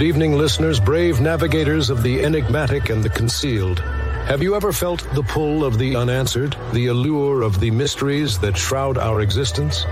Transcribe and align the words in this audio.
Good 0.00 0.06
evening, 0.06 0.32
listeners, 0.32 0.80
brave 0.80 1.20
navigators 1.20 1.90
of 1.90 2.02
the 2.02 2.24
enigmatic 2.24 2.88
and 2.88 3.04
the 3.04 3.10
concealed. 3.10 3.80
Have 3.80 4.42
you 4.42 4.56
ever 4.56 4.72
felt 4.72 5.06
the 5.12 5.22
pull 5.22 5.62
of 5.62 5.76
the 5.76 5.94
unanswered, 5.94 6.56
the 6.72 6.86
allure 6.86 7.42
of 7.42 7.60
the 7.60 7.70
mysteries 7.70 8.38
that 8.38 8.56
shroud 8.56 8.96
our 8.96 9.20
existence? 9.20 9.84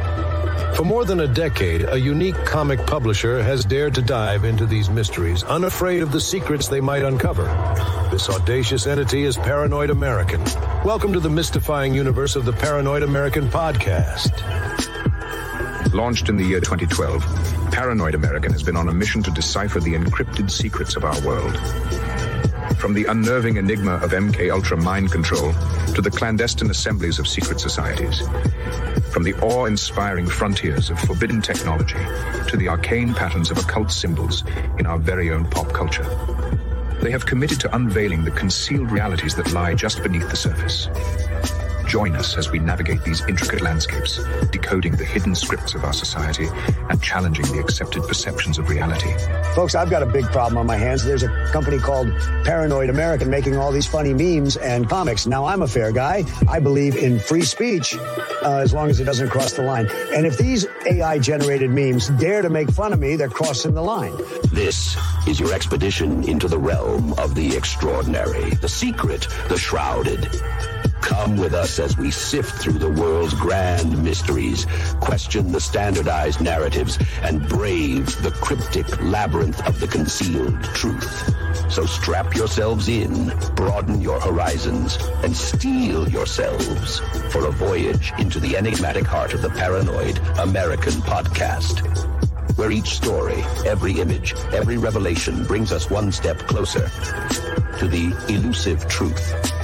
For 0.74 0.83
more 0.83 1.05
than 1.05 1.20
a 1.20 1.28
decade, 1.28 1.84
a 1.91 2.00
unique 2.00 2.42
comic 2.47 2.86
publisher 2.86 3.42
has 3.42 3.66
dared 3.66 3.95
to 3.97 4.00
dive 4.00 4.45
into 4.45 4.64
these 4.64 4.88
mysteries, 4.88 5.45
unafraid 5.45 6.02
of 6.02 6.11
the 6.11 6.22
secrets 6.22 6.69
they 6.69 6.80
might 6.80 7.02
uncover. 7.02 7.45
This 8.11 8.30
audacious 8.30 8.86
entity 8.86 9.25
is 9.25 9.36
Paranoid 9.36 9.91
American. 9.91 10.42
Welcome 10.86 11.12
to 11.12 11.20
the 11.20 11.28
mystifying 11.28 11.92
universe 11.92 12.34
of 12.34 12.47
the 12.47 12.55
Paranoid 12.55 13.02
American 13.02 13.47
podcast. 13.48 14.33
Launched 15.92 16.28
in 16.28 16.37
the 16.37 16.45
year 16.45 16.60
2012, 16.60 17.70
Paranoid 17.73 18.14
American 18.14 18.52
has 18.52 18.62
been 18.62 18.77
on 18.77 18.88
a 18.88 18.92
mission 18.92 19.23
to 19.23 19.30
decipher 19.30 19.80
the 19.80 19.95
encrypted 19.95 20.50
secrets 20.50 20.96
of 20.96 21.05
our 21.05 21.20
world. 21.23 21.56
From 22.78 22.94
the 22.94 23.06
unnerving 23.06 23.56
enigma 23.56 23.94
of 23.94 24.12
MK 24.12 24.53
Ultra 24.53 24.77
mind 24.77 25.11
control 25.11 25.53
to 25.94 26.03
the 26.03 26.11
clandestine 26.11 26.70
assemblies 26.70 27.19
of 27.19 27.27
secret 27.27 27.58
societies. 27.58 28.20
From 29.11 29.22
the 29.22 29.34
awe-inspiring 29.41 30.28
frontiers 30.28 30.91
of 30.91 31.00
forbidden 31.00 31.41
technology 31.41 31.98
to 32.48 32.56
the 32.56 32.69
arcane 32.69 33.14
patterns 33.14 33.50
of 33.50 33.58
occult 33.58 33.91
symbols 33.91 34.44
in 34.78 34.86
our 34.86 34.98
very 34.98 35.31
own 35.31 35.48
pop 35.50 35.72
culture. 35.72 36.06
They 37.00 37.10
have 37.10 37.27
committed 37.27 37.60
to 37.60 37.75
unveiling 37.75 38.25
the 38.25 38.31
concealed 38.31 38.91
realities 38.91 39.34
that 39.36 39.53
lie 39.53 39.75
just 39.75 40.03
beneath 40.03 40.28
the 40.28 40.36
surface. 40.36 40.88
Join 41.89 42.17
us 42.17 42.36
as 42.36 42.50
we 42.50 42.58
navigate 42.58 43.03
these 43.03 43.22
intricate 43.27 43.62
landscapes, 43.62 44.20
decoding 44.53 44.94
the 44.97 45.06
hidden 45.06 45.34
scripts 45.34 45.75
of 45.75 45.84
our 45.84 45.94
society 45.94 46.47
and 46.91 47.03
challenging 47.03 47.47
the 47.47 47.58
accepted 47.61 48.03
perceptions 48.03 48.58
of 48.58 48.69
reality. 48.69 49.11
Folks, 49.55 49.75
I've 49.75 49.89
got 49.89 50.03
a 50.03 50.06
big 50.06 50.27
problem 50.27 50.59
on 50.59 50.66
my 50.66 50.77
hands. 50.77 51.03
There's 51.03 51.22
a 51.22 51.48
company 51.50 51.78
called 51.78 52.12
Paranoid 52.44 52.91
American 52.91 53.31
making 53.31 53.56
all 53.56 53.72
these 53.72 53.86
funny 53.86 54.12
memes 54.12 54.59
and 54.59 54.86
comics. 54.86 55.27
Now, 55.27 55.47
I'm 55.47 55.62
a 55.62 55.66
fair 55.66 55.91
guy. 55.91 56.25
I 56.47 56.61
believe 56.61 56.94
in 56.94 57.19
free 57.19 57.41
speech 57.41 57.97
uh, 57.97 58.59
as 58.59 58.75
long 58.75 58.91
as 58.91 59.00
it 59.00 59.05
doesn't 59.05 59.31
cross 59.31 59.55
the 59.55 59.62
line. 59.62 59.89
And 60.14 60.27
if 60.27 60.36
these 60.36 60.66
AI 60.84 61.19
generated 61.19 61.70
memes 61.70 62.09
dare 62.09 62.42
to 62.42 62.50
make 62.50 62.70
fun 62.70 62.92
of 62.92 63.00
me, 63.00 63.16
they're 63.16 63.31
crossing 63.31 63.72
the 63.72 63.83
line. 63.83 64.14
This 64.53 64.98
is 65.27 65.41
your 65.41 65.55
expedition 65.55 66.28
into 66.28 66.48
the 66.48 66.59
realm 66.59 67.14
of 67.14 67.34
the 67.34 67.56
extraordinary, 67.56 68.50
the 68.56 68.69
secret, 68.69 69.27
the 69.48 69.56
shrouded. 69.56 70.28
Come 71.00 71.36
with 71.36 71.54
us 71.54 71.78
as 71.78 71.96
we 71.96 72.10
sift 72.10 72.60
through 72.60 72.78
the 72.78 72.91
world's 72.91 73.34
grand 73.34 74.02
mysteries, 74.02 74.66
question 75.00 75.52
the 75.52 75.60
standardized 75.60 76.41
narratives, 76.41 76.98
and 77.22 77.48
brave 77.48 78.06
the 78.22 78.30
cryptic 78.30 79.02
labyrinth 79.02 79.66
of 79.66 79.80
the 79.80 79.88
concealed 79.88 80.62
truth. 80.74 81.34
So 81.70 81.86
strap 81.86 82.34
yourselves 82.34 82.88
in, 82.88 83.32
broaden 83.54 84.00
your 84.00 84.20
horizons, 84.20 84.96
and 85.22 85.36
steel 85.36 86.08
yourselves 86.08 87.00
for 87.31 87.47
a 87.47 87.50
voyage 87.53 88.12
into 88.19 88.41
the 88.41 88.56
enigmatic 88.56 89.04
heart 89.04 89.34
of 89.34 89.42
the 89.42 89.50
paranoid 89.50 90.19
American 90.38 90.94
podcast. 90.94 91.87
Where 92.56 92.72
each 92.72 92.97
story, 92.97 93.42
every 93.66 94.00
image, 94.00 94.34
every 94.53 94.78
revelation 94.78 95.44
brings 95.44 95.70
us 95.70 95.88
one 95.91 96.10
step 96.10 96.38
closer 96.38 96.88
to 97.78 97.87
the 97.87 98.12
elusive 98.28 98.88
truth. 98.88 99.57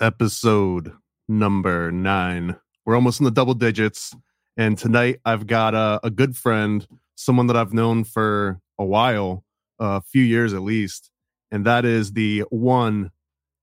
Episode 0.00 0.92
number 1.28 1.92
nine. 1.92 2.56
We're 2.84 2.94
almost 2.94 3.20
in 3.20 3.24
the 3.24 3.30
double 3.30 3.54
digits. 3.54 4.14
And 4.56 4.76
tonight 4.76 5.20
I've 5.24 5.46
got 5.46 5.74
a, 5.74 6.00
a 6.02 6.10
good 6.10 6.36
friend, 6.36 6.86
someone 7.14 7.46
that 7.48 7.56
I've 7.56 7.72
known 7.72 8.04
for 8.04 8.60
a 8.78 8.84
while, 8.84 9.44
a 9.78 10.00
few 10.00 10.22
years 10.22 10.52
at 10.52 10.62
least. 10.62 11.10
And 11.50 11.64
that 11.66 11.84
is 11.84 12.12
the 12.12 12.40
one, 12.50 13.10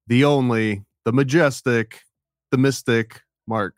the 0.08 0.26
only, 0.26 0.84
the 1.06 1.12
majestic, 1.12 2.02
the 2.52 2.58
mystic, 2.58 3.22
Mark. 3.48 3.76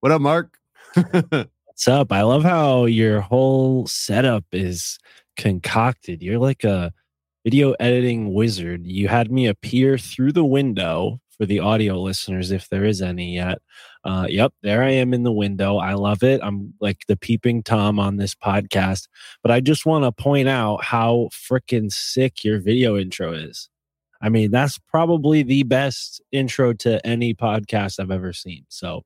What 0.00 0.12
up, 0.12 0.20
Mark? 0.20 0.58
What's 0.94 1.88
up? 1.88 2.12
I 2.12 2.22
love 2.22 2.42
how 2.42 2.84
your 2.86 3.20
whole 3.20 3.86
setup 3.86 4.44
is 4.52 4.98
concocted. 5.36 6.22
You're 6.22 6.38
like 6.38 6.64
a 6.64 6.92
video 7.48 7.74
editing 7.80 8.34
wizard. 8.34 8.86
You 8.86 9.08
had 9.08 9.32
me 9.32 9.46
appear 9.46 9.96
through 9.96 10.32
the 10.32 10.44
window 10.44 11.18
for 11.38 11.46
the 11.46 11.60
audio 11.60 11.98
listeners, 11.98 12.50
if 12.50 12.68
there 12.68 12.84
is 12.84 13.00
any 13.00 13.36
yet. 13.36 13.62
Uh, 14.04 14.26
yep, 14.28 14.52
there 14.62 14.82
I 14.82 14.90
am 14.90 15.14
in 15.14 15.22
the 15.22 15.32
window. 15.32 15.78
I 15.78 15.94
love 15.94 16.22
it. 16.22 16.42
I'm 16.42 16.74
like 16.78 17.06
the 17.08 17.16
peeping 17.16 17.62
Tom 17.62 17.98
on 17.98 18.16
this 18.16 18.34
podcast. 18.34 19.08
But 19.42 19.50
I 19.50 19.60
just 19.60 19.86
want 19.86 20.04
to 20.04 20.12
point 20.12 20.46
out 20.46 20.84
how 20.84 21.30
freaking 21.32 21.90
sick 21.90 22.44
your 22.44 22.60
video 22.60 22.98
intro 22.98 23.32
is. 23.32 23.70
I 24.20 24.28
mean, 24.28 24.50
that's 24.50 24.76
probably 24.76 25.42
the 25.42 25.62
best 25.62 26.20
intro 26.30 26.74
to 26.74 27.06
any 27.06 27.32
podcast 27.32 27.98
I've 27.98 28.10
ever 28.10 28.34
seen. 28.34 28.66
So 28.68 29.04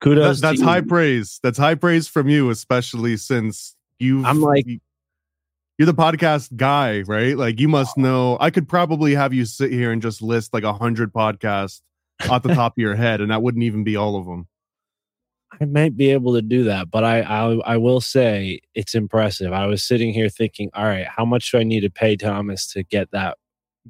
kudos. 0.00 0.40
That, 0.40 0.48
that's 0.48 0.60
high 0.60 0.80
praise. 0.80 1.38
That's 1.40 1.58
high 1.58 1.76
praise 1.76 2.08
from 2.08 2.28
you, 2.28 2.50
especially 2.50 3.16
since 3.16 3.76
you. 4.00 4.24
I'm 4.24 4.40
like 4.40 4.66
you're 5.78 5.86
the 5.86 5.94
podcast 5.94 6.56
guy, 6.56 7.02
right? 7.02 7.36
Like 7.36 7.60
you 7.60 7.68
must 7.68 7.98
know. 7.98 8.36
I 8.40 8.50
could 8.50 8.68
probably 8.68 9.14
have 9.14 9.34
you 9.34 9.44
sit 9.44 9.70
here 9.70 9.92
and 9.92 10.00
just 10.00 10.22
list 10.22 10.54
like 10.54 10.64
a 10.64 10.72
hundred 10.72 11.12
podcasts 11.12 11.82
off 12.28 12.42
the 12.42 12.54
top 12.54 12.72
of 12.72 12.78
your 12.78 12.96
head, 12.96 13.20
and 13.20 13.30
that 13.30 13.42
wouldn't 13.42 13.64
even 13.64 13.84
be 13.84 13.96
all 13.96 14.16
of 14.16 14.26
them. 14.26 14.48
I 15.60 15.64
might 15.64 15.96
be 15.96 16.10
able 16.10 16.34
to 16.34 16.42
do 16.42 16.64
that, 16.64 16.90
but 16.90 17.04
I, 17.04 17.20
I 17.20 17.54
I 17.64 17.76
will 17.76 18.00
say 18.00 18.60
it's 18.74 18.94
impressive. 18.94 19.52
I 19.52 19.66
was 19.66 19.82
sitting 19.82 20.12
here 20.12 20.28
thinking, 20.28 20.70
all 20.74 20.84
right, 20.84 21.06
how 21.06 21.24
much 21.24 21.50
do 21.50 21.58
I 21.58 21.62
need 21.62 21.80
to 21.80 21.90
pay 21.90 22.16
Thomas 22.16 22.66
to 22.72 22.82
get 22.82 23.10
that 23.12 23.38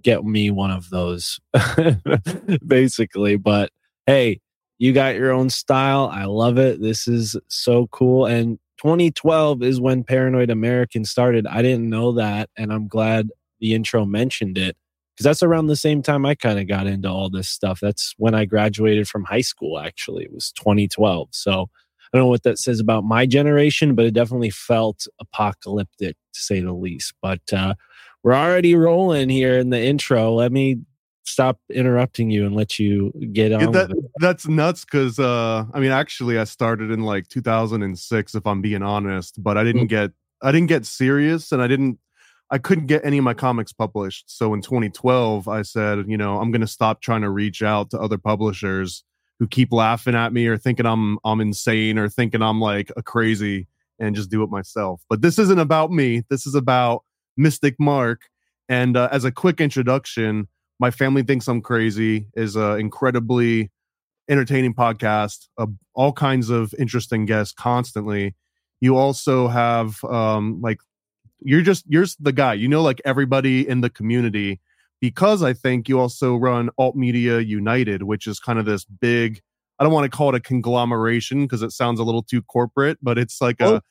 get 0.03 0.24
me 0.24 0.50
one 0.50 0.70
of 0.70 0.91
those 0.91 1.41
basically, 2.66 3.36
but 3.36 3.70
hey, 4.06 4.41
you 4.78 4.92
got 4.92 5.14
your 5.14 5.32
own 5.32 5.48
style. 5.48 6.10
I 6.12 6.24
love 6.24 6.58
it. 6.58 6.82
This 6.82 7.08
is 7.08 7.36
so 7.48 7.86
cool 7.88 8.26
and 8.26 8.58
2012 8.78 9.62
is 9.62 9.81
when 9.81 10.04
Paranoid 10.04 10.50
American 10.50 11.04
started. 11.04 11.47
I 11.47 11.62
didn't 11.62 11.88
know 11.88 12.12
that, 12.12 12.50
and 12.56 12.72
I'm 12.72 12.88
glad 12.88 13.31
the 13.60 13.75
intro 13.75 14.04
mentioned 14.04 14.59
it 14.59 14.76
because 15.14 15.25
that's 15.25 15.42
around 15.42 15.66
the 15.66 15.76
same 15.76 16.03
time 16.03 16.26
I 16.26 16.34
kind 16.34 16.59
of 16.59 16.69
got 16.69 16.86
into 16.86 17.09
all 17.09 17.31
this 17.31 17.48
stuff. 17.48 17.81
That's 17.81 18.15
when 18.19 18.34
I 18.34 18.44
graduated 18.44 19.09
from 19.09 19.25
high 19.25 19.41
school, 19.41 19.78
actually. 19.78 20.25
It 20.25 20.32
was 20.32 20.53
2012. 20.53 21.28
So 21.32 21.70
I 22.12 22.16
don't 22.16 22.26
know 22.26 22.28
what 22.28 22.42
that 22.42 22.59
says 22.59 22.81
about 22.81 23.04
my 23.04 23.25
generation, 23.25 23.94
but 23.94 24.04
it 24.04 24.12
definitely 24.12 24.50
felt 24.50 25.06
apocalyptic 25.20 26.16
to 26.34 26.41
say 26.41 26.60
the 26.60 26.72
least. 26.75 27.15
But 27.22 27.41
uh, 27.50 27.75
we're 28.22 28.34
already 28.34 28.75
rolling 28.75 29.31
here 29.31 29.59
in 29.59 29.70
the 29.70 29.81
intro. 29.81 30.34
Let 30.34 30.53
me 30.53 30.81
stop 31.26 31.59
interrupting 31.70 32.31
you 32.31 32.47
and 32.47 32.54
let 32.54 32.78
you 32.78 33.12
get 33.33 33.53
on. 33.53 33.72
that, 33.72 34.10
that's 34.21 34.48
nuts 34.48 34.84
because 34.84 35.18
uh, 35.18 35.65
I 35.74 35.80
mean, 35.80 35.91
actually, 35.91 36.39
I 36.39 36.45
started 36.45 36.91
in 36.91 37.03
like 37.03 37.28
2006, 37.28 38.34
if 38.34 38.47
I'm 38.47 38.62
being 38.62 38.83
honest, 38.83 39.42
but 39.42 39.59
I 39.59 39.65
didn't 39.65 39.83
mm-hmm. 39.83 39.89
get 39.89 40.10
I 40.42 40.53
didn't 40.53 40.68
get 40.68 40.86
serious, 40.86 41.53
and 41.53 41.60
I 41.62 41.66
didn't 41.66 41.98
I 42.51 42.59
couldn't 42.59 42.86
get 42.86 43.04
any 43.04 43.18
of 43.18 43.24
my 43.24 43.34
comics 43.34 43.72
published. 43.72 44.24
So 44.28 44.54
in 44.54 44.62
2012, 44.62 45.48
I 45.48 45.62
said, 45.62 46.04
you 46.06 46.16
know, 46.16 46.39
I'm 46.39 46.53
going 46.53 46.60
to 46.60 46.66
stop 46.66 47.01
trying 47.01 47.22
to 47.22 47.30
reach 47.30 47.60
out 47.60 47.91
to 47.91 48.01
other 48.01 48.18
publishers 48.18 49.03
who 49.41 49.48
keep 49.48 49.72
laughing 49.72 50.15
at 50.15 50.33
me 50.33 50.47
or 50.47 50.56
thinking 50.56 50.86
I'm 50.86 51.18
I'm 51.24 51.41
insane 51.41 51.98
or 51.98 52.09
thinking 52.09 52.42
I'm 52.42 52.60
like 52.60 52.91
a 52.97 53.03
crazy 53.03 53.66
and 53.98 54.15
just 54.15 54.30
do 54.30 54.42
it 54.42 54.51
myself. 54.51 55.03
But 55.09 55.22
this 55.22 55.39
isn't 55.39 55.59
about 55.59 55.91
me. 55.91 56.22
This 56.28 56.47
is 56.47 56.54
about 56.54 57.03
Mystic 57.36 57.74
Mark. 57.78 58.22
And 58.68 58.97
uh, 58.97 59.09
as 59.12 59.24
a 59.24 59.33
quick 59.33 59.60
introduction, 59.60 60.48
my 60.78 60.91
family 60.91 61.23
thinks 61.23 61.49
I'm 61.49 61.63
crazy 61.63 62.27
is 62.34 62.57
an 62.57 62.78
incredibly 62.81 63.71
entertaining 64.28 64.75
podcast. 64.75 65.49
Uh, 65.57 65.67
all 65.95 66.13
kinds 66.13 66.51
of 66.51 66.75
interesting 66.78 67.25
guests 67.27 67.55
constantly. 67.55 68.34
You 68.81 68.97
also 68.97 69.49
have 69.49 70.03
um, 70.05 70.61
like 70.61 70.78
you're 71.41 71.63
just 71.63 71.84
you're 71.89 72.07
the 72.21 72.33
guy. 72.33 72.55
You 72.55 72.69
know, 72.69 72.83
like 72.83 73.01
everybody 73.05 73.67
in 73.67 73.81
the 73.81 73.91
community, 73.91 74.61
because 75.01 75.43
I 75.43 75.53
think 75.53 75.89
you 75.89 75.99
also 75.99 76.37
run 76.37 76.71
Alt 76.78 76.97
Media 76.97 77.41
United, 77.41 78.03
which 78.03 78.27
is 78.27 78.39
kind 78.39 78.59
of 78.59 78.67
this 78.67 78.84
big. 78.84 79.41
I 79.78 79.84
don't 79.84 79.93
want 79.93 80.11
to 80.11 80.17
call 80.17 80.31
it 80.31 80.34
a 80.34 80.41
conglomeration 80.41 81.43
because 81.43 81.63
it 81.63 81.71
sounds 81.71 82.01
a 82.01 82.03
little 82.03 82.23
too 82.23 82.43
corporate, 82.43 82.99
but 83.03 83.19
it's 83.19 83.41
like 83.41 83.61
a 83.61 83.83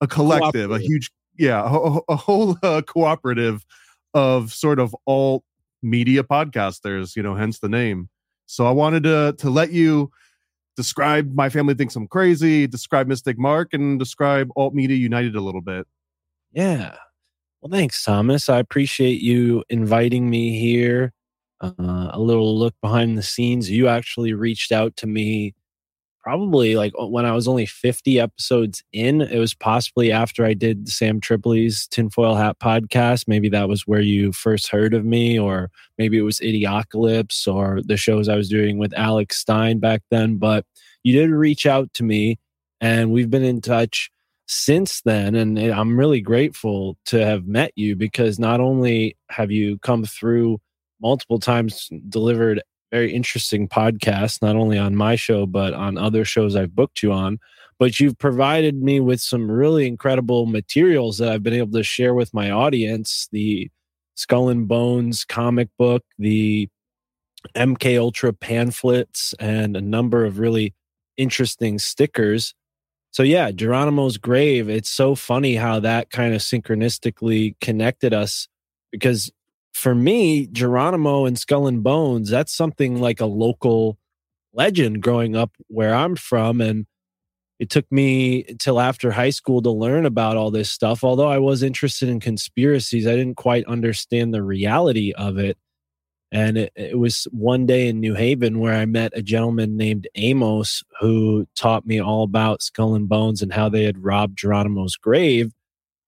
a 0.00 0.06
collective, 0.06 0.70
a 0.70 0.78
huge 0.78 1.10
yeah, 1.36 1.62
a, 1.64 1.98
a 2.08 2.16
whole 2.16 2.56
uh, 2.62 2.82
cooperative 2.82 3.64
of 4.14 4.52
sort 4.52 4.78
of 4.78 4.94
alt 5.06 5.44
media 5.84 6.24
podcasters. 6.24 7.14
You 7.14 7.22
know, 7.22 7.34
hence 7.34 7.60
the 7.60 7.68
name. 7.68 8.08
So 8.46 8.66
I 8.66 8.70
wanted 8.70 9.04
to 9.04 9.34
to 9.38 9.50
let 9.50 9.72
you 9.72 10.10
describe 10.76 11.32
my 11.34 11.48
family 11.48 11.74
thinks 11.74 11.94
I'm 11.96 12.08
crazy, 12.08 12.66
describe 12.66 13.06
Mystic 13.06 13.38
Mark, 13.38 13.72
and 13.72 13.98
describe 13.98 14.50
Alt 14.56 14.74
Media 14.74 14.96
United 14.96 15.36
a 15.36 15.40
little 15.40 15.60
bit. 15.60 15.86
Yeah. 16.52 16.96
Well, 17.60 17.70
thanks, 17.70 18.02
Thomas. 18.02 18.48
I 18.48 18.58
appreciate 18.58 19.20
you 19.20 19.64
inviting 19.68 20.28
me 20.28 20.58
here. 20.58 21.12
Uh, 21.60 22.10
a 22.10 22.18
little 22.20 22.58
look 22.58 22.74
behind 22.82 23.16
the 23.16 23.22
scenes. 23.22 23.70
You 23.70 23.88
actually 23.88 24.34
reached 24.34 24.70
out 24.70 24.96
to 24.96 25.06
me 25.06 25.54
probably 26.24 26.74
like 26.74 26.94
when 26.96 27.26
I 27.26 27.32
was 27.32 27.46
only 27.46 27.66
50 27.66 28.18
episodes 28.18 28.82
in. 28.94 29.20
It 29.20 29.38
was 29.38 29.52
possibly 29.52 30.10
after 30.10 30.44
I 30.44 30.54
did 30.54 30.88
Sam 30.88 31.20
Tripoli's 31.20 31.86
Tinfoil 31.86 32.34
Hat 32.34 32.58
podcast. 32.58 33.28
Maybe 33.28 33.50
that 33.50 33.68
was 33.68 33.86
where 33.86 34.00
you 34.00 34.32
first 34.32 34.68
heard 34.68 34.94
of 34.94 35.04
me, 35.04 35.38
or 35.38 35.70
maybe 35.98 36.16
it 36.16 36.22
was 36.22 36.40
Idiocalypse 36.40 37.46
or 37.46 37.80
the 37.84 37.98
shows 37.98 38.28
I 38.28 38.36
was 38.36 38.48
doing 38.48 38.78
with 38.78 38.94
Alex 38.94 39.36
Stein 39.36 39.80
back 39.80 40.00
then. 40.10 40.38
But 40.38 40.64
you 41.02 41.12
did 41.12 41.30
reach 41.30 41.66
out 41.66 41.92
to 41.94 42.02
me, 42.02 42.38
and 42.80 43.12
we've 43.12 43.30
been 43.30 43.44
in 43.44 43.60
touch 43.60 44.10
since 44.46 45.00
then 45.06 45.34
and 45.34 45.58
i'm 45.58 45.98
really 45.98 46.20
grateful 46.20 46.98
to 47.06 47.16
have 47.24 47.46
met 47.46 47.72
you 47.76 47.96
because 47.96 48.38
not 48.38 48.60
only 48.60 49.16
have 49.30 49.50
you 49.50 49.78
come 49.78 50.04
through 50.04 50.60
multiple 51.00 51.38
times 51.38 51.88
delivered 52.10 52.62
very 52.94 53.12
interesting 53.12 53.68
podcast, 53.68 54.40
not 54.40 54.54
only 54.54 54.78
on 54.78 54.94
my 54.94 55.16
show 55.16 55.46
but 55.46 55.74
on 55.74 55.98
other 55.98 56.24
shows 56.24 56.54
i've 56.54 56.76
booked 56.76 57.02
you 57.02 57.12
on 57.12 57.40
but 57.80 57.98
you've 57.98 58.16
provided 58.18 58.80
me 58.80 59.00
with 59.00 59.20
some 59.20 59.50
really 59.50 59.84
incredible 59.84 60.46
materials 60.46 61.18
that 61.18 61.32
i've 61.32 61.42
been 61.42 61.54
able 61.54 61.72
to 61.72 61.82
share 61.82 62.14
with 62.14 62.32
my 62.32 62.52
audience 62.52 63.28
the 63.32 63.68
skull 64.14 64.48
and 64.48 64.68
bones 64.68 65.24
comic 65.24 65.68
book 65.76 66.04
the 66.18 66.68
mk 67.56 67.98
ultra 67.98 68.32
pamphlets 68.32 69.34
and 69.40 69.76
a 69.76 69.80
number 69.80 70.24
of 70.24 70.38
really 70.38 70.72
interesting 71.16 71.78
stickers 71.80 72.54
so 73.10 73.22
yeah, 73.22 73.52
Geronimo's 73.52 74.16
grave. 74.16 74.68
It's 74.68 74.90
so 74.90 75.14
funny 75.14 75.54
how 75.54 75.78
that 75.78 76.10
kind 76.10 76.34
of 76.34 76.40
synchronistically 76.40 77.54
connected 77.60 78.12
us 78.12 78.48
because 78.90 79.30
for 79.74 79.94
me, 79.94 80.46
Geronimo 80.46 81.26
and 81.26 81.38
Skull 81.38 81.66
and 81.66 81.82
Bones, 81.82 82.30
that's 82.30 82.54
something 82.54 83.00
like 83.00 83.20
a 83.20 83.26
local 83.26 83.98
legend 84.52 85.02
growing 85.02 85.34
up 85.34 85.50
where 85.66 85.94
I'm 85.94 86.14
from. 86.14 86.60
And 86.60 86.86
it 87.58 87.70
took 87.70 87.90
me 87.90 88.44
till 88.58 88.80
after 88.80 89.10
high 89.10 89.30
school 89.30 89.60
to 89.62 89.70
learn 89.70 90.06
about 90.06 90.36
all 90.36 90.52
this 90.52 90.70
stuff. 90.70 91.02
Although 91.02 91.28
I 91.28 91.38
was 91.38 91.62
interested 91.62 92.08
in 92.08 92.20
conspiracies, 92.20 93.06
I 93.06 93.16
didn't 93.16 93.36
quite 93.36 93.66
understand 93.66 94.32
the 94.32 94.42
reality 94.44 95.12
of 95.12 95.38
it. 95.38 95.58
And 96.30 96.56
it, 96.56 96.72
it, 96.74 96.98
was 96.98 97.28
one 97.30 97.66
day 97.66 97.88
in 97.88 98.00
New 98.00 98.14
Haven 98.14 98.58
where 98.58 98.74
I 98.74 98.86
met 98.86 99.12
a 99.14 99.22
gentleman 99.22 99.76
named 99.76 100.08
Amos 100.16 100.82
who 101.00 101.46
taught 101.56 101.86
me 101.86 102.00
all 102.00 102.24
about 102.24 102.62
Skull 102.62 102.94
and 102.94 103.08
Bones 103.08 103.40
and 103.40 103.52
how 103.52 103.68
they 103.68 103.84
had 103.84 104.02
robbed 104.02 104.38
Geronimo's 104.38 104.96
grave. 104.96 105.52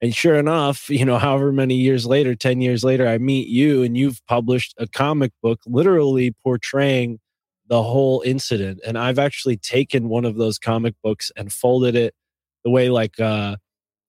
And 0.02 0.14
sure 0.14 0.36
enough, 0.36 0.90
you 0.90 1.04
know, 1.04 1.18
however 1.18 1.52
many 1.52 1.74
years 1.74 2.06
later, 2.06 2.34
10 2.34 2.60
years 2.60 2.84
later, 2.84 3.08
I 3.08 3.18
meet 3.18 3.48
you 3.48 3.82
and 3.82 3.96
you've 3.96 4.20
published 4.26 4.74
a 4.78 4.86
comic 4.86 5.32
book 5.42 5.60
literally 5.66 6.34
portraying 6.44 7.18
the 7.68 7.82
whole 7.82 8.22
incident. 8.24 8.80
And 8.86 8.98
I've 8.98 9.18
actually 9.18 9.56
taken 9.56 10.08
one 10.08 10.24
of 10.24 10.36
those 10.36 10.58
comic 10.58 10.94
books 11.02 11.32
and 11.36 11.52
folded 11.52 11.96
it 11.96 12.14
the 12.64 12.70
way 12.70 12.90
like 12.90 13.18
uh, 13.18 13.56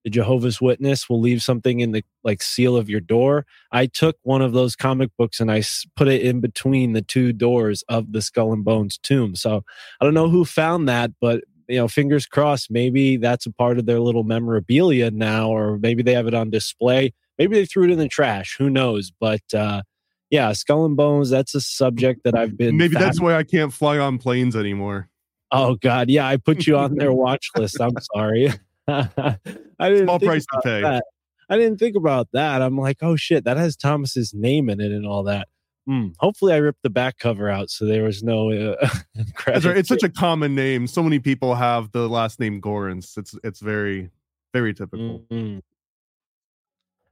the 0.03 0.09
Jehovah's 0.09 0.61
Witness 0.61 1.09
will 1.09 1.19
leave 1.19 1.41
something 1.41 1.79
in 1.79 1.91
the 1.91 2.03
like 2.23 2.41
seal 2.41 2.75
of 2.75 2.89
your 2.89 2.99
door. 2.99 3.45
I 3.71 3.87
took 3.87 4.17
one 4.23 4.41
of 4.41 4.53
those 4.53 4.75
comic 4.75 5.09
books 5.17 5.39
and 5.39 5.51
I 5.51 5.63
put 5.95 6.07
it 6.07 6.21
in 6.21 6.39
between 6.39 6.93
the 6.93 7.01
two 7.01 7.33
doors 7.33 7.83
of 7.89 8.11
the 8.11 8.21
Skull 8.21 8.53
and 8.53 8.63
Bones 8.63 8.97
tomb. 8.97 9.35
So 9.35 9.63
I 9.99 10.05
don't 10.05 10.13
know 10.13 10.29
who 10.29 10.45
found 10.45 10.87
that, 10.89 11.11
but 11.19 11.43
you 11.67 11.77
know, 11.77 11.87
fingers 11.87 12.25
crossed, 12.25 12.71
maybe 12.71 13.17
that's 13.17 13.45
a 13.45 13.51
part 13.51 13.77
of 13.77 13.85
their 13.85 13.99
little 13.99 14.23
memorabilia 14.23 15.11
now, 15.11 15.49
or 15.49 15.77
maybe 15.77 16.03
they 16.03 16.13
have 16.13 16.27
it 16.27 16.33
on 16.33 16.49
display. 16.49 17.13
Maybe 17.37 17.55
they 17.55 17.65
threw 17.65 17.83
it 17.85 17.91
in 17.91 17.99
the 17.99 18.07
trash. 18.07 18.55
Who 18.57 18.69
knows? 18.69 19.11
But 19.11 19.41
uh, 19.53 19.83
yeah, 20.29 20.51
Skull 20.53 20.85
and 20.85 20.97
Bones, 20.97 21.29
that's 21.29 21.55
a 21.55 21.61
subject 21.61 22.23
that 22.23 22.35
I've 22.35 22.57
been. 22.57 22.77
Maybe 22.77 22.95
that's 22.95 23.21
why 23.21 23.35
I 23.35 23.43
can't 23.43 23.71
fly 23.71 23.97
on 23.97 24.17
planes 24.17 24.55
anymore. 24.55 25.09
Oh 25.51 25.75
God, 25.75 26.09
yeah, 26.09 26.27
I 26.27 26.37
put 26.37 26.67
you 26.67 26.77
on 26.77 26.95
their 26.95 27.13
watch 27.13 27.49
list. 27.55 27.79
I'm 27.79 27.95
sorry. 28.13 28.51
I 28.87 29.37
didn't 29.79 30.05
small 30.05 30.19
price 30.19 30.45
to 30.53 30.61
pay. 30.63 30.81
That. 30.81 31.03
I 31.49 31.57
didn't 31.57 31.77
think 31.77 31.95
about 31.95 32.27
that. 32.33 32.61
I'm 32.61 32.77
like, 32.77 32.97
oh 33.01 33.15
shit, 33.15 33.45
that 33.45 33.57
has 33.57 33.75
Thomas's 33.77 34.33
name 34.33 34.69
in 34.69 34.81
it 34.81 34.91
and 34.91 35.05
all 35.05 35.23
that. 35.23 35.47
Hmm. 35.87 36.07
Hopefully, 36.19 36.53
I 36.53 36.57
ripped 36.57 36.83
the 36.83 36.89
back 36.89 37.17
cover 37.17 37.49
out 37.49 37.69
so 37.69 37.85
there 37.85 38.03
was 38.03 38.21
no. 38.21 38.51
Uh, 38.51 38.75
right. 39.47 39.65
It's 39.65 39.87
such 39.87 40.03
a 40.03 40.09
common 40.09 40.53
name. 40.53 40.85
So 40.85 41.01
many 41.01 41.19
people 41.19 41.55
have 41.55 41.91
the 41.93 42.09
last 42.09 42.41
name 42.41 42.61
Gorence. 42.61 43.17
It's 43.17 43.35
it's 43.43 43.61
very 43.61 44.09
very 44.53 44.73
typical. 44.73 45.23
Mm-hmm. 45.31 45.59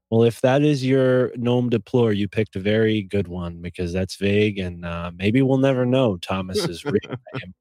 Well, 0.10 0.24
if 0.24 0.42
that 0.42 0.62
is 0.62 0.86
your 0.86 1.32
nom 1.36 1.70
de 1.70 1.80
plume, 1.80 2.14
you 2.14 2.28
picked 2.28 2.56
a 2.56 2.60
very 2.60 3.02
good 3.02 3.28
one 3.28 3.62
because 3.62 3.94
that's 3.94 4.18
vague, 4.18 4.60
and 4.60 4.86
uh, 4.86 5.12
maybe 5.16 5.42
we'll 5.42 5.58
never 5.58 5.86
know 5.86 6.18
Thomas's 6.18 6.84
real 6.86 7.00
name. 7.34 7.54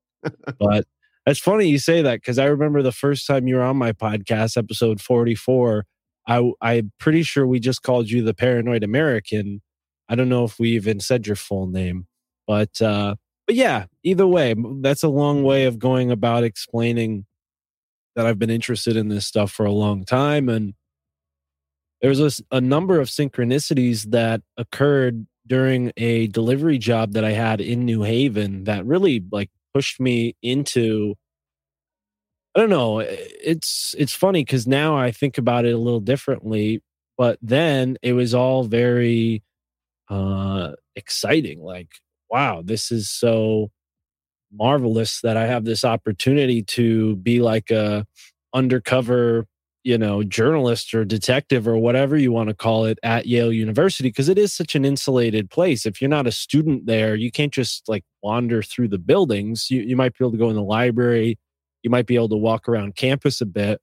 But 0.58 0.84
it's 1.26 1.40
funny 1.40 1.68
you 1.68 1.78
say 1.78 2.02
that 2.02 2.16
because 2.16 2.38
I 2.38 2.46
remember 2.46 2.82
the 2.82 2.92
first 2.92 3.26
time 3.26 3.46
you 3.46 3.56
were 3.56 3.62
on 3.62 3.76
my 3.76 3.92
podcast, 3.92 4.56
episode 4.56 5.00
44. 5.00 5.86
I, 6.26 6.50
I'm 6.60 6.92
pretty 6.98 7.22
sure 7.22 7.46
we 7.46 7.60
just 7.60 7.82
called 7.82 8.10
you 8.10 8.22
the 8.22 8.34
Paranoid 8.34 8.82
American. 8.82 9.62
I 10.08 10.14
don't 10.14 10.28
know 10.28 10.44
if 10.44 10.58
we 10.58 10.70
even 10.70 11.00
said 11.00 11.26
your 11.26 11.36
full 11.36 11.66
name, 11.66 12.06
but 12.46 12.80
uh, 12.80 13.16
but 13.46 13.56
yeah, 13.56 13.86
either 14.02 14.26
way, 14.26 14.54
that's 14.80 15.02
a 15.02 15.08
long 15.08 15.42
way 15.42 15.64
of 15.64 15.78
going 15.78 16.10
about 16.10 16.44
explaining 16.44 17.26
that 18.16 18.26
I've 18.26 18.38
been 18.38 18.50
interested 18.50 18.96
in 18.96 19.08
this 19.08 19.26
stuff 19.26 19.50
for 19.50 19.66
a 19.66 19.72
long 19.72 20.04
time, 20.04 20.48
and 20.48 20.74
there's 22.00 22.20
a, 22.20 22.30
a 22.50 22.60
number 22.60 23.00
of 23.00 23.08
synchronicities 23.08 24.10
that 24.10 24.42
occurred 24.56 25.26
during 25.46 25.92
a 25.96 26.26
delivery 26.28 26.78
job 26.78 27.12
that 27.12 27.24
I 27.24 27.32
had 27.32 27.60
in 27.60 27.84
New 27.84 28.02
Haven 28.02 28.64
that 28.64 28.86
really 28.86 29.22
like 29.30 29.50
pushed 29.72 30.00
me 30.00 30.36
into 30.42 31.14
I 32.56 32.60
don't 32.60 32.70
know. 32.70 33.00
It's 33.00 33.94
it's 33.98 34.12
funny 34.12 34.44
because 34.44 34.66
now 34.66 34.96
I 34.96 35.10
think 35.10 35.38
about 35.38 35.64
it 35.64 35.74
a 35.74 35.78
little 35.78 36.00
differently, 36.00 36.82
but 37.18 37.38
then 37.42 37.96
it 38.00 38.12
was 38.12 38.32
all 38.32 38.62
very 38.62 39.42
uh 40.08 40.72
exciting. 40.96 41.62
Like, 41.62 41.88
wow, 42.30 42.62
this 42.64 42.90
is 42.92 43.10
so 43.10 43.70
marvelous 44.52 45.20
that 45.22 45.36
I 45.36 45.46
have 45.46 45.64
this 45.64 45.84
opportunity 45.84 46.62
to 46.62 47.16
be 47.16 47.40
like 47.40 47.70
a 47.70 48.06
undercover, 48.54 49.46
you 49.82 49.98
know, 49.98 50.22
journalist 50.22 50.94
or 50.94 51.04
detective 51.04 51.66
or 51.66 51.76
whatever 51.76 52.16
you 52.16 52.32
want 52.32 52.48
to 52.50 52.54
call 52.54 52.84
it 52.84 52.98
at 53.02 53.26
Yale 53.26 53.52
University 53.52 54.08
because 54.08 54.28
it 54.28 54.38
is 54.38 54.52
such 54.52 54.74
an 54.74 54.84
insulated 54.84 55.50
place. 55.50 55.86
If 55.86 56.00
you're 56.00 56.08
not 56.08 56.26
a 56.26 56.32
student 56.32 56.86
there, 56.86 57.14
you 57.16 57.30
can't 57.32 57.52
just 57.52 57.88
like 57.88 58.04
wander 58.22 58.62
through 58.62 58.88
the 58.88 58.98
buildings. 58.98 59.70
You 59.70 59.82
you 59.82 59.96
might 59.96 60.16
be 60.16 60.24
able 60.24 60.32
to 60.32 60.38
go 60.38 60.50
in 60.50 60.56
the 60.56 60.62
library 60.62 61.38
you 61.84 61.90
might 61.90 62.06
be 62.06 62.16
able 62.16 62.30
to 62.30 62.36
walk 62.36 62.68
around 62.68 62.96
campus 62.96 63.40
a 63.40 63.46
bit. 63.46 63.80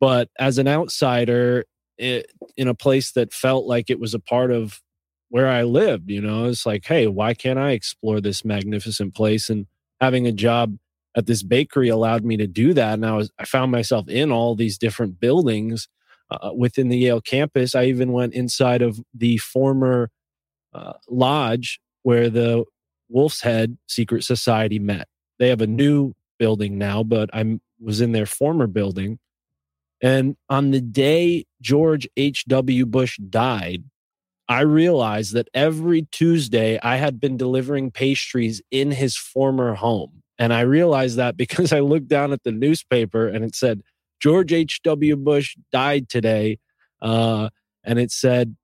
But 0.00 0.28
as 0.38 0.58
an 0.58 0.68
outsider, 0.68 1.64
it, 1.96 2.30
in 2.56 2.68
a 2.68 2.74
place 2.74 3.12
that 3.12 3.32
felt 3.32 3.64
like 3.64 3.88
it 3.88 3.98
was 3.98 4.12
a 4.12 4.20
part 4.20 4.50
of 4.50 4.80
where 5.30 5.48
I 5.48 5.62
lived, 5.62 6.10
you 6.10 6.20
know, 6.20 6.46
it's 6.46 6.64
like, 6.64 6.86
hey, 6.86 7.06
why 7.06 7.34
can't 7.34 7.58
I 7.58 7.72
explore 7.72 8.20
this 8.20 8.44
magnificent 8.44 9.14
place? 9.14 9.50
And 9.50 9.66
having 10.00 10.26
a 10.26 10.32
job 10.32 10.76
at 11.16 11.26
this 11.26 11.42
bakery 11.42 11.88
allowed 11.88 12.24
me 12.24 12.36
to 12.36 12.46
do 12.46 12.72
that. 12.74 12.94
And 12.94 13.04
I 13.04 13.12
was, 13.12 13.30
I 13.38 13.44
found 13.44 13.72
myself 13.72 14.08
in 14.08 14.30
all 14.30 14.54
these 14.54 14.78
different 14.78 15.20
buildings 15.20 15.88
uh, 16.30 16.50
within 16.56 16.88
the 16.88 16.96
Yale 16.96 17.20
campus. 17.20 17.74
I 17.74 17.84
even 17.84 18.12
went 18.12 18.34
inside 18.34 18.82
of 18.82 19.00
the 19.14 19.36
former 19.38 20.10
uh, 20.72 20.94
lodge 21.08 21.80
where 22.02 22.30
the 22.30 22.64
Wolf's 23.08 23.40
Head 23.40 23.76
Secret 23.86 24.24
Society 24.24 24.78
met. 24.78 25.08
They 25.38 25.48
have 25.48 25.60
a 25.60 25.66
new 25.66 26.14
building 26.38 26.78
now, 26.78 27.02
but 27.02 27.30
I 27.34 27.58
was 27.80 28.00
in 28.00 28.12
their 28.12 28.26
former 28.26 28.66
building. 28.66 29.18
And 30.00 30.36
on 30.48 30.70
the 30.70 30.80
day 30.80 31.46
George 31.60 32.08
H.W. 32.16 32.86
Bush 32.86 33.18
died, 33.18 33.84
I 34.48 34.60
realized 34.60 35.34
that 35.34 35.48
every 35.52 36.02
Tuesday 36.10 36.78
I 36.82 36.96
had 36.96 37.20
been 37.20 37.36
delivering 37.36 37.90
pastries 37.90 38.62
in 38.70 38.90
his 38.90 39.16
former 39.16 39.74
home. 39.74 40.22
And 40.38 40.54
I 40.54 40.62
realized 40.62 41.16
that 41.16 41.36
because 41.36 41.72
I 41.72 41.80
looked 41.80 42.08
down 42.08 42.32
at 42.32 42.44
the 42.44 42.52
newspaper 42.52 43.28
and 43.28 43.44
it 43.44 43.54
said, 43.54 43.82
George 44.20 44.52
H.W. 44.52 45.16
Bush 45.16 45.56
died 45.70 46.08
today. 46.08 46.58
Uh, 47.00 47.50
and 47.84 47.98
it 47.98 48.10
said, 48.10 48.56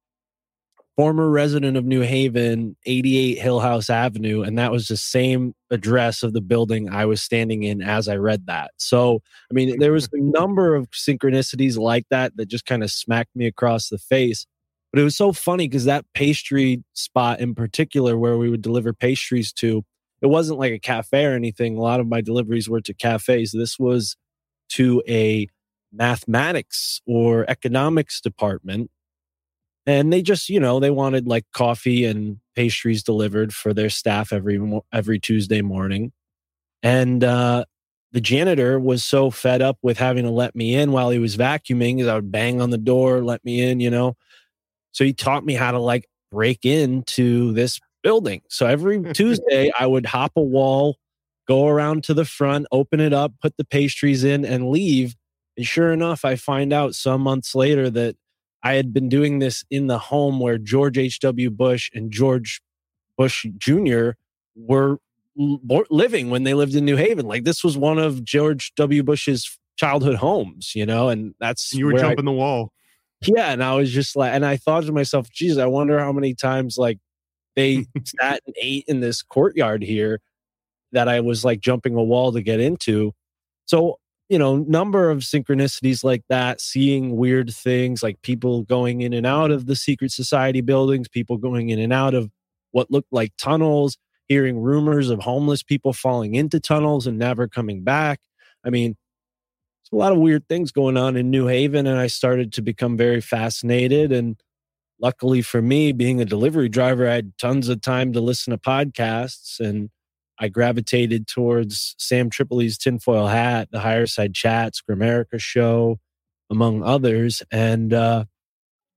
former 0.97 1.29
resident 1.29 1.77
of 1.77 1.85
New 1.85 2.03
Haven, 2.03 2.77
88 2.87 3.39
Hill 3.39 3.61
House 3.61 3.91
Avenue. 3.91 4.43
And 4.43 4.59
that 4.59 4.71
was 4.71 4.89
the 4.89 4.97
same 4.97 5.55
address 5.71 6.23
of 6.23 6.33
the 6.33 6.41
building 6.41 6.89
I 6.89 7.05
was 7.05 7.23
standing 7.23 7.65
in 7.65 7.83
as 7.83 8.09
I 8.09 8.17
read 8.17 8.47
that. 8.47 8.71
So, 8.77 9.21
I 9.51 9.55
mean, 9.55 9.79
there 9.81 9.93
was 9.93 10.09
a 10.13 10.21
number 10.21 10.75
of 10.75 10.91
synchronicities 10.91 11.77
like 11.77 12.07
that 12.11 12.37
that 12.37 12.47
just 12.47 12.67
kind 12.67 12.85
of 12.85 12.91
smacked 12.91 13.35
me 13.35 13.47
across 13.47 13.89
the 13.89 13.99
face. 13.99 14.47
But 14.95 15.01
it 15.01 15.05
was 15.05 15.17
so 15.17 15.33
funny 15.33 15.67
because 15.67 15.87
that 15.87 16.05
pastry 16.15 16.85
spot 16.93 17.41
in 17.41 17.57
particular, 17.57 18.17
where 18.17 18.39
we 18.39 18.49
would 18.49 18.63
deliver 18.63 18.93
pastries 18.93 19.53
to, 19.55 19.85
it 20.23 20.27
wasn't 20.27 20.61
like 20.61 20.71
a 20.71 20.79
cafe 20.79 21.25
or 21.27 21.33
anything. 21.33 21.77
A 21.77 21.81
lot 21.81 21.99
of 21.99 22.07
my 22.07 22.21
deliveries 22.21 22.69
were 22.69 22.81
to 22.83 22.95
cafes. 22.95 23.51
This 23.51 23.77
was 23.77 24.17
to 24.69 25.03
a 25.09 25.49
mathematics 25.93 27.01
or 27.09 27.45
economics 27.51 28.21
department 28.21 28.89
and 29.85 30.13
they 30.13 30.23
just 30.23 30.49
you 30.49 30.61
know 30.61 30.81
they 30.81 30.91
wanted 30.91 31.27
like 31.27 31.45
coffee 31.53 32.05
and 32.05 32.39
pastries 32.55 33.03
delivered 33.03 33.53
for 33.53 33.75
their 33.75 33.91
staff 33.91 34.33
every 34.33 34.61
every 34.93 35.19
Tuesday 35.19 35.63
morning 35.63 36.13
and 36.83 37.23
uh 37.23 37.65
the 38.13 38.21
janitor 38.21 38.79
was 38.79 39.03
so 39.05 39.31
fed 39.31 39.61
up 39.61 39.79
with 39.83 39.99
having 39.99 40.25
to 40.25 40.31
let 40.31 40.55
me 40.55 40.75
in 40.75 40.93
while 40.93 41.11
he 41.11 41.19
was 41.19 41.37
vacuuming 41.37 41.97
because 41.97 42.09
I 42.09 42.15
would 42.15 42.33
bang 42.33 42.61
on 42.61 42.71
the 42.71 42.79
door 42.79 43.23
let 43.23 43.45
me 43.45 43.61
in 43.61 43.81
you 43.81 43.91
know 43.91 44.17
so 44.95 45.05
he 45.05 45.13
taught 45.13 45.45
me 45.45 45.53
how 45.53 45.71
to 45.71 45.79
like 45.79 46.09
break 46.33 46.65
into 46.65 47.53
this 47.53 47.79
building 48.03 48.41
so 48.49 48.67
every 48.67 49.03
Tuesday 49.13 49.71
I 49.79 49.87
would 49.87 50.07
hop 50.07 50.33
a 50.37 50.43
wall 50.43 50.97
go 51.47 51.69
around 51.69 52.05
to 52.05 52.15
the 52.15 52.25
front 52.25 52.67
open 52.73 53.01
it 53.01 53.13
up 53.13 53.35
put 53.43 53.57
the 53.59 53.65
pastries 53.65 54.25
in 54.25 54.45
and 54.45 54.71
leave 54.71 55.15
and 55.57 55.67
sure 55.67 55.93
enough 55.93 56.25
I 56.25 56.37
find 56.37 56.73
out 56.73 56.95
some 56.95 57.21
months 57.21 57.55
later 57.55 57.91
that 57.91 58.17
I 58.65 58.75
had 58.75 58.95
been 58.95 59.11
doing 59.11 59.41
this 59.41 59.63
in 59.71 59.89
the 59.89 59.99
home 59.99 60.41
where 60.41 60.57
George 60.57 60.97
H.W. 60.97 61.51
Bush 61.51 61.91
and 61.93 62.11
George 62.11 62.63
Bush 63.19 63.47
Jr. 63.59 64.13
were 64.57 64.99
living 65.37 66.31
when 66.31 66.45
they 66.45 66.55
lived 66.55 66.75
in 66.75 66.85
New 66.85 66.97
Haven. 66.97 67.27
Like 67.27 67.45
this 67.45 67.63
was 67.63 67.77
one 67.77 67.99
of 67.99 68.25
George 68.25 68.73
W. 68.77 69.03
Bush's 69.03 69.59
childhood 69.77 70.17
homes, 70.17 70.73
you 70.75 70.87
know, 70.87 71.11
and 71.11 71.35
that's 71.39 71.75
you 71.75 71.85
were 71.85 71.99
jumping 71.99 72.27
I, 72.27 72.31
the 72.31 72.37
wall. 72.37 72.73
Yeah, 73.27 73.53
and 73.53 73.63
I 73.63 73.75
was 73.75 73.93
just 73.93 74.17
like, 74.17 74.33
and 74.33 74.45
I 74.45 74.57
thought 74.57 74.85
to 74.85 74.93
myself, 74.93 75.31
geez, 75.31 75.59
I 75.59 75.67
wonder 75.67 75.99
how 75.99 76.13
many 76.13 76.35
times 76.35 76.77
like 76.79 76.99
they 77.57 77.87
sat 78.21 78.41
and 78.47 78.57
ate 78.61 78.85
in 78.89 79.01
this 79.01 79.23
courtyard 79.23 79.83
here 79.83 80.21
that 80.93 81.09
I 81.09 81.21
was 81.21 81.45
like 81.45 81.61
jumping 81.61 81.97
a 81.97 82.03
wall 82.03 82.33
to 82.33 82.43
get 82.43 82.61
into. 82.61 83.13
So 83.67 83.99
you 84.29 84.39
know, 84.39 84.57
number 84.57 85.11
of 85.11 85.19
synchronicities 85.19 86.03
like 86.03 86.23
that, 86.29 86.61
seeing 86.61 87.17
weird 87.17 87.53
things 87.53 88.03
like 88.03 88.23
people 88.23 88.63
going 88.63 89.03
in 89.03 89.13
and 89.13 89.27
out 89.27 89.51
of 89.51 89.67
the 89.67 89.77
secret 89.77 90.13
society 90.13 90.63
buildings, 90.63 91.09
people 91.09 91.37
going 91.37 91.69
in 91.69 91.79
and 91.79 91.93
out 91.93 92.15
of 92.15 92.31
what 92.73 92.91
looked 92.91 93.13
like 93.13 93.33
tunnels, 93.39 93.99
hearing 94.27 94.59
rumors 94.59 95.11
of 95.11 95.21
homeless 95.21 95.63
people 95.63 95.93
falling 95.93 96.35
into 96.35 96.59
tunnels 96.59 97.07
and 97.07 97.19
never 97.19 97.47
coming 97.47 97.85
back. 97.85 98.21
I 98.65 98.71
mean, 98.71 98.97
a 99.93 99.97
lot 99.97 100.13
of 100.13 100.19
weird 100.19 100.49
things 100.49 100.73
going 100.73 100.97
on 100.97 101.17
in 101.17 101.31
New 101.31 101.47
Haven, 101.47 101.87
and 101.87 101.99
I 101.99 102.07
started 102.07 102.53
to 102.55 102.63
become 102.63 102.97
very 102.97 103.21
fascinated. 103.21 104.13
And 104.13 104.41
luckily 105.01 105.43
for 105.43 105.61
me, 105.61 105.93
being 105.93 106.21
a 106.21 106.25
delivery 106.25 106.69
driver, 106.69 107.09
I 107.09 107.15
had 107.15 107.37
tons 107.39 107.69
of 107.69 107.81
time 107.81 108.13
to 108.13 108.21
listen 108.21 108.51
to 108.53 108.59
podcasts 108.59 109.61
and 109.61 109.91
I 110.39 110.49
gravitated 110.49 111.29
towards 111.29 111.95
Sam 111.99 112.29
Tripoli's 112.29 112.77
Tinfoil 112.77 113.29
Hat, 113.29 113.69
the 113.71 113.81
Higher 113.81 114.07
Side 114.07 114.35
Chats, 114.35 114.83
Grimerica 114.83 115.39
Show, 115.39 116.01
among 116.51 116.83
others. 116.83 117.43
And 117.53 117.93
uh, 117.93 118.25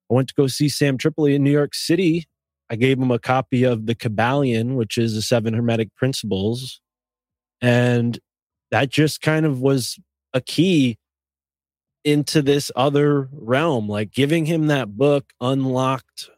I 0.10 0.14
went 0.14 0.30
to 0.30 0.34
go 0.34 0.48
see 0.48 0.70
Sam 0.70 0.98
Tripoli 0.98 1.36
in 1.36 1.44
New 1.44 1.52
York 1.52 1.76
City. 1.76 2.26
I 2.70 2.76
gave 2.76 3.00
him 3.00 3.12
a 3.12 3.20
copy 3.20 3.64
of 3.64 3.86
The 3.86 3.96
Kybalion, 3.96 4.76
which 4.76 4.98
is 4.98 5.14
the 5.14 5.22
Seven 5.22 5.54
Hermetic 5.54 5.96
Principles. 5.96 6.82
And 7.62 8.20
that 8.72 8.90
just 8.90 9.22
kind 9.22 9.46
of 9.46 9.62
was 9.62 10.00
a 10.34 10.42
key 10.42 10.98
into 12.04 12.42
this 12.42 12.72
other 12.76 13.30
realm. 13.32 13.88
Like 13.88 14.12
giving 14.12 14.46
him 14.46 14.68
that 14.68 14.98
book 14.98 15.34
unlocked 15.42 16.30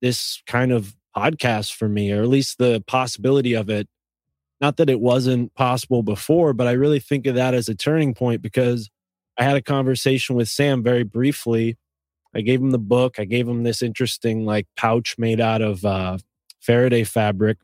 this 0.00 0.42
kind 0.46 0.72
of 0.72 0.94
podcast 1.16 1.74
for 1.74 1.88
me, 1.88 2.12
or 2.12 2.22
at 2.22 2.28
least 2.28 2.58
the 2.58 2.82
possibility 2.86 3.54
of 3.54 3.70
it. 3.70 3.88
Not 4.60 4.76
that 4.78 4.88
it 4.88 5.00
wasn't 5.00 5.54
possible 5.54 6.02
before, 6.02 6.52
but 6.52 6.66
I 6.66 6.72
really 6.72 7.00
think 7.00 7.26
of 7.26 7.34
that 7.34 7.54
as 7.54 7.68
a 7.68 7.74
turning 7.74 8.14
point 8.14 8.40
because 8.40 8.88
I 9.38 9.44
had 9.44 9.56
a 9.56 9.62
conversation 9.62 10.36
with 10.36 10.48
Sam 10.48 10.82
very 10.82 11.02
briefly. 11.02 11.76
I 12.34 12.40
gave 12.40 12.60
him 12.60 12.70
the 12.70 12.78
book. 12.78 13.18
I 13.18 13.24
gave 13.24 13.48
him 13.48 13.64
this 13.64 13.82
interesting 13.82 14.44
like 14.44 14.66
pouch 14.76 15.16
made 15.18 15.40
out 15.40 15.62
of 15.62 15.84
uh, 15.84 16.18
Faraday 16.60 17.04
fabric, 17.04 17.58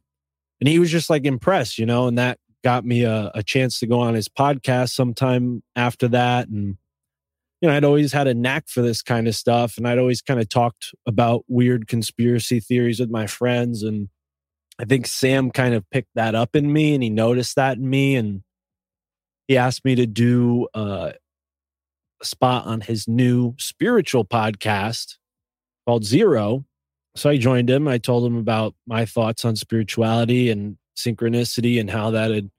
and 0.61 0.69
he 0.69 0.79
was 0.79 0.91
just 0.91 1.11
like 1.11 1.25
impressed, 1.25 1.79
you 1.79 1.87
know. 1.87 2.07
And 2.09 2.19
that 2.19 2.39
got 2.63 2.85
me 2.85 3.03
a, 3.03 3.31
a 3.35 3.43
chance 3.43 3.79
to 3.81 3.87
go 3.87 4.01
on 4.01 4.15
his 4.15 4.29
podcast 4.29 4.91
sometime 4.91 5.63
after 5.77 6.09
that, 6.09 6.49
and 6.49 6.77
you 7.63 7.69
know, 7.69 7.77
I'd 7.77 7.85
always 7.85 8.13
had 8.13 8.27
a 8.27 8.35
knack 8.35 8.69
for 8.69 8.83
this 8.83 9.03
kind 9.03 9.29
of 9.29 9.37
stuff. 9.37 9.79
And 9.79 9.87
I'd 9.87 9.99
always 9.99 10.21
kind 10.21 10.41
of 10.41 10.49
talked 10.49 10.93
about 11.07 11.45
weird 11.47 11.87
conspiracy 11.87 12.59
theories 12.59 12.99
with 12.99 13.09
my 13.09 13.29
friends. 13.29 13.85
And 13.85 14.09
I 14.81 14.85
think 14.85 15.07
Sam 15.07 15.53
kind 15.53 15.73
of 15.73 15.89
picked 15.89 16.11
that 16.17 16.35
up 16.35 16.57
in 16.57 16.73
me 16.73 16.93
and 16.93 17.05
he 17.05 17.09
noticed 17.09 17.55
that 17.55 17.77
in 17.77 17.89
me. 17.89 18.17
And 18.17 18.43
he 19.47 19.57
asked 19.57 19.85
me 19.85 19.95
to 19.95 20.07
do 20.07 20.67
uh, 20.75 21.13
a 22.21 22.25
spot 22.25 22.67
on 22.67 22.81
his 22.81 23.07
new 23.07 23.55
spiritual 23.61 24.25
podcast 24.25 25.19
called 25.87 26.05
Zero. 26.05 26.65
So 27.15 27.31
I 27.31 27.37
joined 27.37 27.71
him. 27.71 27.87
I 27.87 27.99
told 27.99 28.27
him 28.27 28.39
about 28.39 28.75
my 28.89 29.07
thoughts 29.07 29.45
on 29.45 29.55
spirituality 29.55 30.51
and 30.51 30.79
synchronicity 31.05 31.81
and 31.81 31.91
how 31.91 32.11
that 32.11 32.31
had 32.31 32.51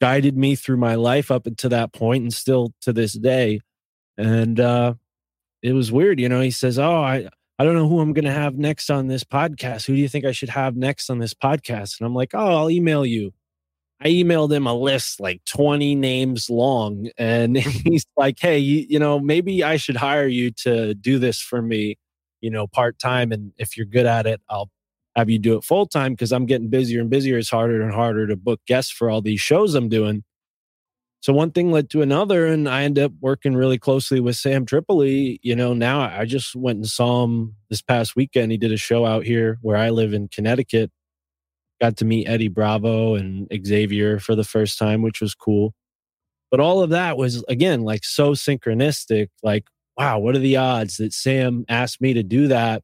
guided 0.00 0.36
me 0.36 0.54
through 0.56 0.76
my 0.76 0.94
life 0.94 1.30
up 1.30 1.46
until 1.46 1.70
that 1.70 1.92
point 1.92 2.22
and 2.22 2.34
still 2.34 2.72
to 2.80 2.92
this 2.92 3.12
day 3.12 3.60
and 4.16 4.60
uh, 4.60 4.94
it 5.62 5.72
was 5.72 5.92
weird. 5.92 6.20
You 6.20 6.28
know, 6.28 6.40
he 6.40 6.50
says, 6.50 6.78
"Oh, 6.78 7.02
I." 7.02 7.28
I 7.58 7.64
don't 7.64 7.74
know 7.74 7.88
who 7.88 8.00
I'm 8.00 8.14
going 8.14 8.24
to 8.24 8.32
have 8.32 8.56
next 8.56 8.90
on 8.90 9.06
this 9.06 9.22
podcast. 9.22 9.86
Who 9.86 9.94
do 9.94 10.00
you 10.00 10.08
think 10.08 10.24
I 10.24 10.32
should 10.32 10.48
have 10.48 10.74
next 10.74 11.08
on 11.10 11.18
this 11.18 11.34
podcast? 11.34 12.00
And 12.00 12.06
I'm 12.06 12.14
like, 12.14 12.34
oh, 12.34 12.56
I'll 12.56 12.70
email 12.70 13.06
you. 13.06 13.32
I 14.00 14.08
emailed 14.08 14.50
him 14.50 14.66
a 14.66 14.74
list 14.74 15.20
like 15.20 15.44
20 15.44 15.94
names 15.94 16.50
long. 16.50 17.10
And 17.18 17.56
he's 17.84 18.04
like, 18.16 18.40
hey, 18.40 18.58
you, 18.58 18.86
you 18.88 18.98
know, 18.98 19.20
maybe 19.20 19.62
I 19.62 19.76
should 19.76 19.96
hire 19.96 20.26
you 20.26 20.50
to 20.62 20.94
do 20.94 21.20
this 21.20 21.40
for 21.40 21.62
me, 21.62 21.98
you 22.40 22.50
know, 22.50 22.66
part 22.66 22.98
time. 22.98 23.30
And 23.30 23.52
if 23.58 23.76
you're 23.76 23.86
good 23.86 24.06
at 24.06 24.26
it, 24.26 24.40
I'll 24.48 24.70
have 25.16 25.28
you 25.28 25.38
do 25.38 25.56
it 25.56 25.64
full 25.64 25.86
time 25.86 26.12
because 26.12 26.32
I'm 26.32 26.46
getting 26.46 26.68
busier 26.68 27.00
and 27.00 27.10
busier. 27.10 27.38
It's 27.38 27.50
harder 27.50 27.82
and 27.82 27.92
harder 27.92 28.26
to 28.26 28.36
book 28.36 28.60
guests 28.66 28.90
for 28.90 29.10
all 29.10 29.20
these 29.20 29.40
shows 29.40 29.74
I'm 29.74 29.88
doing. 29.88 30.24
So 31.20 31.32
one 31.32 31.52
thing 31.52 31.70
led 31.70 31.88
to 31.90 32.02
another, 32.02 32.46
and 32.46 32.68
I 32.68 32.82
ended 32.82 33.04
up 33.04 33.12
working 33.20 33.54
really 33.54 33.78
closely 33.78 34.18
with 34.18 34.36
Sam 34.36 34.66
Tripoli. 34.66 35.38
You 35.42 35.54
know, 35.54 35.72
now 35.72 36.00
I 36.00 36.24
just 36.24 36.56
went 36.56 36.78
and 36.78 36.86
saw 36.86 37.22
him 37.22 37.54
this 37.70 37.80
past 37.80 38.16
weekend. 38.16 38.50
He 38.50 38.58
did 38.58 38.72
a 38.72 38.76
show 38.76 39.06
out 39.06 39.24
here 39.24 39.58
where 39.62 39.76
I 39.76 39.90
live 39.90 40.14
in 40.14 40.26
Connecticut. 40.26 40.90
Got 41.80 41.96
to 41.98 42.04
meet 42.04 42.26
Eddie 42.26 42.48
Bravo 42.48 43.14
and 43.14 43.46
Xavier 43.64 44.18
for 44.18 44.34
the 44.34 44.42
first 44.42 44.80
time, 44.80 45.00
which 45.00 45.20
was 45.20 45.32
cool. 45.32 45.74
But 46.50 46.58
all 46.58 46.82
of 46.82 46.90
that 46.90 47.16
was, 47.16 47.44
again, 47.48 47.82
like 47.82 48.04
so 48.04 48.32
synchronistic. 48.32 49.28
Like, 49.44 49.66
wow, 49.96 50.18
what 50.18 50.34
are 50.34 50.40
the 50.40 50.56
odds 50.56 50.96
that 50.96 51.12
Sam 51.12 51.64
asked 51.68 52.00
me 52.00 52.14
to 52.14 52.24
do 52.24 52.48
that? 52.48 52.82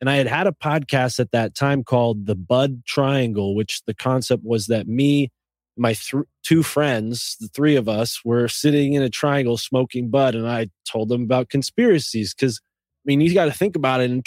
And 0.00 0.08
I 0.08 0.16
had 0.16 0.26
had 0.26 0.46
a 0.46 0.52
podcast 0.52 1.18
at 1.18 1.32
that 1.32 1.54
time 1.54 1.82
called 1.82 2.26
The 2.26 2.36
Bud 2.36 2.82
Triangle, 2.86 3.54
which 3.54 3.82
the 3.86 3.94
concept 3.94 4.44
was 4.44 4.66
that 4.66 4.86
me, 4.86 5.30
my 5.76 5.94
th- 5.94 6.24
two 6.44 6.62
friends, 6.62 7.36
the 7.40 7.48
three 7.48 7.76
of 7.76 7.88
us, 7.88 8.20
were 8.24 8.48
sitting 8.48 8.92
in 8.92 9.02
a 9.02 9.10
triangle 9.10 9.56
smoking 9.56 10.08
bud, 10.08 10.34
and 10.34 10.48
I 10.48 10.68
told 10.90 11.08
them 11.08 11.22
about 11.22 11.48
conspiracies 11.48 12.34
because, 12.34 12.60
I 12.62 13.04
mean, 13.06 13.20
you 13.20 13.34
got 13.34 13.46
to 13.46 13.52
think 13.52 13.76
about 13.76 14.00
it. 14.00 14.10
In 14.10 14.22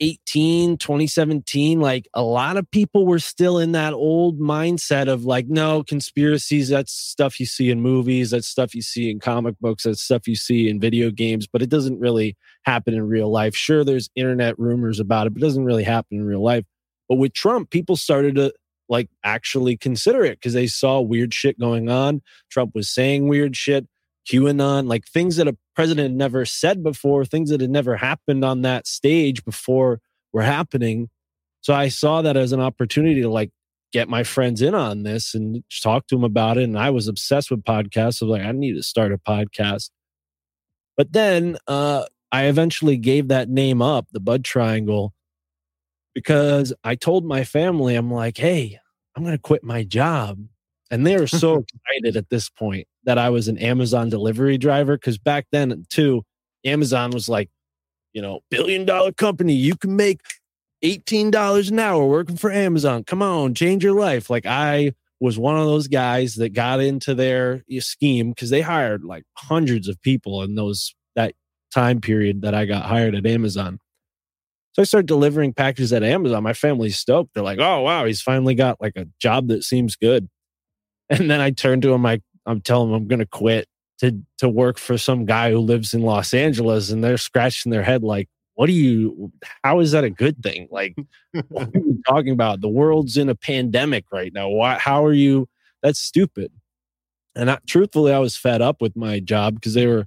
2018, 0.00 0.78
2017, 0.78 1.80
like 1.80 2.08
a 2.14 2.22
lot 2.22 2.56
of 2.56 2.70
people 2.70 3.06
were 3.06 3.18
still 3.18 3.58
in 3.58 3.72
that 3.72 3.92
old 3.92 4.40
mindset 4.40 5.08
of 5.08 5.24
like, 5.24 5.46
no, 5.48 5.82
conspiracies, 5.82 6.68
that's 6.68 6.92
stuff 6.92 7.38
you 7.38 7.46
see 7.46 7.70
in 7.70 7.80
movies, 7.80 8.30
that's 8.30 8.48
stuff 8.48 8.74
you 8.74 8.82
see 8.82 9.10
in 9.10 9.20
comic 9.20 9.58
books, 9.60 9.84
that's 9.84 10.02
stuff 10.02 10.26
you 10.26 10.36
see 10.36 10.68
in 10.68 10.80
video 10.80 11.10
games, 11.10 11.46
but 11.46 11.62
it 11.62 11.68
doesn't 11.68 11.98
really 12.00 12.36
happen 12.64 12.94
in 12.94 13.06
real 13.06 13.30
life. 13.30 13.54
Sure, 13.54 13.84
there's 13.84 14.10
internet 14.16 14.58
rumors 14.58 15.00
about 15.00 15.26
it, 15.26 15.34
but 15.34 15.42
it 15.42 15.46
doesn't 15.46 15.64
really 15.64 15.84
happen 15.84 16.18
in 16.18 16.24
real 16.24 16.42
life. 16.42 16.64
But 17.08 17.16
with 17.16 17.32
Trump, 17.32 17.70
people 17.70 17.96
started 17.96 18.34
to 18.36 18.52
like 18.88 19.08
actually 19.22 19.76
consider 19.76 20.24
it 20.24 20.38
because 20.40 20.52
they 20.52 20.66
saw 20.66 21.00
weird 21.00 21.32
shit 21.32 21.58
going 21.58 21.88
on. 21.88 22.20
Trump 22.50 22.72
was 22.74 22.90
saying 22.90 23.28
weird 23.28 23.56
shit, 23.56 23.86
QAnon, 24.30 24.88
like 24.88 25.06
things 25.06 25.36
that 25.36 25.48
a 25.48 25.56
president 25.74 26.10
had 26.10 26.16
never 26.16 26.44
said 26.44 26.82
before, 26.82 27.24
things 27.24 27.50
that 27.50 27.60
had 27.60 27.70
never 27.70 27.96
happened 27.96 28.44
on 28.44 28.62
that 28.62 28.86
stage 28.86 29.44
before 29.44 30.00
were 30.32 30.42
happening. 30.42 31.08
So 31.60 31.74
I 31.74 31.88
saw 31.88 32.22
that 32.22 32.36
as 32.36 32.52
an 32.52 32.60
opportunity 32.60 33.22
to 33.22 33.28
like 33.28 33.50
get 33.92 34.08
my 34.08 34.24
friends 34.24 34.60
in 34.60 34.74
on 34.74 35.04
this 35.04 35.34
and 35.34 35.62
talk 35.82 36.06
to 36.08 36.16
them 36.16 36.24
about 36.24 36.58
it. 36.58 36.64
And 36.64 36.78
I 36.78 36.90
was 36.90 37.08
obsessed 37.08 37.50
with 37.50 37.62
podcasts. 37.62 38.22
I 38.22 38.26
was 38.26 38.38
like, 38.38 38.42
I 38.42 38.52
need 38.52 38.74
to 38.74 38.82
start 38.82 39.12
a 39.12 39.18
podcast. 39.18 39.90
But 40.96 41.12
then 41.12 41.56
uh, 41.66 42.04
I 42.32 42.46
eventually 42.46 42.96
gave 42.96 43.28
that 43.28 43.48
name 43.48 43.80
up, 43.80 44.08
the 44.12 44.20
Bud 44.20 44.44
Triangle, 44.44 45.14
because 46.14 46.72
I 46.82 46.94
told 46.94 47.24
my 47.24 47.44
family, 47.44 47.94
I'm 47.94 48.10
like, 48.10 48.36
hey, 48.36 48.78
I'm 49.16 49.22
going 49.22 49.36
to 49.36 49.40
quit 49.42 49.62
my 49.62 49.84
job. 49.84 50.44
And 50.90 51.06
they 51.06 51.16
were 51.16 51.26
so 51.26 51.64
excited 51.86 52.16
at 52.16 52.30
this 52.30 52.48
point 52.48 52.86
that 53.04 53.18
I 53.18 53.30
was 53.30 53.48
an 53.48 53.58
Amazon 53.58 54.10
delivery 54.10 54.58
driver. 54.58 54.96
Cause 54.98 55.18
back 55.18 55.46
then, 55.50 55.84
too, 55.90 56.24
Amazon 56.64 57.10
was 57.10 57.28
like, 57.28 57.50
you 58.12 58.22
know, 58.22 58.40
billion 58.50 58.84
dollar 58.84 59.12
company. 59.12 59.54
You 59.54 59.76
can 59.76 59.96
make 59.96 60.20
$18 60.84 61.70
an 61.70 61.78
hour 61.78 62.06
working 62.06 62.36
for 62.36 62.50
Amazon. 62.50 63.04
Come 63.04 63.22
on, 63.22 63.54
change 63.54 63.82
your 63.82 63.98
life. 63.98 64.28
Like 64.28 64.46
I 64.46 64.92
was 65.18 65.38
one 65.38 65.56
of 65.56 65.66
those 65.66 65.88
guys 65.88 66.34
that 66.34 66.50
got 66.50 66.80
into 66.80 67.14
their 67.14 67.62
eh, 67.70 67.80
scheme 67.80 68.30
because 68.30 68.50
they 68.50 68.60
hired 68.60 69.04
like 69.04 69.24
hundreds 69.36 69.88
of 69.88 70.00
people 70.02 70.42
in 70.42 70.54
those 70.54 70.94
that 71.16 71.34
time 71.72 72.00
period 72.00 72.42
that 72.42 72.54
I 72.54 72.66
got 72.66 72.84
hired 72.84 73.14
at 73.14 73.26
Amazon. 73.26 73.78
So 74.72 74.82
I 74.82 74.84
started 74.84 75.06
delivering 75.06 75.54
packages 75.54 75.92
at 75.92 76.02
Amazon. 76.02 76.42
My 76.42 76.52
family's 76.52 76.98
stoked. 76.98 77.32
They're 77.32 77.42
like, 77.42 77.60
"Oh 77.60 77.80
wow, 77.80 78.04
he's 78.04 78.20
finally 78.20 78.54
got 78.54 78.80
like 78.80 78.96
a 78.96 79.06
job 79.20 79.48
that 79.48 79.64
seems 79.64 79.96
good." 79.96 80.28
And 81.18 81.30
then 81.30 81.40
I 81.40 81.50
turned 81.50 81.82
to 81.82 81.92
him. 81.92 82.04
I 82.06 82.20
I'm 82.46 82.60
telling 82.60 82.90
him 82.90 82.94
I'm 82.94 83.08
going 83.08 83.20
to 83.20 83.26
quit 83.26 83.68
to 83.98 84.18
to 84.38 84.48
work 84.48 84.78
for 84.78 84.98
some 84.98 85.24
guy 85.24 85.50
who 85.50 85.58
lives 85.58 85.94
in 85.94 86.02
Los 86.02 86.34
Angeles, 86.34 86.90
and 86.90 87.02
they're 87.02 87.18
scratching 87.18 87.70
their 87.70 87.82
head 87.82 88.02
like, 88.02 88.28
"What 88.54 88.68
are 88.68 88.72
you? 88.72 89.32
How 89.62 89.80
is 89.80 89.92
that 89.92 90.04
a 90.04 90.10
good 90.10 90.42
thing? 90.42 90.68
Like, 90.70 90.96
what 91.48 91.68
are 91.68 91.78
you 91.78 92.02
talking 92.06 92.32
about? 92.32 92.60
The 92.60 92.68
world's 92.68 93.16
in 93.16 93.28
a 93.28 93.34
pandemic 93.34 94.04
right 94.12 94.32
now. 94.32 94.48
Why? 94.48 94.78
How 94.78 95.04
are 95.04 95.12
you? 95.12 95.48
That's 95.82 96.00
stupid." 96.00 96.52
And 97.36 97.50
I, 97.50 97.58
truthfully, 97.66 98.12
I 98.12 98.18
was 98.20 98.36
fed 98.36 98.62
up 98.62 98.80
with 98.80 98.96
my 98.96 99.20
job 99.20 99.56
because 99.56 99.74
they 99.74 99.86
were 99.86 100.06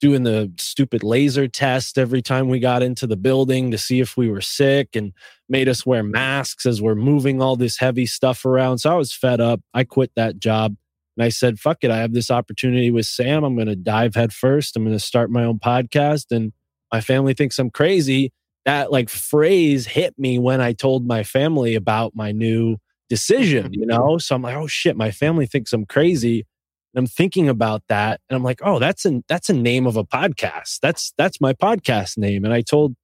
doing 0.00 0.22
the 0.22 0.50
stupid 0.58 1.02
laser 1.02 1.46
test 1.46 1.98
every 1.98 2.22
time 2.22 2.48
we 2.48 2.58
got 2.58 2.82
into 2.82 3.06
the 3.06 3.16
building 3.16 3.70
to 3.70 3.78
see 3.78 4.00
if 4.00 4.16
we 4.16 4.30
were 4.30 4.40
sick 4.40 4.96
and 4.96 5.12
made 5.48 5.68
us 5.68 5.84
wear 5.84 6.02
masks 6.02 6.64
as 6.64 6.80
we're 6.80 6.94
moving 6.94 7.42
all 7.42 7.56
this 7.56 7.78
heavy 7.78 8.06
stuff 8.06 8.44
around. 8.44 8.78
So 8.78 8.90
I 8.90 8.96
was 8.96 9.12
fed 9.12 9.40
up. 9.40 9.60
I 9.74 9.84
quit 9.84 10.12
that 10.16 10.38
job 10.38 10.76
and 11.16 11.24
I 11.24 11.28
said, 11.28 11.58
fuck 11.58 11.78
it. 11.82 11.90
I 11.90 11.98
have 11.98 12.14
this 12.14 12.30
opportunity 12.30 12.90
with 12.90 13.06
Sam. 13.06 13.44
I'm 13.44 13.54
going 13.54 13.66
to 13.66 13.76
dive 13.76 14.14
head 14.14 14.32
first. 14.32 14.74
I'm 14.74 14.84
going 14.84 14.96
to 14.96 15.04
start 15.04 15.30
my 15.30 15.44
own 15.44 15.58
podcast. 15.58 16.26
And 16.30 16.52
my 16.92 17.00
family 17.00 17.34
thinks 17.34 17.58
I'm 17.58 17.70
crazy. 17.70 18.32
That 18.64 18.90
like 18.90 19.10
phrase 19.10 19.86
hit 19.86 20.18
me 20.18 20.38
when 20.38 20.60
I 20.60 20.72
told 20.72 21.06
my 21.06 21.22
family 21.22 21.74
about 21.74 22.14
my 22.14 22.32
new 22.32 22.76
decision, 23.10 23.68
you 23.72 23.84
know? 23.84 24.16
So 24.16 24.34
I'm 24.34 24.42
like, 24.42 24.56
oh 24.56 24.66
shit, 24.66 24.96
my 24.96 25.10
family 25.10 25.46
thinks 25.46 25.72
I'm 25.74 25.84
crazy. 25.84 26.46
And 26.92 27.00
I'm 27.00 27.06
thinking 27.06 27.48
about 27.48 27.82
that 27.88 28.20
and 28.28 28.36
I'm 28.36 28.42
like, 28.42 28.60
oh, 28.64 28.78
that's 28.78 29.04
a 29.06 29.22
that's 29.28 29.48
a 29.48 29.54
name 29.54 29.86
of 29.86 29.96
a 29.96 30.04
podcast. 30.04 30.80
That's 30.80 31.12
that's 31.16 31.40
my 31.40 31.52
podcast 31.52 32.18
name. 32.18 32.44
And 32.44 32.52
I 32.52 32.62
told 32.62 32.96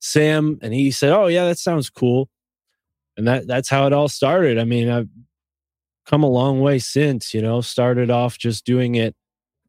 Sam 0.00 0.58
and 0.62 0.74
he 0.74 0.90
said, 0.90 1.12
Oh 1.12 1.26
yeah, 1.26 1.44
that 1.46 1.58
sounds 1.58 1.90
cool. 1.90 2.28
And 3.16 3.26
that 3.26 3.46
that's 3.46 3.68
how 3.68 3.86
it 3.86 3.92
all 3.92 4.08
started. 4.08 4.58
I 4.58 4.64
mean, 4.64 4.88
I've 4.88 5.08
come 6.06 6.22
a 6.22 6.28
long 6.28 6.60
way 6.60 6.78
since, 6.78 7.32
you 7.34 7.42
know, 7.42 7.60
started 7.60 8.10
off 8.10 8.38
just 8.38 8.64
doing 8.64 8.94
it 8.94 9.14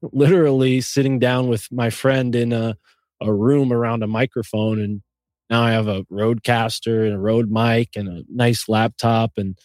literally 0.02 0.82
sitting 0.82 1.20
down 1.20 1.48
with 1.48 1.68
my 1.72 1.90
friend 1.90 2.36
in 2.36 2.54
a, 2.54 2.78
a 3.22 3.34
room 3.34 3.74
around 3.74 4.02
a 4.02 4.08
microphone 4.08 4.80
and 4.80 5.02
now 5.50 5.64
I 5.64 5.72
have 5.72 5.88
a 5.88 6.04
RodeCaster 6.06 7.06
and 7.06 7.16
a 7.16 7.20
Rode 7.20 7.50
mic 7.50 7.90
and 7.96 8.08
a 8.08 8.24
nice 8.30 8.70
laptop 8.70 9.34
and 9.38 9.58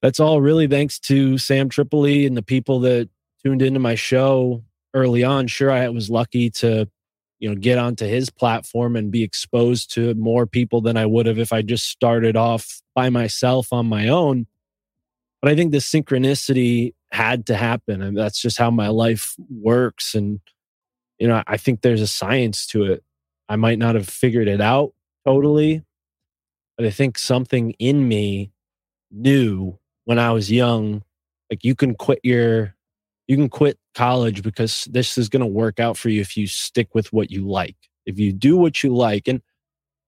that's 0.00 0.20
all 0.20 0.40
really 0.40 0.66
thanks 0.66 0.98
to 1.00 1.38
Sam 1.38 1.68
Tripoli 1.68 2.24
and 2.24 2.36
the 2.36 2.42
people 2.42 2.80
that 2.80 3.10
tuned 3.48 3.62
into 3.62 3.80
my 3.80 3.94
show 3.94 4.62
early 4.92 5.24
on, 5.24 5.46
sure, 5.46 5.70
I 5.70 5.88
was 5.88 6.10
lucky 6.10 6.50
to, 6.50 6.86
you 7.38 7.48
know, 7.48 7.54
get 7.54 7.78
onto 7.78 8.04
his 8.04 8.28
platform 8.28 8.94
and 8.94 9.10
be 9.10 9.22
exposed 9.22 9.94
to 9.94 10.12
more 10.14 10.46
people 10.46 10.82
than 10.82 10.98
I 10.98 11.06
would 11.06 11.24
have 11.24 11.38
if 11.38 11.50
I 11.50 11.62
just 11.62 11.88
started 11.88 12.36
off 12.36 12.82
by 12.94 13.08
myself 13.08 13.72
on 13.72 13.86
my 13.86 14.08
own. 14.08 14.46
But 15.40 15.50
I 15.50 15.54
think 15.54 15.72
the 15.72 15.78
synchronicity 15.78 16.92
had 17.10 17.46
to 17.46 17.56
happen. 17.56 18.02
And 18.02 18.14
that's 18.18 18.38
just 18.38 18.58
how 18.58 18.70
my 18.70 18.88
life 18.88 19.34
works. 19.48 20.14
And, 20.14 20.40
you 21.18 21.26
know, 21.26 21.42
I 21.46 21.56
think 21.56 21.80
there's 21.80 22.02
a 22.02 22.06
science 22.06 22.66
to 22.66 22.84
it. 22.84 23.02
I 23.48 23.56
might 23.56 23.78
not 23.78 23.94
have 23.94 24.08
figured 24.08 24.48
it 24.48 24.60
out 24.60 24.92
totally, 25.24 25.82
but 26.76 26.84
I 26.84 26.90
think 26.90 27.18
something 27.18 27.70
in 27.78 28.06
me 28.06 28.52
knew 29.10 29.78
when 30.04 30.18
I 30.18 30.32
was 30.32 30.52
young, 30.52 31.02
like 31.50 31.64
you 31.64 31.74
can 31.74 31.94
quit 31.94 32.20
your 32.22 32.74
you 33.28 33.36
can 33.36 33.50
quit 33.50 33.78
college 33.94 34.42
because 34.42 34.88
this 34.90 35.18
is 35.18 35.28
going 35.28 35.40
to 35.40 35.46
work 35.46 35.78
out 35.78 35.96
for 35.96 36.08
you 36.08 36.20
if 36.20 36.36
you 36.36 36.46
stick 36.46 36.94
with 36.94 37.12
what 37.12 37.30
you 37.30 37.46
like. 37.46 37.76
If 38.06 38.18
you 38.18 38.32
do 38.32 38.56
what 38.56 38.82
you 38.82 38.94
like. 38.94 39.28
And 39.28 39.42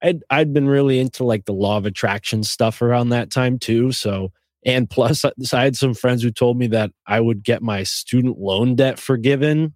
I'd, 0.02 0.22
I'd 0.30 0.54
been 0.54 0.66
really 0.66 0.98
into 0.98 1.24
like 1.24 1.44
the 1.44 1.52
law 1.52 1.76
of 1.76 1.84
attraction 1.84 2.42
stuff 2.42 2.80
around 2.80 3.10
that 3.10 3.30
time 3.30 3.58
too. 3.58 3.92
So, 3.92 4.32
and 4.64 4.88
plus, 4.88 5.24
I 5.24 5.62
had 5.62 5.76
some 5.76 5.92
friends 5.92 6.22
who 6.22 6.30
told 6.30 6.58
me 6.58 6.66
that 6.68 6.90
I 7.06 7.20
would 7.20 7.42
get 7.42 7.62
my 7.62 7.82
student 7.82 8.38
loan 8.38 8.74
debt 8.74 8.98
forgiven. 8.98 9.74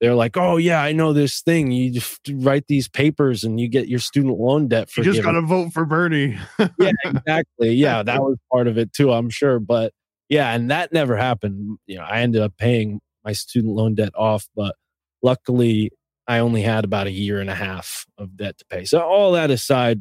They're 0.00 0.14
like, 0.14 0.36
oh, 0.36 0.56
yeah, 0.56 0.82
I 0.82 0.92
know 0.92 1.12
this 1.12 1.40
thing. 1.40 1.70
You 1.70 2.00
write 2.32 2.66
these 2.66 2.88
papers 2.88 3.44
and 3.44 3.60
you 3.60 3.68
get 3.68 3.88
your 3.88 4.00
student 4.00 4.38
loan 4.38 4.68
debt 4.68 4.90
forgiven. 4.90 5.14
You 5.14 5.22
just 5.22 5.24
got 5.24 5.40
to 5.40 5.46
vote 5.46 5.72
for 5.72 5.84
Bernie. 5.86 6.38
yeah, 6.78 6.92
exactly. 7.04 7.72
Yeah, 7.74 8.02
that 8.02 8.20
was 8.20 8.36
part 8.50 8.66
of 8.66 8.76
it 8.76 8.92
too, 8.92 9.12
I'm 9.12 9.30
sure. 9.30 9.60
But 9.60 9.92
yeah, 10.32 10.54
and 10.54 10.70
that 10.70 10.94
never 10.94 11.14
happened. 11.14 11.76
You 11.86 11.98
know, 11.98 12.04
I 12.04 12.22
ended 12.22 12.40
up 12.40 12.56
paying 12.56 13.02
my 13.22 13.32
student 13.32 13.74
loan 13.74 13.94
debt 13.94 14.12
off, 14.16 14.48
but 14.56 14.74
luckily 15.22 15.90
I 16.26 16.38
only 16.38 16.62
had 16.62 16.86
about 16.86 17.06
a 17.06 17.10
year 17.10 17.38
and 17.38 17.50
a 17.50 17.54
half 17.54 18.06
of 18.16 18.34
debt 18.34 18.56
to 18.56 18.64
pay. 18.64 18.86
So 18.86 19.02
all 19.02 19.32
that 19.32 19.50
aside, 19.50 20.00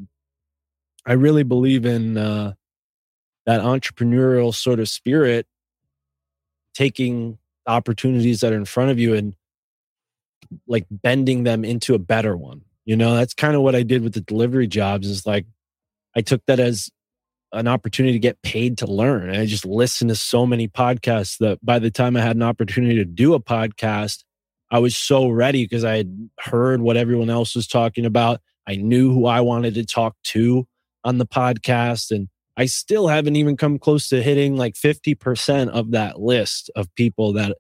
I 1.06 1.14
really 1.14 1.44
believe 1.44 1.86
in 1.86 2.18
uh, 2.18 2.54
that 3.46 3.60
entrepreneurial 3.60 4.56
sort 4.56 4.80
of 4.80 4.88
spirit, 4.88 5.48
taking 6.74 7.38
opportunities 7.68 8.40
that 8.40 8.54
are 8.54 8.58
in 8.58 8.64
front 8.64 8.90
of 8.90 9.00
you 9.00 9.14
and 9.14 9.36
like 10.66 10.86
bending 10.90 11.44
them 11.44 11.66
into 11.66 11.94
a 11.94 12.00
better 12.00 12.38
one. 12.38 12.62
You 12.86 12.96
know, 12.96 13.16
that's 13.16 13.34
kind 13.34 13.54
of 13.54 13.64
what 13.64 13.76
I 13.76 13.84
did 13.84 14.02
with 14.02 14.14
the 14.14 14.22
delivery 14.22 14.68
jobs. 14.68 15.08
Is 15.10 15.26
like 15.26 15.46
I 16.16 16.22
took 16.22 16.42
that 16.46 16.62
as 16.62 16.90
an 17.54 17.68
opportunity 17.68 18.14
to 18.14 18.20
get 18.20 18.42
paid 18.42 18.78
to 18.78 18.88
learn. 18.88 19.30
I 19.30 19.46
just 19.46 19.66
listened 19.66 20.10
to 20.10 20.16
so 20.16 20.46
many 20.46 20.68
podcasts 20.68 21.38
that 21.40 21.64
by 21.64 21.80
the 21.80 21.92
time 21.92 22.16
I 22.16 22.22
had 22.22 22.36
an 22.36 22.44
opportunity 22.44 22.96
to 22.96 23.06
do 23.06 23.34
a 23.34 23.42
podcast, 23.42 24.24
I 24.70 24.80
was 24.80 24.96
so 24.96 25.28
ready 25.28 25.66
because 25.66 25.84
I 25.84 25.98
had 25.98 26.30
heard 26.40 26.82
what 26.82 26.98
everyone 26.98 27.30
else 27.30 27.56
was 27.56 27.68
talking 27.68 28.06
about. 28.06 28.40
I 28.68 28.76
knew 28.78 29.14
who 29.14 29.26
I 29.26 29.42
wanted 29.42 29.74
to 29.74 29.86
talk 29.86 30.16
to 30.26 30.66
on 31.04 31.18
the 31.18 31.26
podcast. 31.26 32.12
And 32.12 32.30
I 32.56 32.68
still 32.68 33.08
haven't 33.08 33.36
even 33.36 33.58
come 33.58 33.80
close 33.80 34.08
to 34.10 34.24
hitting 34.24 34.56
like 34.56 34.76
50% 34.76 35.70
of 35.70 35.92
that 35.92 36.22
list 36.22 36.72
of 36.76 36.94
people 36.96 37.34
that 37.34 37.58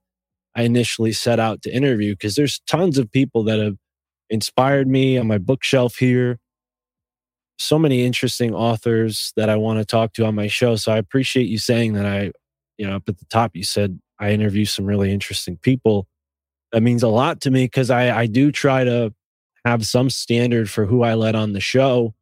I 0.55 0.63
initially 0.63 1.11
set 1.11 1.39
out 1.39 1.61
to 1.63 1.73
interview 1.73 2.13
because 2.13 2.35
there's 2.35 2.61
tons 2.67 2.97
of 2.97 3.11
people 3.11 3.43
that 3.45 3.59
have 3.59 3.75
inspired 4.29 4.87
me 4.87 5.17
on 5.17 5.27
my 5.27 5.37
bookshelf 5.37 5.95
here 5.95 6.39
so 7.57 7.77
many 7.77 8.05
interesting 8.05 8.53
authors 8.53 9.33
that 9.35 9.49
I 9.49 9.55
want 9.55 9.79
to 9.79 9.85
talk 9.85 10.13
to 10.13 10.25
on 10.25 10.35
my 10.35 10.47
show. 10.47 10.75
So 10.75 10.91
I 10.91 10.97
appreciate 10.97 11.47
you 11.47 11.57
saying 11.57 11.93
that 11.93 12.05
I, 12.05 12.31
you 12.77 12.87
know, 12.87 12.95
up 12.95 13.07
at 13.07 13.17
the 13.17 13.25
top, 13.25 13.55
you 13.55 13.63
said 13.63 13.99
I 14.19 14.31
interview 14.31 14.65
some 14.65 14.85
really 14.85 15.11
interesting 15.11 15.57
people. 15.57 16.07
That 16.71 16.81
means 16.81 17.03
a 17.03 17.07
lot 17.07 17.41
to 17.41 17.51
me 17.51 17.65
because 17.65 17.89
I, 17.89 18.21
I 18.21 18.25
do 18.25 18.51
try 18.51 18.83
to 18.83 19.13
have 19.65 19.85
some 19.85 20.09
standard 20.09 20.69
for 20.69 20.85
who 20.85 21.03
I 21.03 21.13
let 21.13 21.35
on 21.35 21.53
the 21.53 21.59
show. 21.59 22.15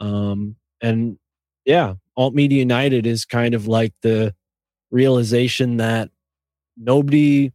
Um, 0.00 0.56
and 0.80 1.18
yeah, 1.64 1.94
Alt 2.16 2.34
Media 2.34 2.60
United 2.60 3.06
is 3.06 3.24
kind 3.24 3.54
of 3.54 3.66
like 3.66 3.92
the 4.02 4.34
realization 4.90 5.78
that 5.78 6.10
nobody 6.76 7.52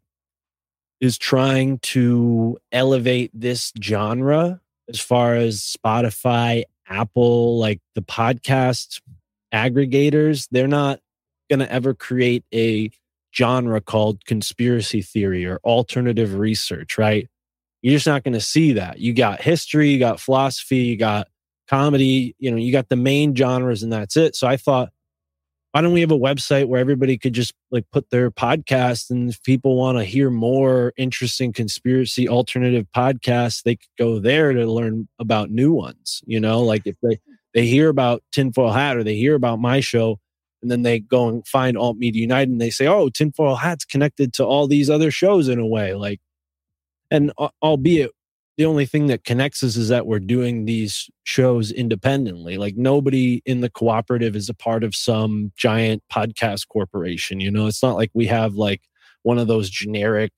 is 0.99 1.17
trying 1.17 1.79
to 1.79 2.57
elevate 2.71 3.31
this 3.33 3.73
genre 3.81 4.61
as 4.87 4.99
far 4.99 5.35
as 5.35 5.61
Spotify, 5.61 6.63
Apple, 6.93 7.57
like 7.59 7.79
the 7.95 8.01
podcast 8.01 9.01
aggregators, 9.53 10.47
they're 10.51 10.67
not 10.67 10.99
going 11.49 11.59
to 11.59 11.71
ever 11.71 11.93
create 11.93 12.43
a 12.53 12.91
genre 13.35 13.81
called 13.81 14.25
conspiracy 14.25 15.01
theory 15.01 15.45
or 15.45 15.59
alternative 15.63 16.35
research, 16.35 16.97
right? 16.97 17.27
You're 17.81 17.95
just 17.95 18.07
not 18.07 18.23
going 18.23 18.33
to 18.33 18.41
see 18.41 18.73
that. 18.73 18.99
You 18.99 19.13
got 19.13 19.41
history, 19.41 19.89
you 19.89 19.99
got 19.99 20.19
philosophy, 20.19 20.77
you 20.77 20.97
got 20.97 21.27
comedy, 21.67 22.35
you 22.39 22.51
know, 22.51 22.57
you 22.57 22.71
got 22.71 22.89
the 22.89 22.95
main 22.95 23.35
genres 23.35 23.83
and 23.83 23.91
that's 23.91 24.15
it. 24.15 24.35
So 24.35 24.47
I 24.47 24.57
thought 24.57 24.89
why 25.73 25.81
don't 25.81 25.91
we 25.91 26.01
have 26.01 26.11
a 26.11 26.17
website 26.17 26.67
where 26.67 26.79
everybody 26.79 27.17
could 27.17 27.33
just 27.33 27.55
like 27.71 27.85
put 27.91 28.11
their 28.11 28.29
podcast 28.29 29.09
and 29.09 29.31
if 29.31 29.41
people 29.41 29.75
want 29.75 29.97
to 29.97 30.03
hear 30.03 30.29
more 30.29 30.93
interesting 30.97 31.51
conspiracy 31.51 32.29
alternative 32.29 32.85
podcasts 32.95 33.63
they 33.63 33.75
could 33.75 33.89
go 33.97 34.19
there 34.19 34.53
to 34.53 34.71
learn 34.71 35.07
about 35.19 35.49
new 35.49 35.73
ones 35.73 36.21
you 36.25 36.39
know? 36.39 36.61
Like 36.61 36.83
if 36.85 36.95
they 37.01 37.19
they 37.53 37.65
hear 37.65 37.89
about 37.89 38.23
tinfoil 38.31 38.71
hat 38.71 38.97
or 38.97 39.03
they 39.03 39.15
hear 39.15 39.33
about 39.35 39.59
my 39.59 39.79
show 39.79 40.19
and 40.61 40.69
then 40.69 40.83
they 40.83 40.99
go 40.99 41.27
and 41.27 41.45
find 41.47 41.75
alt 41.75 41.97
media 41.97 42.21
united 42.21 42.51
and 42.51 42.61
they 42.61 42.69
say 42.69 42.85
oh 42.85 43.09
tinfoil 43.09 43.55
hat's 43.55 43.83
connected 43.83 44.31
to 44.33 44.45
all 44.45 44.67
these 44.67 44.89
other 44.91 45.09
shows 45.09 45.47
in 45.47 45.59
a 45.59 45.67
way 45.67 45.95
like 45.95 46.21
and 47.09 47.31
albeit 47.63 48.11
the 48.57 48.65
only 48.65 48.85
thing 48.85 49.07
that 49.07 49.23
connects 49.23 49.63
us 49.63 49.75
is 49.75 49.89
that 49.89 50.05
we're 50.05 50.19
doing 50.19 50.65
these 50.65 51.09
shows 51.23 51.71
independently. 51.71 52.57
Like 52.57 52.75
nobody 52.77 53.41
in 53.45 53.61
the 53.61 53.69
cooperative 53.69 54.35
is 54.35 54.47
a 54.49 54.53
part 54.53 54.83
of 54.83 54.95
some 54.95 55.51
giant 55.57 56.03
podcast 56.11 56.67
corporation. 56.67 57.39
You 57.39 57.49
know, 57.51 57.65
it's 57.67 57.81
not 57.81 57.95
like 57.95 58.11
we 58.13 58.27
have 58.27 58.53
like 58.55 58.81
one 59.23 59.39
of 59.39 59.47
those 59.47 59.69
generic 59.69 60.31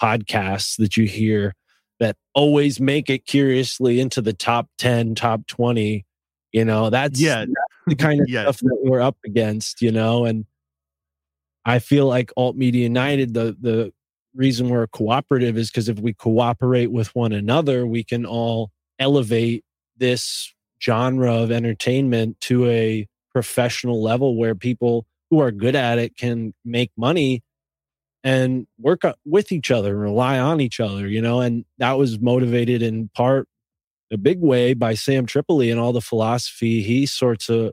podcasts 0.00 0.76
that 0.76 0.96
you 0.96 1.06
hear 1.06 1.54
that 1.98 2.16
always 2.34 2.78
make 2.78 3.08
it 3.10 3.24
curiously 3.26 3.98
into 3.98 4.20
the 4.20 4.32
top 4.34 4.68
10, 4.78 5.14
top 5.14 5.46
20. 5.48 6.04
You 6.52 6.64
know, 6.64 6.90
that's, 6.90 7.20
Yeah. 7.20 7.40
that's 7.46 7.50
the 7.88 7.96
kind 7.96 8.20
of 8.20 8.28
Yeah. 8.30 8.42
stuff 8.42 8.58
that 8.58 8.78
we're 8.84 9.00
up 9.00 9.16
against, 9.24 9.82
you 9.82 9.90
know, 9.90 10.24
and 10.24 10.44
I 11.64 11.80
feel 11.80 12.06
like 12.06 12.30
Alt 12.36 12.56
Media 12.56 12.84
United, 12.84 13.34
the 13.34 13.56
the 13.60 13.92
reason 14.36 14.68
we're 14.68 14.86
cooperative 14.86 15.56
is 15.56 15.70
because 15.70 15.88
if 15.88 15.98
we 15.98 16.12
cooperate 16.12 16.92
with 16.92 17.14
one 17.14 17.32
another, 17.32 17.86
we 17.86 18.04
can 18.04 18.26
all 18.26 18.70
elevate 18.98 19.64
this 19.96 20.52
genre 20.82 21.32
of 21.34 21.50
entertainment 21.50 22.40
to 22.42 22.66
a 22.68 23.08
professional 23.32 24.02
level 24.02 24.36
where 24.36 24.54
people 24.54 25.06
who 25.30 25.40
are 25.40 25.50
good 25.50 25.74
at 25.74 25.98
it 25.98 26.16
can 26.16 26.54
make 26.64 26.90
money 26.96 27.42
and 28.22 28.66
work 28.78 29.02
with 29.24 29.52
each 29.52 29.70
other 29.70 29.92
and 29.92 30.00
rely 30.00 30.38
on 30.38 30.60
each 30.60 30.80
other, 30.80 31.06
you 31.06 31.22
know. 31.22 31.40
And 31.40 31.64
that 31.78 31.92
was 31.92 32.20
motivated 32.20 32.82
in 32.82 33.08
part, 33.14 33.48
a 34.10 34.16
big 34.16 34.40
way, 34.40 34.74
by 34.74 34.94
Sam 34.94 35.26
Tripoli 35.26 35.70
and 35.70 35.80
all 35.80 35.92
the 35.92 36.00
philosophy 36.00 36.82
he 36.82 37.06
sorts 37.06 37.48
of, 37.48 37.72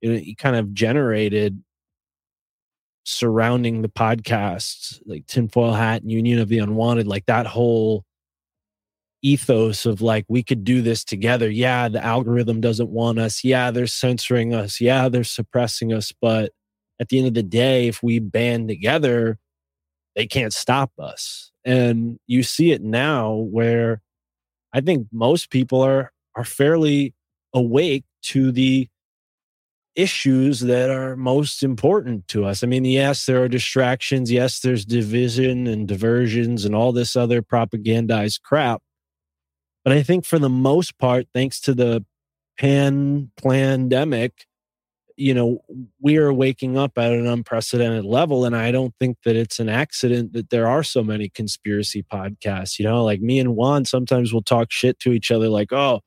you 0.00 0.12
know, 0.12 0.18
he 0.18 0.34
kind 0.34 0.56
of 0.56 0.72
generated 0.74 1.62
surrounding 3.06 3.82
the 3.82 3.88
podcasts, 3.88 5.00
like 5.06 5.26
Tinfoil 5.26 5.72
Hat 5.72 6.02
and 6.02 6.10
Union 6.10 6.40
of 6.40 6.48
the 6.48 6.58
Unwanted, 6.58 7.06
like 7.06 7.24
that 7.26 7.46
whole 7.46 8.04
ethos 9.22 9.86
of 9.86 10.02
like 10.02 10.24
we 10.28 10.42
could 10.42 10.64
do 10.64 10.82
this 10.82 11.04
together. 11.04 11.48
Yeah, 11.48 11.88
the 11.88 12.04
algorithm 12.04 12.60
doesn't 12.60 12.90
want 12.90 13.20
us. 13.20 13.44
Yeah, 13.44 13.70
they're 13.70 13.86
censoring 13.86 14.54
us. 14.54 14.80
Yeah, 14.80 15.08
they're 15.08 15.24
suppressing 15.24 15.92
us. 15.92 16.12
But 16.20 16.50
at 17.00 17.08
the 17.08 17.18
end 17.18 17.28
of 17.28 17.34
the 17.34 17.44
day, 17.44 17.86
if 17.86 18.02
we 18.02 18.18
band 18.18 18.68
together, 18.68 19.38
they 20.16 20.26
can't 20.26 20.52
stop 20.52 20.90
us. 20.98 21.52
And 21.64 22.18
you 22.26 22.42
see 22.42 22.72
it 22.72 22.82
now 22.82 23.34
where 23.34 24.02
I 24.72 24.80
think 24.80 25.06
most 25.12 25.50
people 25.50 25.80
are 25.80 26.12
are 26.34 26.44
fairly 26.44 27.14
awake 27.54 28.04
to 28.22 28.50
the 28.50 28.88
issues 29.96 30.60
that 30.60 30.90
are 30.90 31.16
most 31.16 31.62
important 31.62 32.28
to 32.28 32.44
us. 32.44 32.62
I 32.62 32.66
mean, 32.66 32.84
yes, 32.84 33.26
there 33.26 33.42
are 33.42 33.48
distractions. 33.48 34.30
Yes, 34.30 34.60
there's 34.60 34.84
division 34.84 35.66
and 35.66 35.88
diversions 35.88 36.64
and 36.64 36.74
all 36.74 36.92
this 36.92 37.16
other 37.16 37.42
propagandized 37.42 38.42
crap. 38.42 38.82
But 39.84 39.94
I 39.94 40.02
think 40.02 40.26
for 40.26 40.38
the 40.38 40.50
most 40.50 40.98
part, 40.98 41.26
thanks 41.32 41.60
to 41.62 41.74
the 41.74 42.04
pan 42.58 43.30
pandemic, 43.42 44.46
you 45.16 45.32
know, 45.32 45.60
we 46.00 46.18
are 46.18 46.32
waking 46.32 46.76
up 46.76 46.98
at 46.98 47.12
an 47.12 47.26
unprecedented 47.26 48.04
level. 48.04 48.44
And 48.44 48.54
I 48.54 48.70
don't 48.70 48.94
think 49.00 49.16
that 49.24 49.34
it's 49.34 49.58
an 49.58 49.70
accident 49.70 50.34
that 50.34 50.50
there 50.50 50.68
are 50.68 50.82
so 50.82 51.02
many 51.02 51.30
conspiracy 51.30 52.02
podcasts. 52.02 52.78
You 52.78 52.84
know, 52.84 53.02
like 53.02 53.20
me 53.20 53.38
and 53.40 53.56
Juan 53.56 53.86
sometimes 53.86 54.32
will 54.32 54.42
talk 54.42 54.70
shit 54.70 54.98
to 55.00 55.12
each 55.12 55.30
other, 55.30 55.48
like, 55.48 55.72
oh, 55.72 56.00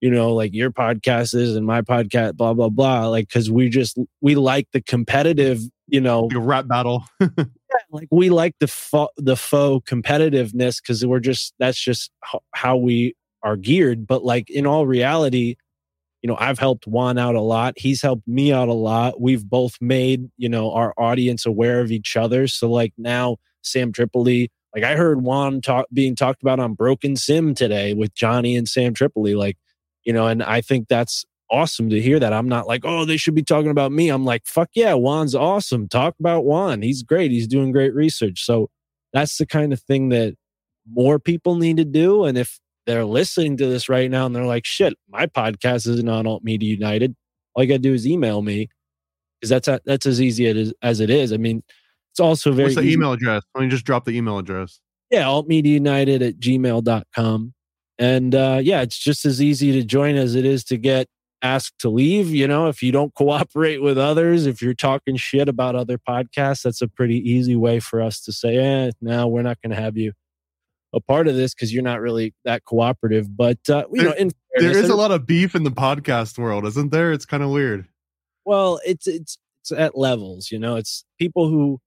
you 0.00 0.10
know, 0.10 0.34
like 0.34 0.54
your 0.54 0.70
podcast 0.70 1.34
is 1.34 1.56
and 1.56 1.66
my 1.66 1.82
podcast, 1.82 2.36
blah, 2.36 2.54
blah, 2.54 2.68
blah. 2.68 3.08
Like, 3.08 3.28
cause 3.28 3.50
we 3.50 3.68
just, 3.68 3.98
we 4.20 4.34
like 4.34 4.68
the 4.72 4.82
competitive, 4.82 5.60
you 5.86 6.00
know, 6.00 6.24
Like 6.24 6.36
rap 6.40 6.68
battle. 6.68 7.04
like 7.90 8.08
we 8.10 8.30
like 8.30 8.54
the 8.60 8.66
fo- 8.68 9.10
the 9.16 9.36
faux 9.36 9.88
competitiveness 9.90 10.80
because 10.82 11.04
we're 11.04 11.20
just 11.20 11.54
that's 11.58 11.78
just 11.78 12.10
ho- 12.22 12.42
how 12.54 12.76
we 12.76 13.14
are 13.42 13.56
geared 13.56 14.06
but 14.06 14.24
like 14.24 14.50
in 14.50 14.66
all 14.66 14.86
reality 14.86 15.56
you 16.22 16.28
know 16.28 16.36
i've 16.40 16.58
helped 16.58 16.86
juan 16.86 17.18
out 17.18 17.34
a 17.34 17.40
lot 17.40 17.74
he's 17.76 18.02
helped 18.02 18.26
me 18.26 18.52
out 18.52 18.68
a 18.68 18.72
lot 18.72 19.20
we've 19.20 19.48
both 19.48 19.76
made 19.80 20.28
you 20.36 20.48
know 20.48 20.72
our 20.72 20.92
audience 20.96 21.46
aware 21.46 21.80
of 21.80 21.90
each 21.90 22.16
other 22.16 22.46
so 22.46 22.70
like 22.70 22.92
now 22.98 23.36
sam 23.62 23.92
tripoli 23.92 24.50
like 24.74 24.84
i 24.84 24.96
heard 24.96 25.22
juan 25.22 25.60
talk 25.60 25.86
being 25.92 26.16
talked 26.16 26.42
about 26.42 26.58
on 26.58 26.74
broken 26.74 27.14
sim 27.14 27.54
today 27.54 27.94
with 27.94 28.14
johnny 28.14 28.56
and 28.56 28.68
sam 28.68 28.94
tripoli 28.94 29.34
like 29.34 29.56
you 30.06 30.12
know 30.14 30.26
and 30.26 30.42
i 30.42 30.62
think 30.62 30.88
that's 30.88 31.26
awesome 31.48 31.88
to 31.90 32.00
hear 32.00 32.18
that. 32.18 32.32
I'm 32.32 32.48
not 32.48 32.66
like 32.66 32.80
oh 32.84 33.04
they 33.04 33.16
should 33.16 33.36
be 33.36 33.42
talking 33.44 33.70
about 33.70 33.92
me. 33.92 34.08
I'm 34.08 34.24
like 34.24 34.46
fuck 34.46 34.68
yeah 34.74 34.94
juan's 34.94 35.32
awesome. 35.34 35.86
Talk 35.86 36.16
about 36.18 36.44
juan. 36.44 36.82
He's 36.82 37.04
great. 37.04 37.30
He's 37.30 37.46
doing 37.46 37.70
great 37.70 37.94
research. 37.94 38.44
So 38.44 38.68
that's 39.12 39.38
the 39.38 39.46
kind 39.46 39.72
of 39.72 39.80
thing 39.80 40.08
that 40.08 40.34
more 40.92 41.20
people 41.20 41.54
need 41.54 41.76
to 41.76 41.84
do 41.84 42.24
and 42.24 42.36
if 42.36 42.58
they're 42.84 43.04
listening 43.04 43.56
to 43.58 43.66
this 43.66 43.88
right 43.88 44.10
now 44.10 44.26
and 44.26 44.34
they're 44.34 44.44
like 44.44 44.64
shit 44.66 44.94
my 45.08 45.26
podcast 45.26 45.86
isn't 45.86 46.08
on 46.08 46.26
alt 46.26 46.42
media 46.42 46.72
united 46.74 47.14
all 47.54 47.62
you 47.62 47.68
gotta 47.68 47.78
do 47.78 47.94
is 47.94 48.06
email 48.08 48.42
me 48.42 48.68
because 49.40 49.50
that's 49.50 49.68
a, 49.68 49.80
that's 49.84 50.06
as 50.06 50.20
easy 50.20 50.46
as, 50.48 50.72
as 50.82 50.98
it 50.98 51.10
is. 51.10 51.32
I 51.32 51.36
mean 51.36 51.62
it's 52.10 52.18
also 52.18 52.50
very 52.50 52.64
What's 52.70 52.74
the 52.76 52.82
easy- 52.82 52.94
email 52.94 53.12
address? 53.12 53.44
Let 53.54 53.62
me 53.62 53.68
just 53.68 53.84
drop 53.84 54.04
the 54.04 54.16
email 54.16 54.38
address. 54.38 54.80
yeah 55.12 55.22
altmediaunited 55.24 56.26
at 56.26 56.40
gmail.com 56.40 57.54
and 57.98 58.34
uh 58.34 58.58
yeah 58.62 58.82
it's 58.82 58.98
just 58.98 59.24
as 59.24 59.40
easy 59.40 59.72
to 59.72 59.82
join 59.82 60.16
as 60.16 60.34
it 60.34 60.44
is 60.44 60.64
to 60.64 60.76
get 60.76 61.06
asked 61.42 61.78
to 61.78 61.88
leave 61.88 62.28
you 62.30 62.46
know 62.46 62.68
if 62.68 62.82
you 62.82 62.92
don't 62.92 63.14
cooperate 63.16 63.82
with 63.82 63.98
others 63.98 64.46
if 64.46 64.60
you're 64.60 64.74
talking 64.74 65.16
shit 65.16 65.48
about 65.48 65.74
other 65.74 65.98
podcasts 65.98 66.62
that's 66.62 66.82
a 66.82 66.88
pretty 66.88 67.18
easy 67.18 67.56
way 67.56 67.80
for 67.80 68.00
us 68.00 68.20
to 68.20 68.32
say 68.32 68.56
eh 68.56 68.90
no 69.00 69.26
we're 69.26 69.42
not 69.42 69.60
going 69.62 69.74
to 69.74 69.80
have 69.80 69.96
you 69.96 70.12
a 70.92 71.00
part 71.00 71.28
of 71.28 71.34
this 71.34 71.54
because 71.54 71.74
you're 71.74 71.82
not 71.82 72.00
really 72.00 72.34
that 72.44 72.64
cooperative 72.64 73.36
but 73.36 73.58
uh 73.68 73.84
you 73.92 74.02
know 74.02 74.12
in 74.12 74.30
fairness, 74.58 74.84
is 74.84 74.90
a 74.90 74.96
lot 74.96 75.10
of 75.10 75.26
beef 75.26 75.54
in 75.54 75.64
the 75.64 75.70
podcast 75.70 76.38
world, 76.38 76.66
isn't 76.66 76.90
there? 76.90 77.12
It's 77.12 77.26
kind 77.26 77.42
of 77.42 77.50
weird. 77.50 77.86
Well, 78.44 78.80
it's 78.86 79.06
it's 79.06 79.38
it's 79.60 79.72
at 79.72 79.96
levels, 79.96 80.50
you 80.50 80.58
know. 80.58 80.76
It's 80.76 81.04
people 81.18 81.48
who 81.48 81.80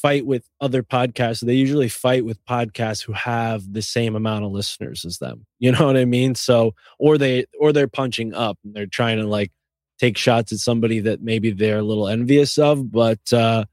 fight 0.00 0.26
with 0.26 0.48
other 0.60 0.82
podcasts. 0.82 1.44
They 1.44 1.54
usually 1.54 1.88
fight 1.88 2.24
with 2.24 2.44
podcasts 2.46 3.02
who 3.04 3.12
have 3.12 3.72
the 3.72 3.82
same 3.82 4.14
amount 4.16 4.44
of 4.44 4.52
listeners 4.52 5.04
as 5.04 5.18
them. 5.18 5.44
You 5.60 5.72
know 5.72 5.86
what 5.86 5.96
I 5.96 6.04
mean? 6.04 6.34
So, 6.36 6.74
or 7.00 7.18
they 7.18 7.44
or 7.58 7.72
they're 7.72 7.88
punching 7.88 8.32
up 8.32 8.58
and 8.64 8.74
they're 8.74 8.86
trying 8.86 9.18
to 9.18 9.26
like 9.26 9.50
take 9.98 10.16
shots 10.16 10.52
at 10.52 10.58
somebody 10.58 11.00
that 11.00 11.20
maybe 11.20 11.50
they're 11.50 11.78
a 11.78 11.82
little 11.82 12.06
envious 12.06 12.58
of. 12.58 12.92
But 12.92 13.32
uh 13.32 13.64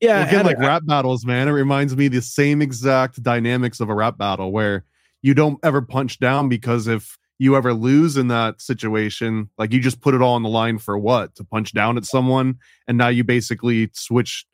yeah, 0.00 0.20
Well, 0.20 0.28
again, 0.28 0.46
like 0.46 0.58
I- 0.58 0.66
rap 0.66 0.82
battles, 0.86 1.26
man. 1.26 1.48
It 1.48 1.52
reminds 1.52 1.96
me 1.96 2.08
the 2.08 2.22
same 2.22 2.62
exact 2.62 3.22
dynamics 3.22 3.80
of 3.80 3.88
a 3.90 3.94
rap 3.94 4.16
battle 4.18 4.52
where 4.52 4.84
you 5.22 5.34
don't 5.34 5.58
ever 5.62 5.82
punch 5.82 6.18
down 6.20 6.48
because 6.48 6.86
if 6.86 7.18
you 7.38 7.56
ever 7.56 7.74
lose 7.74 8.16
in 8.16 8.28
that 8.28 8.60
situation, 8.60 9.50
like 9.58 9.72
you 9.72 9.80
just 9.80 10.00
put 10.00 10.14
it 10.14 10.22
all 10.22 10.34
on 10.34 10.42
the 10.42 10.48
line 10.48 10.78
for 10.78 10.96
what? 10.98 11.34
To 11.36 11.44
punch 11.44 11.72
down 11.74 11.96
at 11.96 12.04
someone, 12.04 12.58
and 12.86 12.96
now 12.96 13.08
you 13.08 13.24
basically 13.24 13.90
switch 13.94 14.46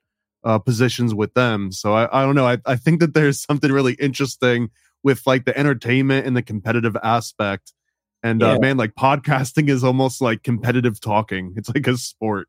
uh, 0.47 0.59
positions 0.59 1.13
with 1.13 1.35
them. 1.35 1.73
So 1.73 1.93
I, 1.93 2.23
I 2.23 2.25
don't 2.25 2.37
know. 2.37 2.47
I, 2.47 2.59
I 2.65 2.77
think 2.77 3.01
that 3.01 3.13
there's 3.15 3.41
something 3.43 3.71
really 3.71 3.95
interesting 3.95 4.71
with 5.03 5.27
like 5.27 5.45
the 5.45 5.59
entertainment 5.59 6.27
and 6.27 6.37
the 6.37 6.43
competitive 6.43 6.97
aspect. 7.03 7.73
And 8.23 8.41
Yeah. 8.41 8.53
uh, 8.53 8.59
man, 8.61 8.77
like 8.77 8.95
podcasting 8.95 9.69
is 9.69 9.85
almost 9.85 10.21
like 10.23 10.43
competitive 10.45 11.01
talking. 11.01 11.53
It's 11.57 11.69
like 11.69 11.87
a 11.87 11.97
sport. 11.97 12.49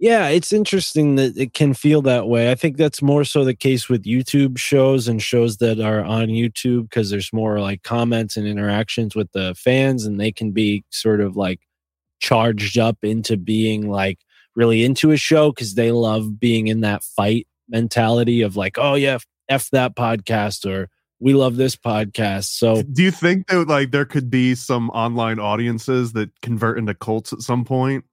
Yeah, 0.00 0.28
it's 0.28 0.52
interesting 0.52 1.16
that 1.16 1.36
it 1.36 1.54
can 1.54 1.74
feel 1.74 2.02
that 2.02 2.28
way. 2.28 2.52
I 2.52 2.54
think 2.54 2.76
that's 2.76 3.02
more 3.02 3.24
so 3.24 3.44
the 3.44 3.54
case 3.54 3.88
with 3.88 4.04
YouTube 4.04 4.56
shows 4.56 5.08
and 5.08 5.20
shows 5.20 5.56
that 5.56 5.80
are 5.80 6.04
on 6.04 6.28
YouTube 6.28 6.82
because 6.84 7.10
there's 7.10 7.32
more 7.32 7.58
like 7.58 7.82
comments 7.82 8.36
and 8.36 8.46
interactions 8.46 9.16
with 9.16 9.32
the 9.32 9.56
fans, 9.56 10.06
and 10.06 10.20
they 10.20 10.30
can 10.30 10.52
be 10.52 10.84
sort 10.90 11.20
of 11.20 11.36
like 11.36 11.60
charged 12.20 12.78
up 12.78 12.98
into 13.02 13.36
being 13.36 13.90
like 13.90 14.20
really 14.58 14.82
into 14.84 15.12
a 15.12 15.16
show 15.16 15.52
because 15.52 15.74
they 15.76 15.92
love 15.92 16.40
being 16.40 16.66
in 16.66 16.80
that 16.80 17.04
fight 17.04 17.46
mentality 17.68 18.42
of 18.42 18.56
like, 18.56 18.76
oh, 18.76 18.94
yeah, 18.94 19.18
F 19.48 19.70
that 19.70 19.94
podcast 19.94 20.68
or 20.68 20.90
we 21.20 21.32
love 21.32 21.56
this 21.56 21.76
podcast. 21.76 22.46
So, 22.58 22.82
Do 22.82 23.02
you 23.04 23.12
think 23.12 23.46
that 23.46 23.68
like 23.68 23.92
there 23.92 24.04
could 24.04 24.30
be 24.30 24.56
some 24.56 24.90
online 24.90 25.38
audiences 25.38 26.12
that 26.14 26.30
convert 26.42 26.76
into 26.76 26.92
cults 26.94 27.32
at 27.32 27.40
some 27.40 27.64
point? 27.64 28.04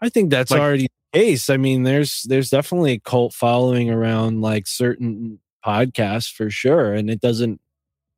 I 0.00 0.08
think 0.08 0.30
that's 0.30 0.50
Like- 0.50 0.60
already 0.60 0.88
the 1.12 1.18
case. 1.18 1.50
I 1.50 1.58
mean, 1.58 1.82
there's 1.82 2.22
there's 2.22 2.48
definitely 2.48 2.92
a 2.92 2.98
cult 3.00 3.34
following 3.34 3.90
around 3.90 4.40
like 4.40 4.66
certain 4.66 5.40
podcasts 5.64 6.32
for 6.32 6.48
sure, 6.48 6.94
and 6.94 7.10
it 7.10 7.20
doesn't 7.20 7.60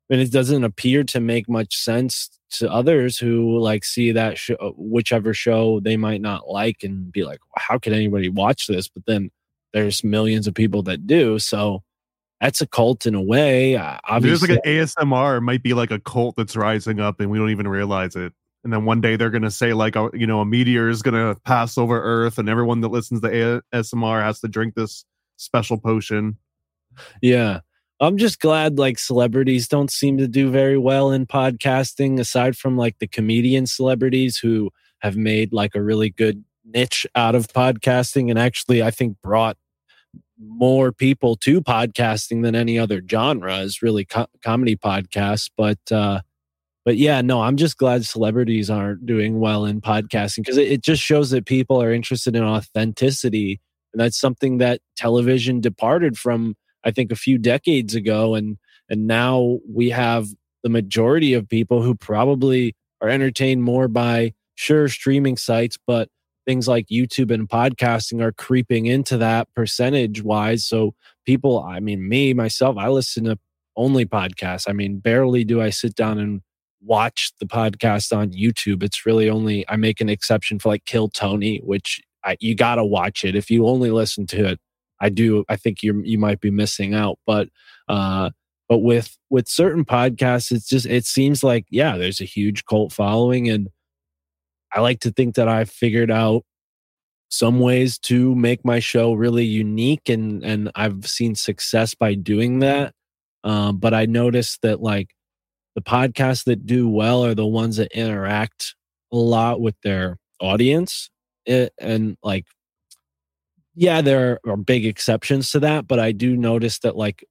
and 0.09 0.21
it 0.21 0.31
doesn't 0.31 0.63
appear 0.63 1.03
to 1.05 1.19
make 1.19 1.49
much 1.49 1.75
sense 1.75 2.29
to 2.51 2.71
others 2.71 3.17
who 3.17 3.57
like 3.59 3.83
see 3.83 4.11
that 4.11 4.37
show, 4.37 4.73
whichever 4.77 5.33
show 5.33 5.79
they 5.79 5.97
might 5.97 6.21
not 6.21 6.49
like, 6.49 6.83
and 6.83 7.11
be 7.11 7.23
like, 7.23 7.39
"How 7.57 7.77
could 7.79 7.93
anybody 7.93 8.29
watch 8.29 8.67
this?" 8.67 8.87
But 8.87 9.05
then 9.05 9.31
there's 9.73 10.03
millions 10.03 10.47
of 10.47 10.53
people 10.53 10.83
that 10.83 11.07
do, 11.07 11.39
so 11.39 11.83
that's 12.43 12.61
a 12.61 12.67
cult 12.67 13.05
in 13.05 13.15
a 13.15 13.21
way. 13.21 13.77
Uh, 13.77 13.91
There's 14.19 14.41
Obviously, 14.41 14.47
like 14.49 14.65
an 14.65 14.71
ASMR 14.71 15.41
might 15.41 15.63
be 15.63 15.73
like 15.73 15.91
a 15.91 15.99
cult 15.99 16.35
that's 16.35 16.57
rising 16.57 16.99
up 16.99 17.21
and 17.21 17.31
we 17.31 17.37
don't 17.37 17.51
even 17.51 17.69
realize 17.69 18.17
it. 18.17 18.33
And 18.65 18.73
then 18.73 18.83
one 18.83 18.99
day 18.99 19.15
they're 19.15 19.29
gonna 19.29 19.49
say 19.49 19.73
like 19.73 19.95
a, 19.95 20.09
you 20.13 20.27
know 20.27 20.41
a 20.41 20.45
meteor 20.45 20.89
is 20.89 21.01
gonna 21.01 21.35
pass 21.45 21.77
over 21.77 22.01
Earth 22.01 22.37
and 22.37 22.49
everyone 22.49 22.81
that 22.81 22.89
listens 22.89 23.21
to 23.21 23.61
ASMR 23.73 24.21
has 24.21 24.41
to 24.41 24.49
drink 24.49 24.75
this 24.75 25.05
special 25.37 25.79
potion. 25.79 26.37
Yeah. 27.21 27.61
I'm 28.03 28.17
just 28.17 28.39
glad 28.39 28.77
like 28.77 28.99
celebrities 28.99 29.67
don't 29.67 29.91
seem 29.91 30.17
to 30.17 30.27
do 30.27 30.51
very 30.51 30.77
well 30.77 31.11
in 31.11 31.25
podcasting, 31.25 32.19
aside 32.19 32.57
from 32.57 32.77
like 32.77 32.99
the 32.99 33.07
comedian 33.07 33.65
celebrities 33.65 34.37
who 34.37 34.71
have 34.99 35.15
made 35.15 35.53
like 35.53 35.75
a 35.75 35.81
really 35.81 36.09
good 36.09 36.43
niche 36.65 37.05
out 37.15 37.35
of 37.35 37.47
podcasting 37.47 38.29
and 38.29 38.37
actually, 38.37 38.83
I 38.83 38.91
think, 38.91 39.17
brought 39.21 39.57
more 40.37 40.91
people 40.91 41.35
to 41.37 41.61
podcasting 41.61 42.43
than 42.43 42.55
any 42.55 42.77
other 42.77 43.01
genre 43.09 43.59
is 43.59 43.81
really 43.81 44.05
co- 44.05 44.27
comedy 44.43 44.75
podcasts. 44.75 45.49
But, 45.55 45.79
uh, 45.91 46.21
but 46.83 46.97
yeah, 46.97 47.21
no, 47.21 47.41
I'm 47.41 47.55
just 47.55 47.77
glad 47.77 48.05
celebrities 48.05 48.69
aren't 48.69 49.05
doing 49.05 49.39
well 49.39 49.65
in 49.65 49.79
podcasting 49.79 50.39
because 50.39 50.57
it, 50.57 50.71
it 50.71 50.83
just 50.83 51.01
shows 51.01 51.29
that 51.31 51.45
people 51.45 51.81
are 51.81 51.93
interested 51.93 52.35
in 52.35 52.43
authenticity. 52.43 53.61
And 53.93 54.01
that's 54.01 54.19
something 54.19 54.57
that 54.57 54.81
television 54.97 55.61
departed 55.61 56.17
from 56.17 56.55
I 56.83 56.91
think 56.91 57.11
a 57.11 57.15
few 57.15 57.37
decades 57.37 57.95
ago, 57.95 58.35
and 58.35 58.57
and 58.89 59.07
now 59.07 59.59
we 59.67 59.89
have 59.89 60.27
the 60.63 60.69
majority 60.69 61.33
of 61.33 61.49
people 61.49 61.81
who 61.81 61.95
probably 61.95 62.75
are 63.01 63.09
entertained 63.09 63.63
more 63.63 63.87
by 63.87 64.33
sure 64.55 64.87
streaming 64.87 65.37
sites, 65.37 65.77
but 65.85 66.09
things 66.45 66.67
like 66.67 66.87
YouTube 66.87 67.31
and 67.31 67.47
podcasting 67.47 68.21
are 68.21 68.31
creeping 68.31 68.85
into 68.85 69.17
that 69.17 69.47
percentage 69.55 70.21
wise. 70.21 70.65
So 70.65 70.93
people, 71.25 71.63
I 71.63 71.79
mean, 71.79 72.07
me 72.07 72.33
myself, 72.33 72.77
I 72.77 72.89
listen 72.89 73.25
to 73.25 73.37
only 73.75 74.05
podcasts. 74.05 74.65
I 74.67 74.73
mean, 74.73 74.99
barely 74.99 75.43
do 75.43 75.61
I 75.61 75.69
sit 75.69 75.95
down 75.95 76.19
and 76.19 76.41
watch 76.81 77.31
the 77.39 77.45
podcast 77.45 78.15
on 78.15 78.31
YouTube. 78.31 78.83
It's 78.83 79.05
really 79.05 79.29
only 79.29 79.67
I 79.69 79.77
make 79.77 80.01
an 80.01 80.09
exception 80.09 80.59
for 80.59 80.69
like 80.69 80.85
Kill 80.85 81.09
Tony, 81.09 81.59
which 81.63 82.01
I, 82.23 82.37
you 82.39 82.55
got 82.55 82.75
to 82.75 82.85
watch 82.85 83.23
it. 83.23 83.35
If 83.35 83.49
you 83.49 83.67
only 83.67 83.91
listen 83.91 84.27
to 84.27 84.45
it 84.49 84.59
I 85.03 85.09
do. 85.09 85.43
I 85.49 85.57
think 85.57 85.83
you 85.83 86.01
you 86.05 86.17
might 86.17 86.39
be 86.39 86.49
missing 86.49 86.95
out. 86.95 87.19
But 87.27 87.49
uh, 87.89 88.29
but 88.69 88.79
with 88.79 89.17
with 89.29 89.49
certain 89.49 89.83
podcasts, 89.83 90.51
it's 90.51 90.67
just 90.67 90.85
it 90.85 91.05
seems 91.05 91.43
like 91.43 91.65
yeah, 91.69 91.97
there's 91.97 92.21
a 92.21 92.25
huge 92.25 92.65
cult 92.65 92.93
following, 92.93 93.49
and 93.49 93.67
I 94.73 94.79
like 94.79 95.01
to 95.01 95.11
think 95.11 95.35
that 95.35 95.49
I've 95.49 95.69
figured 95.69 96.09
out 96.09 96.43
some 97.29 97.59
ways 97.59 97.99
to 97.99 98.33
make 98.35 98.63
my 98.63 98.79
show 98.79 99.13
really 99.13 99.45
unique, 99.45 100.07
and 100.07 100.43
and 100.43 100.71
I've 100.75 101.05
seen 101.07 101.35
success 101.35 101.93
by 101.95 102.13
doing 102.15 102.59
that. 102.59 102.93
Um, 103.43 103.77
but 103.77 103.93
I 103.93 104.05
noticed 104.05 104.61
that 104.61 104.81
like 104.81 105.09
the 105.75 105.81
podcasts 105.81 106.45
that 106.45 106.65
do 106.65 106.87
well 106.87 107.25
are 107.25 107.35
the 107.35 107.45
ones 107.45 107.75
that 107.77 107.91
interact 107.91 108.75
a 109.11 109.17
lot 109.17 109.59
with 109.59 109.75
their 109.83 110.17
audience 110.39 111.09
it, 111.45 111.73
eh, 111.79 111.85
and 111.85 112.17
like 112.23 112.45
yeah, 113.75 114.01
there 114.01 114.39
are 114.45 114.57
big 114.57 114.85
exceptions 114.85 115.51
to 115.51 115.59
that, 115.61 115.87
but 115.87 115.99
I 115.99 116.11
do 116.11 116.37
notice 116.37 116.79
that 116.79 116.95
like 116.95 117.25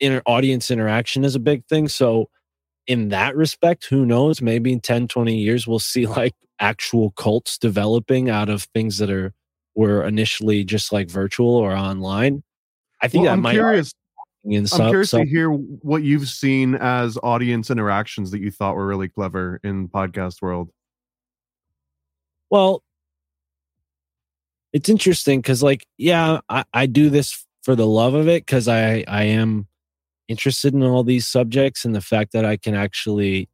inner 0.00 0.22
audience 0.26 0.70
interaction 0.70 1.24
is 1.24 1.34
a 1.34 1.40
big 1.40 1.64
thing. 1.66 1.88
So 1.88 2.28
in 2.86 3.08
that 3.08 3.36
respect, 3.36 3.86
who 3.86 4.04
knows? 4.04 4.42
Maybe 4.42 4.72
in 4.72 4.80
10, 4.80 5.08
20 5.08 5.36
years, 5.36 5.66
we'll 5.66 5.78
see 5.78 6.06
like 6.06 6.34
actual 6.60 7.10
cults 7.12 7.58
developing 7.58 8.30
out 8.30 8.48
of 8.48 8.64
things 8.74 8.98
that 8.98 9.10
are 9.10 9.32
were 9.76 10.04
initially 10.04 10.62
just 10.62 10.92
like 10.92 11.10
virtual 11.10 11.56
or 11.56 11.74
online. 11.74 12.42
I 13.02 13.08
think 13.08 13.22
well, 13.22 13.30
that 13.30 13.34
I'm 13.34 13.42
might 13.42 13.52
curious. 13.52 13.92
I'm 14.46 14.66
curious 14.66 15.10
to 15.10 15.24
hear 15.24 15.48
what 15.50 16.02
you've 16.02 16.28
seen 16.28 16.74
as 16.74 17.18
audience 17.22 17.70
interactions 17.70 18.30
that 18.30 18.40
you 18.40 18.50
thought 18.50 18.76
were 18.76 18.86
really 18.86 19.08
clever 19.08 19.58
in 19.64 19.88
podcast 19.88 20.42
world. 20.42 20.70
Well, 22.50 22.82
it's 24.74 24.90
interesting 24.90 25.40
because 25.40 25.62
like 25.62 25.86
yeah 25.96 26.40
I, 26.50 26.64
I 26.74 26.84
do 26.84 27.08
this 27.08 27.46
for 27.62 27.74
the 27.74 27.86
love 27.86 28.12
of 28.12 28.28
it 28.28 28.44
because 28.44 28.68
i 28.68 29.02
i 29.08 29.24
am 29.24 29.66
interested 30.28 30.74
in 30.74 30.82
all 30.82 31.02
these 31.02 31.26
subjects 31.26 31.86
and 31.86 31.94
the 31.94 32.02
fact 32.02 32.32
that 32.32 32.44
i 32.44 32.58
can 32.58 32.74
actually 32.74 33.48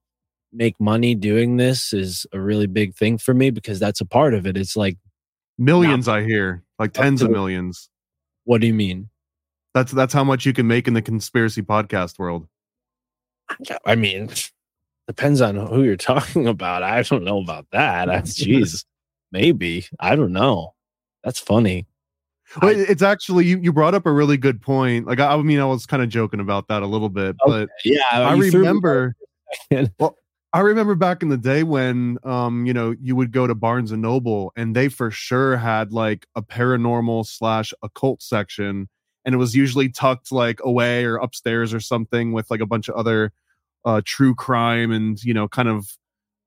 make 0.53 0.75
money 0.81 1.15
doing 1.15 1.59
this 1.59 1.93
is 1.93 2.27
a 2.33 2.41
really 2.41 2.67
big 2.67 2.97
thing 2.97 3.19
for 3.19 3.33
me 3.33 3.51
because 3.51 3.79
that's 3.79 4.01
a 4.01 4.07
part 4.07 4.35
of 4.35 4.47
it 4.47 4.57
it's 4.57 4.77
like 4.77 4.97
millions 5.59 6.09
not, 6.09 6.19
i 6.19 6.23
hear 6.25 6.65
like 6.81 6.95
tens 6.95 7.21
of 7.21 7.31
millions. 7.31 7.91
What 8.45 8.63
do 8.63 8.67
you 8.67 8.73
mean? 8.73 9.11
That's 9.75 9.93
that's 9.93 10.15
how 10.15 10.25
much 10.25 10.47
you 10.47 10.55
can 10.55 10.67
make 10.67 10.89
in 10.89 10.95
the 10.95 11.03
conspiracy 11.03 11.61
podcast 11.61 12.19
world. 12.19 12.49
I 13.85 13.95
mean 13.95 14.31
depends 15.07 15.43
on 15.43 15.57
who 15.57 15.83
you're 15.83 15.97
talking 16.13 16.47
about 16.47 16.85
i 16.85 17.03
don't 17.03 17.25
know 17.25 17.41
about 17.41 17.67
that 17.73 18.07
jeez 18.25 18.85
maybe 19.33 19.85
i 19.99 20.15
don't 20.15 20.33
know 20.33 20.73
that's 21.25 21.39
funny. 21.39 21.87
Well, 22.61 22.71
I, 22.71 22.81
it's 22.81 23.03
actually 23.03 23.47
you, 23.47 23.59
you 23.59 23.73
brought 23.73 23.95
up 23.95 24.07
a 24.07 24.13
really 24.13 24.37
good 24.37 24.61
point. 24.61 25.07
Like 25.07 25.21
I, 25.21 25.35
I 25.35 25.43
mean, 25.43 25.61
I 25.61 25.65
was 25.65 25.87
kind 25.87 26.03
of 26.03 26.09
joking 26.09 26.41
about 26.41 26.69
that 26.69 26.83
a 26.83 26.87
little 26.87 27.09
bit, 27.09 27.37
okay, 27.47 27.67
but 27.67 27.69
yeah, 27.85 28.03
I 28.13 28.35
remember. 28.35 29.15
well, 29.99 30.17
I 30.53 30.61
remember 30.61 30.97
back 30.97 31.23
in 31.23 31.29
the 31.29 31.37
day 31.37 31.63
when, 31.63 32.19
um, 32.25 32.67
you 32.67 32.75
know, 32.75 32.95
you 33.01 33.15
would 33.15 33.31
go 33.31 33.47
to 33.47 33.55
Barnes 33.55 33.93
and 33.93 34.03
Noble, 34.03 34.53
and 34.57 34.75
they 34.75 34.89
for 34.89 35.11
sure 35.11 35.57
had 35.57 35.93
like 35.93 36.27
a 36.35 36.43
paranormal 36.43 37.27
slash 37.27 37.73
occult 37.83 38.21
section, 38.21 38.89
and 39.25 39.35
it 39.35 39.39
was 39.39 39.55
usually 39.55 39.89
tucked 39.89 40.33
like 40.33 40.59
away 40.65 41.05
or 41.05 41.17
upstairs 41.17 41.73
or 41.73 41.79
something 41.79 42.33
with 42.33 42.51
like 42.51 42.61
a 42.61 42.67
bunch 42.67 42.89
of 42.89 42.97
other 42.97 43.33
uh, 43.85 44.03
true 44.05 44.35
crime 44.35 44.91
and 44.91 45.23
you 45.23 45.33
know, 45.33 45.47
kind 45.47 45.69
of 45.69 45.97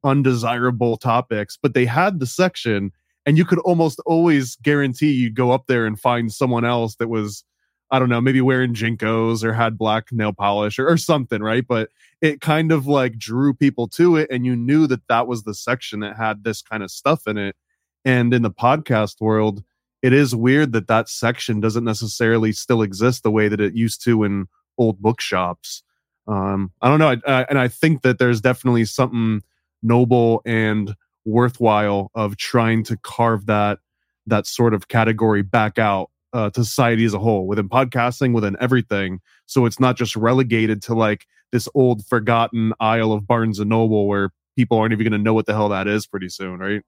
undesirable 0.04 0.98
topics. 0.98 1.58
But 1.62 1.74
they 1.74 1.86
had 1.86 2.20
the 2.20 2.28
section 2.28 2.92
and 3.26 3.38
you 3.38 3.46
could 3.46 3.60
almost 3.60 4.00
always 4.06 4.56
guarantee 4.58 5.12
you'd 5.12 5.36
go 5.36 5.52
up 5.52 5.68
there 5.68 5.86
and 5.86 6.00
find 6.00 6.32
someone 6.32 6.66
else 6.66 6.96
that 6.96 7.10
was 7.10 7.44
i 7.92 8.00
don't 8.00 8.10
know 8.10 8.22
maybe 8.22 8.42
wearing 8.42 8.74
JNCOs 8.74 9.44
or 9.44 9.54
had 9.54 9.78
black 9.78 10.12
nail 10.12 10.34
polish 10.34 10.80
or, 10.80 10.88
or 10.88 10.98
something 10.98 11.42
right? 11.42 11.66
But 11.68 11.90
it 12.22 12.42
kind 12.42 12.72
of 12.72 12.88
like 12.88 13.18
drew 13.18 13.54
people 13.54 13.88
to 13.90 14.16
it 14.16 14.30
and 14.32 14.46
you 14.46 14.56
knew 14.56 14.88
that 14.88 15.08
that 15.10 15.28
was 15.28 15.44
the 15.44 15.54
section 15.54 16.00
that 16.02 16.16
had 16.16 16.44
this 16.44 16.62
kind 16.62 16.84
of 16.84 16.92
stuff 16.92 17.28
in 17.28 17.38
it. 17.38 17.56
And 18.06 18.34
in 18.34 18.42
the 18.42 18.52
podcast 18.52 19.22
world 19.22 19.64
it 20.02 20.12
is 20.12 20.36
weird 20.36 20.74
that 20.74 20.88
that 20.88 21.08
section 21.08 21.62
doesn't 21.62 21.86
necessarily 21.86 22.52
still 22.52 22.82
exist 22.82 23.24
the 23.24 23.32
way 23.32 23.48
that 23.48 23.62
it 23.62 23.74
used 23.74 24.04
to 24.04 24.26
in 24.26 24.48
old 24.78 25.02
bookshops. 25.02 25.84
Um 26.28 26.72
i 26.82 26.90
don't 26.90 27.00
know. 27.00 27.10
I, 27.10 27.18
I, 27.28 27.44
and 27.50 27.60
i 27.60 27.68
think 27.68 28.02
that 28.02 28.18
there's 28.18 28.42
definitely 28.42 28.86
something 28.86 29.44
noble 29.84 30.42
and 30.46 30.96
worthwhile 31.26 32.12
of 32.16 32.38
trying 32.38 32.84
to 32.84 32.98
carve 32.98 33.46
that 33.46 33.80
that 34.26 34.48
sort 34.48 34.74
of 34.74 34.88
category 34.88 35.42
back 35.42 35.78
out 35.78 36.10
uh, 36.34 36.50
to 36.50 36.64
society 36.64 37.06
as 37.06 37.14
a 37.14 37.20
whole 37.20 37.46
within 37.46 37.70
podcasting 37.70 38.34
within 38.34 38.58
everything. 38.60 39.20
So 39.46 39.66
it's 39.66 39.80
not 39.80 39.98
just 39.98 40.16
relegated 40.16 40.82
to 40.84 40.96
like 40.96 41.26
this 41.52 41.68
old 41.76 42.06
forgotten 42.06 42.74
aisle 42.80 43.14
of 43.14 43.28
barnes 43.28 43.60
and 43.60 43.70
noble 43.70 44.08
where 44.08 44.32
people 44.56 44.78
aren't 44.78 44.94
even 44.94 45.04
going 45.04 45.20
to 45.20 45.24
know 45.24 45.34
what 45.34 45.46
the 45.46 45.54
hell 45.54 45.70
that 45.70 45.88
is 45.88 46.08
pretty 46.08 46.30
soon 46.30 46.60
right? 46.60 46.82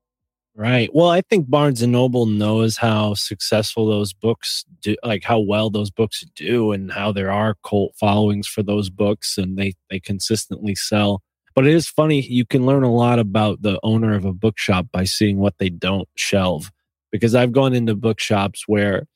Right. 0.58 0.90
Well 0.94 1.10
i 1.10 1.20
think 1.20 1.50
barnes 1.50 1.82
and 1.82 1.92
noble 1.92 2.26
knows 2.26 2.78
how 2.78 3.14
successful 3.14 3.88
those 3.88 4.14
books 4.14 4.64
do 4.82 4.96
like 5.04 5.24
how 5.24 5.40
well 5.40 5.70
those 5.70 5.92
books 5.92 6.24
do 6.34 6.72
and 6.72 6.92
how 6.92 7.12
there 7.12 7.30
are 7.30 7.58
cult 7.66 7.94
followings 7.96 8.48
for 8.48 8.64
those 8.64 8.90
books 8.90 9.38
and 9.38 9.58
they 9.58 9.74
they 9.90 10.00
consistently 10.00 10.74
sell 10.74 11.22
but 11.56 11.66
it 11.66 11.74
is 11.74 11.88
funny, 11.88 12.22
you 12.22 12.46
can 12.46 12.66
learn 12.66 12.84
a 12.84 12.94
lot 12.94 13.18
about 13.18 13.62
the 13.62 13.80
owner 13.82 14.14
of 14.14 14.26
a 14.26 14.34
bookshop 14.34 14.88
by 14.92 15.06
seeing 15.06 15.38
what 15.38 15.58
they 15.58 15.70
don't 15.70 16.08
shelve. 16.16 16.72
Because 17.12 17.34
I've 17.34 17.54
gone 17.54 17.74
into 17.74 17.96
bookshops 17.96 18.66
where 18.68 19.08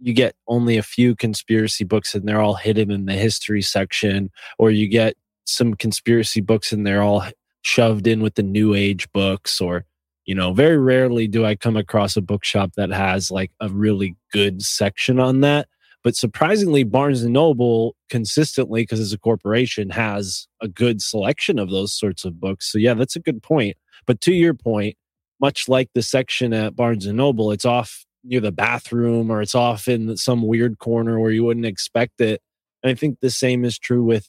you 0.00 0.12
get 0.12 0.34
only 0.48 0.76
a 0.76 0.82
few 0.82 1.14
conspiracy 1.14 1.84
books 1.84 2.14
and 2.14 2.26
they're 2.26 2.40
all 2.40 2.54
hidden 2.56 2.90
in 2.90 3.06
the 3.06 3.12
history 3.12 3.62
section, 3.62 4.30
or 4.58 4.70
you 4.70 4.88
get 4.88 5.14
some 5.44 5.74
conspiracy 5.74 6.40
books 6.40 6.72
and 6.72 6.86
they're 6.86 7.02
all 7.02 7.24
shoved 7.62 8.06
in 8.06 8.22
with 8.22 8.34
the 8.34 8.42
new 8.42 8.74
age 8.74 9.10
books, 9.12 9.60
or, 9.60 9.84
you 10.26 10.34
know, 10.34 10.52
very 10.52 10.78
rarely 10.78 11.28
do 11.28 11.46
I 11.46 11.54
come 11.54 11.76
across 11.76 12.16
a 12.16 12.20
bookshop 12.20 12.72
that 12.76 12.90
has 12.90 13.30
like 13.30 13.52
a 13.60 13.68
really 13.68 14.16
good 14.32 14.62
section 14.62 15.20
on 15.20 15.40
that. 15.42 15.68
But 16.04 16.14
surprisingly, 16.14 16.84
Barnes 16.84 17.22
and 17.22 17.32
Noble 17.32 17.96
consistently, 18.10 18.82
because 18.82 19.00
it's 19.00 19.14
a 19.14 19.18
corporation, 19.18 19.88
has 19.90 20.46
a 20.60 20.68
good 20.68 21.00
selection 21.00 21.58
of 21.58 21.70
those 21.70 21.98
sorts 21.98 22.26
of 22.26 22.38
books. 22.38 22.70
So 22.70 22.76
yeah, 22.76 22.92
that's 22.92 23.16
a 23.16 23.20
good 23.20 23.42
point. 23.42 23.78
But 24.06 24.20
to 24.20 24.34
your 24.34 24.52
point, 24.52 24.96
much 25.40 25.66
like 25.66 25.88
the 25.94 26.02
section 26.02 26.52
at 26.52 26.76
Barnes 26.76 27.06
and 27.06 27.16
Noble, 27.16 27.50
it's 27.50 27.64
off 27.64 28.04
near 28.22 28.40
the 28.40 28.52
bathroom 28.52 29.30
or 29.30 29.40
it's 29.40 29.54
off 29.54 29.88
in 29.88 30.16
some 30.18 30.46
weird 30.46 30.78
corner 30.78 31.18
where 31.18 31.30
you 31.30 31.42
wouldn't 31.42 31.66
expect 31.66 32.20
it. 32.20 32.42
And 32.82 32.90
I 32.90 32.94
think 32.94 33.18
the 33.20 33.30
same 33.30 33.64
is 33.64 33.78
true 33.78 34.04
with 34.04 34.28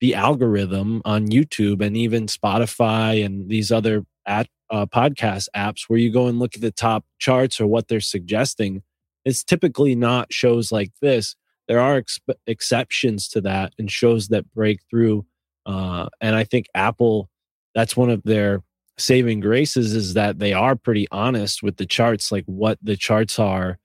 the 0.00 0.16
algorithm 0.16 1.00
on 1.04 1.28
YouTube 1.28 1.80
and 1.80 1.96
even 1.96 2.26
Spotify 2.26 3.24
and 3.24 3.48
these 3.48 3.70
other 3.70 4.04
at, 4.26 4.48
uh, 4.70 4.86
podcast 4.86 5.46
apps 5.54 5.84
where 5.86 5.98
you 5.98 6.10
go 6.10 6.26
and 6.26 6.40
look 6.40 6.56
at 6.56 6.60
the 6.60 6.72
top 6.72 7.04
charts 7.20 7.60
or 7.60 7.68
what 7.68 7.86
they're 7.86 8.00
suggesting 8.00 8.82
it's 9.24 9.44
typically 9.44 9.94
not 9.94 10.32
shows 10.32 10.70
like 10.70 10.92
this. 11.00 11.36
There 11.68 11.80
are 11.80 11.96
ex- 11.96 12.20
exceptions 12.46 13.28
to 13.28 13.40
that 13.42 13.72
and 13.78 13.90
shows 13.90 14.28
that 14.28 14.52
break 14.52 14.80
through. 14.90 15.24
Uh, 15.66 16.08
and 16.20 16.36
I 16.36 16.44
think 16.44 16.66
Apple, 16.74 17.30
that's 17.74 17.96
one 17.96 18.10
of 18.10 18.22
their 18.24 18.62
saving 18.98 19.40
graces 19.40 19.94
is 19.94 20.14
that 20.14 20.38
they 20.38 20.52
are 20.52 20.76
pretty 20.76 21.08
honest 21.10 21.62
with 21.62 21.76
the 21.76 21.86
charts, 21.86 22.30
like 22.30 22.44
what 22.46 22.78
the 22.82 22.96
charts 22.96 23.38
are. 23.38 23.78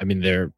I 0.00 0.04
mean, 0.04 0.20
they're 0.20 0.52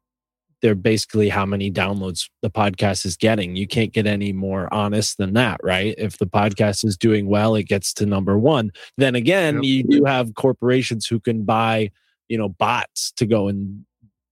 they're 0.61 0.75
basically 0.75 1.27
how 1.27 1.45
many 1.45 1.69
downloads 1.69 2.29
the 2.41 2.49
podcast 2.49 3.05
is 3.05 3.17
getting. 3.17 3.57
You 3.57 3.67
can't 3.67 3.91
get 3.91 4.07
any 4.07 4.31
more 4.31 4.73
honest 4.73 5.17
than 5.17 5.33
that, 5.33 5.59
right? 5.61 5.93
If 5.97 6.19
the 6.19 6.25
podcast 6.25 6.85
is 6.85 6.95
doing 6.95 7.27
well, 7.27 7.55
it 7.55 7.63
gets 7.63 7.93
to 7.95 8.05
number 8.05 8.37
one. 8.37 8.71
Then 8.97 9.13
again, 9.13 9.55
yep. 9.55 9.63
you 9.65 9.83
do 9.83 10.05
have 10.05 10.35
corporations 10.35 11.05
who 11.05 11.19
can 11.19 11.43
buy, 11.43 11.91
you 12.29 12.37
know, 12.37 12.47
bots 12.47 13.11
to 13.17 13.25
go 13.25 13.49
and 13.49 13.85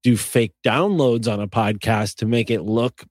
do 0.03 0.17
fake 0.17 0.53
downloads 0.65 1.31
on 1.31 1.39
a 1.39 1.47
podcast 1.47 2.15
to 2.17 2.25
make 2.25 2.49
it 2.49 2.61
look 2.61 3.05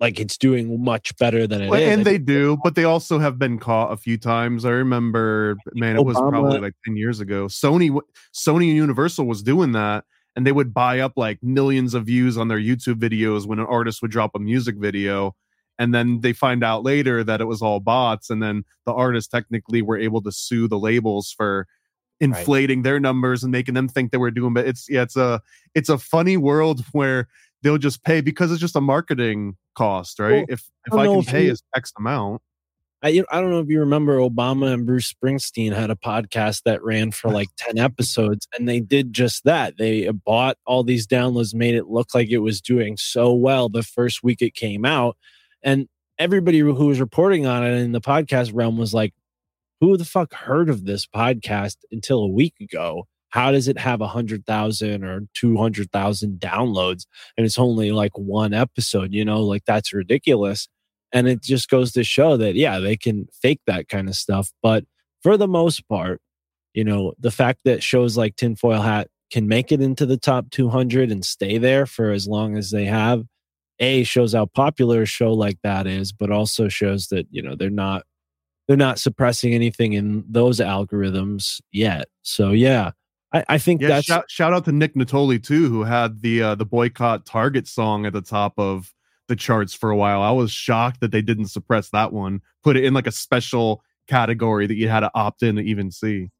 like 0.00 0.18
it's 0.18 0.36
doing 0.36 0.82
much 0.82 1.16
better 1.16 1.46
than 1.46 1.62
it 1.62 1.70
well, 1.70 1.80
is. 1.80 1.88
And 1.88 2.04
they 2.04 2.18
do, 2.18 2.58
but 2.64 2.74
they 2.74 2.82
also 2.82 3.20
have 3.20 3.38
been 3.38 3.58
caught 3.58 3.92
a 3.92 3.96
few 3.96 4.18
times. 4.18 4.64
I 4.64 4.70
remember, 4.70 5.56
man, 5.74 5.96
it 5.96 6.04
was 6.04 6.16
probably 6.16 6.58
like 6.58 6.74
10 6.84 6.96
years 6.96 7.20
ago. 7.20 7.46
Sony 7.46 7.96
Sony 8.34 8.68
and 8.68 8.76
Universal 8.76 9.26
was 9.26 9.42
doing 9.44 9.72
that 9.72 10.04
and 10.34 10.46
they 10.46 10.52
would 10.52 10.72
buy 10.72 11.00
up 11.00 11.12
like 11.16 11.38
millions 11.42 11.94
of 11.94 12.06
views 12.06 12.36
on 12.38 12.48
their 12.48 12.58
YouTube 12.58 12.94
videos 12.94 13.46
when 13.46 13.58
an 13.58 13.66
artist 13.66 14.02
would 14.02 14.10
drop 14.10 14.32
a 14.34 14.38
music 14.38 14.76
video. 14.76 15.34
And 15.78 15.94
then 15.94 16.20
they 16.20 16.32
find 16.32 16.62
out 16.62 16.84
later 16.84 17.24
that 17.24 17.40
it 17.40 17.46
was 17.46 17.62
all 17.62 17.80
bots. 17.80 18.30
And 18.30 18.42
then 18.42 18.64
the 18.86 18.92
artists 18.92 19.28
technically 19.28 19.82
were 19.82 19.98
able 19.98 20.22
to 20.22 20.32
sue 20.32 20.68
the 20.68 20.78
labels 20.78 21.32
for 21.36 21.66
inflating 22.22 22.78
right. 22.78 22.84
their 22.84 23.00
numbers 23.00 23.42
and 23.42 23.50
making 23.50 23.74
them 23.74 23.88
think 23.88 24.12
they 24.12 24.18
were 24.18 24.30
doing 24.30 24.54
but 24.54 24.66
it's 24.66 24.88
yeah 24.88 25.02
it's 25.02 25.16
a 25.16 25.42
it's 25.74 25.88
a 25.88 25.98
funny 25.98 26.36
world 26.36 26.84
where 26.92 27.28
they'll 27.62 27.78
just 27.78 28.02
pay 28.04 28.20
because 28.20 28.50
it's 28.50 28.60
just 28.60 28.76
a 28.76 28.80
marketing 28.80 29.56
cost 29.74 30.18
right 30.18 30.30
well, 30.30 30.44
if 30.48 30.70
if 30.86 30.94
i, 30.94 31.02
I 31.02 31.06
can 31.06 31.24
pay 31.24 31.46
you, 31.46 31.56
x 31.74 31.92
amount 31.98 32.40
I, 33.04 33.20
I 33.32 33.40
don't 33.40 33.50
know 33.50 33.58
if 33.58 33.68
you 33.68 33.80
remember 33.80 34.18
Obama 34.18 34.72
and 34.72 34.86
Bruce 34.86 35.12
Springsteen 35.12 35.74
had 35.74 35.90
a 35.90 35.96
podcast 35.96 36.62
that 36.66 36.84
ran 36.84 37.10
for 37.10 37.30
like 37.30 37.48
10 37.56 37.76
episodes 37.76 38.46
and 38.56 38.68
they 38.68 38.78
did 38.78 39.12
just 39.12 39.42
that. 39.42 39.76
They 39.76 40.08
bought 40.08 40.56
all 40.66 40.84
these 40.84 41.08
downloads, 41.08 41.52
made 41.52 41.74
it 41.74 41.88
look 41.88 42.14
like 42.14 42.28
it 42.28 42.38
was 42.38 42.60
doing 42.60 42.96
so 42.96 43.32
well 43.32 43.68
the 43.68 43.82
first 43.82 44.22
week 44.22 44.40
it 44.40 44.54
came 44.54 44.84
out. 44.84 45.16
And 45.64 45.88
everybody 46.16 46.60
who 46.60 46.86
was 46.86 47.00
reporting 47.00 47.44
on 47.44 47.66
it 47.66 47.72
in 47.72 47.90
the 47.90 48.00
podcast 48.00 48.52
realm 48.54 48.78
was 48.78 48.94
like, 48.94 49.12
who 49.82 49.96
the 49.96 50.04
fuck 50.04 50.32
heard 50.32 50.70
of 50.70 50.84
this 50.84 51.06
podcast 51.06 51.78
until 51.90 52.20
a 52.20 52.28
week 52.28 52.54
ago? 52.60 53.08
How 53.30 53.50
does 53.50 53.66
it 53.66 53.78
have 53.78 54.00
a 54.00 54.06
hundred 54.06 54.46
thousand 54.46 55.02
or 55.02 55.22
two 55.34 55.56
hundred 55.56 55.90
thousand 55.90 56.38
downloads 56.38 57.04
and 57.36 57.44
it's 57.44 57.58
only 57.58 57.90
like 57.90 58.16
one 58.16 58.54
episode? 58.54 59.12
You 59.12 59.24
know, 59.24 59.42
like 59.42 59.64
that's 59.64 59.92
ridiculous. 59.92 60.68
And 61.12 61.26
it 61.26 61.42
just 61.42 61.68
goes 61.68 61.90
to 61.92 62.04
show 62.04 62.36
that, 62.36 62.54
yeah, 62.54 62.78
they 62.78 62.96
can 62.96 63.26
fake 63.42 63.58
that 63.66 63.88
kind 63.88 64.08
of 64.08 64.14
stuff. 64.14 64.52
But 64.62 64.84
for 65.20 65.36
the 65.36 65.48
most 65.48 65.88
part, 65.88 66.20
you 66.74 66.84
know, 66.84 67.14
the 67.18 67.32
fact 67.32 67.62
that 67.64 67.82
shows 67.82 68.16
like 68.16 68.36
Tinfoil 68.36 68.82
Hat 68.82 69.08
can 69.32 69.48
make 69.48 69.72
it 69.72 69.80
into 69.80 70.06
the 70.06 70.16
top 70.16 70.48
200 70.52 71.10
and 71.10 71.24
stay 71.24 71.58
there 71.58 71.86
for 71.86 72.12
as 72.12 72.28
long 72.28 72.56
as 72.56 72.70
they 72.70 72.84
have, 72.84 73.24
A, 73.80 74.04
shows 74.04 74.32
how 74.32 74.46
popular 74.46 75.02
a 75.02 75.06
show 75.06 75.32
like 75.32 75.58
that 75.64 75.88
is, 75.88 76.12
but 76.12 76.30
also 76.30 76.68
shows 76.68 77.08
that, 77.08 77.26
you 77.32 77.42
know, 77.42 77.56
they're 77.56 77.68
not. 77.68 78.04
They're 78.68 78.76
not 78.76 78.98
suppressing 78.98 79.54
anything 79.54 79.92
in 79.92 80.24
those 80.28 80.60
algorithms 80.60 81.60
yet. 81.72 82.06
So 82.22 82.50
yeah, 82.50 82.92
I, 83.32 83.44
I 83.48 83.58
think 83.58 83.80
yeah, 83.80 83.88
that's 83.88 84.06
shout, 84.06 84.30
shout 84.30 84.52
out 84.52 84.64
to 84.66 84.72
Nick 84.72 84.94
Nittoli 84.94 85.42
too, 85.42 85.68
who 85.68 85.84
had 85.84 86.22
the 86.22 86.42
uh, 86.42 86.54
the 86.54 86.66
boycott 86.66 87.26
Target 87.26 87.66
song 87.66 88.06
at 88.06 88.12
the 88.12 88.20
top 88.20 88.54
of 88.58 88.92
the 89.28 89.36
charts 89.36 89.74
for 89.74 89.90
a 89.90 89.96
while. 89.96 90.22
I 90.22 90.30
was 90.30 90.52
shocked 90.52 91.00
that 91.00 91.12
they 91.12 91.22
didn't 91.22 91.46
suppress 91.46 91.90
that 91.90 92.12
one, 92.12 92.40
put 92.62 92.76
it 92.76 92.84
in 92.84 92.94
like 92.94 93.06
a 93.06 93.12
special 93.12 93.82
category 94.08 94.66
that 94.66 94.74
you 94.74 94.88
had 94.88 95.00
to 95.00 95.10
opt 95.14 95.42
in 95.42 95.56
to 95.56 95.62
even 95.62 95.90
see. 95.90 96.30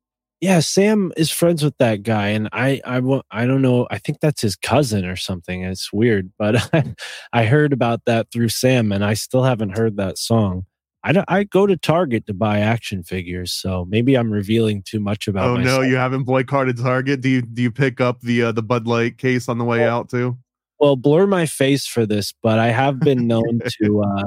Yeah, 0.41 0.59
Sam 0.59 1.13
is 1.17 1.31
friends 1.31 1.63
with 1.63 1.79
that 1.79 2.03
guy, 2.03 2.29
and 2.31 2.49
I, 2.53 2.81
I, 2.85 3.01
I 3.31 3.47
don't 3.47 3.63
know. 3.63 3.87
I 3.93 3.99
think 3.99 4.19
that's 4.19 4.43
his 4.43 4.57
cousin 4.57 5.05
or 5.05 5.15
something. 5.15 5.63
It's 5.63 5.93
weird, 5.93 6.33
but 6.37 6.69
I 7.33 7.45
heard 7.45 7.73
about 7.73 8.01
that 8.07 8.33
through 8.33 8.49
Sam, 8.49 8.91
and 8.91 9.05
I 9.05 9.15
still 9.15 9.45
haven't 9.45 9.79
heard 9.79 9.97
that 9.99 10.19
song. 10.19 10.67
I, 11.05 11.13
don't, 11.13 11.25
I 11.29 11.45
go 11.45 11.67
to 11.67 11.77
Target 11.77 12.27
to 12.27 12.35
buy 12.35 12.61
action 12.61 13.03
figures, 13.03 13.53
so 13.53 13.85
maybe 13.87 14.17
I'm 14.17 14.31
revealing 14.31 14.83
too 14.83 15.01
much 15.01 15.29
about. 15.29 15.49
Oh 15.49 15.57
myself. 15.57 15.83
no, 15.83 15.89
you 15.89 15.97
haven't 15.97 16.25
boycotted 16.25 16.79
Target. 16.79 17.21
Do 17.21 17.29
you 17.29 17.43
do 17.43 17.63
you 17.63 17.71
pick 17.71 18.01
up 18.01 18.21
the 18.21 18.45
uh, 18.45 18.53
the 18.53 18.63
Bud 18.63 18.87
Light 18.87 19.19
case 19.19 19.49
on 19.49 19.59
the 19.59 19.65
way 19.65 19.87
out 19.87 20.09
too? 20.09 20.39
well 20.83 20.97
blur 20.97 21.29
my 21.29 21.47
face 21.47 21.87
for 21.87 22.05
this 22.05 22.35
but 22.43 22.59
i 22.59 22.67
have 22.67 22.99
been 22.99 23.27
known 23.29 23.61
to 23.81 24.03
uh 24.03 24.25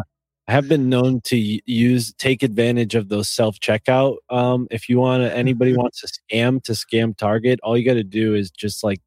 I 0.48 0.52
have 0.52 0.70
been 0.70 0.90
known 0.90 1.22
to 1.22 1.60
use 1.66 2.14
take 2.14 2.44
advantage 2.44 2.94
of 2.94 3.10
those 3.10 3.28
self 3.30 3.60
checkout. 3.60 4.18
Um, 4.30 4.68
if 4.70 4.88
you 4.88 5.00
want 5.00 5.24
to, 5.24 5.36
anybody 5.36 5.76
wants 5.78 6.02
to 6.02 6.08
scam 6.08 6.62
to 6.66 6.74
scam 6.74 7.18
Target, 7.18 7.60
all 7.64 7.76
you 7.76 7.84
got 7.84 7.96
to 7.96 8.04
do 8.04 8.36
is 8.36 8.52
just 8.52 8.84
like 8.84 9.02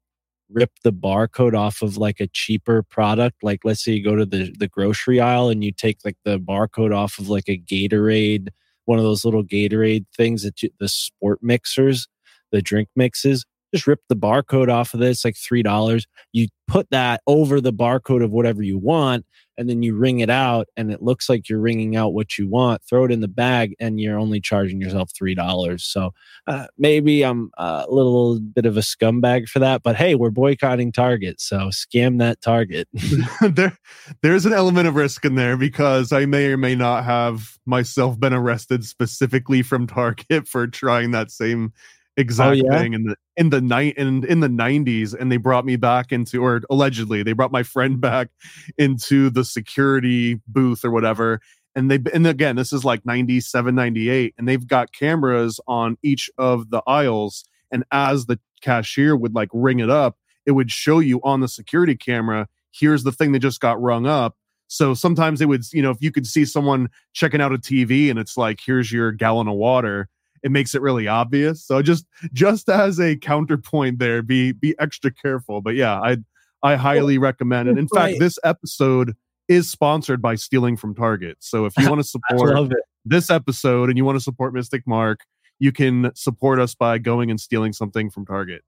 rip 0.51 0.71
the 0.83 0.93
barcode 0.93 1.57
off 1.57 1.81
of 1.81 1.97
like 1.97 2.19
a 2.19 2.27
cheaper 2.27 2.83
product. 2.83 3.43
Like 3.43 3.61
let's 3.63 3.83
say 3.83 3.93
you 3.93 4.03
go 4.03 4.15
to 4.15 4.25
the 4.25 4.53
the 4.57 4.67
grocery 4.67 5.19
aisle 5.19 5.49
and 5.49 5.63
you 5.63 5.71
take 5.71 5.99
like 6.03 6.17
the 6.25 6.39
barcode 6.39 6.95
off 6.95 7.19
of 7.19 7.29
like 7.29 7.47
a 7.47 7.57
Gatorade, 7.57 8.49
one 8.85 8.97
of 8.97 9.05
those 9.05 9.25
little 9.25 9.43
Gatorade 9.43 10.05
things 10.15 10.43
that 10.43 10.63
you, 10.63 10.69
the 10.79 10.89
sport 10.89 11.39
mixers, 11.41 12.07
the 12.51 12.61
drink 12.61 12.89
mixes 12.95 13.45
just 13.73 13.87
rip 13.87 14.01
the 14.09 14.15
barcode 14.15 14.69
off 14.71 14.93
of 14.93 14.99
this, 14.99 15.23
like 15.23 15.35
$3. 15.35 16.05
You 16.33 16.47
put 16.67 16.89
that 16.91 17.21
over 17.27 17.59
the 17.59 17.73
barcode 17.73 18.23
of 18.23 18.31
whatever 18.31 18.61
you 18.61 18.77
want, 18.77 19.25
and 19.57 19.69
then 19.69 19.83
you 19.83 19.95
ring 19.95 20.19
it 20.19 20.29
out, 20.29 20.67
and 20.77 20.91
it 20.91 21.01
looks 21.01 21.27
like 21.27 21.49
you're 21.49 21.59
ringing 21.59 21.95
out 21.95 22.13
what 22.13 22.37
you 22.37 22.47
want. 22.47 22.81
Throw 22.89 23.03
it 23.03 23.11
in 23.11 23.19
the 23.19 23.27
bag, 23.27 23.75
and 23.79 23.99
you're 23.99 24.17
only 24.17 24.39
charging 24.39 24.79
yourself 24.79 25.11
$3. 25.21 25.81
So 25.81 26.11
uh, 26.47 26.67
maybe 26.77 27.23
I'm 27.23 27.51
a 27.57 27.85
little 27.89 28.39
bit 28.39 28.65
of 28.65 28.77
a 28.77 28.81
scumbag 28.81 29.49
for 29.49 29.59
that, 29.59 29.83
but 29.83 29.95
hey, 29.95 30.15
we're 30.15 30.29
boycotting 30.29 30.91
Target. 30.91 31.41
So 31.41 31.69
scam 31.69 32.19
that 32.19 32.41
Target. 32.41 32.87
there, 33.41 33.77
there's 34.21 34.45
an 34.45 34.53
element 34.53 34.87
of 34.87 34.95
risk 34.95 35.25
in 35.25 35.35
there 35.35 35.57
because 35.57 36.11
I 36.11 36.25
may 36.25 36.45
or 36.47 36.57
may 36.57 36.75
not 36.75 37.03
have 37.03 37.57
myself 37.65 38.19
been 38.19 38.33
arrested 38.33 38.85
specifically 38.85 39.61
from 39.61 39.87
Target 39.87 40.47
for 40.47 40.67
trying 40.67 41.11
that 41.11 41.31
same 41.31 41.73
exact 42.19 42.61
oh, 42.61 42.65
yeah? 42.65 42.79
thing 42.79 42.93
in 42.93 43.03
the 43.03 43.15
in 43.37 43.49
the 43.49 43.61
night 43.61 43.97
in 43.97 44.25
in 44.25 44.41
the 44.41 44.47
90s 44.47 45.13
and 45.13 45.31
they 45.31 45.37
brought 45.37 45.65
me 45.65 45.75
back 45.75 46.11
into 46.11 46.43
or 46.43 46.61
allegedly 46.69 47.23
they 47.23 47.33
brought 47.33 47.51
my 47.51 47.63
friend 47.75 48.01
back 48.01 48.29
into 48.77 49.29
the 49.29 49.45
security 49.45 50.39
booth 50.47 50.83
or 50.83 50.91
whatever. 50.91 51.39
And 51.75 51.89
they 51.89 51.99
and 52.13 52.27
again 52.27 52.55
this 52.55 52.73
is 52.73 52.83
like 52.83 53.05
97 53.05 53.73
98 53.73 54.35
and 54.37 54.47
they've 54.47 54.67
got 54.67 54.91
cameras 54.91 55.59
on 55.67 55.97
each 56.03 56.29
of 56.37 56.69
the 56.69 56.81
aisles. 56.85 57.45
And 57.71 57.83
as 57.91 58.25
the 58.25 58.39
cashier 58.61 59.15
would 59.15 59.33
like 59.33 59.49
ring 59.53 59.79
it 59.79 59.89
up 59.89 60.17
it 60.45 60.51
would 60.51 60.71
show 60.71 60.99
you 60.99 61.21
on 61.23 61.39
the 61.39 61.47
security 61.47 61.95
camera 61.95 62.47
here's 62.71 63.03
the 63.03 63.11
thing 63.11 63.31
that 63.31 63.39
just 63.39 63.61
got 63.61 63.81
rung 63.81 64.05
up. 64.05 64.35
So 64.67 64.93
sometimes 64.93 65.41
it 65.41 65.47
would 65.47 65.63
you 65.71 65.81
know 65.81 65.91
if 65.91 66.01
you 66.01 66.11
could 66.11 66.27
see 66.27 66.43
someone 66.43 66.89
checking 67.13 67.39
out 67.41 67.53
a 67.53 67.57
tv 67.57 68.09
and 68.09 68.19
it's 68.19 68.35
like 68.35 68.59
here's 68.65 68.91
your 68.91 69.11
gallon 69.11 69.47
of 69.47 69.55
water 69.55 70.09
it 70.43 70.51
makes 70.51 70.75
it 70.75 70.81
really 70.81 71.07
obvious. 71.07 71.65
So 71.65 71.81
just 71.81 72.05
just 72.33 72.69
as 72.69 72.99
a 72.99 73.15
counterpoint 73.15 73.99
there, 73.99 74.21
be 74.21 74.51
be 74.51 74.75
extra 74.79 75.11
careful. 75.11 75.61
But 75.61 75.75
yeah, 75.75 75.99
I 75.99 76.17
I 76.63 76.75
highly 76.75 77.17
well, 77.17 77.25
recommend 77.25 77.69
it. 77.69 77.77
In 77.77 77.87
right. 77.91 78.11
fact, 78.11 78.19
this 78.19 78.37
episode 78.43 79.15
is 79.47 79.69
sponsored 79.69 80.21
by 80.21 80.35
Stealing 80.35 80.77
from 80.77 80.93
Target. 80.93 81.37
So 81.39 81.65
if 81.65 81.73
you 81.77 81.89
want 81.89 81.99
to 81.99 82.07
support 82.07 82.71
this 83.05 83.29
episode 83.29 83.89
and 83.89 83.97
you 83.97 84.05
want 84.05 84.17
to 84.17 84.23
support 84.23 84.53
Mystic 84.53 84.83
Mark, 84.85 85.21
you 85.57 85.71
can 85.71 86.11
support 86.15 86.59
us 86.59 86.75
by 86.75 86.97
going 86.97 87.29
and 87.29 87.39
stealing 87.39 87.73
something 87.73 88.09
from 88.09 88.25
Target. 88.25 88.61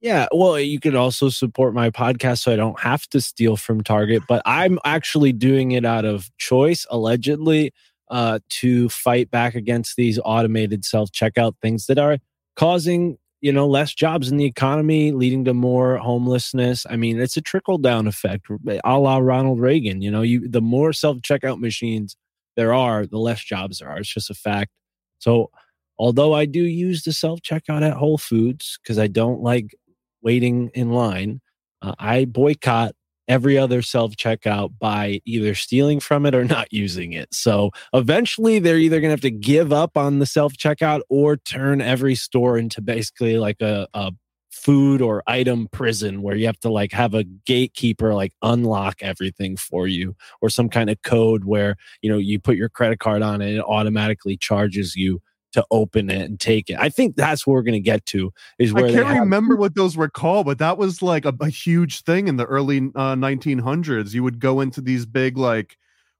Yeah, 0.00 0.26
well, 0.32 0.60
you 0.60 0.78
could 0.78 0.94
also 0.94 1.30
support 1.30 1.72
my 1.72 1.90
podcast 1.90 2.40
so 2.40 2.52
I 2.52 2.56
don't 2.56 2.78
have 2.80 3.06
to 3.08 3.20
steal 3.20 3.56
from 3.56 3.82
Target, 3.82 4.22
but 4.28 4.42
I'm 4.44 4.78
actually 4.84 5.32
doing 5.32 5.72
it 5.72 5.86
out 5.86 6.04
of 6.04 6.30
choice, 6.36 6.86
allegedly 6.90 7.72
uh, 8.10 8.38
to 8.48 8.88
fight 8.88 9.30
back 9.30 9.54
against 9.54 9.96
these 9.96 10.18
automated 10.24 10.84
self 10.84 11.10
checkout 11.10 11.54
things 11.62 11.86
that 11.86 11.98
are 11.98 12.18
causing 12.56 13.18
you 13.40 13.52
know 13.52 13.66
less 13.66 13.94
jobs 13.94 14.30
in 14.30 14.38
the 14.38 14.44
economy 14.44 15.12
leading 15.12 15.44
to 15.44 15.54
more 15.54 15.96
homelessness. 15.98 16.86
I 16.88 16.96
mean 16.96 17.20
it's 17.20 17.36
a 17.36 17.42
trickle 17.42 17.78
down 17.78 18.06
effect. 18.06 18.46
A 18.84 18.98
la 18.98 19.18
ronald 19.18 19.60
reagan 19.60 20.02
you 20.02 20.10
know 20.10 20.22
you 20.22 20.48
the 20.48 20.62
more 20.62 20.92
self 20.92 21.18
checkout 21.18 21.60
machines 21.60 22.16
there 22.56 22.72
are 22.72 23.06
the 23.06 23.18
less 23.18 23.42
jobs 23.42 23.78
there 23.78 23.90
are. 23.90 23.98
It's 23.98 24.12
just 24.12 24.30
a 24.30 24.34
fact. 24.34 24.70
So 25.18 25.50
although 25.98 26.34
i 26.34 26.44
do 26.44 26.62
use 26.62 27.02
the 27.02 27.12
self 27.12 27.40
checkout 27.40 27.82
at 27.82 27.96
whole 27.96 28.18
foods 28.18 28.78
because 28.82 28.98
i 28.98 29.06
don't 29.06 29.40
like 29.40 29.74
waiting 30.22 30.70
in 30.74 30.90
line 30.90 31.40
uh, 31.82 31.94
i 31.98 32.24
boycott 32.24 32.94
every 33.28 33.58
other 33.58 33.82
self 33.82 34.16
checkout 34.16 34.78
by 34.78 35.20
either 35.24 35.54
stealing 35.54 36.00
from 36.00 36.26
it 36.26 36.34
or 36.34 36.44
not 36.44 36.72
using 36.72 37.12
it. 37.12 37.32
So 37.32 37.70
eventually 37.92 38.58
they're 38.58 38.78
either 38.78 39.00
going 39.00 39.08
to 39.08 39.14
have 39.14 39.20
to 39.20 39.30
give 39.30 39.72
up 39.72 39.96
on 39.96 40.18
the 40.18 40.26
self 40.26 40.54
checkout 40.54 41.00
or 41.08 41.36
turn 41.36 41.80
every 41.80 42.14
store 42.14 42.58
into 42.58 42.80
basically 42.80 43.38
like 43.38 43.60
a, 43.60 43.88
a 43.94 44.12
food 44.50 45.02
or 45.02 45.22
item 45.26 45.68
prison 45.70 46.22
where 46.22 46.34
you 46.34 46.46
have 46.46 46.58
to 46.58 46.70
like 46.70 46.90
have 46.90 47.14
a 47.14 47.24
gatekeeper 47.24 48.14
like 48.14 48.32
unlock 48.42 48.96
everything 49.02 49.56
for 49.56 49.86
you 49.86 50.16
or 50.40 50.48
some 50.48 50.68
kind 50.68 50.88
of 50.88 51.00
code 51.02 51.44
where 51.44 51.76
you 52.00 52.10
know 52.10 52.16
you 52.16 52.40
put 52.40 52.56
your 52.56 52.70
credit 52.70 52.98
card 52.98 53.22
on 53.22 53.42
and 53.42 53.58
it 53.58 53.64
automatically 53.64 54.36
charges 54.36 54.96
you 54.96 55.20
to 55.56 55.64
open 55.70 56.08
it 56.08 56.22
and 56.22 56.38
take 56.40 56.70
it. 56.70 56.76
I 56.78 56.88
think 56.88 57.16
that's 57.16 57.46
what 57.46 57.52
we're 57.54 57.62
going 57.62 57.74
to 57.74 57.80
get 57.80 58.06
to. 58.06 58.32
Is 58.58 58.72
where 58.72 58.86
I 58.86 58.92
can't 58.92 59.06
have- 59.08 59.18
remember 59.20 59.56
what 59.62 59.74
those 59.74 59.96
were 59.96 60.08
called, 60.08 60.46
but 60.46 60.58
that 60.58 60.78
was 60.78 61.02
like 61.02 61.24
a, 61.24 61.34
a 61.40 61.48
huge 61.48 62.02
thing 62.02 62.28
in 62.28 62.36
the 62.36 62.46
early 62.46 62.78
uh, 62.94 63.14
1900s. 63.16 64.14
You 64.14 64.22
would 64.22 64.38
go 64.38 64.60
into 64.60 64.80
these 64.80 65.04
big 65.04 65.36
like 65.36 65.76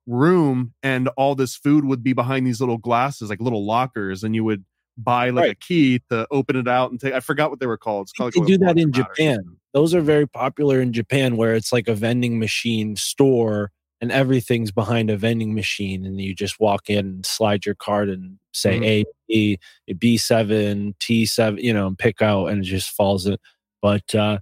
room, 0.06 0.72
and 0.82 1.08
all 1.16 1.34
this 1.34 1.56
food 1.56 1.84
would 1.84 2.02
be 2.02 2.12
behind 2.12 2.46
these 2.46 2.60
little 2.60 2.78
glasses, 2.78 3.30
like 3.30 3.40
little 3.40 3.64
lockers, 3.64 4.22
and 4.24 4.34
you 4.34 4.44
would 4.44 4.64
buy 4.98 5.30
like 5.30 5.42
Right. 5.42 5.52
a 5.52 5.54
key 5.56 6.00
to 6.10 6.26
open 6.30 6.56
it 6.56 6.68
out 6.68 6.90
and 6.90 7.00
take. 7.00 7.12
I 7.12 7.20
forgot 7.20 7.50
what 7.50 7.60
they 7.60 7.66
were 7.66 7.76
called. 7.76 8.04
It's 8.06 8.12
called 8.12 8.34
like 8.36 8.46
do 8.46 8.58
that 8.58 8.78
in 8.78 8.92
Japan. 8.92 9.56
Those 9.74 9.94
are 9.94 10.00
very 10.00 10.26
popular 10.26 10.80
in 10.80 10.92
Japan, 10.92 11.36
where 11.36 11.54
it's 11.54 11.72
like 11.72 11.86
a 11.88 11.94
vending 11.94 12.38
machine 12.38 12.96
store 12.96 13.72
and 14.00 14.12
everything's 14.12 14.70
behind 14.70 15.10
a 15.10 15.16
vending 15.16 15.54
machine, 15.54 16.04
and 16.04 16.20
you 16.20 16.34
just 16.34 16.60
walk 16.60 16.90
in 16.90 16.98
and 16.98 17.26
slide 17.26 17.64
your 17.64 17.74
card 17.74 18.08
and 18.08 18.38
say 18.52 18.78
Mhm. 18.78 18.84
A, 18.84 19.04
B, 19.28 19.58
B 19.98 20.16
seven, 20.16 20.94
T 21.00 21.26
seven, 21.26 21.62
you 21.62 21.72
know, 21.72 21.86
and 21.86 21.98
pick 21.98 22.20
out, 22.22 22.46
and 22.46 22.62
it 22.62 22.66
just 22.66 22.90
falls 22.90 23.26
in. 23.26 23.36
But 23.82 24.14
uh, 24.14 24.38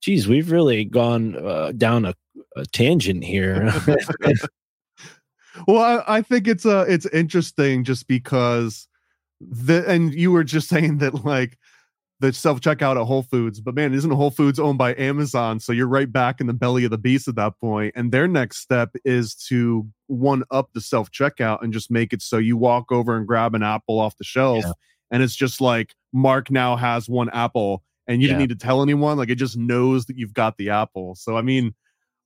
geez, 0.00 0.26
we've 0.28 0.50
really 0.50 0.84
gone 0.84 1.36
uh, 1.36 1.72
down 1.72 2.04
a, 2.04 2.14
a 2.56 2.66
tangent 2.66 3.24
here. 3.24 3.72
Well, 5.66 6.02
I, 6.06 6.18
I 6.18 6.22
think 6.22 6.46
it's 6.46 6.66
uh 6.66 6.84
it's 6.86 7.06
interesting 7.06 7.84
just 7.84 8.06
because 8.08 8.88
the 9.40 9.88
and 9.88 10.14
you 10.14 10.30
were 10.30 10.44
just 10.44 10.68
saying 10.68 10.98
that 10.98 11.24
like 11.24 11.58
the 12.20 12.32
self 12.32 12.60
checkout 12.60 12.98
at 13.00 13.06
Whole 13.06 13.22
Foods, 13.22 13.60
but 13.60 13.74
man, 13.74 13.92
isn't 13.92 14.10
Whole 14.10 14.30
Foods 14.30 14.58
owned 14.58 14.78
by 14.78 14.94
Amazon? 14.94 15.60
So 15.60 15.72
you're 15.72 15.86
right 15.88 16.10
back 16.10 16.40
in 16.40 16.46
the 16.46 16.54
belly 16.54 16.84
of 16.84 16.90
the 16.90 16.98
beast 16.98 17.28
at 17.28 17.34
that 17.36 17.58
point. 17.60 17.92
And 17.96 18.10
their 18.10 18.26
next 18.26 18.58
step 18.58 18.90
is 19.04 19.34
to 19.48 19.86
one 20.06 20.42
up 20.50 20.70
the 20.72 20.80
self 20.80 21.10
checkout 21.10 21.62
and 21.62 21.72
just 21.72 21.90
make 21.90 22.12
it 22.12 22.22
so 22.22 22.38
you 22.38 22.56
walk 22.56 22.90
over 22.90 23.16
and 23.16 23.26
grab 23.26 23.54
an 23.54 23.62
apple 23.62 23.98
off 24.00 24.16
the 24.16 24.24
shelf, 24.24 24.64
Yeah. 24.64 24.72
and 25.10 25.22
it's 25.22 25.36
just 25.36 25.60
like 25.60 25.94
Mark 26.12 26.50
now 26.50 26.76
has 26.76 27.08
one 27.08 27.28
apple, 27.30 27.82
and 28.06 28.22
you 28.22 28.28
didn't 28.28 28.40
need 28.40 28.48
to 28.50 28.56
tell 28.56 28.82
anyone. 28.82 29.18
Like 29.18 29.28
it 29.30 29.34
just 29.34 29.56
knows 29.58 30.06
that 30.06 30.16
you've 30.16 30.32
got 30.34 30.56
the 30.56 30.70
apple. 30.70 31.14
So 31.16 31.36
I 31.36 31.42
mean, 31.42 31.74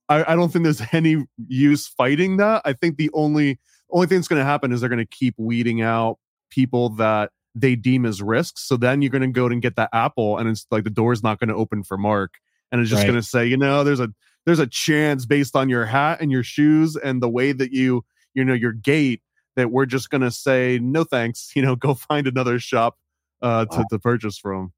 I, 0.07 0.31
I 0.31 0.35
don't 0.35 0.53
think 0.53 0.63
there's 0.63 0.81
any 0.93 1.25
use 1.47 1.87
fighting 1.87 2.37
that. 2.37 2.61
I 2.63 2.73
think 2.73 2.95
the 2.97 3.09
only 3.13 3.59
only 3.91 4.07
thing 4.07 4.19
that's 4.19 4.29
going 4.29 4.39
to 4.39 4.45
happen 4.45 4.71
is 4.71 4.79
they're 4.79 4.89
going 4.89 4.99
to 4.99 5.05
keep 5.05 5.35
weeding 5.37 5.81
out 5.81 6.17
people 6.49 6.89
that 6.89 7.31
they 7.55 7.75
deem 7.75 8.05
as 8.05 8.21
risks. 8.21 8.63
So 8.67 8.77
then 8.77 9.01
you're 9.01 9.11
going 9.11 9.21
to 9.21 9.27
go 9.27 9.47
and 9.47 9.61
get 9.61 9.75
that 9.75 9.89
apple, 9.93 10.37
and 10.37 10.49
it's 10.49 10.65
like 10.71 10.83
the 10.83 10.89
door's 10.89 11.23
not 11.23 11.39
going 11.39 11.49
to 11.49 11.55
open 11.55 11.83
for 11.83 11.97
Mark, 11.97 12.35
and 12.71 12.81
it's 12.81 12.89
just 12.89 13.01
Right. 13.01 13.07
going 13.07 13.19
to 13.19 13.27
say, 13.27 13.45
you 13.45 13.57
know, 13.57 13.83
there's 13.83 13.99
a 13.99 14.09
there's 14.45 14.59
a 14.59 14.67
chance 14.67 15.25
based 15.25 15.55
on 15.55 15.69
your 15.69 15.85
hat 15.85 16.19
and 16.21 16.31
your 16.31 16.43
shoes 16.43 16.95
and 16.95 17.21
the 17.21 17.29
way 17.29 17.51
that 17.51 17.71
you 17.71 18.03
you 18.33 18.43
know 18.43 18.53
your 18.53 18.71
gait 18.73 19.21
that 19.55 19.69
we're 19.71 19.85
just 19.85 20.09
going 20.09 20.21
to 20.21 20.31
say 20.31 20.79
no 20.81 21.03
thanks. 21.03 21.51
You 21.55 21.61
know, 21.61 21.75
go 21.75 21.93
find 21.93 22.27
another 22.27 22.59
shop 22.59 22.97
uh, 23.41 23.65
to 23.65 23.85
to 23.89 23.99
purchase 23.99 24.37
from. 24.37 24.73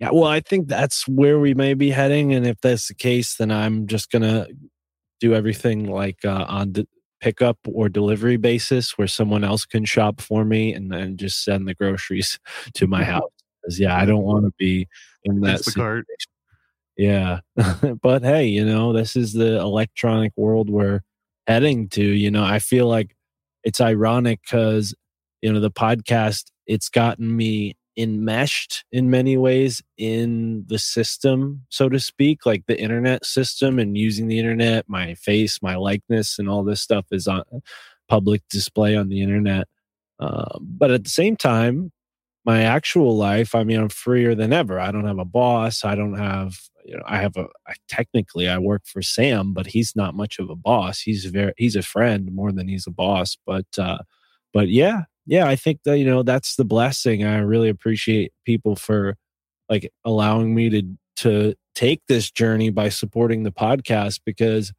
Yeah, 0.00 0.10
well, 0.12 0.24
I 0.24 0.40
think 0.40 0.66
that's 0.68 1.06
where 1.06 1.38
we 1.38 1.54
may 1.54 1.74
be 1.74 1.90
heading, 1.90 2.34
and 2.34 2.46
if 2.46 2.60
that's 2.60 2.88
the 2.88 2.94
case, 2.94 3.36
then 3.36 3.50
I'm 3.50 3.86
just 3.86 4.10
gonna 4.10 4.48
do 5.20 5.34
everything 5.34 5.86
like 5.86 6.24
uh, 6.24 6.44
on 6.48 6.72
the 6.72 6.88
pickup 7.24 7.58
or 7.66 7.88
delivery 7.88 8.36
basis, 8.36 8.98
where 8.98 9.08
someone 9.08 9.44
else 9.44 9.64
can 9.66 9.84
shop 9.86 10.20
for 10.20 10.44
me, 10.44 10.74
and 10.74 10.92
then 10.92 11.16
just 11.16 11.44
send 11.44 11.66
the 11.68 11.74
groceries 11.74 12.38
to 12.74 12.86
my 12.86 13.04
house. 13.14 13.30
'Cause, 13.64 13.78
yeah, 13.80 13.96
I 13.96 14.04
don't 14.04 14.24
want 14.24 14.44
to 14.46 14.52
be 14.58 14.86
in 15.24 15.40
that. 15.42 15.60
Instacart. 15.60 16.04
Yeah. 16.98 17.40
but 18.02 18.22
hey, 18.22 18.46
you 18.46 18.64
know, 18.64 18.92
this 18.92 19.16
is 19.16 19.32
the 19.32 19.58
electronic 19.58 20.32
world 20.36 20.70
we're 20.70 21.00
heading 21.46 21.88
to. 21.90 22.04
You 22.04 22.30
know, 22.30 22.44
I 22.44 22.58
feel 22.60 22.88
like 22.88 23.16
it's 23.64 23.80
ironic 23.80 24.40
because, 24.44 24.94
you 25.42 25.52
know, 25.52 25.60
the 25.60 25.70
podcast, 25.70 26.44
it's 26.66 26.88
gotten 26.90 27.36
me 27.36 27.74
enmeshed 27.96 28.84
in 28.90 29.10
many 29.10 29.36
ways 29.36 29.82
in 29.96 30.64
the 30.68 30.78
system, 30.78 31.62
so 31.68 31.88
to 31.88 32.00
speak, 32.00 32.44
like 32.44 32.64
the 32.66 32.80
internet 32.80 33.24
system 33.24 33.78
and 33.78 33.96
using 33.96 34.28
the 34.28 34.38
internet, 34.38 34.88
my 34.88 35.14
face, 35.14 35.60
my 35.62 35.76
likeness, 35.76 36.38
and 36.38 36.48
all 36.48 36.64
this 36.64 36.80
stuff 36.80 37.06
is 37.12 37.28
on 37.28 37.42
public 38.08 38.42
display 38.50 38.96
on 38.96 39.08
the 39.08 39.22
internet. 39.22 39.66
Uh, 40.18 40.58
but 40.60 40.90
at 40.90 41.04
the 41.04 41.10
same 41.10 41.36
time, 41.36 41.92
my 42.44 42.62
actual 42.62 43.16
life, 43.16 43.54
I 43.54 43.64
mean, 43.64 43.80
I'm 43.80 43.88
freer 43.88 44.34
than 44.34 44.52
ever. 44.52 44.78
I 44.78 44.90
don't 44.90 45.06
have 45.06 45.18
a 45.18 45.24
boss. 45.24 45.84
I 45.84 45.94
don't 45.94 46.18
have, 46.18 46.58
you 46.84 46.94
know, 46.96 47.02
I 47.06 47.16
have 47.18 47.36
a, 47.36 47.46
I, 47.66 47.74
technically 47.88 48.48
I 48.48 48.58
work 48.58 48.82
for 48.86 49.00
Sam, 49.00 49.54
but 49.54 49.66
he's 49.66 49.96
not 49.96 50.14
much 50.14 50.38
of 50.38 50.50
a 50.50 50.56
boss. 50.56 51.00
He's 51.00 51.24
very, 51.24 51.54
he's 51.56 51.76
a 51.76 51.82
friend 51.82 52.30
more 52.32 52.52
than 52.52 52.68
he's 52.68 52.86
a 52.86 52.90
boss. 52.90 53.38
But, 53.46 53.66
uh, 53.78 53.98
but 54.52 54.68
yeah, 54.68 55.04
yeah, 55.26 55.46
I 55.46 55.56
think 55.56 55.80
that, 55.84 55.98
you 55.98 56.04
know, 56.04 56.22
that's 56.22 56.56
the 56.56 56.64
blessing. 56.64 57.24
I 57.24 57.38
really 57.38 57.68
appreciate 57.68 58.32
people 58.44 58.76
for 58.76 59.16
like 59.68 59.90
allowing 60.04 60.54
me 60.54 60.70
to, 60.70 60.82
to 61.16 61.54
take 61.74 62.02
this 62.08 62.30
journey 62.30 62.70
by 62.70 62.88
supporting 62.90 63.42
the 63.42 63.52
podcast 63.52 64.20
because, 64.24 64.72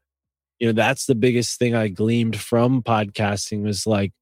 you 0.59 0.67
know, 0.67 0.73
that's 0.73 1.05
the 1.05 1.15
biggest 1.15 1.57
thing 1.57 1.75
I 1.75 1.87
gleamed 1.87 2.37
from 2.37 2.83
podcasting 2.83 3.63
was 3.63 3.87
like 3.87 4.13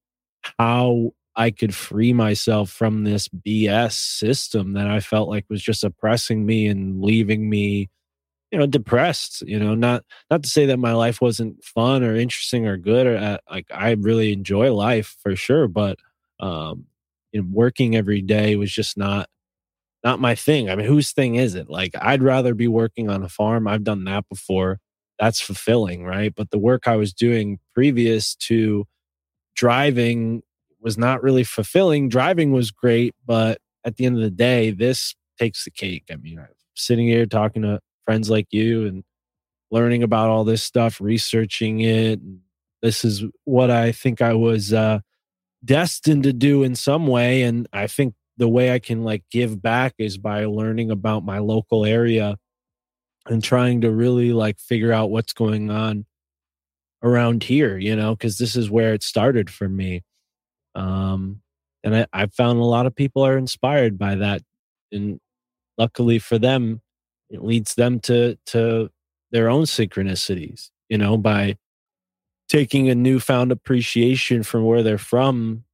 how 0.58 1.12
I 1.36 1.52
could 1.52 1.74
free 1.74 2.14
myself 2.14 2.70
from 2.70 3.04
this 3.04 3.28
BS 3.28 3.94
system 3.94 4.74
that 4.74 4.88
I 4.88 5.00
felt 5.00 5.30
like 5.30 5.46
was 5.50 5.62
just 5.62 5.84
oppressing 5.84 6.46
me 6.46 6.68
and 6.68 7.02
leaving 7.02 7.50
me, 7.50 7.90
you 8.52 8.60
know, 8.60 8.68
depressed. 8.68 9.42
You 9.42 9.60
know, 9.60 9.74
not 9.74 10.04
not 10.30 10.44
to 10.44 10.50
say 10.50 10.68
that 10.68 10.78
my 10.78 10.94
life 10.94 11.22
wasn't 11.22 11.64
fun 11.64 12.04
or 12.04 12.16
interesting 12.16 12.68
or 12.68 12.78
good 12.78 13.08
or 13.08 13.18
uh, 13.18 13.38
like 13.50 13.66
I 13.74 13.92
really 13.92 14.32
enjoy 14.32 14.72
life 14.74 15.18
for 15.22 15.36
sure, 15.36 15.68
but 15.68 15.98
um, 16.40 16.86
know, 17.34 17.48
working 17.52 17.96
every 17.96 18.22
day 18.22 18.56
was 18.56 18.72
just 18.72 18.98
not 18.98 19.30
not 20.04 20.20
my 20.20 20.36
thing. 20.36 20.70
I 20.70 20.76
mean, 20.76 20.86
whose 20.86 21.14
thing 21.14 21.36
is 21.36 21.56
it? 21.56 21.70
Like, 21.70 21.96
I'd 22.00 22.22
rather 22.22 22.54
be 22.54 22.68
working 22.68 23.10
on 23.10 23.24
a 23.24 23.30
farm. 23.30 23.68
I've 23.68 23.86
done 23.86 24.04
that 24.04 24.28
before. 24.28 24.80
That's 25.18 25.40
fulfilling, 25.40 26.04
right? 26.04 26.34
But 26.36 26.52
the 26.52 26.60
work 26.60 26.88
I 26.88 26.98
was 26.98 27.14
doing 27.14 27.60
previous 27.74 28.36
to 28.36 28.86
driving 29.56 30.42
was 30.82 30.98
not 30.98 31.24
really 31.24 31.46
fulfilling. 31.46 32.10
Driving 32.10 32.52
was 32.52 32.70
great, 32.70 33.16
but 33.26 33.60
at 33.86 33.96
the 33.96 34.06
end 34.06 34.18
of 34.18 34.24
the 34.24 34.30
day, 34.30 34.72
this 34.72 35.16
takes 35.40 35.64
the 35.64 35.72
cake. 35.72 36.04
I 36.12 36.18
mean, 36.18 36.38
I'm 36.38 36.48
sitting 36.76 37.08
here 37.08 37.26
talking 37.26 37.62
to 37.62 37.80
friends 38.04 38.30
like 38.30 38.48
you 38.52 38.86
and 38.86 39.04
learning 39.72 40.04
about 40.04 40.30
all 40.30 40.44
this 40.44 40.62
stuff, 40.62 41.00
researching 41.00 41.80
it. 41.80 42.20
This 42.82 43.06
is 43.06 43.24
what 43.46 43.72
I 43.72 43.94
think 43.94 44.22
I 44.22 44.34
was 44.34 44.74
uh, 44.74 45.00
destined 45.64 46.24
to 46.24 46.34
do 46.34 46.64
in 46.64 46.76
some 46.76 47.08
way. 47.08 47.44
And 47.44 47.68
I 47.74 47.88
think 47.88 48.16
the 48.38 48.48
way 48.48 48.74
I 48.74 48.80
can 48.80 49.04
like 49.04 49.24
give 49.32 49.62
back 49.62 49.94
is 49.98 50.18
by 50.18 50.46
learning 50.46 50.92
about 50.92 51.24
my 51.24 51.40
local 51.40 51.86
area 51.86 52.38
and 53.28 53.44
trying 53.44 53.82
to 53.82 53.92
really 53.92 54.34
like 54.34 54.60
figure 54.60 54.92
out 54.92 55.12
what's 55.12 55.34
going 55.34 55.70
on 55.70 56.06
around 57.02 57.44
here, 57.44 57.78
you 57.78 57.96
know, 57.96 58.16
because 58.16 58.38
this 58.38 58.56
is 58.56 58.70
where 58.70 58.94
it 58.94 59.04
started 59.04 59.50
for 59.50 59.70
me. 59.70 60.02
Um, 60.76 61.42
and 61.84 61.96
I, 61.96 62.08
I 62.14 62.26
found 62.28 62.60
a 62.60 62.64
lot 62.64 62.86
of 62.86 62.96
people 62.96 63.26
are 63.26 63.38
inspired 63.38 63.98
by 63.98 64.16
that. 64.16 64.42
And 64.92 65.20
luckily 65.78 66.20
for 66.20 66.38
them, 66.38 66.82
it 67.30 67.44
leads 67.44 67.76
them 67.76 68.00
to 68.02 68.38
to 68.48 68.90
their 69.32 69.50
own 69.50 69.64
synchronicities, 69.64 70.70
you 70.90 70.98
know, 70.98 71.18
by 71.18 71.58
taking 72.54 72.90
a 72.90 72.96
newfound 72.96 73.52
appreciation 73.52 74.44
from 74.44 74.66
where 74.66 74.84
they're 74.84 75.00
from, 75.00 75.66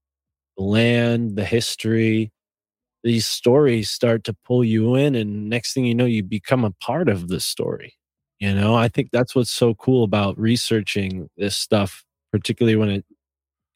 the 0.58 0.64
land, 0.64 1.38
the 1.38 1.46
history, 1.46 2.32
these 3.04 3.28
stories 3.28 3.90
start 3.90 4.24
to 4.26 4.36
pull 4.46 4.64
you 4.64 4.96
in 4.96 5.16
and 5.16 5.50
next 5.50 5.74
thing 5.74 5.86
you 5.86 5.96
know 5.96 6.06
you 6.06 6.24
become 6.24 6.66
a 6.66 6.72
part 6.82 7.10
of 7.10 7.30
the 7.30 7.40
story 7.40 7.94
you 8.40 8.54
know? 8.56 8.76
I 8.76 8.90
think 8.90 9.10
that's 9.12 9.36
what's 9.36 9.52
so 9.52 9.76
cool 9.76 10.04
about 10.04 10.40
researching 10.40 11.30
this 11.38 11.56
stuff 11.56 12.04
particularly 12.32 12.76
when 12.78 12.90
it 12.90 13.06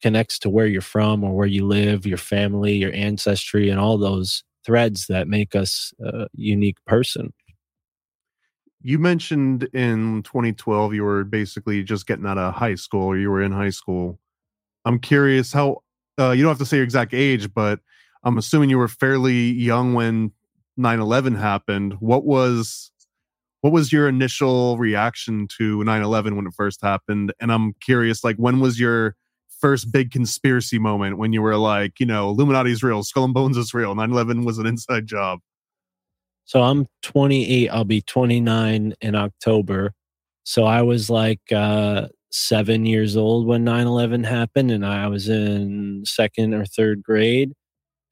connects 0.02 0.38
to 0.40 0.50
where 0.50 0.66
you're 0.66 0.82
from 0.82 1.24
or 1.24 1.34
where 1.34 1.46
you 1.46 1.66
live 1.66 2.06
your 2.06 2.18
family 2.18 2.74
your 2.74 2.92
ancestry 2.94 3.70
and 3.70 3.80
all 3.80 3.98
those 3.98 4.44
threads 4.66 5.06
that 5.08 5.28
make 5.28 5.54
us 5.56 5.92
a 6.04 6.26
unique 6.34 6.78
person 6.86 7.32
You 8.86 8.98
mentioned 8.98 9.62
in 9.72 10.22
2012 10.24 10.92
you 10.92 11.04
were 11.04 11.24
basically 11.24 11.82
just 11.82 12.06
getting 12.06 12.26
out 12.26 12.36
of 12.36 12.52
high 12.52 12.74
school 12.74 13.06
or 13.06 13.16
you 13.16 13.30
were 13.30 13.42
in 13.42 13.50
high 13.50 13.70
school. 13.70 14.20
I'm 14.84 14.98
curious 14.98 15.54
how 15.54 15.78
uh, 16.20 16.32
you 16.32 16.42
don't 16.42 16.50
have 16.50 16.58
to 16.58 16.66
say 16.66 16.76
your 16.76 16.84
exact 16.84 17.14
age, 17.14 17.52
but 17.54 17.80
I'm 18.24 18.36
assuming 18.36 18.68
you 18.68 18.76
were 18.76 18.88
fairly 18.88 19.52
young 19.52 19.94
when 19.94 20.32
9/11 20.78 21.38
happened. 21.38 21.94
What 21.94 22.26
was 22.26 22.92
what 23.62 23.72
was 23.72 23.90
your 23.90 24.06
initial 24.06 24.76
reaction 24.76 25.48
to 25.56 25.82
9/11 25.82 26.36
when 26.36 26.46
it 26.46 26.52
first 26.54 26.82
happened? 26.82 27.32
And 27.40 27.50
I'm 27.50 27.72
curious 27.80 28.22
like 28.22 28.36
when 28.36 28.60
was 28.60 28.78
your 28.78 29.16
first 29.60 29.92
big 29.92 30.10
conspiracy 30.10 30.78
moment 30.78 31.16
when 31.16 31.32
you 31.32 31.40
were 31.40 31.56
like, 31.56 31.98
you 32.00 32.04
know, 32.04 32.28
Illuminati's 32.28 32.82
real, 32.82 33.02
Skull 33.02 33.24
and 33.24 33.32
Bones 33.32 33.56
is 33.56 33.72
real, 33.72 33.94
9/11 33.94 34.44
was 34.44 34.58
an 34.58 34.66
inside 34.66 35.06
job. 35.06 35.40
So 36.44 36.62
I'm 36.62 36.86
28. 37.02 37.68
I'll 37.70 37.84
be 37.84 38.02
29 38.02 38.94
in 39.00 39.14
October. 39.14 39.92
So 40.44 40.64
I 40.64 40.82
was 40.82 41.10
like 41.10 41.40
uh, 41.52 42.08
seven 42.30 42.86
years 42.86 43.16
old 43.16 43.46
when 43.46 43.64
9 43.64 43.86
11 43.86 44.24
happened, 44.24 44.70
and 44.70 44.84
I 44.86 45.08
was 45.08 45.28
in 45.28 46.04
second 46.06 46.54
or 46.54 46.64
third 46.66 47.02
grade. 47.02 47.52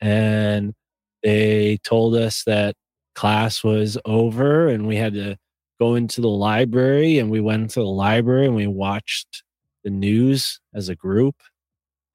and 0.00 0.74
they 1.22 1.78
told 1.84 2.14
us 2.16 2.44
that 2.44 2.74
class 3.14 3.64
was 3.64 3.98
over 4.06 4.68
and 4.68 4.86
we 4.86 4.96
had 4.96 5.14
to 5.14 5.36
go 5.80 5.94
into 5.96 6.20
the 6.20 6.28
library 6.28 7.18
and 7.18 7.30
we 7.30 7.40
went 7.40 7.70
to 7.72 7.80
the 7.80 7.86
library 7.86 8.46
and 8.46 8.56
we 8.56 8.66
watched 8.66 9.42
the 9.84 9.90
news 9.90 10.60
as 10.74 10.88
a 10.88 10.96
group 10.96 11.36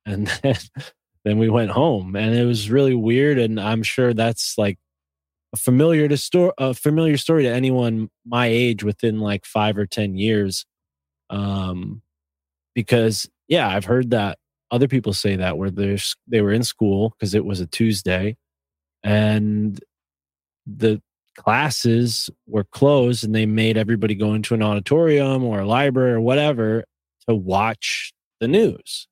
and 0.06 0.28
then 0.44 0.56
then 1.26 1.38
we 1.38 1.50
went 1.50 1.72
home 1.72 2.16
and 2.16 2.36
it 2.36 2.46
was 2.46 2.70
really 2.72 2.96
weird 2.96 3.38
and 3.40 3.60
i'm 3.60 3.84
sure 3.84 4.14
that's 4.14 4.58
like 4.58 4.78
a 5.54 5.58
familiar 5.58 6.08
to 6.08 6.18
store 6.18 6.54
a 6.58 6.74
familiar 6.74 7.18
story 7.18 7.44
to 7.44 7.50
anyone 7.50 8.10
my 8.26 8.48
age 8.48 8.84
within 8.84 9.20
like 9.20 9.46
5 9.46 9.78
or 9.78 9.86
10 9.86 10.18
years 10.18 10.66
um 11.30 12.02
because 12.76 13.30
yeah 13.48 13.68
i've 13.68 13.86
heard 13.86 14.12
that 14.12 14.38
other 14.72 14.88
people 14.88 15.14
say 15.14 15.36
that 15.38 15.58
where 15.58 15.72
there's 15.72 16.16
they 16.28 16.42
were 16.42 16.52
in 16.52 16.64
school 16.64 17.10
because 17.12 17.34
it 17.34 17.46
was 17.46 17.60
a 17.60 17.68
tuesday 17.68 18.36
and 19.04 19.80
the 20.66 21.02
classes 21.38 22.30
were 22.48 22.64
closed 22.66 23.24
and 23.24 23.34
they 23.34 23.46
made 23.46 23.78
everybody 23.78 24.16
go 24.16 24.34
into 24.34 24.54
an 24.54 24.64
auditorium 24.64 25.44
or 25.44 25.60
a 25.60 25.68
library 25.68 26.12
or 26.12 26.22
whatever 26.22 26.84
to 27.28 27.36
watch 27.36 28.12
the 28.42 28.48
news 28.48 29.08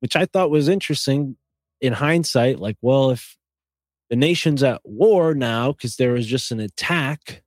which 0.00 0.14
i 0.14 0.24
thought 0.26 0.50
was 0.50 0.68
interesting 0.68 1.36
in 1.80 1.92
hindsight 1.92 2.60
like 2.60 2.76
well 2.82 3.10
if 3.10 3.36
the 4.10 4.16
nation's 4.16 4.62
at 4.62 4.80
war 4.84 5.34
now 5.34 5.72
because 5.72 5.96
there 5.96 6.12
was 6.12 6.26
just 6.26 6.50
an 6.50 6.60
attack. 6.60 7.42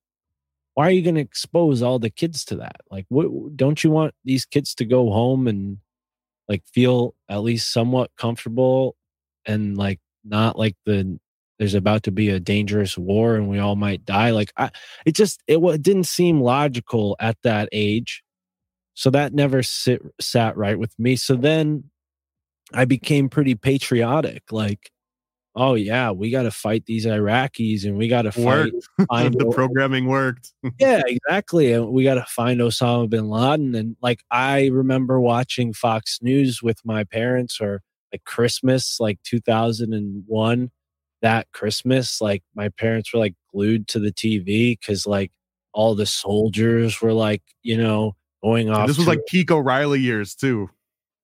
Why 0.73 0.87
are 0.87 0.91
you 0.91 1.01
going 1.01 1.15
to 1.15 1.21
expose 1.21 1.81
all 1.81 1.99
the 1.99 2.09
kids 2.09 2.45
to 2.45 2.55
that? 2.57 2.81
Like 2.91 3.05
what, 3.09 3.55
don't 3.55 3.83
you 3.83 3.91
want 3.91 4.13
these 4.23 4.45
kids 4.45 4.75
to 4.75 4.85
go 4.85 5.11
home 5.11 5.47
and 5.47 5.77
like 6.47 6.63
feel 6.73 7.15
at 7.29 7.43
least 7.43 7.71
somewhat 7.71 8.11
comfortable 8.17 8.95
and 9.45 9.77
like 9.77 9.99
not 10.23 10.57
like 10.57 10.75
the 10.85 11.19
there's 11.59 11.73
about 11.73 12.03
to 12.03 12.11
be 12.11 12.29
a 12.29 12.39
dangerous 12.39 12.97
war 12.97 13.35
and 13.35 13.49
we 13.49 13.57
all 13.59 13.75
might 13.75 14.05
die? 14.05 14.31
Like 14.31 14.51
i 14.57 14.69
it 15.05 15.15
just 15.15 15.41
it, 15.47 15.57
it 15.57 15.81
didn't 15.81 16.05
seem 16.05 16.41
logical 16.41 17.15
at 17.19 17.37
that 17.43 17.69
age. 17.71 18.23
So 18.93 19.09
that 19.11 19.33
never 19.33 19.61
sit, 19.61 20.01
sat 20.19 20.57
right 20.57 20.77
with 20.77 20.97
me. 20.97 21.15
So 21.15 21.35
then 21.35 21.85
i 22.73 22.83
became 22.83 23.29
pretty 23.29 23.55
patriotic 23.55 24.43
like 24.51 24.91
oh 25.57 25.73
yeah 25.73 26.11
we 26.11 26.29
got 26.29 26.43
to 26.43 26.51
fight 26.51 26.85
these 26.85 27.05
iraqis 27.05 27.83
and 27.83 27.97
we 27.97 28.07
got 28.07 28.21
to 28.21 28.31
fight 28.31 28.71
the 28.99 29.51
programming 29.53 30.05
worked 30.05 30.53
yeah 30.79 31.01
exactly 31.05 31.73
and 31.73 31.89
we 31.89 32.03
got 32.03 32.15
to 32.15 32.25
find 32.25 32.61
osama 32.61 33.09
bin 33.09 33.27
laden 33.27 33.75
and 33.75 33.97
like 34.01 34.23
i 34.31 34.67
remember 34.67 35.19
watching 35.19 35.73
fox 35.73 36.19
news 36.21 36.63
with 36.63 36.79
my 36.85 37.03
parents 37.03 37.59
or 37.59 37.81
like 38.13 38.23
christmas 38.23 38.99
like 38.99 39.21
2001 39.23 40.71
that 41.21 41.51
Christmas, 41.51 42.21
like 42.21 42.43
my 42.55 42.69
parents 42.69 43.13
were 43.13 43.19
like 43.19 43.35
glued 43.51 43.87
to 43.89 43.99
the 43.99 44.11
TV 44.11 44.79
because 44.79 45.07
like 45.07 45.31
all 45.73 45.95
the 45.95 46.05
soldiers 46.05 47.01
were 47.01 47.13
like, 47.13 47.41
you 47.63 47.77
know, 47.77 48.15
going 48.43 48.69
off. 48.69 48.81
And 48.81 48.89
this 48.89 48.97
was 48.97 49.07
like 49.07 49.25
Peak 49.27 49.51
O'Reilly 49.51 49.99
years 49.99 50.35
too. 50.35 50.69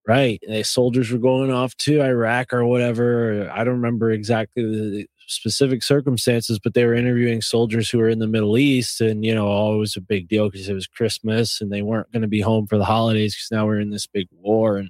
Right. 0.05 0.43
The 0.45 0.63
soldiers 0.63 1.11
were 1.11 1.17
going 1.17 1.49
off 1.51 1.75
to 1.77 2.01
Iraq 2.01 2.51
or 2.53 2.65
whatever. 2.65 3.49
I 3.53 3.63
don't 3.63 3.75
remember 3.75 4.11
exactly 4.11 4.63
the 4.63 5.07
specific 5.27 5.81
circumstances, 5.81 6.59
but 6.59 6.73
they 6.73 6.85
were 6.85 6.93
interviewing 6.93 7.41
soldiers 7.41 7.89
who 7.89 7.99
were 7.99 8.09
in 8.09 8.19
the 8.19 8.27
Middle 8.27 8.57
East. 8.57 8.99
And, 8.99 9.23
you 9.23 9.33
know, 9.33 9.73
it 9.73 9.77
was 9.77 9.95
a 9.95 10.01
big 10.01 10.27
deal 10.27 10.49
because 10.49 10.67
it 10.67 10.73
was 10.73 10.87
Christmas 10.87 11.61
and 11.61 11.71
they 11.71 11.81
weren't 11.81 12.11
going 12.11 12.21
to 12.21 12.27
be 12.27 12.41
home 12.41 12.67
for 12.67 12.77
the 12.77 12.83
holidays 12.83 13.33
because 13.33 13.49
now 13.51 13.65
we're 13.65 13.79
in 13.79 13.91
this 13.91 14.05
big 14.05 14.27
war. 14.31 14.75
And 14.77 14.89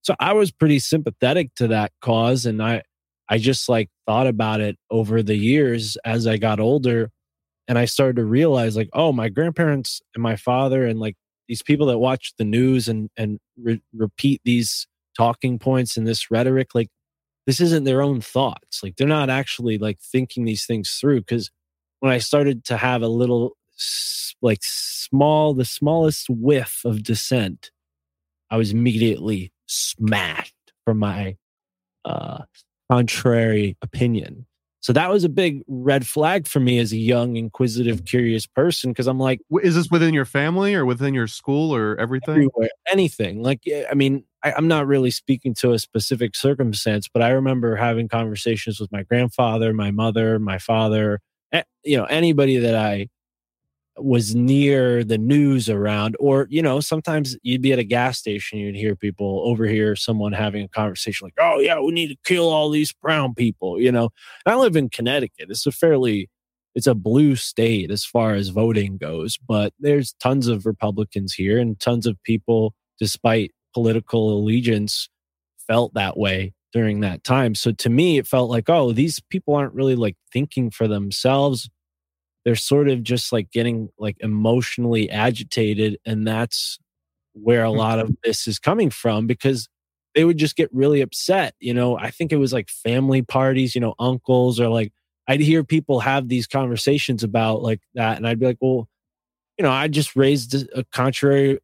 so 0.00 0.14
I 0.18 0.32
was 0.32 0.50
pretty 0.50 0.78
sympathetic 0.78 1.54
to 1.56 1.68
that 1.68 1.92
cause. 2.00 2.46
And 2.46 2.62
I, 2.62 2.82
I 3.28 3.36
just 3.36 3.68
like 3.68 3.90
thought 4.06 4.26
about 4.26 4.62
it 4.62 4.78
over 4.90 5.22
the 5.22 5.36
years 5.36 5.98
as 6.06 6.26
I 6.26 6.38
got 6.38 6.58
older 6.58 7.10
and 7.68 7.78
I 7.78 7.86
started 7.86 8.16
to 8.16 8.24
realize 8.24 8.76
like 8.76 8.90
oh 8.92 9.12
my 9.12 9.28
grandparents 9.28 10.00
and 10.14 10.22
my 10.22 10.36
father 10.36 10.84
and 10.86 11.00
like 11.00 11.16
these 11.48 11.62
people 11.62 11.86
that 11.86 11.98
watch 11.98 12.32
the 12.38 12.44
news 12.44 12.88
and 12.88 13.10
and 13.16 13.38
re- 13.60 13.82
repeat 13.94 14.40
these 14.44 14.86
talking 15.16 15.58
points 15.58 15.96
and 15.96 16.06
this 16.06 16.30
rhetoric 16.30 16.74
like 16.74 16.88
this 17.46 17.60
isn't 17.60 17.84
their 17.84 18.02
own 18.02 18.20
thoughts 18.20 18.82
like 18.82 18.96
they're 18.96 19.06
not 19.06 19.30
actually 19.30 19.78
like 19.78 19.98
thinking 20.00 20.44
these 20.44 20.66
things 20.66 20.90
through 21.00 21.22
cuz 21.22 21.50
when 22.00 22.12
I 22.12 22.18
started 22.18 22.64
to 22.66 22.76
have 22.76 23.02
a 23.02 23.08
little 23.08 23.56
like 24.42 24.60
small 24.62 25.54
the 25.54 25.64
smallest 25.64 26.28
whiff 26.28 26.80
of 26.84 27.02
dissent 27.02 27.70
I 28.50 28.56
was 28.56 28.72
immediately 28.72 29.52
smashed 29.66 30.54
for 30.84 30.94
my 30.94 31.36
uh 32.04 32.44
contrary 32.90 33.76
opinion. 33.82 34.46
So 34.84 34.92
that 34.92 35.10
was 35.10 35.24
a 35.24 35.30
big 35.30 35.62
red 35.66 36.06
flag 36.06 36.46
for 36.46 36.60
me 36.60 36.78
as 36.78 36.92
a 36.92 36.98
young, 36.98 37.36
inquisitive, 37.36 38.04
curious 38.04 38.46
person 38.46 38.90
because 38.90 39.06
I'm 39.06 39.18
like, 39.18 39.40
is 39.62 39.76
this 39.76 39.88
within 39.90 40.12
your 40.12 40.26
family 40.26 40.74
or 40.74 40.84
within 40.84 41.14
your 41.14 41.26
school 41.26 41.74
or 41.74 41.98
everything? 41.98 42.34
Everywhere, 42.34 42.68
anything. 42.92 43.42
Like, 43.42 43.62
I 43.90 43.94
mean, 43.94 44.24
I, 44.42 44.52
I'm 44.52 44.68
not 44.68 44.86
really 44.86 45.10
speaking 45.10 45.54
to 45.54 45.72
a 45.72 45.78
specific 45.78 46.36
circumstance, 46.36 47.08
but 47.08 47.22
I 47.22 47.30
remember 47.30 47.76
having 47.76 48.08
conversations 48.08 48.78
with 48.78 48.92
my 48.92 49.04
grandfather, 49.04 49.72
my 49.72 49.90
mother, 49.90 50.38
my 50.38 50.58
father, 50.58 51.22
eh, 51.50 51.62
you 51.82 51.96
know, 51.96 52.04
anybody 52.04 52.58
that 52.58 52.74
I 52.74 53.08
was 53.96 54.34
near 54.34 55.04
the 55.04 55.18
news 55.18 55.68
around 55.70 56.16
or 56.18 56.48
you 56.50 56.60
know 56.60 56.80
sometimes 56.80 57.36
you'd 57.42 57.62
be 57.62 57.72
at 57.72 57.78
a 57.78 57.84
gas 57.84 58.18
station 58.18 58.58
you'd 58.58 58.74
hear 58.74 58.96
people 58.96 59.42
overhear 59.44 59.94
someone 59.94 60.32
having 60.32 60.64
a 60.64 60.68
conversation 60.68 61.24
like 61.24 61.34
oh 61.38 61.60
yeah 61.60 61.78
we 61.78 61.92
need 61.92 62.08
to 62.08 62.16
kill 62.24 62.48
all 62.48 62.70
these 62.70 62.92
brown 62.92 63.34
people 63.34 63.80
you 63.80 63.92
know? 63.92 64.10
I 64.46 64.56
live 64.56 64.76
in 64.76 64.88
connecticut. 64.88 65.46
It's 65.48 65.66
a 65.66 65.72
fairly 65.72 66.28
it's 66.74 66.88
a 66.88 66.94
blue 66.94 67.36
state 67.36 67.90
as 67.90 68.04
far 68.04 68.34
as 68.34 68.48
voting 68.48 68.96
goes 68.96 69.38
but 69.38 69.72
there's 69.78 70.14
tons 70.14 70.48
of 70.48 70.66
republicans 70.66 71.32
here 71.32 71.58
and 71.58 71.78
tons 71.78 72.06
of 72.06 72.20
people 72.24 72.74
despite 72.98 73.52
political 73.74 74.36
allegiance 74.36 75.08
felt 75.66 75.94
that 75.94 76.16
way 76.16 76.52
during 76.72 77.00
that 77.00 77.22
time. 77.22 77.54
So 77.54 77.70
to 77.72 77.88
me 77.88 78.18
it 78.18 78.26
felt 78.26 78.50
like 78.50 78.68
oh 78.68 78.92
these 78.92 79.20
people 79.30 79.54
aren't 79.54 79.74
really 79.74 79.96
like 79.96 80.16
thinking 80.32 80.70
for 80.70 80.88
themselves 80.88 81.70
they're 82.44 82.56
sort 82.56 82.88
of 82.88 83.02
just 83.02 83.32
like 83.32 83.50
getting 83.50 83.88
like 83.98 84.16
emotionally 84.20 85.10
agitated 85.10 85.98
and 86.04 86.26
that's 86.26 86.78
where 87.32 87.64
a 87.64 87.70
lot 87.70 87.98
of 87.98 88.14
this 88.22 88.46
is 88.46 88.58
coming 88.58 88.90
from 88.90 89.26
because 89.26 89.68
they 90.14 90.24
would 90.24 90.36
just 90.38 90.56
get 90.56 90.72
really 90.72 91.00
upset 91.00 91.54
you 91.58 91.74
know? 91.74 91.98
I 91.98 92.10
think 92.10 92.32
it 92.32 92.36
was 92.36 92.52
like 92.52 92.68
family 92.68 93.22
parties 93.22 93.74
you 93.74 93.80
know 93.80 93.94
uncles 93.98 94.60
or 94.60 94.68
like 94.68 94.92
i'd 95.28 95.40
hear 95.40 95.64
people 95.64 96.00
have 96.00 96.28
these 96.28 96.46
conversations 96.46 97.22
about 97.22 97.62
like 97.62 97.80
that 97.94 98.16
and 98.16 98.26
i'd 98.26 98.38
be 98.38 98.46
like 98.46 98.58
well 98.60 98.88
you 99.58 99.62
know 99.62 99.70
i 99.70 99.88
just 99.88 100.14
raised 100.16 100.54
a 100.74 100.84
contrary 100.92 101.58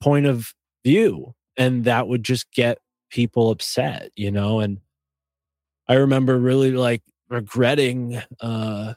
point 0.00 0.26
of 0.26 0.54
view 0.84 1.34
and 1.56 1.84
that 1.84 2.08
would 2.08 2.22
just 2.22 2.50
get 2.52 2.78
people 3.10 3.50
upset 3.50 4.10
you 4.16 4.30
know? 4.30 4.60
And 4.60 4.78
i 5.88 5.94
remember 5.94 6.38
really 6.38 6.70
like 6.72 7.02
regretting 7.28 8.22
uh 8.40 8.94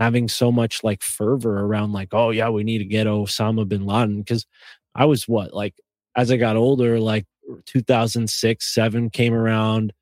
having 0.00 0.28
so 0.28 0.50
much 0.50 0.82
like 0.82 1.02
fervor 1.02 1.60
around 1.60 1.92
like 1.92 2.08
oh 2.12 2.30
yeah 2.30 2.48
we 2.48 2.64
need 2.64 2.78
to 2.78 2.84
get 2.84 3.06
osama 3.06 3.68
bin 3.68 3.84
laden 3.86 4.18
because 4.20 4.46
i 4.94 5.04
was 5.04 5.28
what 5.28 5.52
like 5.52 5.74
as 6.16 6.32
i 6.32 6.36
got 6.36 6.56
older 6.56 6.98
like 6.98 7.26
2006 7.66 8.74
7 8.74 9.10
came 9.10 9.34
around. 9.34 9.92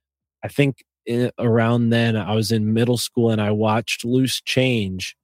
I 0.44 0.48
think 0.48 0.84
in, 1.06 1.30
around 1.38 1.90
then 1.90 2.16
i 2.16 2.34
was 2.34 2.52
in 2.52 2.74
middle 2.74 2.98
school 2.98 3.30
and 3.30 3.40
i 3.40 3.50
watched 3.50 4.04
loose 4.04 4.40
change 4.42 5.16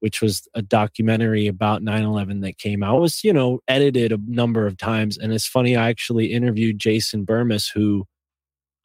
which 0.00 0.20
was 0.20 0.48
a 0.54 0.62
documentary 0.62 1.46
about 1.46 1.80
9-11 1.80 2.42
that 2.42 2.58
came 2.58 2.82
out. 2.82 2.96
It 2.96 3.00
was 3.00 3.24
you 3.24 3.32
know 3.32 3.60
edited 3.68 4.12
a 4.12 4.18
number 4.26 4.66
of 4.66 4.76
times 4.76 5.18
and 5.18 5.32
it's 5.32 5.46
funny 5.46 5.76
i 5.76 5.88
actually 5.88 6.26
interviewed 6.32 6.78
jason 6.78 7.26
bermas 7.26 7.70
who 7.72 8.06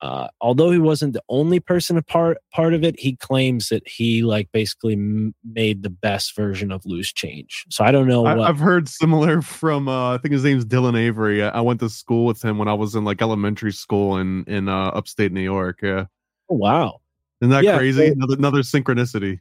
uh, 0.02 0.28
although 0.42 0.70
he 0.70 0.78
wasn't 0.78 1.14
the 1.14 1.24
only 1.28 1.60
person 1.60 1.98
a 1.98 2.04
part 2.04 2.38
part 2.54 2.74
of 2.74 2.84
it, 2.84 3.00
he 3.00 3.16
claims 3.16 3.70
that 3.70 3.88
he 3.88 4.22
like 4.22 4.50
basically 4.52 4.94
m- 4.94 5.34
made 5.44 5.82
the 5.82 5.90
best 5.90 6.36
version 6.36 6.72
of 6.72 6.86
Loose 6.86 7.12
Change. 7.12 7.66
So 7.70 7.84
I 7.84 7.92
don't 7.92 8.08
know. 8.08 8.26
I, 8.26 8.46
have 8.46 8.60
heard 8.60 8.88
similar 8.88 9.42
from 9.42 9.88
uh, 9.88 10.14
I 10.14 10.18
think 10.20 10.34
his 10.34 10.44
name's 10.44 10.66
Dylan 10.66 10.98
Avery. 10.98 11.44
I, 11.44 11.50
I, 11.50 11.62
went 11.62 11.80
to 11.80 11.90
school 11.90 12.26
with 12.26 12.44
him 12.44 12.60
when 12.60 12.68
I 12.68 12.76
was 12.76 12.94
in 12.94 13.06
like 13.06 13.22
elementary 13.22 13.74
school 13.74 14.18
in 14.18 14.44
in 14.46 14.70
uh, 14.70 14.90
upstate 14.90 15.32
New 15.32 15.42
York. 15.42 15.80
Yeah. 15.82 16.06
Oh 16.50 16.56
wow! 16.56 17.00
Isn't 17.42 17.52
that 17.52 17.64
yeah, 17.64 17.78
crazy? 17.78 18.08
another, 18.08 18.36
another 18.36 18.62
synchronicity. 18.62 19.40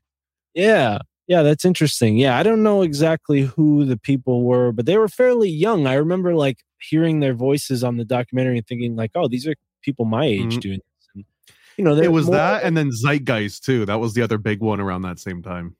Yeah. 0.54 0.98
Yeah, 1.28 1.42
that's 1.42 1.64
interesting. 1.64 2.16
Yeah, 2.16 2.38
I 2.38 2.44
don't 2.44 2.62
know 2.62 2.82
exactly 2.82 3.40
who 3.40 3.84
the 3.84 3.96
people 3.96 4.44
were, 4.44 4.70
but 4.70 4.86
they 4.86 4.96
were 4.96 5.08
fairly 5.08 5.48
young. 5.50 5.88
I 5.88 5.94
remember 5.94 6.36
like 6.36 6.58
hearing 6.80 7.18
their 7.18 7.34
voices 7.34 7.82
on 7.82 7.96
the 7.96 8.04
documentary 8.04 8.58
and 8.58 8.66
thinking 8.66 8.94
like, 8.94 9.10
"Oh, 9.16 9.26
these 9.26 9.44
are 9.44 9.54
people 9.86 10.04
my 10.04 10.26
age 10.26 10.40
mm-hmm. 10.40 10.58
doing 10.58 10.80
this. 10.80 11.08
And, 11.14 11.24
you 11.78 11.84
know, 11.84 11.96
it 11.96 12.12
was 12.12 12.28
that, 12.28 12.64
and 12.64 12.76
then 12.76 12.90
Zeitgeist 12.90 13.62
too. 13.64 13.86
That 13.86 14.00
was 14.00 14.12
the 14.12 14.22
other 14.22 14.36
big 14.36 14.60
one 14.60 14.80
around 14.80 15.02
that 15.02 15.18
same 15.18 15.42
time. 15.42 15.76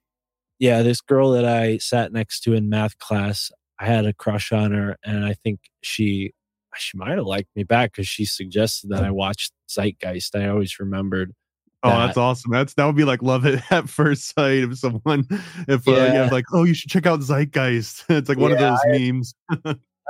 Yeah, 0.59 0.83
this 0.83 1.03
girl 1.03 1.33
that 1.33 1.45
I 1.45 1.77
sat 1.79 2.13
next 2.13 2.41
to 2.41 2.55
in 2.55 2.71
math 2.71 2.99
class, 2.99 3.51
I 3.79 3.85
had 3.87 4.07
a 4.07 4.15
crush 4.15 4.53
on 4.53 4.73
her, 4.73 4.97
and 5.05 5.27
I 5.27 5.35
think 5.35 5.61
she 5.83 6.33
she 6.79 6.97
might 6.97 7.17
have 7.17 7.27
liked 7.27 7.49
me 7.57 7.63
back 7.65 7.93
because 7.93 8.09
she 8.09 8.25
suggested 8.25 8.91
that 8.91 9.05
I 9.05 9.11
watched 9.25 9.53
Zeitgeist. 9.69 10.35
I 10.35 10.49
always 10.49 10.79
remembered. 10.79 11.33
Oh, 11.83 11.91
that. 11.91 12.07
that's 12.07 12.19
awesome. 12.19 12.53
That's 12.53 12.75
that 12.75 12.85
would 12.87 12.97
be 12.97 13.05
like 13.05 13.23
love 13.23 13.45
it 13.47 13.61
at 13.71 13.89
first 13.89 14.35
sight 14.35 14.59
if 14.59 14.79
someone 14.79 15.27
if 15.69 15.87
uh, 15.87 15.93
Yeah. 15.93 16.13
yeah, 16.15 16.29
like 16.31 16.47
oh 16.53 16.65
you 16.65 16.75
should 16.75 16.91
check 16.91 17.07
out 17.07 17.21
Zeitgeist. 17.21 18.05
it's 18.09 18.29
like 18.29 18.39
one 18.39 18.53
of 18.53 18.61
Yeah, 18.61 18.77
those 18.85 19.01
memes. 19.01 19.35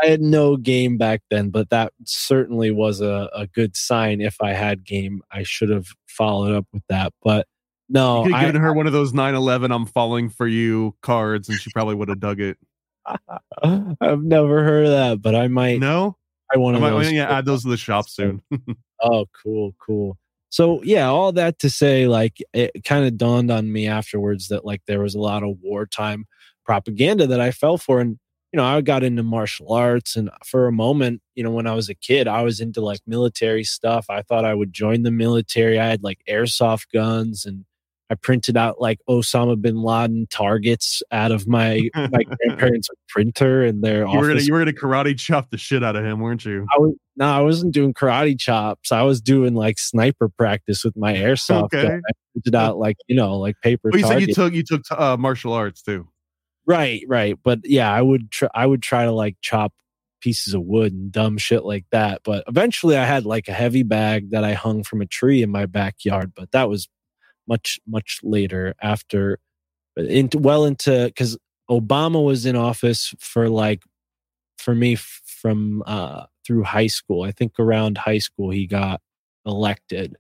I 0.03 0.07
had 0.07 0.20
no 0.20 0.57
game 0.57 0.99
back 0.99 1.22
then, 1.30 1.51
but 1.51 1.70
that 1.70 1.92
certainly 2.05 2.70
was 2.70 3.01
a, 3.01 3.30
a 3.34 3.47
good 3.47 3.76
sign. 3.76 4.20
If 4.20 4.36
I 4.40 4.53
had 4.53 4.84
game, 4.84 5.22
I 5.30 5.42
should 5.42 5.70
have 5.70 5.86
followed 6.07 6.55
up 6.55 6.66
with 6.72 6.82
that. 6.88 7.12
But 7.22 7.47
no, 7.88 8.18
you 8.18 8.24
could 8.24 8.32
have 8.34 8.42
I, 8.42 8.47
given 8.47 8.62
her 8.62 8.72
one 8.72 8.86
of 8.86 8.92
those 8.92 9.12
9/11 9.12 9.74
I'm 9.74 9.86
falling 9.86 10.28
for 10.28 10.47
you 10.47 10.94
cards, 11.03 11.49
and 11.49 11.59
she 11.59 11.70
probably 11.70 11.94
would 11.94 12.09
have 12.09 12.20
dug 12.20 12.40
it. 12.40 12.59
I've 13.62 14.22
never 14.22 14.64
heard 14.64 14.86
of 14.86 14.92
that, 14.92 15.22
but 15.22 15.34
I 15.34 15.49
might. 15.49 15.80
No, 15.80 16.16
I 16.53 16.59
want 16.59 16.76
to 16.76 16.84
oh, 16.84 17.01
yeah, 17.01 17.30
add 17.30 17.44
those 17.44 17.62
to 17.62 17.68
the 17.68 17.76
shop 17.76 18.09
soon. 18.09 18.42
Oh, 19.01 19.26
cool, 19.42 19.74
cool. 19.78 20.16
So 20.49 20.82
yeah, 20.82 21.07
all 21.07 21.32
that 21.32 21.59
to 21.59 21.70
say, 21.70 22.07
like 22.07 22.38
it 22.55 22.84
kind 22.84 23.05
of 23.05 23.18
dawned 23.18 23.51
on 23.51 23.70
me 23.70 23.86
afterwards 23.86 24.49
that 24.49 24.64
like 24.64 24.80
there 24.86 25.01
was 25.01 25.14
a 25.14 25.20
lot 25.20 25.42
of 25.42 25.59
wartime 25.61 26.24
propaganda 26.64 27.26
that 27.26 27.40
I 27.40 27.51
fell 27.51 27.76
for, 27.78 28.01
and 28.01 28.18
you 28.57 28.62
know 28.62 28.68
I 28.68 28.80
got 28.80 29.02
into 29.02 29.22
martial 29.22 29.70
arts, 29.70 30.16
and 30.16 30.30
for 30.42 30.66
a 30.66 30.72
moment, 30.72 31.20
you 31.34 31.44
know, 31.44 31.50
when 31.50 31.66
I 31.66 31.74
was 31.74 31.90
a 31.90 31.94
kid, 31.94 32.26
I 32.26 32.40
was 32.40 32.59
into 32.59 32.80
like 32.80 33.00
military 33.07 33.64
stuff. 33.64 34.07
I 34.09 34.22
thought 34.22 34.46
I 34.46 34.54
would 34.54 34.72
join 34.72 35.02
the 35.02 35.11
military. 35.11 35.78
I 35.78 35.84
had 35.84 36.02
like 36.02 36.20
airsoft 36.26 36.86
guns, 36.90 37.44
and 37.44 37.66
I 38.09 38.14
printed 38.14 38.57
out 38.57 38.80
like 38.80 38.98
Osama 39.11 39.61
bin 39.61 39.82
Laden 39.82 40.26
targets 40.30 41.02
out 41.12 41.32
of 41.32 41.46
my 41.46 41.90
my 41.94 42.22
grandparents' 42.40 42.88
printer 43.11 43.62
and 43.62 43.84
their 43.84 44.07
you 44.09 44.16
were 44.16 44.22
gonna 44.22 44.32
office 44.36 44.46
you 44.46 44.54
were 44.54 44.61
gonna 44.61 44.72
karate 44.72 45.18
chop 45.18 45.50
the 45.50 45.59
shit 45.59 45.84
out 45.84 45.94
of 45.94 46.02
him, 46.07 46.20
weren't 46.20 46.46
you? 46.46 46.66
I 46.74 46.78
was 46.78 46.94
no, 47.16 47.26
I 47.26 47.40
wasn't 47.42 47.74
doing 47.74 47.92
karate 47.92 48.40
chops. 48.40 48.90
I 48.90 49.02
was 49.02 49.20
doing 49.20 49.52
like 49.52 49.78
sniper 49.78 50.30
practice 50.30 50.82
with 50.82 50.96
my 50.96 51.12
airsoft 51.14 51.74
Okay. 51.74 51.82
gun. 51.82 52.02
I 52.09 52.12
printed 52.32 52.54
out 52.54 52.78
like 52.78 52.96
you 53.07 53.16
know 53.16 53.36
like 53.36 53.57
paper. 53.62 53.90
You 53.92 54.02
said 54.02 54.22
you 54.22 54.32
took 54.32 54.54
you 54.54 54.62
took 54.62 54.80
uh, 54.90 55.18
martial 55.18 55.52
arts 55.52 55.82
too. 55.82 56.09
Right, 56.66 57.02
right. 57.06 57.38
But 57.42 57.60
yeah, 57.64 57.92
I 57.92 58.02
would 58.02 58.30
try. 58.30 58.48
I 58.54 58.66
would 58.66 58.82
try 58.82 59.04
to 59.04 59.12
like 59.12 59.36
chop 59.40 59.72
pieces 60.20 60.54
of 60.54 60.62
wood 60.62 60.92
and 60.92 61.12
dumb 61.12 61.38
shit 61.38 61.64
like 61.64 61.84
that. 61.92 62.22
But 62.24 62.44
eventually, 62.48 62.96
I 62.96 63.04
had 63.04 63.24
like 63.24 63.48
a 63.48 63.52
heavy 63.52 63.82
bag 63.82 64.30
that 64.30 64.44
I 64.44 64.54
hung 64.54 64.82
from 64.82 65.00
a 65.00 65.06
tree 65.06 65.42
in 65.42 65.50
my 65.50 65.66
backyard. 65.66 66.32
But 66.34 66.52
that 66.52 66.68
was 66.68 66.88
much 67.48 67.78
much 67.86 68.20
later 68.22 68.74
after 68.82 69.38
into 69.96 70.38
well 70.38 70.64
into 70.64 71.06
because 71.06 71.38
Obama 71.70 72.24
was 72.24 72.46
in 72.46 72.56
office 72.56 73.14
for 73.18 73.48
like 73.48 73.82
for 74.58 74.74
me 74.74 74.96
from 74.96 75.82
uh 75.86 76.26
through 76.46 76.64
high 76.64 76.86
school. 76.86 77.22
I 77.22 77.32
think 77.32 77.52
around 77.58 77.98
high 77.98 78.18
school 78.18 78.50
he 78.50 78.66
got 78.66 79.00
elected, 79.44 80.16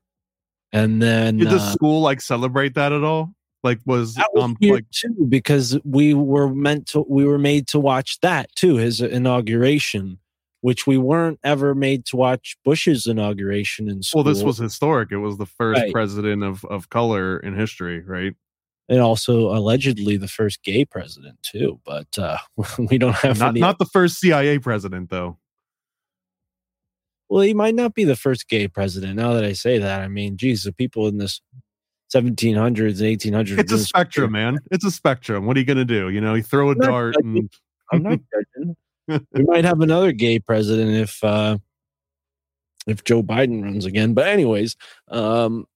and 0.72 1.02
then 1.02 1.38
Did 1.38 1.50
the 1.50 1.56
uh, 1.56 1.72
school 1.72 2.00
like 2.00 2.20
celebrate 2.20 2.74
that 2.74 2.92
at 2.92 3.04
all? 3.04 3.35
Like 3.66 3.80
was 3.84 4.14
that 4.14 4.30
was 4.32 4.44
um 4.44 4.56
like 4.62 4.88
too 4.92 5.26
because 5.28 5.76
we 5.84 6.14
were 6.14 6.48
meant 6.54 6.86
to 6.88 7.04
we 7.08 7.24
were 7.26 7.38
made 7.38 7.66
to 7.68 7.80
watch 7.80 8.20
that 8.20 8.48
too 8.54 8.76
his 8.76 9.00
inauguration 9.00 10.18
which 10.62 10.86
we 10.86 10.96
weren't 10.98 11.38
ever 11.44 11.74
made 11.74 12.06
to 12.06 12.16
watch 12.16 12.56
bush's 12.64 13.06
inauguration 13.06 13.88
in 13.88 14.02
school 14.02 14.22
well 14.22 14.32
this 14.32 14.42
was 14.44 14.56
historic. 14.58 15.10
It 15.12 15.18
was 15.18 15.36
the 15.36 15.46
first 15.46 15.80
Right. 15.82 15.92
president 15.92 16.42
of 16.44 16.64
of 16.66 16.88
color 16.90 17.38
in 17.38 17.54
history, 17.54 18.00
right? 18.00 18.34
and 18.88 19.00
also 19.00 19.48
allegedly 19.50 20.16
the 20.16 20.28
first 20.28 20.62
gay 20.62 20.84
president 20.84 21.36
too 21.42 21.80
but 21.84 22.06
uh 22.18 22.38
we 22.90 22.98
don't 22.98 23.16
have 23.16 23.38
Not 23.40 23.48
any 23.50 23.60
not 23.60 23.78
the 23.80 23.84
first 23.86 24.20
CIA 24.20 24.60
president 24.60 25.10
though. 25.10 25.38
well 27.28 27.42
he 27.42 27.52
might 27.52 27.74
not 27.74 27.94
be 27.94 28.04
the 28.04 28.14
first 28.14 28.48
gay 28.48 28.68
president 28.68 29.16
now 29.16 29.32
that 29.32 29.44
i 29.44 29.52
say 29.52 29.78
that 29.78 30.00
i 30.02 30.06
mean 30.08 30.36
geez 30.36 30.62
the 30.62 30.72
people 30.72 31.08
in 31.08 31.18
this 31.18 31.40
1700s 32.14 33.00
and 33.00 33.46
1800s 33.46 33.58
It's 33.58 33.72
a 33.72 33.78
spectrum, 33.78 34.32
man. 34.32 34.58
It's 34.70 34.84
a 34.84 34.90
spectrum. 34.90 35.46
What 35.46 35.56
are 35.56 35.60
you 35.60 35.66
gonna 35.66 35.84
do? 35.84 36.08
You 36.08 36.20
know, 36.20 36.34
you 36.34 36.42
throw 36.42 36.68
a 36.68 36.72
I'm 36.72 36.78
dart 36.78 37.16
and 37.16 37.50
I'm 37.92 38.02
not 38.02 38.20
judging. 38.58 38.76
we 39.32 39.44
might 39.44 39.64
have 39.64 39.80
another 39.80 40.12
gay 40.12 40.38
president 40.38 40.92
if 40.96 41.22
uh 41.24 41.58
if 42.86 43.02
Joe 43.04 43.22
Biden 43.22 43.62
runs 43.62 43.84
again. 43.84 44.14
But 44.14 44.28
anyways, 44.28 44.76
um 45.10 45.66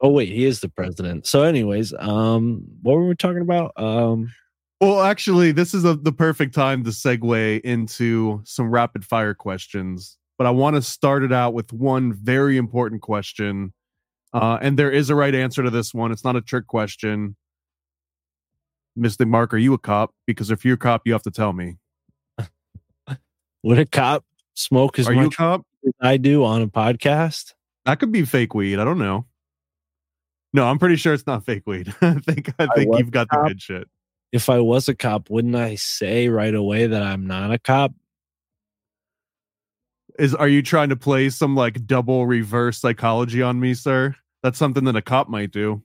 oh 0.00 0.10
wait, 0.10 0.28
he 0.30 0.44
is 0.44 0.60
the 0.60 0.68
president. 0.68 1.26
So 1.26 1.42
anyways, 1.42 1.92
um 1.98 2.62
what 2.82 2.94
were 2.94 3.06
we 3.06 3.14
talking 3.14 3.42
about? 3.42 3.72
Um 3.76 4.32
Well, 4.80 5.02
actually, 5.02 5.52
this 5.52 5.74
is 5.74 5.84
a, 5.84 5.94
the 5.94 6.12
perfect 6.12 6.54
time 6.54 6.82
to 6.84 6.90
segue 6.90 7.60
into 7.60 8.40
some 8.44 8.70
rapid 8.70 9.04
fire 9.04 9.34
questions. 9.34 10.16
But 10.36 10.46
I 10.46 10.50
want 10.50 10.76
to 10.76 10.82
start 10.82 11.22
it 11.22 11.32
out 11.32 11.54
with 11.54 11.72
one 11.72 12.12
very 12.12 12.56
important 12.56 13.02
question. 13.02 13.72
Uh, 14.34 14.58
and 14.60 14.76
there 14.76 14.90
is 14.90 15.10
a 15.10 15.14
right 15.14 15.34
answer 15.34 15.62
to 15.62 15.70
this 15.70 15.94
one. 15.94 16.10
It's 16.10 16.24
not 16.24 16.34
a 16.34 16.40
trick 16.40 16.66
question. 16.66 17.36
Mr. 18.98 19.26
Mark, 19.26 19.54
are 19.54 19.58
you 19.58 19.72
a 19.74 19.78
cop? 19.78 20.12
Because 20.26 20.50
if 20.50 20.64
you're 20.64 20.74
a 20.74 20.78
cop, 20.78 21.02
you 21.04 21.12
have 21.12 21.22
to 21.22 21.30
tell 21.30 21.52
me. 21.52 21.76
would 23.62 23.78
a 23.78 23.86
cop 23.86 24.24
smoke 24.54 24.98
as 24.98 25.06
Are 25.06 25.14
you 25.14 25.20
a 25.20 25.24
much 25.24 25.36
cop? 25.36 25.64
as 25.86 25.92
I 26.00 26.16
do 26.16 26.44
on 26.44 26.62
a 26.62 26.66
podcast? 26.66 27.54
That 27.84 28.00
could 28.00 28.10
be 28.10 28.24
fake 28.24 28.54
weed. 28.54 28.80
I 28.80 28.84
don't 28.84 28.98
know. 28.98 29.24
No, 30.52 30.66
I'm 30.66 30.78
pretty 30.78 30.96
sure 30.96 31.14
it's 31.14 31.26
not 31.26 31.44
fake 31.44 31.62
weed. 31.66 31.94
I 32.02 32.14
think 32.14 32.52
I 32.58 32.64
I 32.64 32.66
think 32.74 32.90
was 32.90 32.98
you've 32.98 33.10
got 33.12 33.28
the 33.30 33.44
good 33.46 33.62
shit. 33.62 33.88
If 34.32 34.48
I 34.48 34.58
was 34.58 34.88
a 34.88 34.96
cop, 34.96 35.30
wouldn't 35.30 35.54
I 35.54 35.76
say 35.76 36.28
right 36.28 36.54
away 36.54 36.88
that 36.88 37.02
I'm 37.02 37.26
not 37.26 37.52
a 37.52 37.58
cop? 37.58 37.92
Is 40.18 40.34
are 40.34 40.48
you 40.48 40.62
trying 40.62 40.88
to 40.88 40.96
play 40.96 41.30
some 41.30 41.54
like 41.54 41.86
double 41.86 42.26
reverse 42.26 42.78
psychology 42.78 43.42
on 43.42 43.60
me, 43.60 43.74
sir? 43.74 44.14
That's 44.44 44.58
something 44.58 44.84
that 44.84 44.94
a 44.94 45.00
cop 45.00 45.30
might 45.30 45.52
do. 45.52 45.82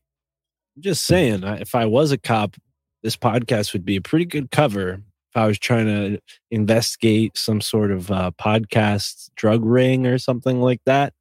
I'm 0.76 0.82
just 0.82 1.05
saying, 1.05 1.43
if 1.43 1.76
I 1.76 1.86
was 1.86 2.12
a 2.12 2.18
cop, 2.18 2.57
this 3.03 3.16
podcast 3.16 3.72
would 3.72 3.86
be 3.86 3.95
a 3.95 4.01
pretty 4.01 4.26
good 4.26 4.51
cover. 4.51 5.01
If 5.32 5.38
I 5.38 5.47
was 5.47 5.57
trying 5.57 5.86
to 5.86 6.20
investigate 6.51 7.38
some 7.38 7.62
sort 7.62 7.89
of 7.89 8.12
uh, 8.12 8.32
podcast 8.38 9.30
drug 9.38 9.64
ring 9.64 10.05
or 10.05 10.18
something 10.18 10.60
like 10.60 10.82
that, 10.86 11.14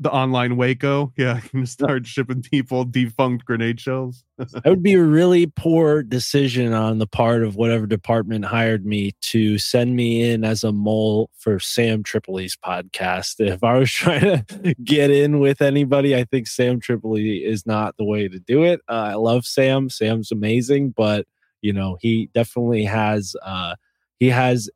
The 0.00 0.10
online 0.10 0.56
Waco, 0.56 1.12
yeah, 1.16 1.36
you 1.42 1.48
can 1.48 1.66
start 1.66 2.06
shipping 2.06 2.42
people 2.42 2.84
defunct 2.84 3.44
grenade 3.44 3.80
shells. 3.80 4.24
that 4.38 4.64
would 4.66 4.82
be 4.82 4.94
a 4.94 5.02
really 5.02 5.46
poor 5.46 6.02
decision 6.02 6.72
on 6.72 6.98
the 6.98 7.06
part 7.06 7.42
of 7.42 7.56
whatever 7.56 7.86
department 7.86 8.44
hired 8.44 8.84
me 8.84 9.12
to 9.22 9.58
send 9.58 9.94
me 9.94 10.30
in 10.30 10.44
as 10.44 10.64
a 10.64 10.72
mole 10.72 11.30
for 11.36 11.58
Sam 11.60 12.02
Tripoli's 12.02 12.56
podcast. 12.56 13.36
If 13.38 13.62
I 13.62 13.78
was 13.78 13.90
trying 13.92 14.44
to 14.44 14.74
get 14.82 15.10
in 15.10 15.38
with 15.38 15.62
anybody, 15.62 16.16
I 16.16 16.24
think 16.24 16.48
Sam 16.48 16.80
Tripoli 16.80 17.44
is 17.44 17.66
not 17.66 17.96
the 17.96 18.04
way 18.04 18.28
to 18.28 18.38
do 18.38 18.64
it. 18.64 18.80
Uh, 18.88 19.10
I 19.10 19.14
love 19.14 19.46
Sam. 19.46 19.90
Sam's 19.90 20.32
amazing, 20.32 20.90
but 20.90 21.26
you 21.60 21.72
know 21.72 21.96
he 22.00 22.28
definitely 22.34 22.84
has 22.84 23.36
uh, 23.42 23.76
he 24.18 24.28
has 24.28 24.68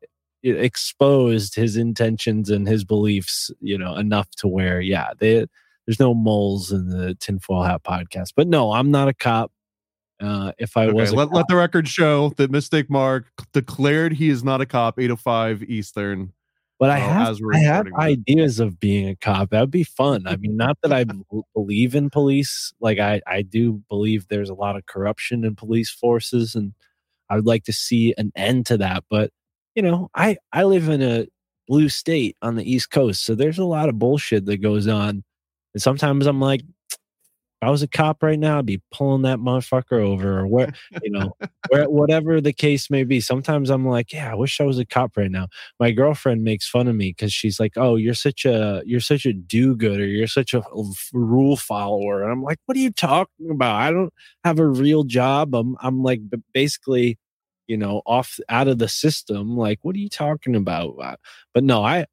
exposed 0.43 1.55
his 1.55 1.75
intentions 1.77 2.49
and 2.49 2.67
his 2.67 2.83
beliefs. 2.83 3.51
You 3.61 3.77
know 3.77 3.95
enough 3.95 4.29
to 4.37 4.47
where 4.47 4.79
yeah 4.81 5.11
they 5.19 5.45
there's 5.85 5.99
no 5.99 6.13
moles 6.13 6.71
in 6.71 6.89
the 6.89 7.15
tinfoil 7.15 7.63
hat 7.63 7.83
podcast. 7.83 8.33
But 8.35 8.47
no 8.47 8.71
i'm 8.73 8.91
not 8.91 9.07
a 9.07 9.13
cop. 9.13 9.51
Uh 10.19 10.51
if 10.57 10.77
i 10.77 10.85
Okay, 10.85 10.93
was 10.93 11.13
let, 11.13 11.25
cop, 11.29 11.35
let 11.35 11.47
the 11.47 11.55
record 11.55 11.87
show 11.87 12.29
that 12.37 12.51
Mystic 12.51 12.89
Mark 12.89 13.25
declared 13.53 14.13
he 14.13 14.29
is 14.29 14.43
not 14.43 14.61
a 14.61 14.65
cop, 14.65 14.99
805 14.99 15.63
Eastern. 15.63 16.33
but 16.79 16.89
i 16.91 16.99
uh, 16.99 17.13
have 17.13 17.39
i 17.53 17.57
have 17.59 17.87
ideas 17.99 18.59
of 18.59 18.79
being 18.79 19.09
a 19.09 19.15
cop. 19.15 19.49
That 19.49 19.61
would 19.61 19.71
be 19.71 19.83
fun. 19.83 20.27
I 20.27 20.35
mean 20.37 20.57
not 20.57 20.77
that 20.83 20.93
I 20.93 21.05
believe 21.53 21.95
in 21.95 22.09
police. 22.09 22.73
Like 22.79 22.99
i 22.99 23.21
i 23.27 23.41
do 23.41 23.81
believe 23.89 24.27
there's 24.27 24.49
a 24.49 24.53
lot 24.55 24.75
of 24.75 24.85
corruption 24.85 25.43
in 25.43 25.55
police 25.55 25.89
forces 25.89 26.55
and 26.55 26.73
i 27.29 27.35
would 27.35 27.45
like 27.47 27.63
to 27.65 27.73
see 27.73 28.13
an 28.17 28.31
end 28.35 28.65
to 28.67 28.77
that. 28.77 29.03
But 29.09 29.31
you 29.77 29.83
know 29.83 30.09
i 30.15 30.35
i 30.51 30.63
live 30.63 30.89
in 30.89 31.03
a 31.03 31.27
blue 31.67 31.87
state 31.87 32.35
on 32.41 32.55
the 32.55 32.69
east 32.69 32.89
coast 32.89 33.23
so 33.23 33.35
there's 33.35 33.59
a 33.59 33.63
lot 33.63 33.89
of 33.89 33.99
bullshit 33.99 34.45
that 34.45 34.57
goes 34.57 34.87
on 34.87 35.23
and 35.73 35.83
sometimes 35.83 36.25
i'm 36.25 36.41
like 36.41 36.61
if 37.59 37.67
I 37.67 37.71
was 37.71 37.81
a 37.81 37.87
cop 37.87 38.21
right 38.21 38.37
now, 38.37 38.59
I'd 38.59 38.67
be 38.67 38.83
pulling 38.91 39.23
that 39.23 39.39
motherfucker 39.39 39.99
over, 39.99 40.41
or 40.41 40.45
what, 40.45 40.75
you 41.01 41.09
know, 41.09 41.33
where, 41.69 41.89
whatever 41.89 42.39
the 42.39 42.53
case 42.53 42.91
may 42.91 43.03
be. 43.03 43.19
Sometimes 43.19 43.71
I'm 43.71 43.83
like, 43.83 44.13
yeah, 44.13 44.31
I 44.31 44.35
wish 44.35 44.61
I 44.61 44.63
was 44.63 44.77
a 44.77 44.85
cop 44.85 45.17
right 45.17 45.31
now. 45.31 45.47
My 45.79 45.89
girlfriend 45.89 46.43
makes 46.43 46.69
fun 46.69 46.87
of 46.87 46.95
me 46.95 47.15
because 47.17 47.33
she's 47.33 47.59
like, 47.59 47.73
oh, 47.75 47.95
you're 47.95 48.13
such 48.13 48.45
a, 48.45 48.83
you're 48.85 48.99
such 48.99 49.25
a 49.25 49.33
do-gooder, 49.33 50.05
you're 50.05 50.27
such 50.27 50.53
a 50.53 50.61
rule 51.13 51.57
follower, 51.57 52.21
and 52.21 52.31
I'm 52.31 52.43
like, 52.43 52.59
what 52.67 52.77
are 52.77 52.81
you 52.81 52.91
talking 52.91 53.49
about? 53.49 53.75
I 53.75 53.91
don't 53.91 54.13
have 54.43 54.59
a 54.59 54.67
real 54.67 55.03
job. 55.03 55.55
I'm, 55.55 55.75
I'm 55.81 56.03
like 56.03 56.21
basically, 56.53 57.17
you 57.67 57.77
know, 57.77 58.01
off 58.05 58.39
out 58.49 58.67
of 58.67 58.79
the 58.79 58.87
system. 58.87 59.55
Like, 59.57 59.79
what 59.83 59.95
are 59.95 59.99
you 59.99 60.09
talking 60.09 60.55
about? 60.55 60.95
Uh, 61.01 61.15
But 61.53 61.63
no, 61.63 61.83
I, 61.83 62.05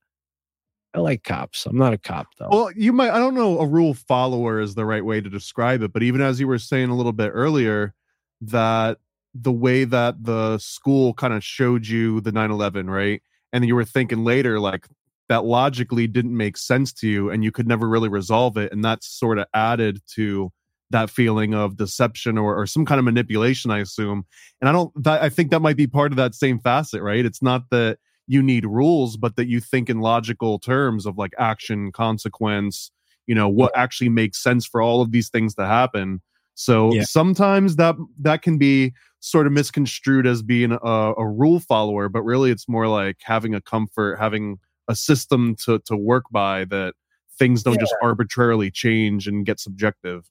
I 0.94 1.00
like 1.00 1.24
cops. 1.24 1.66
I'm 1.66 1.76
not 1.76 1.92
a 1.92 1.98
cop 1.98 2.28
though. 2.38 2.48
Well, 2.50 2.70
you 2.76 2.92
might, 2.92 3.10
I 3.10 3.18
don't 3.18 3.34
know, 3.34 3.58
a 3.58 3.66
rule 3.66 3.94
follower 3.94 4.60
is 4.60 4.74
the 4.74 4.84
right 4.84 5.04
way 5.04 5.20
to 5.20 5.28
describe 5.28 5.82
it. 5.82 5.92
But 5.92 6.02
even 6.04 6.20
as 6.20 6.38
you 6.38 6.46
were 6.46 6.58
saying 6.58 6.90
a 6.90 6.96
little 6.96 7.12
bit 7.12 7.30
earlier, 7.30 7.94
that 8.40 8.98
the 9.34 9.52
way 9.52 9.84
that 9.84 10.22
the 10.22 10.58
school 10.58 11.12
kind 11.14 11.32
of 11.34 11.42
showed 11.42 11.86
you 11.86 12.20
the 12.20 12.30
9 12.30 12.50
11, 12.50 12.88
right? 12.88 13.22
And 13.52 13.66
you 13.66 13.74
were 13.74 13.84
thinking 13.84 14.24
later, 14.24 14.60
like, 14.60 14.86
that 15.28 15.44
logically 15.44 16.06
didn't 16.06 16.36
make 16.36 16.56
sense 16.56 16.92
to 16.92 17.08
you 17.08 17.30
and 17.30 17.42
you 17.42 17.50
could 17.50 17.66
never 17.66 17.88
really 17.88 18.08
resolve 18.08 18.56
it. 18.56 18.70
And 18.72 18.84
that 18.84 19.02
sort 19.02 19.38
of 19.38 19.46
added 19.54 20.00
to 20.14 20.52
that 20.94 21.10
feeling 21.10 21.54
of 21.54 21.76
deception 21.76 22.38
or, 22.38 22.56
or 22.56 22.66
some 22.66 22.84
kind 22.86 22.98
of 23.00 23.04
manipulation 23.04 23.70
i 23.70 23.80
assume. 23.80 24.24
And 24.60 24.68
i 24.68 24.72
don't 24.72 24.90
that, 25.02 25.22
i 25.22 25.28
think 25.28 25.50
that 25.50 25.60
might 25.60 25.76
be 25.76 25.86
part 25.86 26.12
of 26.12 26.16
that 26.16 26.34
same 26.34 26.58
facet 26.60 27.02
right? 27.02 27.24
It's 27.26 27.42
not 27.42 27.70
that 27.70 27.98
you 28.26 28.42
need 28.42 28.64
rules 28.64 29.16
but 29.16 29.36
that 29.36 29.48
you 29.48 29.60
think 29.60 29.90
in 29.90 30.00
logical 30.00 30.58
terms 30.58 31.04
of 31.04 31.18
like 31.18 31.32
action 31.38 31.92
consequence 31.92 32.90
you 33.26 33.34
know 33.34 33.48
what 33.48 33.72
actually 33.76 34.08
makes 34.08 34.42
sense 34.42 34.64
for 34.66 34.80
all 34.80 35.00
of 35.02 35.10
these 35.10 35.28
things 35.30 35.54
to 35.56 35.66
happen. 35.66 36.20
So 36.54 36.92
Yeah. 36.94 37.02
sometimes 37.02 37.76
that 37.76 37.96
that 38.20 38.42
can 38.42 38.56
be 38.58 38.92
sort 39.20 39.46
of 39.46 39.52
misconstrued 39.52 40.26
as 40.26 40.42
being 40.42 40.72
a, 40.72 41.12
a 41.18 41.26
rule 41.26 41.58
follower 41.60 42.08
but 42.08 42.22
really 42.22 42.50
it's 42.50 42.68
more 42.68 42.86
like 42.86 43.16
having 43.22 43.54
a 43.54 43.60
comfort 43.60 44.18
having 44.20 44.58
a 44.88 44.94
system 44.94 45.56
to 45.64 45.80
to 45.86 45.96
work 45.96 46.24
by 46.30 46.64
that 46.66 46.94
things 47.38 47.62
don't 47.64 47.80
just 47.80 47.94
arbitrarily 48.02 48.70
change 48.70 49.26
and 49.26 49.44
get 49.46 49.58
subjective 49.58 50.30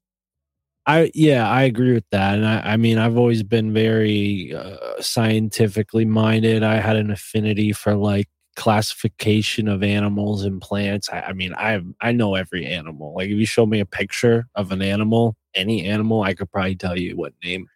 I 0.86 1.12
yeah, 1.14 1.48
I 1.50 1.64
agree 1.64 1.94
with 1.94 2.10
that, 2.12 2.36
and 2.36 2.46
I, 2.46 2.74
I 2.74 2.78
mean, 2.78 2.98
I've 2.98 3.18
always 3.18 3.42
been 3.44 3.74
very 3.74 4.54
uh, 4.54 5.02
scientifically 5.02 6.04
minded. 6.06 6.62
I 6.64 6.76
had 6.76 6.98
an 6.98 7.10
affinity 7.10 7.72
for 7.72 7.96
like 7.96 8.28
classification 8.58 9.68
of 9.70 9.82
animals 9.82 10.44
and 10.44 10.62
plants. 10.62 11.10
I, 11.10 11.22
I 11.22 11.34
mean, 11.34 11.54
I 11.56 11.82
I 12.02 12.12
know 12.12 12.36
every 12.36 12.66
animal. 12.66 13.14
Like 13.16 13.30
if 13.30 13.38
you 13.38 13.46
show 13.46 13.66
me 13.66 13.80
a 13.80 13.86
picture 13.86 14.48
of 14.56 14.72
an 14.74 14.82
animal, 14.82 15.38
any 15.56 15.86
animal, 15.86 16.22
I 16.24 16.34
could 16.34 16.52
probably 16.52 16.76
tell 16.76 16.98
you 17.00 17.16
what 17.16 17.34
name. 17.44 17.68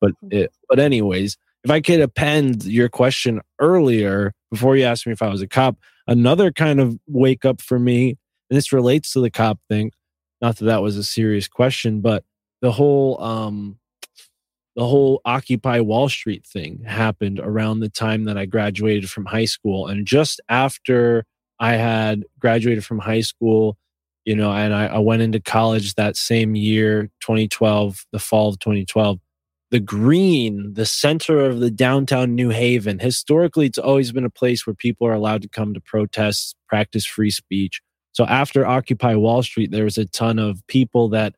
But 0.00 0.12
it, 0.30 0.50
but 0.68 0.80
anyways, 0.80 1.36
if 1.62 1.70
I 1.70 1.80
could 1.80 2.00
append 2.00 2.64
your 2.64 2.88
question 2.88 3.40
earlier 3.60 4.32
before 4.50 4.76
you 4.76 4.84
asked 4.84 5.06
me 5.06 5.12
if 5.12 5.22
I 5.22 5.28
was 5.28 5.40
a 5.42 5.46
cop, 5.48 5.76
another 6.08 6.50
kind 6.50 6.80
of 6.80 6.98
wake 7.06 7.44
up 7.44 7.60
for 7.60 7.78
me, 7.78 8.16
and 8.50 8.56
this 8.56 8.72
relates 8.72 9.12
to 9.12 9.20
the 9.20 9.30
cop 9.30 9.60
thing. 9.68 9.92
Not 10.42 10.56
that 10.56 10.64
that 10.66 10.82
was 10.82 10.96
a 10.96 11.04
serious 11.04 11.46
question, 11.48 12.00
but 12.00 12.24
the 12.66 12.72
whole 12.72 13.22
um 13.22 13.78
the 14.74 14.84
whole 14.84 15.20
occupy 15.24 15.78
wall 15.78 16.08
street 16.08 16.44
thing 16.44 16.82
happened 16.84 17.38
around 17.38 17.78
the 17.78 17.88
time 17.88 18.24
that 18.24 18.36
i 18.36 18.44
graduated 18.44 19.08
from 19.08 19.24
high 19.24 19.44
school. 19.44 19.86
And 19.86 20.04
just 20.04 20.40
after 20.48 21.24
i 21.60 21.74
had 21.74 22.24
graduated 22.40 22.84
from 22.84 22.98
high 22.98 23.20
school 23.20 23.78
you 24.24 24.34
know 24.34 24.50
and 24.50 24.74
i, 24.74 24.86
I 24.86 24.98
went 24.98 25.22
into 25.22 25.40
college 25.40 25.94
that 25.94 26.16
same 26.16 26.56
year 26.56 27.04
2012 27.20 28.04
the 28.10 28.18
fall 28.18 28.48
of 28.48 28.58
2012 28.58 29.20
the 29.70 29.78
green 29.78 30.74
the 30.74 30.86
center 30.86 31.38
of 31.46 31.60
the 31.60 31.70
downtown 31.70 32.34
new 32.34 32.50
haven 32.50 32.98
historically 32.98 33.66
it's 33.66 33.78
always 33.78 34.10
been 34.10 34.24
a 34.24 34.38
place 34.40 34.66
where 34.66 34.74
people 34.74 35.06
are 35.06 35.12
allowed 35.12 35.42
to 35.42 35.48
come 35.48 35.72
to 35.72 35.80
protest 35.80 36.56
practice 36.68 37.06
free 37.06 37.30
speech. 37.30 37.80
So 38.10 38.24
after 38.26 38.66
occupy 38.66 39.14
wall 39.14 39.44
street 39.44 39.70
there 39.70 39.84
was 39.84 39.98
a 39.98 40.06
ton 40.06 40.40
of 40.40 40.66
people 40.66 41.08
that 41.10 41.36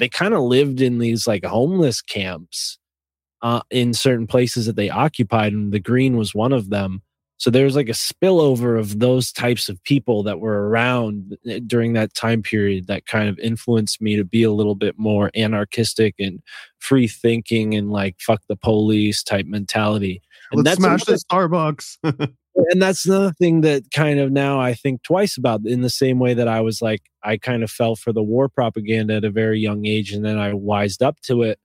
they 0.00 0.08
kind 0.08 0.34
of 0.34 0.42
lived 0.42 0.80
in 0.80 0.98
these 0.98 1.26
like 1.26 1.44
homeless 1.44 2.00
camps 2.02 2.78
uh, 3.42 3.60
in 3.70 3.94
certain 3.94 4.26
places 4.26 4.66
that 4.66 4.76
they 4.76 4.90
occupied, 4.90 5.52
and 5.52 5.72
the 5.72 5.80
green 5.80 6.16
was 6.16 6.34
one 6.34 6.52
of 6.52 6.70
them. 6.70 7.02
So 7.36 7.50
there's 7.50 7.74
like 7.74 7.88
a 7.88 7.92
spillover 7.92 8.78
of 8.78 8.98
those 8.98 9.32
types 9.32 9.70
of 9.70 9.82
people 9.84 10.22
that 10.24 10.40
were 10.40 10.68
around 10.68 11.38
eh, 11.48 11.60
during 11.66 11.94
that 11.94 12.12
time 12.12 12.42
period 12.42 12.86
that 12.88 13.06
kind 13.06 13.30
of 13.30 13.38
influenced 13.38 14.02
me 14.02 14.14
to 14.16 14.24
be 14.24 14.42
a 14.42 14.52
little 14.52 14.74
bit 14.74 14.98
more 14.98 15.30
anarchistic 15.34 16.14
and 16.18 16.42
free 16.80 17.08
thinking 17.08 17.74
and 17.74 17.90
like 17.90 18.16
fuck 18.20 18.42
the 18.48 18.56
police 18.56 19.22
type 19.22 19.46
mentality. 19.46 20.20
And 20.52 20.64
let's 20.64 20.76
smash 20.76 21.04
the 21.04 21.14
starbucks 21.14 21.96
and 22.70 22.82
that's 22.82 23.06
another 23.06 23.32
thing 23.32 23.62
that 23.62 23.90
kind 23.94 24.18
of 24.20 24.30
now 24.32 24.60
I 24.60 24.74
think 24.74 25.02
twice 25.02 25.36
about 25.36 25.60
in 25.64 25.82
the 25.82 25.90
same 25.90 26.18
way 26.18 26.34
that 26.34 26.48
I 26.48 26.60
was 26.60 26.82
like, 26.82 27.02
I 27.22 27.36
kind 27.36 27.62
of 27.62 27.70
fell 27.70 27.96
for 27.96 28.12
the 28.12 28.22
war 28.22 28.48
propaganda 28.48 29.16
at 29.16 29.24
a 29.24 29.30
very 29.30 29.60
young 29.60 29.86
age 29.86 30.12
and 30.12 30.24
then 30.24 30.38
I 30.38 30.52
wised 30.54 31.02
up 31.02 31.20
to 31.22 31.42
it. 31.42 31.58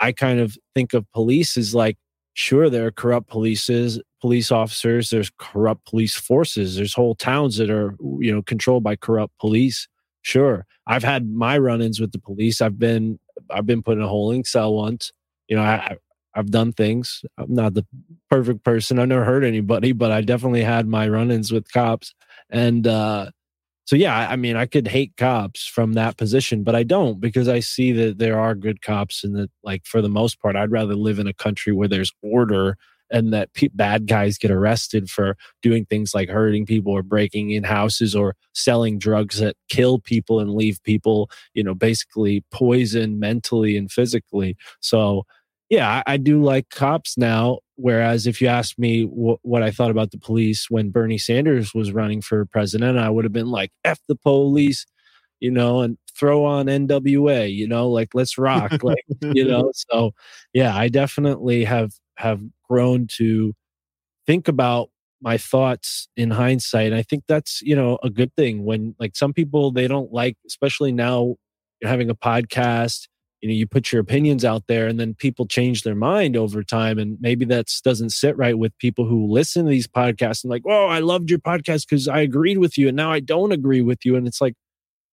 I 0.00 0.12
kind 0.12 0.40
of 0.40 0.56
think 0.74 0.94
of 0.94 1.10
police 1.12 1.56
as 1.56 1.74
like, 1.74 1.98
sure, 2.34 2.70
there 2.70 2.86
are 2.86 2.90
corrupt 2.90 3.30
polices, 3.30 4.00
police 4.20 4.50
officers, 4.50 5.10
there's 5.10 5.30
corrupt 5.38 5.86
police 5.86 6.14
forces, 6.16 6.76
there's 6.76 6.94
whole 6.94 7.14
towns 7.14 7.56
that 7.58 7.70
are, 7.70 7.96
you 8.18 8.32
know, 8.32 8.42
controlled 8.42 8.82
by 8.82 8.96
corrupt 8.96 9.36
police. 9.38 9.88
Sure. 10.22 10.66
I've 10.86 11.04
had 11.04 11.30
my 11.30 11.58
run-ins 11.58 12.00
with 12.00 12.12
the 12.12 12.18
police. 12.18 12.60
I've 12.60 12.78
been 12.78 13.18
I've 13.50 13.66
been 13.66 13.82
put 13.82 13.96
in 13.96 14.02
a 14.02 14.08
holding 14.08 14.44
cell 14.44 14.74
once. 14.74 15.12
You 15.48 15.56
know, 15.56 15.62
I 15.62 15.96
I've 16.34 16.50
done 16.50 16.72
things. 16.72 17.22
I'm 17.38 17.54
not 17.54 17.74
the 17.74 17.86
perfect 18.30 18.64
person. 18.64 18.98
I've 18.98 19.08
never 19.08 19.24
hurt 19.24 19.44
anybody, 19.44 19.92
but 20.02 20.12
I 20.12 20.20
definitely 20.20 20.62
had 20.62 20.86
my 20.86 21.08
run-ins 21.08 21.52
with 21.52 21.72
cops. 21.72 22.14
And 22.50 22.86
uh 22.86 23.30
so 23.86 23.96
yeah, 23.96 24.16
I 24.16 24.32
I 24.32 24.36
mean, 24.36 24.56
I 24.56 24.66
could 24.66 24.86
hate 24.86 25.16
cops 25.16 25.66
from 25.66 25.94
that 25.94 26.16
position, 26.16 26.62
but 26.62 26.76
I 26.76 26.84
don't 26.84 27.20
because 27.20 27.48
I 27.48 27.60
see 27.60 27.92
that 27.92 28.18
there 28.18 28.38
are 28.38 28.54
good 28.54 28.82
cops 28.82 29.24
and 29.24 29.34
that 29.36 29.50
like 29.64 29.84
for 29.84 30.00
the 30.00 30.08
most 30.08 30.40
part 30.40 30.56
I'd 30.56 30.70
rather 30.70 30.94
live 30.94 31.18
in 31.18 31.26
a 31.26 31.34
country 31.34 31.72
where 31.72 31.88
there's 31.88 32.12
order 32.22 32.76
and 33.10 33.32
that 33.32 33.52
pe- 33.54 33.68
bad 33.74 34.06
guys 34.06 34.38
get 34.38 34.50
arrested 34.50 35.10
for 35.10 35.36
doing 35.62 35.84
things 35.84 36.14
like 36.14 36.28
hurting 36.28 36.66
people 36.66 36.92
or 36.92 37.02
breaking 37.02 37.50
in 37.50 37.64
houses 37.64 38.14
or 38.14 38.36
selling 38.54 38.98
drugs 38.98 39.38
that 39.38 39.56
kill 39.68 39.98
people 39.98 40.40
and 40.40 40.54
leave 40.54 40.82
people, 40.84 41.30
you 41.54 41.62
know, 41.62 41.74
basically 41.74 42.44
poisoned 42.52 43.18
mentally 43.18 43.76
and 43.76 43.90
physically. 43.90 44.56
So 44.80 45.24
yeah, 45.70 46.02
I, 46.06 46.16
do 46.16 46.42
like 46.42 46.68
cops 46.70 47.16
now. 47.16 47.60
Whereas 47.76 48.26
if 48.26 48.40
you 48.40 48.48
asked 48.48 48.78
me 48.78 49.04
wh- 49.04 49.42
what 49.44 49.62
I 49.62 49.70
thought 49.70 49.92
about 49.92 50.10
the 50.10 50.18
police 50.18 50.66
when 50.68 50.90
Bernie 50.90 51.16
Sanders 51.16 51.72
was 51.72 51.92
running 51.92 52.20
for 52.20 52.44
president, 52.46 52.98
I 52.98 53.08
would 53.08 53.24
have 53.24 53.32
been 53.32 53.50
like, 53.50 53.70
F 53.84 54.00
the 54.08 54.16
police, 54.16 54.84
you 55.38 55.50
know, 55.50 55.80
and 55.80 55.96
throw 56.18 56.44
on 56.44 56.66
NWA, 56.66 57.54
you 57.54 57.68
know, 57.68 57.88
like 57.88 58.10
let's 58.14 58.36
rock. 58.36 58.82
like, 58.82 59.04
you 59.22 59.44
know, 59.44 59.70
so 59.90 60.12
yeah, 60.52 60.76
I 60.76 60.88
definitely 60.88 61.64
have 61.64 61.92
have 62.16 62.42
grown 62.68 63.06
to 63.12 63.54
think 64.26 64.48
about 64.48 64.90
my 65.22 65.38
thoughts 65.38 66.08
in 66.16 66.30
hindsight. 66.30 66.88
And 66.88 66.96
I 66.96 67.02
think 67.02 67.24
that's, 67.28 67.62
you 67.62 67.76
know, 67.76 67.98
a 68.02 68.10
good 68.10 68.34
thing 68.36 68.64
when 68.64 68.94
like 68.98 69.16
some 69.16 69.32
people 69.32 69.70
they 69.70 69.86
don't 69.88 70.12
like, 70.12 70.36
especially 70.46 70.92
now 70.92 71.36
you're 71.80 71.90
having 71.90 72.10
a 72.10 72.14
podcast 72.14 73.06
you 73.40 73.48
know 73.48 73.54
you 73.54 73.66
put 73.66 73.92
your 73.92 74.00
opinions 74.00 74.44
out 74.44 74.66
there 74.66 74.86
and 74.86 75.00
then 75.00 75.14
people 75.14 75.46
change 75.46 75.82
their 75.82 75.94
mind 75.94 76.36
over 76.36 76.62
time. 76.62 76.98
And 76.98 77.18
maybe 77.20 77.44
that 77.46 77.68
doesn't 77.82 78.10
sit 78.10 78.36
right 78.36 78.58
with 78.58 78.76
people 78.78 79.06
who 79.06 79.26
listen 79.26 79.64
to 79.64 79.70
these 79.70 79.88
podcasts 79.88 80.44
and 80.44 80.50
like 80.50 80.62
oh 80.66 80.86
i 80.86 80.98
loved 80.98 81.30
your 81.30 81.38
podcast 81.38 81.86
because 81.88 82.08
i 82.08 82.20
agreed 82.20 82.58
with 82.58 82.76
you 82.76 82.88
and 82.88 82.96
now 82.96 83.10
i 83.10 83.20
don't 83.20 83.52
agree 83.52 83.82
with 83.82 84.04
you. 84.04 84.16
And 84.16 84.26
it's 84.26 84.40
like 84.40 84.54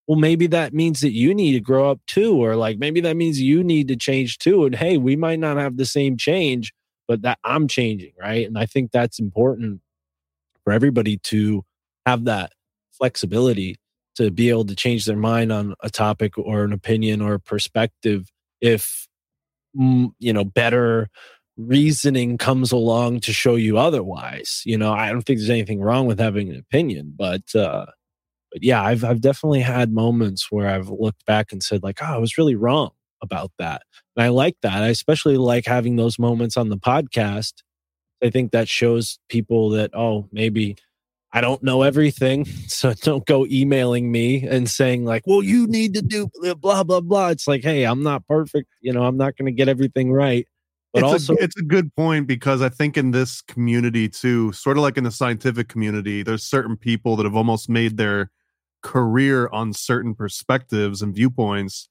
well 0.07 0.19
maybe 0.19 0.47
that 0.47 0.73
means 0.73 1.01
that 1.01 1.11
you 1.11 1.33
need 1.33 1.53
to 1.53 1.59
grow 1.59 1.89
up 1.89 1.99
too 2.07 2.43
or 2.43 2.55
like 2.55 2.77
maybe 2.79 3.01
that 3.01 3.17
means 3.17 3.41
you 3.41 3.63
need 3.63 3.87
to 3.89 3.95
change 3.95 4.37
too. 4.37 4.65
And 4.65 4.75
hey 4.75 4.97
we 4.97 5.15
might 5.15 5.39
not 5.39 5.57
have 5.57 5.77
the 5.77 5.85
same 5.85 6.17
change 6.17 6.73
but 7.07 7.21
that 7.21 7.39
i'm 7.43 7.67
changing 7.67 8.13
right? 8.19 8.45
And 8.47 8.57
i 8.57 8.65
think 8.65 8.91
that's 8.91 9.19
important 9.19 9.81
for 10.63 10.73
everybody 10.73 11.17
to 11.23 11.63
have 12.05 12.25
that 12.25 12.51
flexibility 12.91 13.77
to 14.17 14.31
be 14.31 14.49
able 14.49 14.65
to 14.65 14.75
change 14.75 15.05
their 15.05 15.17
mind 15.17 15.51
on 15.51 15.75
a 15.81 15.89
topic 15.89 16.37
or 16.37 16.63
an 16.63 16.73
opinion 16.73 17.21
or 17.21 17.35
a 17.35 17.39
perspective 17.39 18.31
if 18.61 19.07
mm, 19.77 20.11
you 20.19 20.33
know 20.33 20.43
better 20.43 21.09
reasoning 21.57 22.37
comes 22.37 22.71
along 22.71 23.19
to 23.19 23.33
show 23.33 23.55
you 23.55 23.77
otherwise. 23.77 24.61
You 24.65 24.77
know 24.77 24.93
i 24.93 25.09
don't 25.11 25.23
think 25.23 25.39
there's 25.39 25.49
anything 25.49 25.81
wrong 25.81 26.05
with 26.07 26.19
having 26.19 26.49
an 26.49 26.57
opinion 26.59 27.13
but 27.15 27.55
uh 27.55 27.85
but 28.51 28.63
yeah 28.63 28.83
i've 28.83 29.03
i've 29.03 29.21
definitely 29.21 29.61
had 29.61 29.91
moments 29.91 30.51
where 30.51 30.69
i've 30.69 30.89
looked 30.89 31.25
back 31.25 31.51
and 31.51 31.61
said 31.63 31.83
like 31.83 31.99
oh 32.01 32.05
i 32.05 32.17
was 32.17 32.37
really 32.37 32.55
wrong 32.55 32.91
about 33.21 33.51
that. 33.59 33.83
And 34.15 34.23
i 34.23 34.29
like 34.29 34.55
that. 34.61 34.83
I 34.83 34.87
especially 34.87 35.37
like 35.37 35.65
having 35.65 35.95
those 35.95 36.19
moments 36.19 36.57
on 36.57 36.69
the 36.69 36.77
podcast. 36.77 37.53
I 38.23 38.29
think 38.29 38.51
that 38.51 38.67
shows 38.67 39.19
people 39.29 39.69
that 39.71 39.91
oh 39.93 40.27
maybe 40.31 40.75
I 41.33 41.41
don't 41.41 41.61
know 41.61 41.81
everything, 41.81 42.45
so 42.67 42.93
don't 42.93 43.25
go 43.25 43.45
emailing 43.45 44.11
me 44.11 44.47
and 44.47 44.69
saying 44.69 45.05
like, 45.05 45.23
"Well, 45.25 45.43
you 45.43 45.67
need 45.67 45.93
to 45.95 46.01
do 46.01 46.29
blah 46.59 46.83
blah 46.83 47.01
blah." 47.01 47.29
It's 47.29 47.47
like, 47.47 47.63
hey, 47.63 47.83
I'm 47.83 48.03
not 48.03 48.25
perfect. 48.27 48.69
You 48.81 48.93
know, 48.93 49.03
I'm 49.03 49.17
not 49.17 49.37
going 49.37 49.47
to 49.47 49.51
get 49.51 49.67
everything 49.67 50.11
right. 50.11 50.47
But 50.93 51.03
it's 51.03 51.11
also, 51.29 51.33
a, 51.33 51.43
it's 51.43 51.57
a 51.57 51.63
good 51.63 51.93
point 51.95 52.27
because 52.27 52.61
I 52.61 52.69
think 52.69 52.97
in 52.97 53.11
this 53.11 53.41
community 53.41 54.07
too, 54.09 54.51
sort 54.53 54.77
of 54.77 54.83
like 54.83 54.97
in 54.97 55.03
the 55.03 55.11
scientific 55.11 55.67
community, 55.67 56.23
there's 56.23 56.43
certain 56.43 56.77
people 56.77 57.15
that 57.17 57.25
have 57.25 57.35
almost 57.35 57.69
made 57.69 57.97
their 57.97 58.31
career 58.81 59.49
on 59.51 59.73
certain 59.73 60.15
perspectives 60.15 61.01
and 61.01 61.13
viewpoints. 61.13 61.89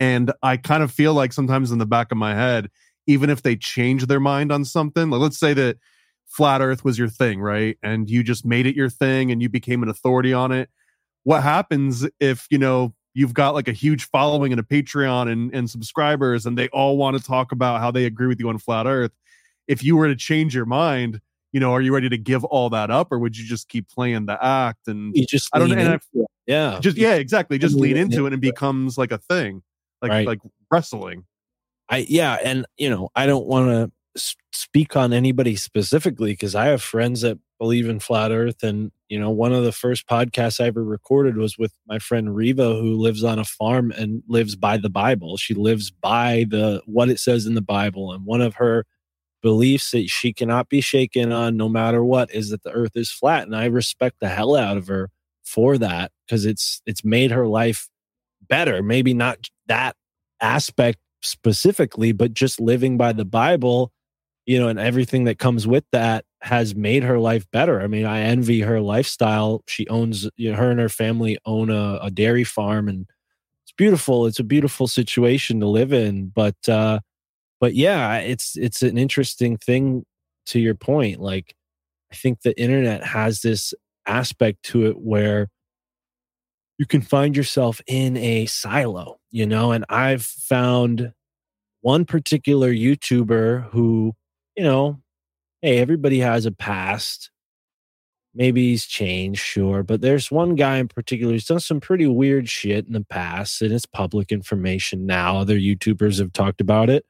And 0.00 0.32
I 0.42 0.56
kind 0.56 0.82
of 0.82 0.90
feel 0.90 1.14
like 1.14 1.32
sometimes 1.32 1.70
in 1.70 1.78
the 1.78 1.86
back 1.86 2.10
of 2.10 2.18
my 2.18 2.34
head, 2.34 2.68
even 3.06 3.30
if 3.30 3.42
they 3.42 3.56
change 3.56 4.06
their 4.06 4.20
mind 4.20 4.50
on 4.50 4.64
something, 4.64 5.10
like 5.10 5.20
let's 5.20 5.38
say 5.38 5.54
that 5.54 5.78
flat 6.32 6.62
earth 6.62 6.84
was 6.84 6.98
your 6.98 7.08
thing, 7.08 7.40
right? 7.40 7.76
And 7.82 8.08
you 8.08 8.22
just 8.22 8.44
made 8.44 8.66
it 8.66 8.74
your 8.74 8.88
thing 8.88 9.30
and 9.30 9.42
you 9.42 9.48
became 9.48 9.82
an 9.82 9.88
authority 9.88 10.32
on 10.32 10.50
it. 10.50 10.70
What 11.24 11.42
happens 11.42 12.06
if, 12.20 12.46
you 12.50 12.58
know, 12.58 12.94
you've 13.14 13.34
got 13.34 13.54
like 13.54 13.68
a 13.68 13.72
huge 13.72 14.04
following 14.08 14.52
and 14.52 14.58
a 14.60 14.64
Patreon 14.64 15.30
and, 15.30 15.54
and 15.54 15.68
subscribers 15.68 16.46
and 16.46 16.56
they 16.56 16.68
all 16.68 16.96
want 16.96 17.16
to 17.18 17.22
talk 17.22 17.52
about 17.52 17.80
how 17.80 17.90
they 17.90 18.06
agree 18.06 18.26
with 18.26 18.40
you 18.40 18.48
on 18.48 18.58
flat 18.58 18.86
earth? 18.86 19.12
If 19.68 19.84
you 19.84 19.94
were 19.94 20.08
to 20.08 20.16
change 20.16 20.54
your 20.54 20.64
mind, 20.64 21.20
you 21.52 21.60
know, 21.60 21.72
are 21.72 21.82
you 21.82 21.94
ready 21.94 22.08
to 22.08 22.18
give 22.18 22.44
all 22.44 22.70
that 22.70 22.90
up 22.90 23.12
or 23.12 23.18
would 23.18 23.36
you 23.36 23.44
just 23.44 23.68
keep 23.68 23.88
playing 23.90 24.24
the 24.26 24.42
act 24.42 24.88
and 24.88 25.14
you 25.14 25.26
just 25.26 25.50
I 25.52 25.58
don't 25.58 25.68
know, 25.68 25.76
and 25.76 25.88
I- 25.94 26.24
yeah, 26.46 26.78
just 26.80 26.96
yeah, 26.96 27.14
exactly, 27.14 27.58
just 27.58 27.76
lean 27.76 27.96
into 27.98 28.24
it 28.24 28.32
and 28.32 28.34
it 28.34 28.40
becomes 28.40 28.96
like 28.96 29.12
a 29.12 29.18
thing. 29.18 29.62
like 30.00 30.10
Right. 30.10 30.26
like 30.26 30.40
wrestling. 30.70 31.24
I 31.88 32.06
yeah, 32.08 32.38
and 32.42 32.64
you 32.78 32.88
know, 32.88 33.10
I 33.14 33.26
don't 33.26 33.46
want 33.46 33.68
to 33.68 33.92
speak 34.16 34.96
on 34.96 35.12
anybody 35.12 35.56
specifically 35.56 36.32
because 36.32 36.54
I 36.54 36.66
have 36.66 36.82
friends 36.82 37.22
that 37.22 37.38
believe 37.58 37.88
in 37.88 38.00
flat 38.00 38.32
Earth, 38.32 38.62
and 38.62 38.90
you 39.08 39.18
know, 39.18 39.30
one 39.30 39.52
of 39.52 39.64
the 39.64 39.72
first 39.72 40.06
podcasts 40.06 40.60
I 40.60 40.66
ever 40.66 40.82
recorded 40.84 41.36
was 41.36 41.56
with 41.58 41.72
my 41.86 41.98
friend 41.98 42.34
Riva, 42.34 42.74
who 42.74 42.94
lives 42.94 43.24
on 43.24 43.38
a 43.38 43.44
farm 43.44 43.92
and 43.92 44.22
lives 44.28 44.56
by 44.56 44.76
the 44.76 44.90
Bible. 44.90 45.36
She 45.36 45.54
lives 45.54 45.90
by 45.90 46.46
the 46.48 46.82
what 46.86 47.08
it 47.08 47.20
says 47.20 47.46
in 47.46 47.54
the 47.54 47.62
Bible, 47.62 48.12
and 48.12 48.24
one 48.26 48.40
of 48.40 48.56
her 48.56 48.84
beliefs 49.42 49.90
that 49.90 50.08
she 50.08 50.32
cannot 50.32 50.68
be 50.68 50.80
shaken 50.80 51.32
on, 51.32 51.56
no 51.56 51.68
matter 51.68 52.04
what, 52.04 52.32
is 52.32 52.50
that 52.50 52.62
the 52.62 52.72
Earth 52.72 52.96
is 52.96 53.10
flat, 53.10 53.44
and 53.44 53.56
I 53.56 53.66
respect 53.66 54.16
the 54.20 54.28
hell 54.28 54.56
out 54.56 54.76
of 54.76 54.88
her 54.88 55.10
for 55.44 55.78
that 55.78 56.12
because 56.26 56.44
it's 56.44 56.82
it's 56.86 57.04
made 57.04 57.30
her 57.30 57.46
life 57.46 57.88
better. 58.48 58.82
Maybe 58.82 59.14
not 59.14 59.48
that 59.66 59.96
aspect 60.40 60.98
specifically, 61.22 62.12
but 62.12 62.34
just 62.34 62.60
living 62.60 62.96
by 62.96 63.12
the 63.12 63.24
Bible, 63.24 63.92
you 64.46 64.58
know, 64.58 64.68
and 64.68 64.78
everything 64.78 65.24
that 65.24 65.38
comes 65.38 65.66
with 65.66 65.84
that 65.92 66.24
has 66.40 66.74
made 66.74 67.04
her 67.04 67.18
life 67.18 67.48
better. 67.52 67.80
I 67.80 67.86
mean, 67.86 68.04
I 68.04 68.20
envy 68.20 68.60
her 68.60 68.80
lifestyle. 68.80 69.62
She 69.66 69.86
owns, 69.88 70.28
you 70.36 70.50
know, 70.50 70.56
her 70.56 70.70
and 70.70 70.80
her 70.80 70.88
family 70.88 71.38
own 71.44 71.70
a, 71.70 71.98
a 72.02 72.10
dairy 72.10 72.44
farm 72.44 72.88
and 72.88 73.06
it's 73.62 73.72
beautiful. 73.72 74.26
It's 74.26 74.40
a 74.40 74.44
beautiful 74.44 74.88
situation 74.88 75.60
to 75.60 75.66
live 75.66 75.92
in. 75.92 76.32
But, 76.34 76.68
uh, 76.68 77.00
but 77.60 77.74
yeah, 77.74 78.18
it's, 78.18 78.56
it's 78.56 78.82
an 78.82 78.98
interesting 78.98 79.56
thing 79.56 80.04
to 80.46 80.58
your 80.58 80.74
point. 80.74 81.20
Like, 81.20 81.54
I 82.10 82.16
think 82.16 82.42
the 82.42 82.60
internet 82.60 83.04
has 83.04 83.40
this 83.40 83.72
aspect 84.06 84.64
to 84.64 84.86
it 84.86 84.98
where 84.98 85.48
you 86.78 86.86
can 86.86 87.00
find 87.00 87.36
yourself 87.36 87.80
in 87.86 88.16
a 88.16 88.46
silo, 88.46 89.20
you 89.30 89.46
know, 89.46 89.70
and 89.70 89.84
I've 89.88 90.24
found 90.24 91.12
one 91.80 92.04
particular 92.04 92.72
YouTuber 92.72 93.70
who, 93.70 94.14
you 94.56 94.64
know, 94.64 95.00
hey, 95.60 95.78
everybody 95.78 96.20
has 96.20 96.46
a 96.46 96.52
past. 96.52 97.30
Maybe 98.34 98.70
he's 98.70 98.86
changed, 98.86 99.40
sure, 99.40 99.82
but 99.82 100.00
there's 100.00 100.30
one 100.30 100.54
guy 100.54 100.78
in 100.78 100.88
particular 100.88 101.32
who's 101.32 101.44
done 101.44 101.60
some 101.60 101.80
pretty 101.80 102.06
weird 102.06 102.48
shit 102.48 102.86
in 102.86 102.94
the 102.94 103.04
past, 103.04 103.60
and 103.60 103.72
it's 103.72 103.84
public 103.84 104.32
information 104.32 105.04
now. 105.04 105.36
Other 105.36 105.58
YouTubers 105.58 106.18
have 106.18 106.32
talked 106.32 106.60
about 106.60 106.88
it. 106.88 107.04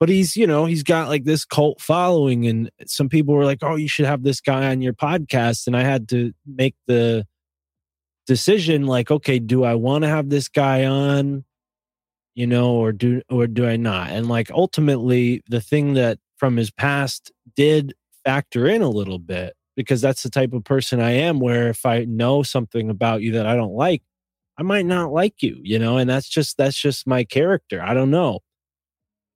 But 0.00 0.08
he's, 0.08 0.36
you 0.36 0.46
know, 0.46 0.64
he's 0.64 0.84
got 0.84 1.08
like 1.08 1.24
this 1.24 1.44
cult 1.44 1.82
following, 1.82 2.46
and 2.46 2.70
some 2.86 3.08
people 3.08 3.34
were 3.34 3.44
like, 3.44 3.58
oh, 3.62 3.76
you 3.76 3.88
should 3.88 4.06
have 4.06 4.22
this 4.22 4.40
guy 4.40 4.70
on 4.70 4.80
your 4.80 4.94
podcast. 4.94 5.66
And 5.66 5.76
I 5.76 5.82
had 5.82 6.08
to 6.10 6.32
make 6.46 6.76
the 6.86 7.26
decision 8.28 8.86
like 8.86 9.10
okay 9.10 9.38
do 9.38 9.64
i 9.64 9.74
want 9.74 10.04
to 10.04 10.08
have 10.08 10.28
this 10.28 10.48
guy 10.48 10.84
on 10.84 11.42
you 12.34 12.46
know 12.46 12.72
or 12.72 12.92
do 12.92 13.22
or 13.30 13.46
do 13.46 13.66
i 13.66 13.74
not 13.74 14.10
and 14.10 14.28
like 14.28 14.50
ultimately 14.50 15.42
the 15.48 15.62
thing 15.62 15.94
that 15.94 16.18
from 16.38 16.56
his 16.56 16.70
past 16.70 17.32
did 17.54 17.94
factor 18.24 18.66
in 18.66 18.82
a 18.82 18.88
little 18.88 19.18
bit 19.18 19.54
because 19.76 20.00
that's 20.00 20.22
the 20.22 20.30
type 20.30 20.52
of 20.52 20.64
person 20.64 21.00
i 21.00 21.10
am 21.10 21.40
where 21.40 21.68
if 21.68 21.84
i 21.86 22.04
know 22.04 22.42
something 22.42 22.90
about 22.90 23.22
you 23.22 23.32
that 23.32 23.46
i 23.46 23.54
don't 23.54 23.74
like 23.74 24.02
i 24.58 24.62
might 24.62 24.86
not 24.86 25.12
like 25.12 25.42
you 25.42 25.58
you 25.62 25.78
know 25.78 25.98
and 25.98 26.08
that's 26.08 26.28
just 26.28 26.56
that's 26.56 26.78
just 26.78 27.06
my 27.06 27.24
character 27.24 27.82
i 27.82 27.94
don't 27.94 28.10
know 28.10 28.40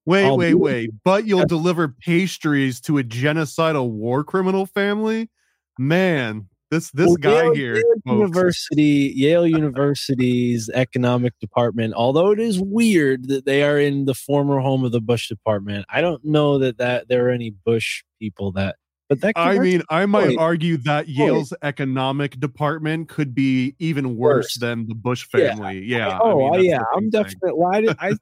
Wait, 0.04 0.24
I'll 0.24 0.36
wait, 0.36 0.54
wait. 0.54 0.90
But 1.04 1.26
you'll 1.26 1.46
deliver 1.46 1.88
pastries 1.88 2.80
to 2.82 2.98
a 2.98 3.04
genocidal 3.04 3.88
war 3.88 4.24
criminal 4.24 4.66
family? 4.66 5.30
Man, 5.78 6.48
this 6.72 6.90
this 6.92 7.06
Well, 7.06 7.16
guy 7.16 7.42
Yale- 7.44 7.54
here. 7.54 7.74
Yale. 7.76 8.16
University, 8.16 9.12
Yale 9.14 9.46
University's 9.46 10.70
economic 10.72 11.38
department, 11.38 11.92
although 11.94 12.30
it 12.32 12.40
is 12.40 12.60
weird 12.60 13.28
that 13.28 13.44
they 13.44 13.62
are 13.62 13.78
in 13.78 14.06
the 14.06 14.14
former 14.14 14.58
home 14.58 14.82
of 14.84 14.90
the 14.90 15.00
Bush 15.00 15.28
department, 15.28 15.84
I 15.90 16.00
don't 16.00 16.24
know 16.24 16.58
that, 16.58 16.78
that 16.78 17.08
there 17.08 17.26
are 17.26 17.30
any 17.30 17.50
Bush 17.50 18.02
people 18.18 18.52
that, 18.52 18.76
but 19.08 19.20
that 19.20 19.34
I 19.36 19.58
mean, 19.58 19.82
I 19.90 20.06
might 20.06 20.28
point. 20.28 20.40
argue 20.40 20.78
that 20.78 21.08
Yale's 21.08 21.52
economic 21.62 22.40
department 22.40 23.10
could 23.10 23.34
be 23.34 23.76
even 23.78 24.16
worse 24.16 24.44
Worse. 24.44 24.54
than 24.56 24.88
the 24.88 24.94
Bush 24.94 25.26
family. 25.26 25.84
Yeah. 25.84 26.08
I 26.08 26.20
oh, 26.22 26.52
mean, 26.52 26.64
yeah, 26.64 26.82
I'm 26.96 27.10
definitely. 27.10 27.52
Well, 27.54 27.70
I, 27.74 27.80
did, 27.82 27.96
I, 28.00 28.12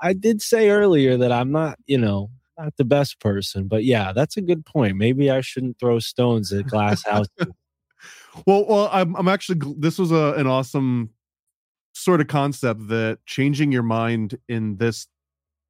I 0.00 0.12
did 0.14 0.40
say 0.40 0.70
earlier 0.70 1.18
that 1.18 1.30
I'm 1.30 1.52
not, 1.52 1.78
you 1.86 1.98
know, 1.98 2.30
not 2.58 2.76
the 2.78 2.84
best 2.84 3.20
person, 3.20 3.68
but 3.68 3.84
yeah, 3.84 4.12
that's 4.14 4.38
a 4.38 4.40
good 4.40 4.64
point. 4.64 4.96
Maybe 4.96 5.30
I 5.30 5.42
shouldn't 5.42 5.78
throw 5.78 5.98
stones 5.98 6.52
at 6.52 6.66
glass 6.66 7.04
houses. 7.04 7.28
Well, 8.46 8.64
well, 8.66 8.88
I'm 8.92 9.16
I'm 9.16 9.28
actually 9.28 9.60
this 9.78 9.98
was 9.98 10.10
a 10.12 10.34
an 10.34 10.46
awesome 10.46 11.10
sort 11.94 12.20
of 12.20 12.28
concept 12.28 12.88
that 12.88 13.18
changing 13.26 13.72
your 13.72 13.82
mind 13.82 14.38
in 14.48 14.76
this 14.76 15.06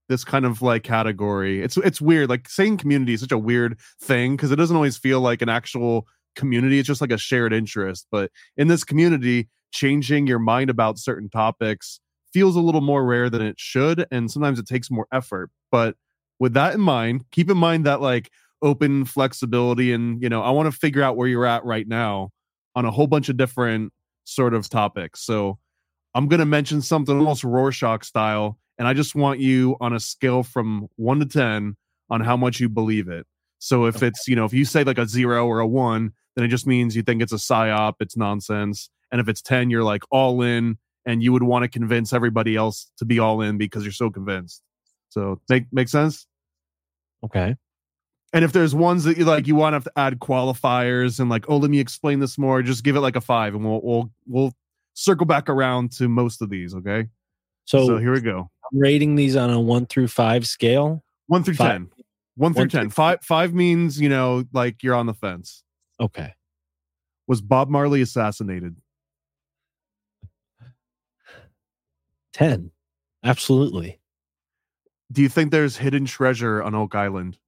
this 0.09 0.25
kind 0.25 0.45
of 0.45 0.63
like 0.63 0.83
category. 0.83 1.63
It's 1.63 1.77
it's 1.79 2.01
weird. 2.01 2.29
Like 2.29 2.49
saying 2.49 2.79
community 2.79 3.15
is 3.15 3.21
such 3.21 3.33
a 3.33 3.39
weird 3.39 3.79
thing 4.03 4.37
because 4.37 4.51
it 4.53 4.57
doesn't 4.57 4.77
always 4.77 4.97
feel 4.99 5.21
like 5.21 5.43
an 5.43 5.49
actual 5.49 6.07
community. 6.37 6.79
It's 6.79 6.89
just 6.89 7.01
like 7.01 7.13
a 7.13 7.19
shared 7.19 7.53
interest. 7.53 8.07
But 8.11 8.31
in 8.57 8.69
this 8.69 8.85
community, 8.85 9.49
changing 9.73 10.27
your 10.27 10.39
mind 10.39 10.71
about 10.71 10.99
certain 10.99 11.31
topics 11.31 12.01
feels 12.33 12.57
a 12.57 12.61
little 12.61 12.81
more 12.81 13.05
rare 13.05 13.31
than 13.31 13.43
it 13.43 13.59
should, 13.59 14.07
and 14.11 14.31
sometimes 14.31 14.59
it 14.59 14.67
takes 14.67 14.91
more 14.91 15.07
effort. 15.13 15.51
But 15.73 15.97
with 16.39 16.55
that 16.55 16.75
in 16.75 16.81
mind, 16.81 17.25
keep 17.33 17.51
in 17.51 17.57
mind 17.59 17.87
that 17.87 18.01
like 18.01 18.31
open 18.63 19.05
flexibility 19.07 19.93
and 19.93 20.23
you 20.23 20.29
know 20.29 20.43
i 20.43 20.51
want 20.51 20.71
to 20.71 20.79
figure 20.79 21.03
out 21.03 21.17
where 21.17 21.27
you're 21.27 21.47
at 21.47 21.65
right 21.65 21.89
now 21.89 22.31
on 22.75 22.85
a 22.85 22.91
whole 22.91 23.07
bunch 23.07 23.29
of 23.29 23.37
different 23.37 23.93
sort 24.25 24.55
of 24.55 24.69
topics. 24.69 25.21
So 25.23 25.59
i'm 26.15 26.27
going 26.27 26.41
to 26.41 26.47
mention 26.47 26.83
something 26.83 27.17
almost 27.17 27.45
rorschach 27.45 28.05
style 28.05 28.59
and 28.79 28.89
i 28.89 28.93
just 28.93 29.15
want 29.15 29.39
you 29.39 29.77
on 29.81 29.93
a 29.93 30.01
scale 30.01 30.43
from 30.43 30.89
1 30.97 31.21
to 31.21 31.27
10 31.27 31.77
on 32.11 32.21
how 32.21 32.37
much 32.37 32.59
you 32.59 32.69
believe 32.69 33.09
it. 33.09 33.27
So 33.59 33.85
if 33.85 34.03
it's 34.03 34.27
you 34.27 34.37
know 34.37 34.45
if 34.45 34.53
you 34.53 34.65
say 34.65 34.85
like 34.85 34.99
a 34.99 35.07
0 35.07 35.47
or 35.47 35.61
a 35.61 35.67
1 35.67 36.13
then 36.35 36.45
it 36.45 36.49
just 36.49 36.67
means 36.67 36.97
you 36.97 37.03
think 37.03 37.23
it's 37.23 37.33
a 37.33 37.37
psyop 37.37 37.95
it's 38.01 38.17
nonsense. 38.17 38.91
And 39.13 39.21
if 39.21 39.29
it's 39.29 39.43
10 39.43 39.71
you're 39.71 39.85
like 39.85 40.03
all 40.11 40.43
in 40.43 40.79
and 41.07 41.23
you 41.23 41.33
would 41.33 41.43
want 41.43 41.63
to 41.63 41.69
convince 41.69 42.13
everybody 42.13 42.57
else 42.57 42.91
to 42.99 43.05
be 43.05 43.19
all 43.19 43.41
in 43.41 43.59
because 43.59 43.85
you're 43.85 43.93
so 43.93 44.11
convinced. 44.11 44.63
So 45.09 45.41
make 45.49 45.67
make 45.73 45.89
sense? 45.89 46.27
Okay. 47.25 47.57
And 48.33 48.45
if 48.45 48.53
there's 48.53 48.75
ones 48.75 49.05
that 49.05 49.17
you 49.17 49.25
like, 49.25 49.47
you 49.47 49.55
want 49.57 49.73
to 49.73 49.77
have 49.77 49.85
to 49.85 49.93
add 49.97 50.19
qualifiers 50.21 51.19
and 51.21 51.29
like, 51.31 51.45
oh, 51.49 51.57
let 51.57 51.71
me 51.71 51.81
explain 51.81 52.21
this 52.21 52.39
more. 52.39 52.63
Just 52.63 52.85
give 52.85 52.97
it 52.97 53.01
like 53.01 53.17
a 53.17 53.21
five, 53.21 53.55
and 53.55 53.65
we'll 53.65 53.81
we'll 53.83 54.11
we'll 54.27 54.53
circle 54.95 55.27
back 55.27 55.49
around 55.49 55.93
to 55.93 56.09
most 56.09 56.43
of 56.43 56.51
these. 56.51 56.75
Okay. 56.75 57.07
So, 57.65 57.87
So, 57.87 57.99
here 57.99 58.13
we 58.13 58.21
go. 58.21 58.51
I'm 58.73 58.79
rating 58.79 59.15
these 59.17 59.37
on 59.37 59.51
a 59.51 59.61
one 59.61 59.87
through 59.87 60.09
five 60.09 60.47
scale. 60.47 61.03
One 61.27 61.43
through 61.45 61.55
Five. 61.55 61.71
ten. 61.73 61.91
One 62.37 62.53
through 62.55 62.63
One 62.63 62.69
ten. 62.69 62.81
through- 62.83 62.91
Five 62.91 63.19
five 63.23 63.53
means 63.55 64.01
you 64.01 64.09
know 64.09 64.45
like 64.53 64.83
you're 64.83 64.95
on 64.95 65.07
the 65.07 65.15
fence. 65.15 65.63
Okay. 66.01 66.35
Was 67.29 67.41
Bob 67.41 67.69
Marley 67.69 68.01
assassinated? 68.03 68.77
10. 72.33 72.71
Absolutely. 73.25 74.01
Do 75.13 75.23
you 75.23 75.29
think 75.29 75.51
there's 75.51 75.77
hidden 75.77 76.05
treasure 76.07 76.63
on 76.63 76.75
Oak 76.75 76.95
Island? 76.95 77.39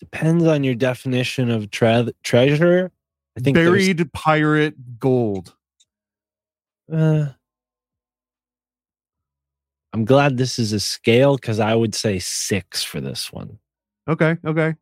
Depends 0.00 0.44
on 0.46 0.64
your 0.64 0.74
definition 0.74 1.50
of 1.50 1.70
tre- 1.70 2.10
treasure. 2.22 2.90
I 3.36 3.40
think 3.40 3.54
there's- 3.54 3.70
Buried 3.70 4.12
pirate 4.12 4.98
gold. 4.98 5.54
Uh, 6.92 7.28
I'm 9.92 10.04
glad 10.04 10.36
this 10.36 10.58
is 10.58 10.72
a 10.72 10.80
scale 10.80 11.36
because 11.36 11.60
I 11.60 11.74
would 11.74 11.94
say 11.94 12.18
six 12.18 12.82
for 12.82 13.00
this 13.00 13.32
one. 13.32 13.58
Okay. 14.08 14.36
Okay. 14.44 14.74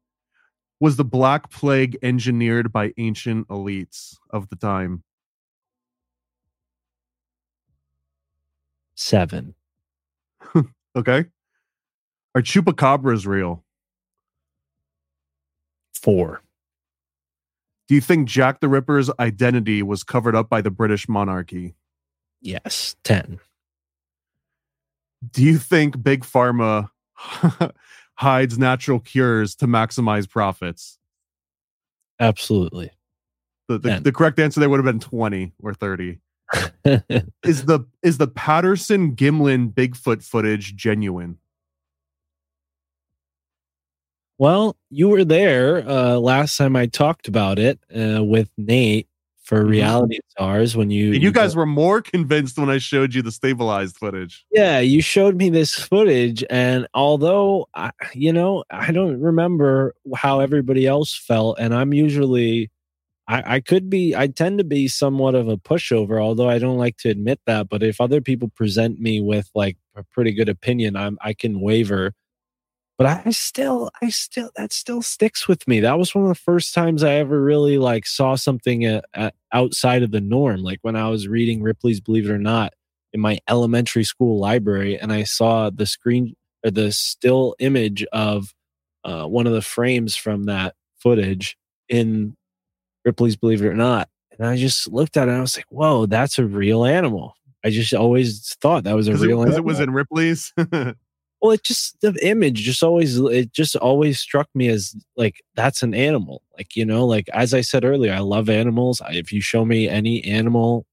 Was 0.81 0.97
the 0.97 1.05
Black 1.05 1.51
Plague 1.51 1.99
engineered 2.03 2.73
by 2.73 2.93
ancient 2.99 3.49
elites 3.49 4.17
of 4.31 4.49
the 4.49 4.57
time? 4.57 5.03
Seven. 8.95 9.55
Okay. 10.97 11.27
Are 12.35 12.43
chupacabras 12.43 13.25
real? 13.27 13.63
Four. 16.03 16.43
Do 17.89 17.95
you 17.95 18.01
think 18.01 18.29
Jack 18.29 18.61
the 18.61 18.69
Ripper's 18.69 19.11
identity 19.19 19.83
was 19.83 20.05
covered 20.05 20.37
up 20.37 20.49
by 20.49 20.61
the 20.61 20.71
British 20.71 21.09
monarchy? 21.09 21.75
Yes. 22.43 22.97
10. 23.05 23.41
Do 25.33 25.43
you 25.43 25.59
think 25.59 26.03
Big 26.03 26.23
Pharma 26.23 26.91
hides 28.15 28.59
natural 28.59 29.01
cures 29.01 29.55
to 29.57 29.67
maximize 29.67 30.29
profits? 30.29 30.99
Absolutely. 32.21 32.91
The, 33.69 33.79
the, 33.79 34.01
the 34.01 34.13
correct 34.13 34.39
answer 34.39 34.61
there 34.61 34.69
would 34.69 34.79
have 34.79 34.85
been 34.85 35.01
20 35.01 35.53
or 35.63 35.75
30. 35.75 36.19
Is 37.45 37.67
the 37.67 37.87
is 38.03 38.17
the 38.17 38.27
Patterson 38.27 39.15
Gimlin 39.15 39.71
Bigfoot 39.71 40.25
footage 40.25 40.75
genuine? 40.75 41.37
Well, 44.39 44.77
you 44.91 45.09
were 45.09 45.25
there 45.25 45.89
uh, 45.89 46.17
last 46.17 46.57
time 46.57 46.77
I 46.77 46.87
talked 46.87 47.29
about 47.29 47.59
it 47.59 47.79
uh, 47.95 48.23
with 48.25 48.51
Nate 48.57 49.09
for 49.43 49.65
Mhm. 49.65 49.69
reality 49.71 50.19
stars 50.29 50.77
when 50.77 50.91
you 50.91 51.13
And 51.15 51.23
you 51.23 51.33
guys 51.33 51.57
were 51.57 51.67
more 51.67 52.03
convinced 52.15 52.59
when 52.59 52.69
I 52.71 52.79
showed 52.79 53.15
you 53.15 53.23
the 53.23 53.33
stabilized 53.33 53.97
footage. 53.97 54.45
yeah 54.53 54.79
you 54.79 55.01
showed 55.03 55.37
me 55.37 55.49
this 55.51 55.75
footage 55.75 56.45
and 56.51 56.87
although 56.95 57.67
I, 57.75 57.91
you 58.15 58.33
know 58.33 58.65
i 58.71 58.93
don't 58.93 59.21
remember 59.21 59.95
how 60.17 60.41
everybody 60.41 60.87
else 60.87 61.15
felt 61.17 61.59
and 61.59 61.75
i'm 61.75 61.93
usually 61.95 62.71
I, 63.29 63.57
I 63.57 63.61
could 63.61 63.89
be 63.91 64.15
i 64.17 64.27
tend 64.27 64.59
to 64.59 64.65
be 64.65 64.87
somewhat 64.89 65.35
of 65.35 65.49
a 65.49 65.57
pushover 65.59 66.21
although 66.23 66.49
i 66.49 66.59
don't 66.59 66.79
like 66.79 66.97
to 66.99 67.09
admit 67.11 67.41
that 67.47 67.69
but 67.71 67.83
if 67.83 68.01
other 68.01 68.21
people 68.21 68.49
present 68.55 69.01
me 69.01 69.21
with 69.21 69.49
like 69.55 69.77
a 69.97 70.03
pretty 70.05 70.33
good 70.33 70.49
opinion 70.51 70.97
i'm 70.97 71.19
i 71.23 71.33
can 71.35 71.61
waver 71.61 72.13
but 72.99 73.07
I 73.07 73.31
still, 73.31 73.91
I 74.03 74.09
still, 74.09 74.51
that 74.57 74.73
still 74.73 75.03
sticks 75.03 75.47
with 75.47 75.67
me. 75.69 75.79
That 75.79 75.99
was 75.99 76.15
one 76.17 76.25
of 76.25 76.29
the 76.29 76.35
first 76.35 76.75
times 76.75 77.05
I 77.05 77.15
ever 77.15 77.41
really 77.41 77.79
like 77.79 78.07
saw 78.07 78.35
something 78.35 78.85
uh 78.85 79.03
uh 79.15 79.31
outside 79.53 80.03
of 80.03 80.11
the 80.11 80.21
norm. 80.21 80.63
Like 80.63 80.81
when 80.83 80.97
I 80.97 81.09
was 81.09 81.29
reading 81.29 81.63
Ripley's 81.63 82.01
Believe 82.01 82.29
It 82.29 82.33
or 82.33 82.39
Not 82.39 82.75
in 83.13 83.21
my 83.21 83.39
elementary 83.49 84.03
school 84.03 84.41
library, 84.41 84.99
and 84.99 85.13
I 85.13 85.23
saw 85.23 85.71
the 85.71 85.87
screen 85.87 86.35
or 86.65 86.73
the 86.73 86.91
still 86.91 87.55
image 87.61 88.05
of 88.13 88.53
uh, 89.05 89.27
one 89.27 89.47
of 89.47 89.53
the 89.53 89.63
frames 89.63 90.17
from 90.17 90.45
that 90.45 90.75
footage 90.99 91.57
in 91.89 92.37
Ripley's 93.05 93.37
Believe 93.37 93.63
It 93.63 93.69
or 93.69 93.75
Not, 93.75 94.09
and 94.37 94.47
I 94.47 94.57
just 94.57 94.89
looked 94.89 95.17
at 95.17 95.29
it. 95.29 95.31
and 95.31 95.39
I 95.39 95.41
was 95.41 95.57
like, 95.57 95.67
"Whoa, 95.71 96.07
that's 96.07 96.39
a 96.41 96.45
real 96.45 96.85
animal." 96.85 97.35
I 97.65 97.71
just 97.71 97.95
always 97.95 98.57
thought 98.61 98.85
that 98.85 98.97
was 98.97 99.07
a 99.07 99.13
real. 99.15 99.39
Because 99.45 99.55
it, 99.55 99.59
animal. 99.59 99.59
it 99.59 99.65
was 99.65 99.81
in 99.81 99.91
Ripley's. 99.93 100.53
Well, 101.41 101.53
it 101.53 101.63
just 101.63 102.01
the 102.01 102.15
image 102.27 102.63
just 102.63 102.83
always 102.83 103.19
it 103.19 103.53
just 103.53 103.77
always 103.77 104.19
struck 104.19 104.49
me 104.55 104.69
as 104.69 104.97
like 105.17 105.43
that's 105.55 105.83
an 105.83 105.95
animal. 105.95 106.43
Like 106.57 106.75
you 106.75 106.85
know, 106.85 107.07
like 107.07 107.29
as 107.31 107.55
I 107.55 107.61
said 107.61 107.85
earlier, 107.85 108.13
I 108.13 108.21
love 108.21 108.49
animals. 108.49 109.01
I, 109.01 109.13
if 109.13 109.33
you 109.33 109.41
show 109.41 109.65
me 109.65 109.89
any 109.89 110.25
animal 110.25 110.85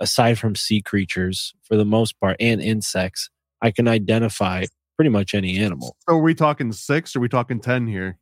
aside 0.00 0.38
from 0.38 0.56
sea 0.56 0.82
creatures, 0.82 1.54
for 1.62 1.76
the 1.76 1.84
most 1.84 2.18
part, 2.20 2.36
and 2.40 2.60
insects, 2.60 3.30
I 3.62 3.70
can 3.70 3.86
identify 3.86 4.64
pretty 4.96 5.10
much 5.10 5.34
any 5.34 5.58
animal. 5.58 5.96
so 6.08 6.16
are 6.16 6.22
we 6.22 6.34
talking 6.34 6.72
six 6.72 7.14
or 7.14 7.18
are 7.18 7.22
we 7.22 7.28
talking 7.28 7.60
10 7.60 7.86
here? 7.86 8.18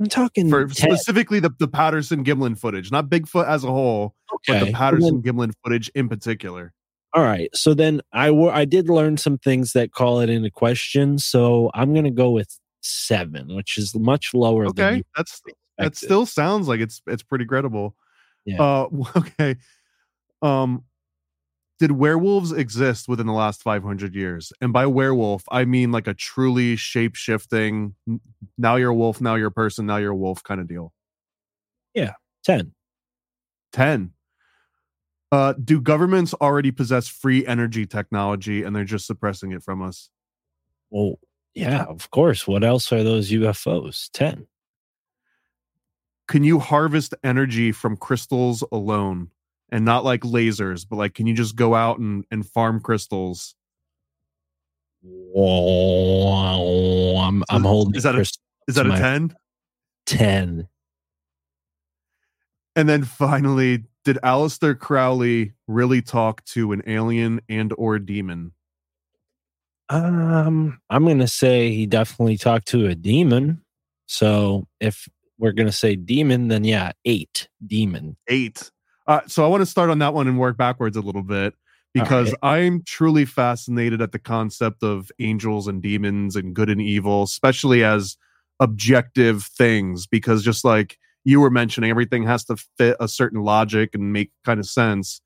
I'm 0.00 0.08
talking 0.08 0.50
For 0.50 0.66
10, 0.66 0.74
specifically 0.74 1.40
the, 1.40 1.50
the 1.58 1.68
Patterson 1.68 2.24
Gimlin 2.24 2.58
footage, 2.58 2.90
not 2.90 3.08
Bigfoot 3.08 3.46
as 3.46 3.64
a 3.64 3.68
whole, 3.68 4.14
but 4.46 4.64
the 4.64 4.72
Patterson 4.72 5.22
Gimlin 5.22 5.52
footage 5.62 5.88
in 5.94 6.08
particular. 6.08 6.72
All 7.14 7.22
right. 7.22 7.54
So 7.54 7.74
then 7.74 8.00
I 8.12 8.30
were 8.32 8.52
I 8.52 8.64
did 8.64 8.88
learn 8.90 9.16
some 9.18 9.38
things 9.38 9.72
that 9.72 9.92
call 9.92 10.20
it 10.20 10.30
into 10.30 10.50
question. 10.50 11.18
So 11.18 11.70
I'm 11.74 11.94
gonna 11.94 12.10
go 12.10 12.30
with 12.30 12.58
seven, 12.82 13.54
which 13.54 13.78
is 13.78 13.94
much 13.94 14.34
lower 14.34 14.70
than 14.70 14.86
Okay. 14.86 15.02
That's 15.16 15.40
that 15.78 15.96
still 15.96 16.26
sounds 16.26 16.68
like 16.68 16.80
it's 16.80 17.02
it's 17.06 17.22
pretty 17.22 17.46
credible. 17.46 17.96
Yeah. 18.44 18.62
Uh 18.62 18.88
okay. 19.16 19.56
Um 20.42 20.84
did 21.80 21.92
werewolves 21.92 22.52
exist 22.52 23.08
within 23.08 23.26
the 23.26 23.32
last 23.32 23.62
500 23.62 24.14
years? 24.14 24.52
And 24.60 24.72
by 24.72 24.86
werewolf, 24.86 25.44
I 25.50 25.64
mean 25.64 25.92
like 25.92 26.06
a 26.06 26.14
truly 26.14 26.76
shape-shifting 26.76 27.94
now 28.58 28.76
you're 28.76 28.90
a 28.90 28.94
wolf, 28.94 29.20
now 29.20 29.34
you're 29.36 29.48
a 29.48 29.52
person, 29.52 29.86
now 29.86 29.96
you're 29.98 30.12
a 30.12 30.16
wolf 30.16 30.42
kind 30.44 30.60
of 30.60 30.68
deal. 30.68 30.92
Yeah. 31.94 32.14
ten. 32.44 32.74
10. 33.72 34.12
Uh 35.32 35.54
do 35.54 35.80
governments 35.80 36.34
already 36.34 36.70
possess 36.70 37.08
free 37.08 37.46
energy 37.46 37.86
technology 37.86 38.62
and 38.62 38.74
they're 38.74 38.84
just 38.84 39.06
suppressing 39.06 39.52
it 39.52 39.62
from 39.62 39.82
us? 39.82 40.10
Well, 40.90 41.18
yeah, 41.54 41.84
of 41.84 42.10
course. 42.10 42.46
What 42.46 42.64
else 42.64 42.92
are 42.92 43.02
those 43.02 43.30
UFOs? 43.30 44.10
10. 44.12 44.46
Can 46.28 46.44
you 46.44 46.58
harvest 46.58 47.14
energy 47.22 47.72
from 47.72 47.96
crystals 47.96 48.64
alone? 48.72 49.30
And 49.70 49.84
not 49.84 50.04
like 50.04 50.20
lasers, 50.20 50.86
but 50.88 50.96
like 50.96 51.14
can 51.14 51.26
you 51.26 51.34
just 51.34 51.56
go 51.56 51.74
out 51.74 51.98
and, 51.98 52.24
and 52.30 52.48
farm 52.48 52.80
crystals? 52.80 53.54
Whoa, 55.02 57.16
I'm, 57.18 57.42
I'm 57.50 57.64
holding 57.64 57.96
is 57.96 58.04
that 58.04 58.14
a- 58.14 58.20
Is 58.68 58.76
that 58.76 58.86
a 58.86 58.90
10? 58.90 59.34
10. 60.06 60.68
And 62.76 62.88
then 62.88 63.04
finally, 63.04 63.84
did 64.04 64.18
Aleister 64.22 64.78
Crowley 64.78 65.52
really 65.66 66.02
talk 66.02 66.44
to 66.46 66.72
an 66.72 66.82
alien 66.86 67.40
and 67.48 67.72
or 67.78 67.98
demon? 67.98 68.52
Um, 69.88 70.80
I'm 70.90 71.04
going 71.04 71.18
to 71.18 71.28
say 71.28 71.72
he 71.72 71.86
definitely 71.86 72.36
talked 72.36 72.68
to 72.68 72.86
a 72.86 72.94
demon. 72.94 73.62
So 74.06 74.66
if 74.80 75.08
we're 75.38 75.52
going 75.52 75.66
to 75.66 75.72
say 75.72 75.96
demon, 75.96 76.48
then 76.48 76.64
yeah, 76.64 76.92
eight 77.04 77.48
demon. 77.64 78.16
Eight. 78.28 78.70
Uh, 79.06 79.20
so 79.26 79.44
I 79.44 79.48
want 79.48 79.60
to 79.60 79.66
start 79.66 79.90
on 79.90 79.98
that 79.98 80.14
one 80.14 80.26
and 80.26 80.38
work 80.38 80.56
backwards 80.56 80.96
a 80.96 81.02
little 81.02 81.22
bit 81.22 81.54
because 81.92 82.34
I'm 82.42 82.82
truly 82.84 83.24
fascinated 83.24 84.02
at 84.02 84.12
the 84.12 84.18
concept 84.18 84.82
of 84.82 85.12
angels 85.18 85.68
and 85.68 85.80
demons 85.80 86.34
and 86.34 86.54
good 86.54 86.68
and 86.68 86.80
evil, 86.80 87.22
especially 87.22 87.84
as 87.84 88.16
objective 88.58 89.44
things. 89.44 90.06
Because 90.06 90.42
just 90.42 90.64
like 90.64 90.98
you 91.24 91.40
were 91.40 91.50
mentioning, 91.50 91.90
everything 91.90 92.24
has 92.24 92.44
to 92.44 92.56
fit 92.78 92.96
a 93.00 93.08
certain 93.08 93.42
logic 93.42 93.90
and 93.94 94.12
make 94.12 94.30
kind 94.44 94.60
of 94.60 94.66
sense. 94.66 95.20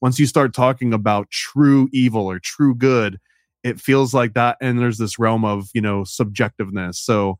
Once 0.00 0.18
you 0.18 0.26
start 0.26 0.54
talking 0.54 0.92
about 0.92 1.30
true 1.30 1.88
evil 1.92 2.26
or 2.26 2.38
true 2.38 2.74
good, 2.74 3.18
it 3.62 3.80
feels 3.80 4.12
like 4.12 4.34
that 4.34 4.56
and 4.60 4.78
there's 4.78 4.98
this 4.98 5.18
realm 5.18 5.44
of 5.44 5.68
you 5.74 5.80
know 5.80 6.02
subjectiveness. 6.02 6.96
So 6.96 7.38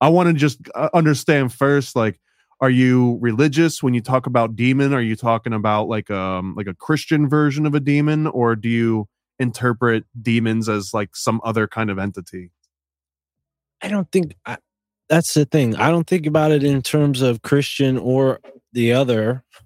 I 0.00 0.08
want 0.08 0.28
to 0.28 0.32
just 0.32 0.58
uh, 0.74 0.88
understand 0.94 1.52
first, 1.52 1.94
like 1.94 2.18
are 2.60 2.70
you 2.70 3.18
religious 3.20 3.82
when 3.82 3.94
you 3.94 4.02
talk 4.02 4.26
about 4.26 4.54
demon 4.54 4.92
are 4.92 5.00
you 5.00 5.16
talking 5.16 5.52
about 5.54 5.88
like 5.88 6.10
um 6.10 6.54
like 6.56 6.66
a 6.66 6.74
christian 6.74 7.28
version 7.28 7.64
of 7.64 7.74
a 7.74 7.80
demon 7.80 8.26
or 8.26 8.54
do 8.54 8.68
you 8.68 9.08
interpret 9.38 10.04
demons 10.20 10.68
as 10.68 10.92
like 10.92 11.16
some 11.16 11.40
other 11.42 11.66
kind 11.66 11.88
of 11.88 11.98
entity 11.98 12.50
I 13.82 13.88
don't 13.88 14.10
think 14.12 14.34
that's 15.10 15.34
the 15.34 15.44
thing. 15.44 15.74
I 15.76 15.90
don't 15.90 16.06
think 16.06 16.24
about 16.24 16.52
it 16.52 16.62
in 16.62 16.80
terms 16.82 17.20
of 17.20 17.42
Christian 17.42 17.98
or 17.98 18.40
the 18.72 18.92
other. 18.92 19.44
I 19.58 19.60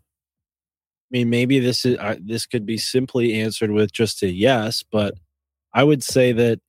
mean, 1.11 1.31
maybe 1.31 1.61
this 1.61 1.85
is 1.85 1.99
uh, 1.99 2.17
this 2.21 2.47
could 2.47 2.67
be 2.67 2.79
simply 2.79 3.35
answered 3.41 3.71
with 3.71 3.93
just 3.93 4.23
a 4.23 4.29
yes, 4.29 4.83
but 4.91 5.15
I 5.73 5.85
would 5.85 6.03
say 6.03 6.33
that 6.33 6.61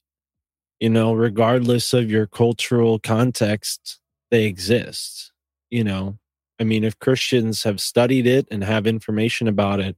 you 0.82 0.90
know, 0.90 1.14
regardless 1.14 1.94
of 1.94 2.12
your 2.12 2.28
cultural 2.28 3.00
context, 3.00 4.00
they 4.30 4.44
exist. 4.44 5.32
You 5.72 5.86
know, 5.86 6.20
I 6.60 6.66
mean, 6.66 6.84
if 6.84 7.00
Christians 7.00 7.64
have 7.64 7.80
studied 7.80 8.28
it 8.28 8.46
and 8.52 8.64
have 8.64 8.86
information 8.86 9.48
about 9.48 9.80
it, 9.80 9.96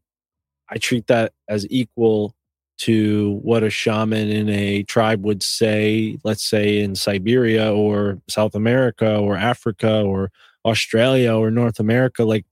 I 0.69 0.77
treat 0.77 1.07
that 1.07 1.33
as 1.49 1.67
equal 1.71 2.36
to 2.79 3.39
what 3.41 3.63
a 3.63 3.69
shaman 3.69 4.29
in 4.29 4.49
a 4.49 4.83
tribe 4.83 5.23
would 5.23 5.41
say, 5.41 6.17
let's 6.23 6.43
say 6.43 6.79
in 6.79 6.95
Siberia 6.95 7.73
or 7.73 8.19
South 8.27 8.55
America 8.55 9.17
or 9.17 9.35
Africa 9.35 10.01
or 10.01 10.31
Australia 10.65 11.33
or 11.33 11.49
North 11.49 11.79
America, 11.79 12.23
like 12.23 12.45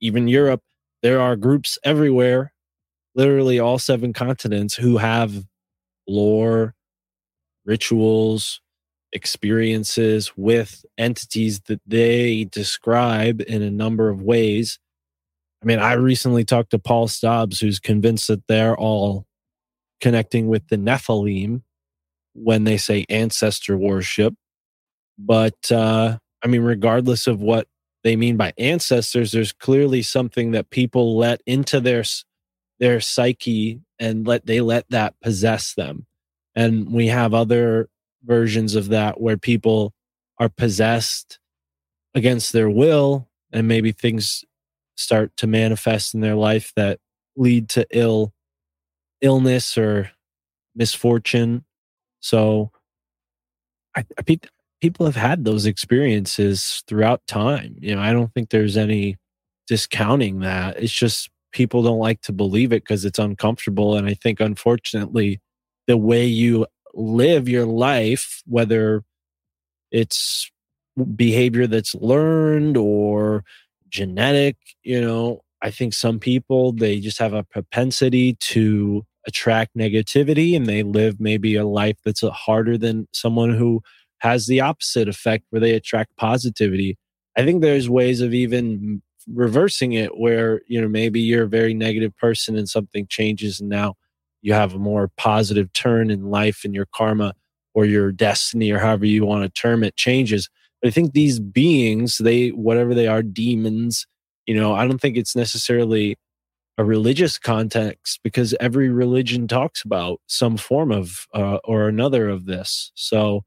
even 0.00 0.28
Europe, 0.28 0.62
there 1.02 1.20
are 1.20 1.36
groups 1.36 1.78
everywhere, 1.84 2.52
literally 3.14 3.58
all 3.58 3.78
seven 3.78 4.12
continents, 4.12 4.74
who 4.74 4.98
have 4.98 5.44
lore, 6.08 6.74
rituals, 7.64 8.60
experiences 9.12 10.32
with 10.36 10.84
entities 10.96 11.60
that 11.60 11.80
they 11.86 12.44
describe 12.44 13.40
in 13.46 13.62
a 13.62 13.70
number 13.70 14.08
of 14.08 14.22
ways. 14.22 14.78
I 15.62 15.66
mean, 15.66 15.78
I 15.78 15.94
recently 15.94 16.44
talked 16.44 16.70
to 16.70 16.78
Paul 16.78 17.08
Stobbs, 17.08 17.60
who's 17.60 17.80
convinced 17.80 18.28
that 18.28 18.46
they're 18.46 18.76
all 18.76 19.26
connecting 20.00 20.48
with 20.48 20.68
the 20.68 20.76
Nephilim 20.76 21.62
when 22.34 22.64
they 22.64 22.76
say 22.76 23.04
ancestor 23.08 23.76
worship. 23.76 24.34
But 25.18 25.70
uh, 25.72 26.18
I 26.42 26.46
mean, 26.46 26.62
regardless 26.62 27.26
of 27.26 27.40
what 27.40 27.66
they 28.04 28.16
mean 28.16 28.36
by 28.36 28.52
ancestors, 28.58 29.32
there's 29.32 29.52
clearly 29.52 30.02
something 30.02 30.52
that 30.52 30.70
people 30.70 31.16
let 31.16 31.40
into 31.46 31.80
their 31.80 32.04
their 32.78 33.00
psyche 33.00 33.80
and 33.98 34.26
let 34.26 34.46
they 34.46 34.60
let 34.60 34.88
that 34.90 35.14
possess 35.20 35.74
them. 35.74 36.06
And 36.54 36.92
we 36.92 37.08
have 37.08 37.34
other 37.34 37.88
versions 38.24 38.74
of 38.74 38.88
that 38.88 39.20
where 39.20 39.36
people 39.36 39.92
are 40.38 40.48
possessed 40.48 41.38
against 42.14 42.52
their 42.52 42.70
will, 42.70 43.28
and 43.52 43.66
maybe 43.66 43.92
things 43.92 44.44
start 44.96 45.36
to 45.36 45.46
manifest 45.46 46.14
in 46.14 46.20
their 46.20 46.34
life 46.34 46.72
that 46.76 46.98
lead 47.36 47.68
to 47.70 47.86
ill 47.92 48.32
illness 49.20 49.76
or 49.76 50.10
misfortune. 50.74 51.64
So 52.20 52.70
I, 53.96 54.04
I 54.18 54.22
think 54.22 54.48
people 54.80 55.06
have 55.06 55.16
had 55.16 55.44
those 55.44 55.66
experiences 55.66 56.82
throughout 56.86 57.26
time. 57.26 57.76
You 57.80 57.96
know, 57.96 58.02
I 58.02 58.12
don't 58.12 58.32
think 58.32 58.50
there's 58.50 58.76
any 58.76 59.16
discounting 59.66 60.40
that. 60.40 60.80
It's 60.82 60.92
just 60.92 61.30
people 61.52 61.82
don't 61.82 61.98
like 61.98 62.20
to 62.22 62.32
believe 62.32 62.72
it 62.72 62.82
because 62.84 63.04
it's 63.04 63.18
uncomfortable. 63.18 63.96
And 63.96 64.06
I 64.06 64.14
think, 64.14 64.40
unfortunately, 64.40 65.40
the 65.86 65.96
way 65.96 66.26
you 66.26 66.66
live 66.94 67.48
your 67.48 67.66
life, 67.66 68.42
whether 68.46 69.04
it's 69.90 70.50
behavior 71.14 71.66
that's 71.66 71.94
learned 71.94 72.76
or 72.76 73.44
genetic, 73.88 74.56
you 74.82 75.00
know, 75.00 75.42
I 75.62 75.70
think 75.70 75.94
some 75.94 76.18
people 76.18 76.72
they 76.72 77.00
just 77.00 77.18
have 77.18 77.32
a 77.32 77.42
propensity 77.42 78.34
to 78.34 79.04
attract 79.26 79.76
negativity 79.76 80.56
and 80.56 80.66
they 80.66 80.82
live 80.82 81.20
maybe 81.20 81.56
a 81.56 81.66
life 81.66 81.98
that's 82.04 82.22
uh, 82.22 82.30
harder 82.30 82.78
than 82.78 83.06
someone 83.12 83.54
who 83.54 83.82
has 84.18 84.46
the 84.46 84.60
opposite 84.60 85.08
effect 85.08 85.44
where 85.50 85.60
they 85.60 85.74
attract 85.74 86.16
positivity. 86.16 86.96
I 87.36 87.44
think 87.44 87.60
there's 87.60 87.90
ways 87.90 88.20
of 88.20 88.34
even 88.34 89.02
reversing 89.32 89.92
it 89.92 90.18
where, 90.18 90.62
you 90.66 90.80
know, 90.80 90.88
maybe 90.88 91.20
you're 91.20 91.44
a 91.44 91.48
very 91.48 91.74
negative 91.74 92.16
person 92.16 92.56
and 92.56 92.68
something 92.68 93.06
changes 93.08 93.60
and 93.60 93.68
now 93.68 93.94
you 94.40 94.52
have 94.54 94.74
a 94.74 94.78
more 94.78 95.10
positive 95.16 95.72
turn 95.72 96.10
in 96.10 96.30
life 96.30 96.62
and 96.64 96.74
your 96.74 96.86
karma 96.94 97.34
or 97.74 97.84
your 97.84 98.10
destiny 98.10 98.70
or 98.70 98.78
however 98.78 99.06
you 99.06 99.24
want 99.24 99.42
to 99.42 99.60
term 99.60 99.84
it 99.84 99.96
changes. 99.96 100.48
But 100.80 100.88
I 100.88 100.90
think 100.90 101.12
these 101.12 101.40
beings, 101.40 102.18
they 102.18 102.48
whatever 102.48 102.94
they 102.94 103.08
are, 103.08 103.22
demons, 103.22 104.06
you 104.48 104.54
know, 104.54 104.72
I 104.74 104.86
don't 104.86 104.98
think 104.98 105.18
it's 105.18 105.36
necessarily 105.36 106.16
a 106.78 106.84
religious 106.84 107.38
context 107.38 108.20
because 108.24 108.54
every 108.60 108.88
religion 108.88 109.46
talks 109.46 109.82
about 109.82 110.22
some 110.26 110.56
form 110.56 110.90
of 110.90 111.26
uh, 111.34 111.58
or 111.64 111.86
another 111.86 112.30
of 112.30 112.46
this. 112.46 112.90
So 112.94 113.44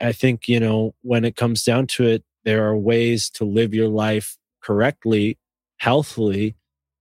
I 0.00 0.10
think, 0.10 0.48
you 0.48 0.58
know, 0.58 0.92
when 1.02 1.24
it 1.24 1.36
comes 1.36 1.62
down 1.62 1.86
to 1.88 2.08
it, 2.08 2.24
there 2.44 2.66
are 2.66 2.76
ways 2.76 3.30
to 3.30 3.44
live 3.44 3.74
your 3.74 3.86
life 3.86 4.36
correctly, 4.60 5.38
healthily, 5.76 6.56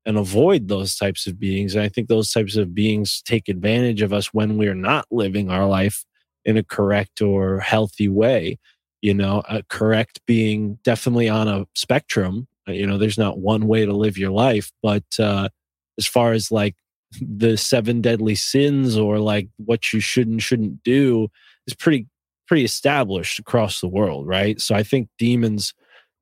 and 0.06 0.16
avoid 0.16 0.68
those 0.68 0.96
types 0.96 1.26
of 1.26 1.40
beings. 1.40 1.74
And 1.74 1.84
I 1.84 1.90
think 1.90 2.10
those 2.10 2.32
types 2.32 2.56
of 2.56 2.76
beings 2.76 3.24
take 3.26 3.50
advantage 3.50 4.04
of 4.04 4.14
us 4.14 4.32
when 4.32 4.58
we're 4.60 4.76
not 4.76 5.08
living 5.10 5.50
our 5.50 5.66
life 5.66 6.06
in 6.46 6.56
a 6.56 6.64
correct 6.64 7.20
or 7.20 7.62
healthy 7.62 8.10
way. 8.10 8.60
You 9.02 9.16
know, 9.16 9.42
a 9.50 9.64
correct 9.64 10.22
being 10.28 10.78
definitely 10.84 11.30
on 11.30 11.48
a 11.48 11.66
spectrum. 11.74 12.48
You 12.68 12.88
know, 12.88 12.98
there's 12.98 13.18
not 13.18 13.40
one 13.40 13.68
way 13.68 13.86
to 13.86 13.94
live 13.94 14.18
your 14.18 14.32
life, 14.32 14.72
but 14.82 15.04
uh, 15.20 15.50
as 15.98 16.08
far 16.08 16.32
as 16.32 16.52
like 16.52 16.76
the 17.22 17.58
seven 17.58 18.02
deadly 18.02 18.36
sins 18.36 18.98
or 18.98 19.20
like 19.20 19.50
what 19.58 19.94
you 19.94 20.00
should 20.00 20.28
and 20.28 20.42
shouldn't 20.42 20.84
do 20.84 21.28
is 21.68 21.74
pretty 21.74 22.08
pretty 22.48 22.64
established 22.64 23.40
across 23.40 23.82
the 23.82 23.88
world, 23.88 24.28
right? 24.28 24.60
So 24.60 24.76
I 24.76 24.84
think 24.84 25.10
demons 25.18 25.74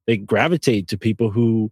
they 0.07 0.17
gravitate 0.17 0.87
to 0.89 0.97
people 0.97 1.31
who 1.31 1.71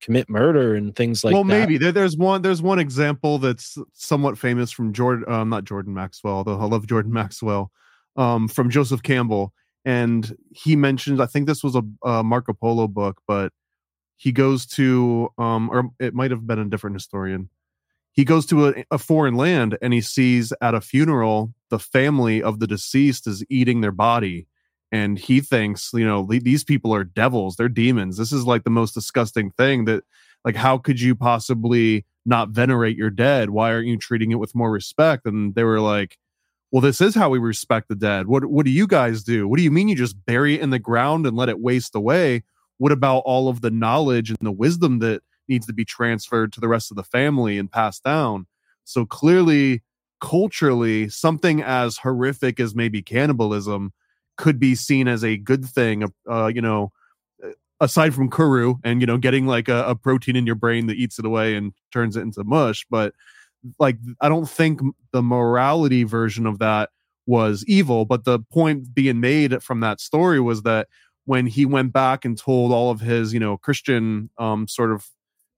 commit 0.00 0.28
murder 0.28 0.74
and 0.74 0.94
things 0.94 1.24
like 1.24 1.32
well, 1.32 1.44
that. 1.44 1.50
Well, 1.50 1.60
maybe 1.60 1.78
there, 1.78 1.92
there's 1.92 2.16
one 2.16 2.42
there's 2.42 2.62
one 2.62 2.78
example 2.78 3.38
that's 3.38 3.78
somewhat 3.92 4.38
famous 4.38 4.70
from 4.70 4.92
Jordan, 4.92 5.24
um, 5.32 5.48
not 5.48 5.64
Jordan 5.64 5.94
Maxwell, 5.94 6.34
although 6.34 6.58
I 6.58 6.64
love 6.66 6.86
Jordan 6.86 7.12
Maxwell, 7.20 7.70
um, 8.16 8.48
from 8.48 8.70
Joseph 8.70 9.02
Campbell, 9.02 9.52
and 9.84 10.36
he 10.50 10.76
mentioned 10.76 11.22
I 11.22 11.26
think 11.26 11.46
this 11.46 11.64
was 11.64 11.74
a, 11.74 11.82
a 12.04 12.22
Marco 12.22 12.52
Polo 12.52 12.86
book, 12.88 13.20
but 13.26 13.52
he 14.16 14.32
goes 14.32 14.66
to 14.66 15.28
um, 15.38 15.70
or 15.70 15.90
it 15.98 16.14
might 16.14 16.30
have 16.30 16.46
been 16.46 16.58
a 16.58 16.64
different 16.64 16.96
historian. 16.96 17.48
He 18.12 18.24
goes 18.24 18.46
to 18.46 18.68
a, 18.68 18.84
a 18.92 18.98
foreign 18.98 19.34
land 19.34 19.76
and 19.82 19.92
he 19.92 20.00
sees 20.00 20.52
at 20.60 20.74
a 20.74 20.80
funeral 20.80 21.52
the 21.70 21.78
family 21.78 22.42
of 22.42 22.60
the 22.60 22.66
deceased 22.66 23.26
is 23.26 23.44
eating 23.50 23.80
their 23.80 23.92
body. 23.92 24.46
And 24.92 25.18
he 25.18 25.40
thinks 25.40 25.90
you 25.92 26.06
know 26.06 26.24
these 26.28 26.62
people 26.62 26.94
are 26.94 27.04
devils. 27.04 27.56
They're 27.56 27.68
demons. 27.68 28.16
This 28.16 28.32
is 28.32 28.44
like 28.44 28.64
the 28.64 28.70
most 28.70 28.94
disgusting 28.94 29.50
thing 29.50 29.86
that 29.86 30.04
like 30.44 30.56
how 30.56 30.78
could 30.78 31.00
you 31.00 31.14
possibly 31.16 32.06
not 32.24 32.50
venerate 32.50 32.96
your 32.96 33.10
dead? 33.10 33.50
Why 33.50 33.72
aren't 33.72 33.88
you 33.88 33.98
treating 33.98 34.30
it 34.30 34.38
with 34.38 34.54
more 34.54 34.70
respect? 34.70 35.26
And 35.26 35.54
they 35.54 35.64
were 35.64 35.80
like 35.80 36.18
well 36.70 36.80
this 36.80 37.00
is 37.00 37.14
how 37.14 37.30
we 37.30 37.38
respect 37.38 37.88
the 37.88 37.96
dead. 37.96 38.28
What 38.28 38.46
what 38.46 38.64
do 38.64 38.70
you 38.70 38.86
guys 38.86 39.24
do? 39.24 39.48
What 39.48 39.56
do 39.56 39.64
you 39.64 39.72
mean 39.72 39.88
you 39.88 39.96
just 39.96 40.24
bury 40.24 40.54
it 40.54 40.60
in 40.60 40.70
the 40.70 40.78
ground 40.78 41.26
and 41.26 41.36
let 41.36 41.48
it 41.48 41.58
waste 41.58 41.96
away 41.96 42.44
what 42.78 42.92
about 42.92 43.20
all 43.20 43.48
of 43.48 43.60
the 43.60 43.70
knowledge 43.70 44.30
and 44.30 44.38
the 44.40 44.52
wisdom 44.52 44.98
that 45.00 45.22
needs 45.48 45.66
to 45.66 45.72
be 45.72 45.84
transferred 45.84 46.52
to 46.52 46.60
the 46.60 46.68
rest 46.68 46.90
of 46.90 46.96
the 46.96 47.04
family 47.04 47.58
and 47.58 47.70
passed 47.70 48.02
down? 48.04 48.46
So 48.84 49.04
clearly 49.04 49.82
culturally 50.20 51.08
something 51.08 51.62
as 51.62 51.98
horrific 51.98 52.58
as 52.58 52.74
maybe 52.74 53.02
cannibalism 53.02 53.92
could 54.36 54.58
be 54.58 54.74
seen 54.74 55.06
as 55.06 55.22
a 55.22 55.36
good 55.36 55.64
thing 55.64 56.10
uh, 56.30 56.46
you 56.46 56.62
know 56.62 56.90
aside 57.80 58.14
from 58.14 58.30
kuru 58.30 58.76
and 58.84 59.02
you 59.02 59.06
know 59.06 59.18
getting 59.18 59.46
like 59.46 59.68
a, 59.68 59.84
a, 59.84 59.94
protein 59.94 60.34
in 60.34 60.46
your 60.46 60.54
brain 60.54 60.86
that 60.86 60.96
eats 60.96 61.18
it 61.18 61.26
away 61.26 61.54
and 61.56 61.72
turns 61.92 62.16
it 62.16 62.22
into 62.22 62.42
mush. 62.44 62.86
But 62.88 63.12
like 63.78 63.96
i 64.20 64.28
don't 64.28 64.48
think 64.48 64.80
the 65.12 65.22
morality 65.22 66.04
version 66.04 66.46
of 66.46 66.58
that 66.58 66.90
was 67.26 67.64
evil 67.66 68.04
but 68.04 68.24
the 68.24 68.38
point 68.38 68.94
being 68.94 69.20
made 69.20 69.62
from 69.62 69.80
that 69.80 70.00
story 70.00 70.40
was 70.40 70.62
that 70.62 70.88
when 71.26 71.46
he 71.46 71.64
went 71.64 71.92
back 71.92 72.24
and 72.24 72.36
told 72.38 72.72
all 72.72 72.90
of 72.90 73.00
his 73.00 73.32
you 73.32 73.40
know 73.40 73.56
christian 73.56 74.30
um 74.38 74.68
sort 74.68 74.92
of 74.92 75.08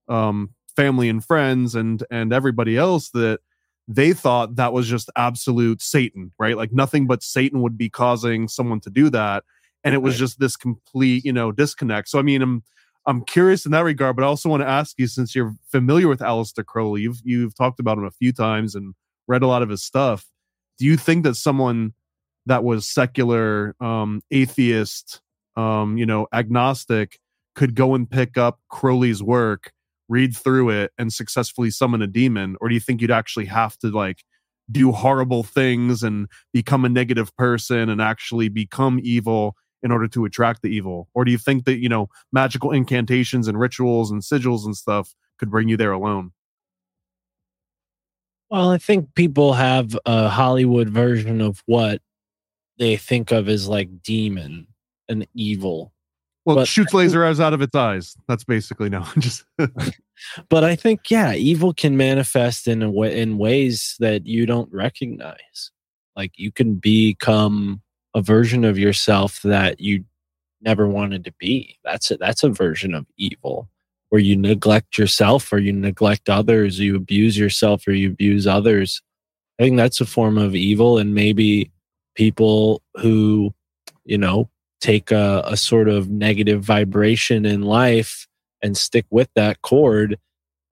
um 0.07 0.49
family 0.75 1.09
and 1.09 1.25
friends 1.25 1.75
and 1.75 2.03
and 2.09 2.31
everybody 2.31 2.77
else 2.77 3.09
that 3.09 3.39
they 3.87 4.13
thought 4.13 4.57
that 4.57 4.73
was 4.73 4.87
just 4.87 5.09
absolute 5.15 5.81
Satan, 5.81 6.33
right? 6.37 6.57
Like 6.57 6.73
nothing 6.73 7.07
but 7.07 7.23
Satan 7.23 7.61
would 7.61 7.77
be 7.77 7.89
causing 7.89 8.47
someone 8.47 8.81
to 8.81 8.89
do 8.89 9.09
that. 9.11 9.43
And 9.83 9.95
it 9.95 9.99
was 9.99 10.15
right. 10.15 10.19
just 10.19 10.39
this 10.39 10.57
complete, 10.57 11.23
you 11.23 11.31
know, 11.31 11.51
disconnect. 11.51 12.09
So 12.09 12.19
I 12.19 12.21
mean, 12.21 12.41
I'm 12.41 12.63
I'm 13.05 13.23
curious 13.23 13.65
in 13.65 13.71
that 13.71 13.85
regard, 13.85 14.17
but 14.17 14.23
I 14.23 14.27
also 14.27 14.49
want 14.49 14.61
to 14.61 14.67
ask 14.67 14.99
you, 14.99 15.07
since 15.07 15.33
you're 15.33 15.55
familiar 15.71 16.09
with 16.09 16.19
Aleister 16.19 16.65
Crowley, 16.65 17.01
you've 17.01 17.21
you've 17.23 17.55
talked 17.55 17.79
about 17.79 17.97
him 17.97 18.03
a 18.03 18.11
few 18.11 18.33
times 18.33 18.75
and 18.75 18.93
read 19.27 19.43
a 19.43 19.47
lot 19.47 19.61
of 19.61 19.69
his 19.69 19.83
stuff. 19.83 20.25
Do 20.77 20.85
you 20.85 20.97
think 20.97 21.23
that 21.23 21.35
someone 21.35 21.93
that 22.45 22.63
was 22.63 22.85
secular, 22.85 23.75
um, 23.79 24.21
atheist, 24.31 25.21
um, 25.57 25.97
you 25.97 26.05
know, 26.05 26.27
agnostic 26.31 27.19
could 27.55 27.75
go 27.75 27.95
and 27.95 28.09
pick 28.09 28.37
up 28.37 28.59
Crowley's 28.69 29.21
work 29.21 29.73
read 30.09 30.35
through 30.35 30.69
it 30.69 30.91
and 30.97 31.11
successfully 31.11 31.69
summon 31.69 32.01
a 32.01 32.07
demon? 32.07 32.55
Or 32.61 32.69
do 32.69 32.73
you 32.73 32.79
think 32.79 33.01
you'd 33.01 33.11
actually 33.11 33.45
have 33.45 33.77
to 33.79 33.89
like 33.89 34.23
do 34.71 34.91
horrible 34.91 35.43
things 35.43 36.03
and 36.03 36.27
become 36.53 36.85
a 36.85 36.89
negative 36.89 37.35
person 37.35 37.89
and 37.89 38.01
actually 38.01 38.49
become 38.49 38.99
evil 39.03 39.55
in 39.83 39.91
order 39.91 40.07
to 40.07 40.25
attract 40.25 40.61
the 40.61 40.69
evil? 40.69 41.09
Or 41.13 41.25
do 41.25 41.31
you 41.31 41.37
think 41.37 41.65
that 41.65 41.79
you 41.79 41.89
know 41.89 42.09
magical 42.31 42.71
incantations 42.71 43.47
and 43.47 43.59
rituals 43.59 44.11
and 44.11 44.21
sigils 44.21 44.65
and 44.65 44.75
stuff 44.75 45.13
could 45.37 45.51
bring 45.51 45.67
you 45.67 45.77
there 45.77 45.91
alone? 45.91 46.31
Well 48.49 48.71
i 48.71 48.77
think 48.77 49.13
people 49.13 49.53
have 49.53 49.97
a 50.05 50.29
hollywood 50.29 50.89
version 50.89 51.41
of 51.41 51.61
what 51.65 52.01
they 52.77 52.95
think 52.95 53.33
of 53.33 53.49
as 53.49 53.67
like 53.67 54.01
demon 54.01 54.67
and 55.09 55.27
evil 55.33 55.93
well, 56.47 56.55
but 56.55 56.67
shoots 56.69 56.93
laser 56.93 57.25
eyes 57.25 57.41
out 57.41 57.53
of 57.53 57.61
its 57.61 57.75
eyes. 57.75 58.15
That's 58.29 58.45
basically 58.45 58.87
no. 58.87 59.05
Just. 59.19 59.43
but 60.49 60.63
I 60.63 60.77
think 60.77 61.11
yeah, 61.11 61.33
evil 61.33 61.73
can 61.73 61.97
manifest 61.97 62.69
in 62.69 62.81
a 62.81 62.89
way, 62.89 63.19
in 63.19 63.37
ways 63.37 63.97
that 63.99 64.25
you 64.25 64.45
don't 64.45 64.71
recognize. 64.71 65.71
Like 66.15 66.31
you 66.37 66.53
can 66.53 66.75
become 66.75 67.81
a 68.15 68.21
version 68.21 68.63
of 68.63 68.79
yourself 68.79 69.41
that 69.41 69.81
you 69.81 70.05
never 70.61 70.87
wanted 70.87 71.25
to 71.25 71.33
be. 71.37 71.77
That's 71.83 72.11
a, 72.11 72.17
that's 72.17 72.43
a 72.43 72.49
version 72.49 72.93
of 72.93 73.05
evil 73.17 73.67
where 74.07 74.21
you 74.21 74.37
neglect 74.37 74.97
yourself 74.97 75.51
or 75.51 75.57
you 75.57 75.73
neglect 75.73 76.29
others, 76.29 76.79
you 76.79 76.95
abuse 76.95 77.37
yourself 77.37 77.85
or 77.85 77.91
you 77.91 78.09
abuse 78.09 78.47
others. 78.47 79.01
I 79.59 79.63
think 79.63 79.75
that's 79.75 79.99
a 79.99 80.05
form 80.05 80.37
of 80.37 80.55
evil, 80.55 80.97
and 80.97 81.13
maybe 81.13 81.71
people 82.15 82.81
who 82.95 83.53
you 84.05 84.17
know 84.17 84.49
take 84.79 85.11
a, 85.11 85.43
a 85.45 85.57
sort 85.57 85.89
of 85.89 86.09
negative 86.09 86.63
vibration 86.63 87.45
in 87.45 87.61
life 87.61 88.27
and 88.61 88.77
stick 88.77 89.05
with 89.09 89.29
that 89.35 89.61
cord 89.61 90.17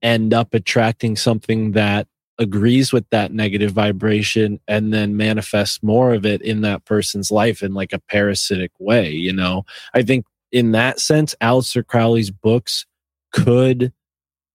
end 0.02 0.34
up 0.34 0.54
attracting 0.54 1.16
something 1.16 1.72
that 1.72 2.08
agrees 2.38 2.92
with 2.92 3.10
that 3.12 3.32
negative 3.32 3.72
vibration 3.72 4.60
and 4.68 4.94
then 4.94 5.16
manifests 5.16 5.82
more 5.82 6.14
of 6.14 6.26
it 6.26 6.42
in 6.42 6.62
that 6.62 6.84
person's 6.84 7.32
life 7.32 7.64
in 7.64 7.74
like 7.74 7.94
a 7.94 8.00
parasitic 8.00 8.72
way 8.80 9.10
you 9.10 9.34
know? 9.34 9.64
I 9.94 10.04
think 10.04 10.26
in 10.52 10.72
that 10.74 11.00
sense 11.00 11.34
Aleister 11.42 11.86
Crowley's 11.86 12.32
books 12.32 12.86
could 13.32 13.94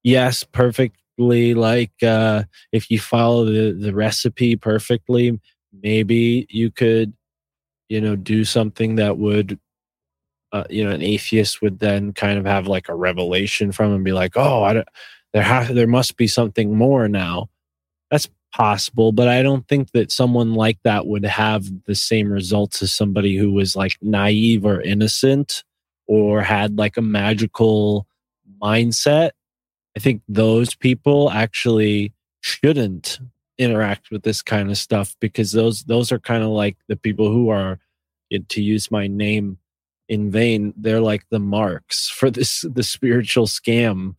yes 0.03 0.45
perfectly 0.45 1.55
like 1.55 2.03
uh 2.03 2.45
if 2.73 2.91
you 2.91 2.99
follow 2.99 3.45
the 3.45 3.73
the 3.73 3.93
recipe 3.95 4.57
perfectly 4.57 5.39
maybe 5.83 6.47
you 6.49 6.71
could 6.71 7.13
you 7.91 8.01
know, 8.01 8.15
do 8.17 8.45
something 8.45 8.95
that 8.95 9.19
would, 9.19 9.59
uh, 10.53 10.65
you 10.71 10.85
know, 10.85 10.93
an 10.93 11.03
atheist 11.03 11.61
would 11.61 11.81
then 11.81 12.13
kind 12.13 12.39
of 12.39 12.47
have 12.47 12.69
like 12.69 12.89
a 12.89 12.95
revelation 12.95 13.73
from 13.73 13.93
and 13.93 14.05
be 14.05 14.13
like, 14.13 14.37
oh, 14.37 14.63
I 14.63 14.73
don't, 14.75 14.89
there 15.33 15.43
have 15.43 15.75
there 15.75 15.89
must 15.89 16.17
be 16.17 16.29
something 16.29 16.75
more 16.75 17.09
now. 17.09 17.51
That's 18.11 18.29
possible, 18.55 19.13
but 19.13 19.29
I 19.29 19.43
don't 19.43 19.67
think 19.69 19.91
that 19.91 20.13
someone 20.13 20.55
like 20.55 20.79
that 20.85 21.07
would 21.07 21.25
have 21.25 21.67
the 21.87 21.95
same 21.97 22.33
results 22.33 22.81
as 22.81 22.93
somebody 22.93 23.37
who 23.37 23.53
was 23.53 23.75
like 23.75 23.97
naive 24.01 24.65
or 24.65 24.81
innocent 24.81 25.65
or 26.07 26.43
had 26.43 26.79
like 26.79 26.97
a 26.97 27.03
magical 27.03 28.07
mindset. 28.63 29.31
I 29.97 30.01
think 30.01 30.23
those 30.29 30.77
people 30.77 31.31
actually 31.31 32.13
shouldn't 32.41 33.19
interact 33.61 34.11
with 34.11 34.23
this 34.23 34.43
kind 34.43 34.71
of 34.71 34.79
stuff 34.79 35.15
because 35.21 35.53
those 35.53 35.85
those 35.85 36.11
are 36.11 36.19
kind 36.19 36.43
of 36.43 36.49
like 36.49 36.77
the 36.89 36.97
people 36.97 37.31
who 37.31 37.51
are 37.51 37.79
to 38.49 38.63
use 38.63 38.91
my 38.91 39.07
name 39.07 39.59
in 40.09 40.31
vain 40.31 40.73
they're 40.77 41.01
like 41.01 41.25
the 41.31 41.39
marks 41.39 42.09
for 42.09 42.31
this 42.31 42.65
the 42.73 42.83
spiritual 42.83 43.47
scam 43.47 44.15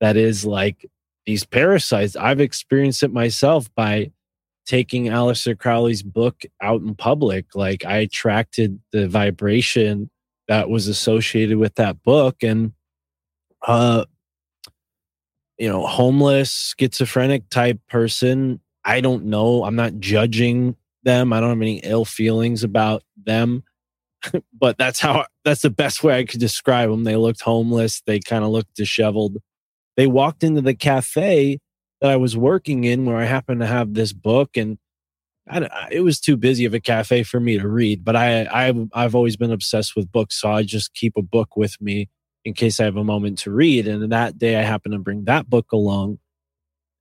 that 0.00 0.16
is 0.16 0.44
like 0.44 0.86
these 1.26 1.44
parasites. 1.44 2.16
I've 2.16 2.40
experienced 2.40 3.02
it 3.02 3.12
myself 3.12 3.74
by 3.74 4.12
taking 4.66 5.06
Aleister 5.06 5.58
Crowley's 5.58 6.02
book 6.02 6.42
out 6.60 6.80
in 6.80 6.94
public. 6.94 7.54
Like 7.54 7.84
I 7.84 7.98
attracted 7.98 8.80
the 8.92 9.08
vibration 9.08 10.10
that 10.48 10.68
was 10.68 10.88
associated 10.88 11.58
with 11.58 11.74
that 11.76 12.02
book 12.02 12.42
and 12.42 12.72
uh 13.66 14.04
you 15.56 15.68
know, 15.68 15.86
homeless, 15.86 16.74
schizophrenic 16.76 17.48
type 17.48 17.78
person. 17.88 18.60
I 18.84 19.00
don't 19.00 19.26
know. 19.26 19.64
I'm 19.64 19.76
not 19.76 19.98
judging 19.98 20.76
them. 21.02 21.32
I 21.32 21.40
don't 21.40 21.50
have 21.50 21.60
any 21.60 21.78
ill 21.78 22.04
feelings 22.04 22.64
about 22.64 23.02
them. 23.16 23.64
but 24.58 24.78
that's 24.78 25.00
how 25.00 25.26
that's 25.44 25.62
the 25.62 25.70
best 25.70 26.02
way 26.02 26.18
I 26.18 26.24
could 26.24 26.40
describe 26.40 26.90
them. 26.90 27.04
They 27.04 27.16
looked 27.16 27.42
homeless. 27.42 28.02
They 28.06 28.20
kind 28.20 28.44
of 28.44 28.50
looked 28.50 28.74
disheveled. 28.74 29.38
They 29.96 30.06
walked 30.06 30.42
into 30.42 30.60
the 30.60 30.74
cafe 30.74 31.58
that 32.00 32.10
I 32.10 32.16
was 32.16 32.36
working 32.36 32.84
in 32.84 33.04
where 33.04 33.16
I 33.16 33.24
happened 33.24 33.60
to 33.60 33.66
have 33.66 33.94
this 33.94 34.12
book 34.12 34.56
and 34.56 34.78
I, 35.48 35.88
it 35.90 36.00
was 36.00 36.20
too 36.20 36.36
busy 36.36 36.64
of 36.64 36.74
a 36.74 36.80
cafe 36.80 37.22
for 37.22 37.38
me 37.38 37.58
to 37.58 37.68
read, 37.68 38.04
but 38.04 38.16
I, 38.16 38.44
I 38.44 38.72
I've 38.94 39.14
always 39.14 39.36
been 39.36 39.52
obsessed 39.52 39.94
with 39.94 40.10
books, 40.10 40.40
so 40.40 40.50
I 40.50 40.62
just 40.62 40.94
keep 40.94 41.16
a 41.16 41.22
book 41.22 41.56
with 41.56 41.80
me 41.80 42.08
in 42.44 42.54
case 42.54 42.80
I 42.80 42.84
have 42.84 42.96
a 42.96 43.04
moment 43.04 43.38
to 43.40 43.50
read. 43.50 43.86
And 43.86 44.10
that 44.12 44.38
day 44.38 44.56
I 44.56 44.62
happened 44.62 44.92
to 44.92 44.98
bring 44.98 45.24
that 45.24 45.48
book 45.48 45.72
along. 45.72 46.18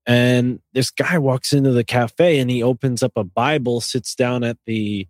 And 0.06 0.60
this 0.74 0.92
guy 0.92 1.18
walks 1.18 1.54
into 1.54 1.72
the 1.72 1.84
cafe 1.84 2.40
and 2.40 2.50
he 2.50 2.62
opens 2.62 3.04
up 3.04 3.14
a 3.16 3.24
Bible, 3.24 3.82
sits 3.82 4.16
down 4.16 4.44
at 4.44 4.58
the 4.66 5.08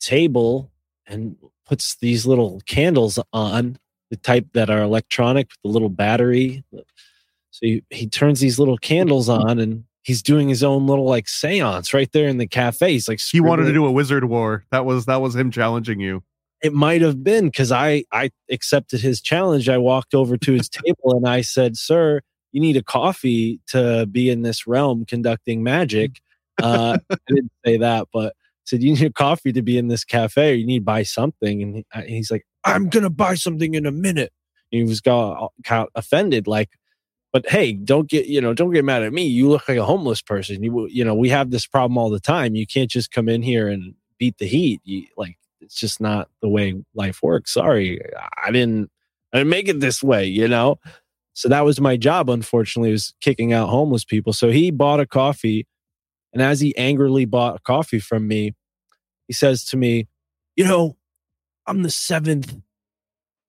table, 0.00 0.70
and 1.06 1.36
puts 1.66 1.96
these 1.96 2.26
little 2.26 2.60
candles 2.66 3.18
on 3.32 3.78
the 4.10 4.16
type 4.16 4.46
that 4.54 4.70
are 4.70 4.82
electronic 4.82 5.48
with 5.48 5.58
the 5.62 5.68
little 5.68 5.90
battery. 5.90 6.64
So 7.50 7.60
he, 7.60 7.84
he 7.90 8.06
turns 8.06 8.40
these 8.40 8.58
little 8.58 8.78
candles 8.78 9.28
on 9.28 9.58
and 9.58 9.84
he's 10.02 10.22
doing 10.22 10.48
his 10.48 10.62
own 10.62 10.86
little 10.86 11.06
like 11.06 11.28
seance 11.28 11.92
right 11.92 12.10
there 12.12 12.28
in 12.28 12.38
the 12.38 12.46
cafe. 12.46 12.92
He's 12.92 13.08
like, 13.08 13.20
he 13.20 13.40
wanted 13.40 13.64
to 13.64 13.72
do 13.72 13.86
a 13.86 13.92
wizard 13.92 14.24
war. 14.24 14.64
That 14.70 14.84
was 14.84 15.06
that 15.06 15.20
was 15.20 15.36
him 15.36 15.50
challenging 15.50 16.00
you 16.00 16.22
it 16.64 16.72
might 16.72 17.02
have 17.02 17.22
been 17.22 17.44
because 17.44 17.70
I 17.70 18.04
I 18.10 18.30
accepted 18.50 19.02
his 19.02 19.20
challenge. 19.20 19.68
I 19.68 19.76
walked 19.76 20.14
over 20.14 20.38
to 20.38 20.52
his 20.52 20.68
table 20.70 21.14
and 21.14 21.28
I 21.28 21.42
said, 21.42 21.76
"Sir, 21.76 22.22
you 22.54 22.60
need 22.60 22.76
a 22.76 22.82
coffee 22.82 23.60
to 23.66 24.06
be 24.06 24.30
in 24.30 24.42
this 24.42 24.66
realm 24.66 25.04
conducting 25.04 25.62
magic." 25.62 26.20
Uh, 26.62 26.96
I 27.10 27.16
didn't 27.26 27.50
say 27.66 27.78
that, 27.78 28.06
but 28.12 28.36
said 28.62 28.80
you 28.80 28.92
need 28.94 29.02
a 29.02 29.12
coffee 29.12 29.52
to 29.52 29.60
be 29.60 29.76
in 29.76 29.88
this 29.88 30.04
cafe. 30.04 30.52
Or 30.52 30.54
you 30.54 30.64
need 30.64 30.78
to 30.78 30.84
buy 30.84 31.02
something, 31.02 31.60
and 31.60 31.84
uh, 31.92 32.02
he's 32.02 32.30
like, 32.30 32.46
"I'm 32.64 32.88
gonna 32.88 33.10
buy 33.10 33.34
something 33.34 33.74
in 33.74 33.86
a 33.86 33.90
minute." 33.90 34.32
And 34.70 34.78
he 34.78 34.84
was 34.84 35.00
got, 35.00 35.52
got 35.68 35.88
offended, 35.96 36.46
like, 36.46 36.70
but 37.32 37.48
hey, 37.48 37.72
don't 37.72 38.08
get 38.08 38.26
you 38.26 38.40
know, 38.40 38.54
don't 38.54 38.72
get 38.72 38.84
mad 38.84 39.02
at 39.02 39.12
me. 39.12 39.26
You 39.26 39.48
look 39.48 39.68
like 39.68 39.78
a 39.78 39.84
homeless 39.84 40.22
person. 40.22 40.62
You 40.62 40.86
you 40.88 41.04
know, 41.04 41.16
we 41.16 41.28
have 41.30 41.50
this 41.50 41.66
problem 41.66 41.98
all 41.98 42.08
the 42.08 42.20
time. 42.20 42.54
You 42.54 42.68
can't 42.68 42.88
just 42.88 43.10
come 43.10 43.28
in 43.28 43.42
here 43.42 43.66
and 43.66 43.94
beat 44.16 44.38
the 44.38 44.46
heat. 44.46 44.80
You 44.84 45.08
like 45.16 45.36
it's 45.60 45.74
just 45.74 46.00
not 46.00 46.28
the 46.40 46.48
way 46.48 46.74
life 46.94 47.20
works. 47.20 47.52
Sorry, 47.52 48.00
I 48.40 48.52
didn't 48.52 48.90
I 49.32 49.38
didn't 49.38 49.50
make 49.50 49.68
it 49.68 49.80
this 49.80 50.02
way, 50.02 50.26
you 50.26 50.46
know? 50.46 50.78
So 51.34 51.48
that 51.48 51.64
was 51.64 51.80
my 51.80 51.96
job, 51.96 52.30
unfortunately, 52.30 52.92
was 52.92 53.12
kicking 53.20 53.52
out 53.52 53.68
homeless 53.68 54.04
people. 54.04 54.32
So 54.32 54.50
he 54.50 54.70
bought 54.70 55.00
a 55.00 55.06
coffee. 55.06 55.66
And 56.32 56.42
as 56.42 56.60
he 56.60 56.76
angrily 56.76 57.24
bought 57.24 57.56
a 57.56 57.60
coffee 57.60 57.98
from 57.98 58.26
me, 58.26 58.54
he 59.26 59.32
says 59.32 59.64
to 59.66 59.76
me, 59.76 60.08
You 60.56 60.64
know, 60.64 60.96
I'm 61.66 61.82
the 61.82 61.90
seventh 61.90 62.56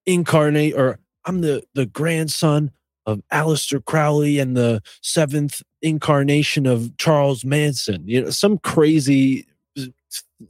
incarnate, 0.06 0.76
or 0.76 1.00
I'm 1.26 1.42
the, 1.42 1.64
the 1.74 1.86
grandson 1.86 2.72
of 3.06 3.22
Aleister 3.32 3.84
Crowley 3.84 4.40
and 4.40 4.58
the 4.58 4.82
seventh 5.02 5.62
incarnation 5.82 6.66
of 6.66 6.98
Charles 6.98 7.46
Manson. 7.46 8.04
You 8.08 8.24
know, 8.24 8.30
some 8.32 8.58
crazy 8.58 9.46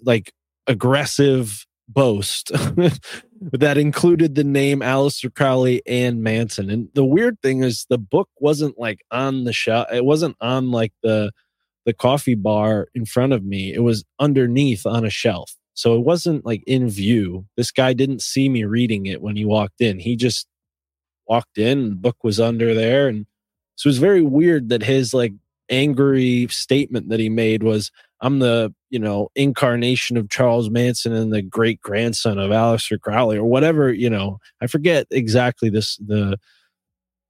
like 0.03 0.33
aggressive 0.67 1.65
boast 1.87 2.51
that 3.41 3.77
included 3.77 4.35
the 4.35 4.43
name 4.43 4.79
Aleister 4.79 5.33
Crowley 5.33 5.81
and 5.85 6.23
Manson. 6.23 6.69
And 6.69 6.89
the 6.93 7.05
weird 7.05 7.41
thing 7.41 7.63
is 7.63 7.85
the 7.89 7.97
book 7.97 8.29
wasn't 8.39 8.79
like 8.79 9.01
on 9.11 9.43
the 9.43 9.53
shelf. 9.53 9.87
It 9.91 10.05
wasn't 10.05 10.35
on 10.41 10.71
like 10.71 10.93
the 11.03 11.31
the 11.85 11.93
coffee 11.93 12.35
bar 12.35 12.87
in 12.95 13.05
front 13.05 13.31
of 13.33 13.43
me. 13.43 13.71
It 13.73 13.81
was 13.81 14.03
underneath 14.19 14.87
on 14.87 15.05
a 15.05 15.09
shelf. 15.09 15.55
So 15.75 15.95
it 15.95 16.03
wasn't 16.03 16.45
like 16.45 16.63
in 16.65 16.89
view. 16.89 17.45
This 17.57 17.69
guy 17.69 17.93
didn't 17.93 18.23
see 18.23 18.49
me 18.49 18.63
reading 18.63 19.05
it 19.05 19.21
when 19.21 19.35
he 19.35 19.45
walked 19.45 19.81
in. 19.81 19.99
He 19.99 20.15
just 20.15 20.47
walked 21.27 21.57
in, 21.57 21.89
the 21.89 21.95
book 21.95 22.17
was 22.23 22.39
under 22.39 22.73
there 22.73 23.07
and 23.07 23.25
so 23.75 23.87
it 23.87 23.91
was 23.91 23.97
very 23.97 24.21
weird 24.21 24.69
that 24.69 24.83
his 24.83 25.13
like 25.13 25.33
angry 25.69 26.47
statement 26.49 27.09
that 27.09 27.19
he 27.19 27.29
made 27.29 27.63
was 27.63 27.91
I'm 28.21 28.39
the, 28.39 28.73
you 28.89 28.99
know, 28.99 29.29
incarnation 29.35 30.17
of 30.17 30.29
Charles 30.29 30.69
Manson 30.69 31.13
and 31.13 31.33
the 31.33 31.41
great 31.41 31.81
grandson 31.81 32.39
of 32.39 32.51
Aleister 32.51 32.99
Crowley 32.99 33.37
or 33.37 33.43
whatever, 33.45 33.91
you 33.93 34.09
know. 34.09 34.39
I 34.61 34.67
forget 34.67 35.05
exactly 35.11 35.69
this 35.69 35.97
the 35.97 36.37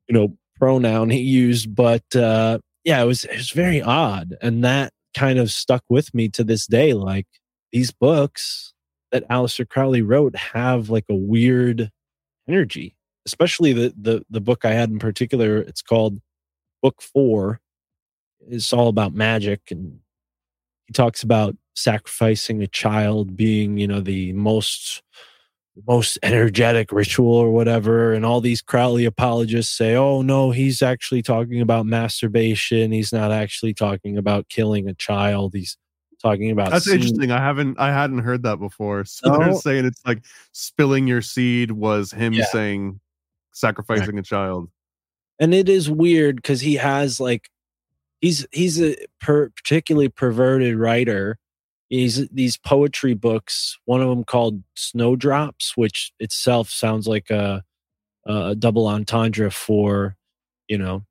you 0.07 0.13
know 0.13 0.37
pronoun 0.57 1.09
he 1.09 1.19
used, 1.19 1.75
but 1.75 2.15
uh 2.15 2.59
yeah, 2.83 3.01
it 3.01 3.05
was 3.05 3.23
it 3.25 3.35
was 3.35 3.51
very 3.51 3.81
odd 3.81 4.35
and 4.41 4.63
that 4.63 4.93
kind 5.15 5.39
of 5.39 5.49
stuck 5.51 5.83
with 5.89 6.13
me 6.13 6.29
to 6.29 6.43
this 6.43 6.67
day 6.67 6.93
like 6.93 7.25
these 7.71 7.91
books 7.91 8.73
that 9.11 9.27
Aleister 9.29 9.67
Crowley 9.67 10.01
wrote 10.01 10.35
have 10.35 10.89
like 10.89 11.05
a 11.09 11.15
weird 11.15 11.89
energy, 12.47 12.95
especially 13.25 13.73
the 13.73 13.93
the 13.99 14.25
the 14.29 14.41
book 14.41 14.65
I 14.65 14.71
had 14.71 14.89
in 14.89 14.99
particular, 14.99 15.57
it's 15.57 15.81
called 15.81 16.19
Book 16.81 17.01
4 17.01 17.59
it's 18.49 18.73
all 18.73 18.88
about 18.88 19.13
magic 19.13 19.61
and 19.72 19.99
he 20.88 20.93
talks 20.93 21.23
about 21.23 21.55
sacrificing 21.76 22.61
a 22.63 22.67
child 22.67 23.35
being 23.35 23.77
you 23.77 23.88
know 23.88 23.99
the 23.99 24.31
most 24.34 25.01
most 25.88 26.17
energetic 26.23 26.91
ritual 26.91 27.34
or 27.34 27.51
whatever 27.51 28.13
and 28.13 28.26
all 28.26 28.39
these 28.39 28.61
crowley 28.61 29.03
apologists 29.03 29.76
say 29.76 29.93
oh 29.95 30.22
no 30.22 30.51
he's 30.51 30.81
actually 30.81 31.22
talking 31.22 31.59
about 31.59 31.85
masturbation 31.85 32.91
he's 32.91 33.11
not 33.11 33.31
actually 33.31 33.73
talking 33.73 34.17
about 34.17 34.47
killing 34.47 34.88
a 34.88 34.93
child 34.93 35.53
he's 35.53 35.77
talking 36.22 36.49
about 36.49 36.72
that's 36.72 36.85
seed. 36.85 36.95
interesting 36.95 37.30
i 37.30 37.39
haven't 37.39 37.77
i 37.77 37.91
hadn't 37.91 38.19
heard 38.19 38.43
that 38.43 38.57
before 38.57 39.03
so 39.03 39.30
no. 39.30 39.39
they're 39.39 39.53
saying 39.53 39.84
it's 39.84 40.01
like 40.05 40.23
spilling 40.53 41.07
your 41.07 41.22
seed 41.22 41.72
was 41.72 42.09
him 42.11 42.31
yeah. 42.31 42.45
saying 42.45 42.99
sacrificing 43.51 44.15
right. 44.15 44.19
a 44.19 44.23
child 44.23 44.69
and 45.39 45.53
it 45.53 45.67
is 45.67 45.89
weird 45.89 46.38
because 46.38 46.61
he 46.61 46.76
has 46.76 47.19
like 47.19 47.49
he's 48.21 48.45
he's 48.51 48.81
a 48.81 48.95
per, 49.19 49.49
particularly 49.49 50.09
perverted 50.09 50.77
writer. 50.77 51.37
He's 51.89 52.27
these 52.29 52.57
poetry 52.57 53.13
books. 53.13 53.77
One 53.85 54.01
of 54.01 54.09
them 54.09 54.23
called 54.23 54.63
Snowdrops, 54.75 55.77
which 55.77 56.11
itself 56.19 56.69
sounds 56.69 57.07
like 57.07 57.29
a, 57.29 57.63
a 58.25 58.55
double 58.55 58.87
entendre 58.87 59.51
for, 59.51 60.15
you 60.67 60.77
know, 60.77 61.03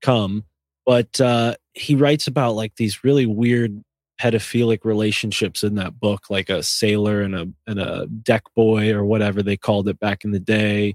come. 0.00 0.44
But 0.86 1.20
uh, 1.20 1.56
he 1.74 1.94
writes 1.94 2.26
about 2.26 2.54
like 2.54 2.76
these 2.76 3.04
really 3.04 3.26
weird 3.26 3.82
pedophilic 4.20 4.84
relationships 4.84 5.62
in 5.62 5.74
that 5.74 5.98
book, 5.98 6.30
like 6.30 6.48
a 6.48 6.62
sailor 6.62 7.20
and 7.20 7.34
a 7.34 7.48
and 7.66 7.78
a 7.78 8.06
deck 8.06 8.44
boy 8.56 8.92
or 8.92 9.04
whatever 9.04 9.42
they 9.42 9.56
called 9.56 9.88
it 9.88 10.00
back 10.00 10.24
in 10.24 10.30
the 10.30 10.40
day. 10.40 10.94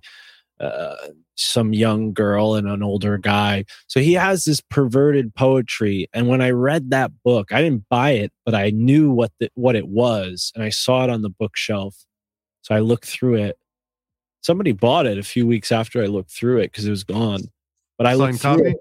Uh, 0.59 0.95
some 1.39 1.73
young 1.73 2.13
girl 2.13 2.55
and 2.55 2.67
an 2.67 2.83
older 2.83 3.17
guy. 3.17 3.65
So 3.87 3.99
he 3.99 4.13
has 4.13 4.43
this 4.43 4.61
perverted 4.61 5.33
poetry. 5.35 6.07
And 6.13 6.27
when 6.27 6.41
I 6.41 6.51
read 6.51 6.89
that 6.91 7.11
book, 7.23 7.51
I 7.51 7.61
didn't 7.61 7.87
buy 7.89 8.11
it, 8.11 8.31
but 8.45 8.55
I 8.55 8.69
knew 8.71 9.11
what 9.11 9.31
the, 9.39 9.49
what 9.55 9.75
it 9.75 9.87
was, 9.87 10.51
and 10.55 10.63
I 10.63 10.69
saw 10.69 11.03
it 11.03 11.09
on 11.09 11.21
the 11.21 11.29
bookshelf. 11.29 11.95
So 12.61 12.75
I 12.75 12.79
looked 12.79 13.05
through 13.05 13.35
it. 13.35 13.57
Somebody 14.41 14.71
bought 14.71 15.05
it 15.05 15.17
a 15.17 15.23
few 15.23 15.45
weeks 15.45 15.71
after 15.71 16.01
I 16.01 16.07
looked 16.07 16.31
through 16.31 16.59
it 16.59 16.71
because 16.71 16.85
it 16.85 16.91
was 16.91 17.03
gone. 17.03 17.41
But 17.97 18.07
I 18.07 18.13
looked 18.13 18.39
through 18.39 18.67
it. 18.67 18.77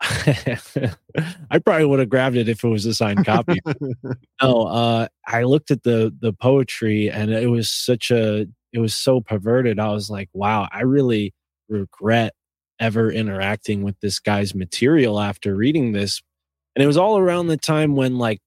I 1.50 1.58
probably 1.58 1.86
would 1.86 1.98
have 1.98 2.08
grabbed 2.08 2.36
it 2.36 2.48
if 2.48 2.62
it 2.62 2.68
was 2.68 2.84
a 2.84 2.94
signed 2.94 3.24
copy. 3.24 3.58
no, 4.42 4.62
uh, 4.66 5.08
I 5.26 5.44
looked 5.44 5.70
at 5.70 5.82
the 5.82 6.14
the 6.18 6.32
poetry 6.32 7.10
and 7.10 7.30
it 7.30 7.48
was 7.48 7.70
such 7.70 8.10
a 8.10 8.46
it 8.72 8.80
was 8.80 8.94
so 8.94 9.20
perverted. 9.20 9.78
I 9.78 9.92
was 9.92 10.10
like, 10.10 10.28
wow, 10.32 10.68
I 10.70 10.82
really 10.82 11.32
regret 11.68 12.34
ever 12.80 13.10
interacting 13.10 13.82
with 13.82 13.98
this 14.00 14.18
guy's 14.18 14.54
material 14.54 15.20
after 15.20 15.54
reading 15.54 15.92
this. 15.92 16.22
And 16.74 16.82
it 16.82 16.86
was 16.86 16.96
all 16.96 17.18
around 17.18 17.46
the 17.46 17.56
time 17.56 17.94
when 17.94 18.18
like 18.18 18.40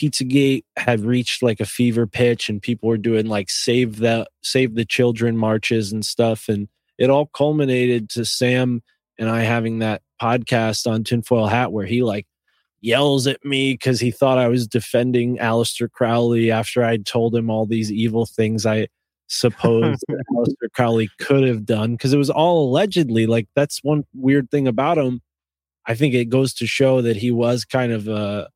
Pizzagate 0.00 0.64
had 0.76 1.00
reached 1.00 1.42
like 1.42 1.60
a 1.60 1.66
fever 1.66 2.06
pitch 2.06 2.48
and 2.48 2.62
people 2.62 2.88
were 2.88 2.98
doing 2.98 3.26
like 3.26 3.50
save 3.50 3.96
the 3.98 4.26
save 4.42 4.74
the 4.74 4.84
children 4.84 5.36
marches 5.36 5.92
and 5.92 6.04
stuff. 6.04 6.48
And 6.48 6.68
it 6.98 7.10
all 7.10 7.26
culminated 7.26 8.10
to 8.10 8.24
Sam 8.24 8.82
and 9.18 9.28
I 9.28 9.42
having 9.42 9.80
that 9.80 10.02
podcast 10.20 10.90
on 10.90 11.04
Tinfoil 11.04 11.46
Hat 11.46 11.72
where 11.72 11.86
he 11.86 12.02
like 12.02 12.26
yells 12.80 13.26
at 13.26 13.44
me 13.44 13.74
because 13.74 14.00
he 14.00 14.10
thought 14.10 14.38
I 14.38 14.48
was 14.48 14.66
defending 14.66 15.38
Aleister 15.38 15.90
Crowley 15.90 16.50
after 16.50 16.84
I'd 16.84 17.06
told 17.06 17.34
him 17.34 17.50
all 17.50 17.66
these 17.66 17.90
evil 17.90 18.26
things 18.26 18.66
I 18.66 18.88
suppose 19.28 19.98
Aleister 20.32 20.72
Crowley 20.74 21.08
could 21.18 21.46
have 21.46 21.64
done 21.64 21.92
because 21.92 22.12
it 22.12 22.18
was 22.18 22.30
all 22.30 22.68
allegedly. 22.68 23.26
Like 23.26 23.48
that's 23.54 23.82
one 23.82 24.04
weird 24.14 24.50
thing 24.50 24.66
about 24.66 24.98
him. 24.98 25.20
I 25.86 25.94
think 25.94 26.14
it 26.14 26.26
goes 26.26 26.52
to 26.54 26.66
show 26.66 27.00
that 27.02 27.16
he 27.16 27.30
was 27.30 27.64
kind 27.64 27.92
of 27.92 28.08
a 28.08 28.48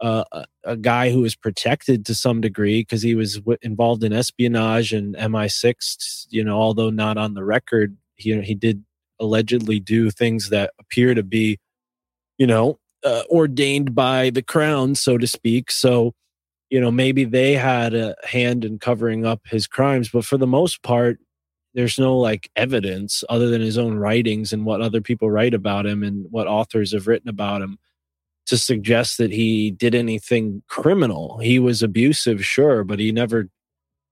a, 0.00 0.46
a 0.64 0.76
guy 0.76 1.10
who 1.10 1.20
was 1.20 1.36
protected 1.36 2.06
to 2.06 2.14
some 2.14 2.40
degree 2.40 2.80
because 2.80 3.02
he 3.02 3.14
was 3.14 3.36
w- 3.36 3.58
involved 3.62 4.02
in 4.02 4.12
espionage 4.12 4.92
and 4.92 5.14
MI6. 5.14 6.26
You 6.30 6.44
know, 6.44 6.58
although 6.58 6.90
not 6.90 7.18
on 7.18 7.34
the 7.34 7.44
record, 7.44 7.96
he 8.16 8.40
he 8.42 8.54
did 8.54 8.84
allegedly 9.18 9.78
do 9.78 10.10
things 10.10 10.48
that 10.48 10.72
appear 10.80 11.14
to 11.14 11.22
be, 11.22 11.58
you 12.38 12.46
know, 12.46 12.78
uh, 13.04 13.22
ordained 13.30 13.94
by 13.94 14.30
the 14.30 14.42
crown, 14.42 14.94
so 14.94 15.18
to 15.18 15.26
speak. 15.26 15.70
So, 15.70 16.14
you 16.70 16.80
know, 16.80 16.90
maybe 16.90 17.24
they 17.24 17.54
had 17.54 17.94
a 17.94 18.14
hand 18.24 18.64
in 18.64 18.78
covering 18.78 19.26
up 19.26 19.40
his 19.46 19.66
crimes, 19.66 20.08
but 20.08 20.24
for 20.24 20.38
the 20.38 20.46
most 20.46 20.82
part, 20.82 21.18
there's 21.74 21.98
no 21.98 22.16
like 22.16 22.50
evidence 22.56 23.22
other 23.28 23.48
than 23.48 23.60
his 23.60 23.78
own 23.78 23.96
writings 23.96 24.52
and 24.52 24.64
what 24.64 24.80
other 24.80 25.00
people 25.00 25.30
write 25.30 25.54
about 25.54 25.86
him 25.86 26.02
and 26.02 26.26
what 26.30 26.46
authors 26.46 26.92
have 26.92 27.06
written 27.06 27.28
about 27.28 27.62
him 27.62 27.78
to 28.46 28.56
suggest 28.56 29.18
that 29.18 29.30
he 29.30 29.70
did 29.70 29.94
anything 29.94 30.62
criminal. 30.68 31.38
He 31.38 31.58
was 31.58 31.82
abusive, 31.82 32.44
sure, 32.44 32.82
but 32.82 32.98
he 32.98 33.12
never 33.12 33.48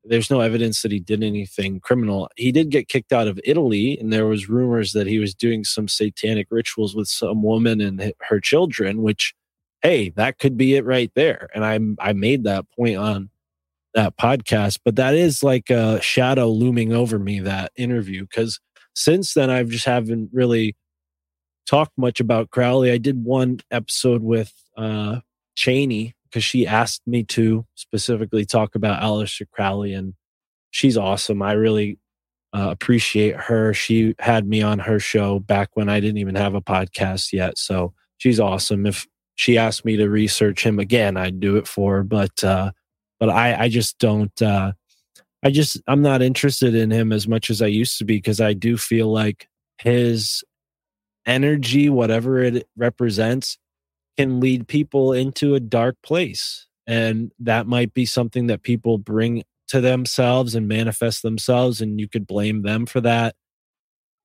there's 0.05 0.31
no 0.31 0.41
evidence 0.41 0.83
that 0.83 0.93
he 0.93 1.01
did 1.01 1.23
anything 1.23 1.81
criminal. 1.81 2.31
He 2.37 2.51
did 2.51 2.71
get 2.71 2.89
kicked 2.89 3.13
out 3.13 3.29
of 3.29 3.41
Italy, 3.45 3.99
and 3.99 4.13
there 4.13 4.27
was 4.27 4.49
rumors 4.49 4.93
that 4.93 5.07
he 5.07 5.19
was 5.19 5.35
doing 5.35 5.65
some 5.65 5.87
satanic 5.87 6.47
rituals 6.51 6.95
with 6.95 7.09
some 7.09 7.43
woman 7.43 7.81
and 7.81 8.13
her 8.21 8.41
children. 8.41 9.03
Which, 9.03 9.35
hey, 9.83 10.11
that 10.11 10.39
could 10.39 10.57
be 10.57 10.75
it 10.75 10.85
right 10.85 11.11
there. 11.15 11.49
And 11.55 11.65
I 11.65 11.79
I 12.01 12.13
made 12.13 12.45
that 12.45 12.67
point 12.77 12.97
on 12.97 13.31
that 13.95 14.17
podcast, 14.17 14.81
but 14.85 14.97
that 14.97 15.15
is 15.15 15.43
like 15.43 15.71
a 15.71 16.01
shadow 16.01 16.49
looming 16.49 16.93
over 16.93 17.19
me. 17.19 17.41
That 17.41 17.73
interview, 17.77 18.23
because 18.23 18.61
since 18.95 19.35
then 19.35 19.51
I've 19.51 19.69
just 19.69 19.85
haven't 19.85 20.31
really 20.33 20.77
talked 21.67 21.97
much 21.99 22.19
about 22.21 22.51
Crowley. 22.51 22.91
I 22.91 22.99
did 22.99 23.25
one 23.25 23.61
episode 23.71 24.23
with 24.23 24.53
uh, 24.77 25.21
Cheney 25.55 26.15
because 26.25 26.45
she 26.45 26.67
asked 26.67 27.03
me 27.07 27.23
to 27.25 27.67
specifically 27.75 28.45
talk 28.45 28.75
about 28.75 29.03
Aleister 29.03 29.49
Crowley, 29.51 29.95
and 29.95 30.15
she's 30.71 30.97
awesome. 30.97 31.43
I 31.43 31.53
really 31.53 31.99
uh, 32.53 32.69
appreciate 32.71 33.37
her. 33.37 33.75
She 33.75 34.15
had 34.19 34.47
me 34.47 34.63
on 34.63 34.79
her 34.81 34.99
show 34.99 35.39
back 35.39 35.71
when 35.75 35.89
I 35.89 36.01
didn't 36.01 36.19
even 36.19 36.35
have 36.35 36.55
a 36.55 36.61
podcast 36.63 37.33
yet, 37.33 37.59
so 37.59 37.95
she's 38.19 38.41
awesome. 38.41 38.87
If 38.87 39.07
she 39.39 39.57
asked 39.57 39.85
me 39.85 39.97
to 39.97 40.09
research 40.09 40.67
him 40.67 40.81
again, 40.81 41.17
I'd 41.17 41.39
do 41.39 41.57
it 41.59 41.69
for 41.69 41.99
her. 41.99 42.03
But 42.03 42.43
uh, 42.43 42.73
but 43.21 43.31
I 43.31 43.55
I 43.55 43.69
just 43.69 43.97
don't. 43.99 44.43
Uh, 44.43 44.73
I 45.45 45.51
just 45.51 45.81
I'm 45.87 46.03
not 46.03 46.23
interested 46.23 46.75
in 46.75 46.91
him 46.91 47.13
as 47.13 47.29
much 47.29 47.49
as 47.49 47.63
I 47.63 47.69
used 47.69 47.99
to 47.99 48.05
be 48.05 48.17
because 48.17 48.41
I 48.41 48.53
do 48.53 48.77
feel 48.77 49.13
like 49.13 49.47
his 49.81 50.43
energy, 51.25 51.89
whatever 51.89 52.43
it 52.43 52.67
represents, 52.77 53.59
can 54.17 54.41
lead 54.41 54.67
people 54.67 55.13
into 55.13 55.55
a 55.55 55.61
dark 55.61 55.97
place. 56.03 56.67
And 56.89 57.31
that 57.39 57.69
might 57.69 57.95
be 57.95 58.07
something 58.07 58.49
that 58.49 58.65
people 58.65 58.99
bring 58.99 59.45
to 59.69 59.81
themselves 59.81 60.57
and 60.57 60.67
manifest 60.67 61.23
themselves. 61.23 61.81
And 61.81 62.01
you 62.01 62.09
could 62.09 62.27
blame 62.27 62.63
them 62.63 62.87
for 62.87 63.01
that. 63.03 63.37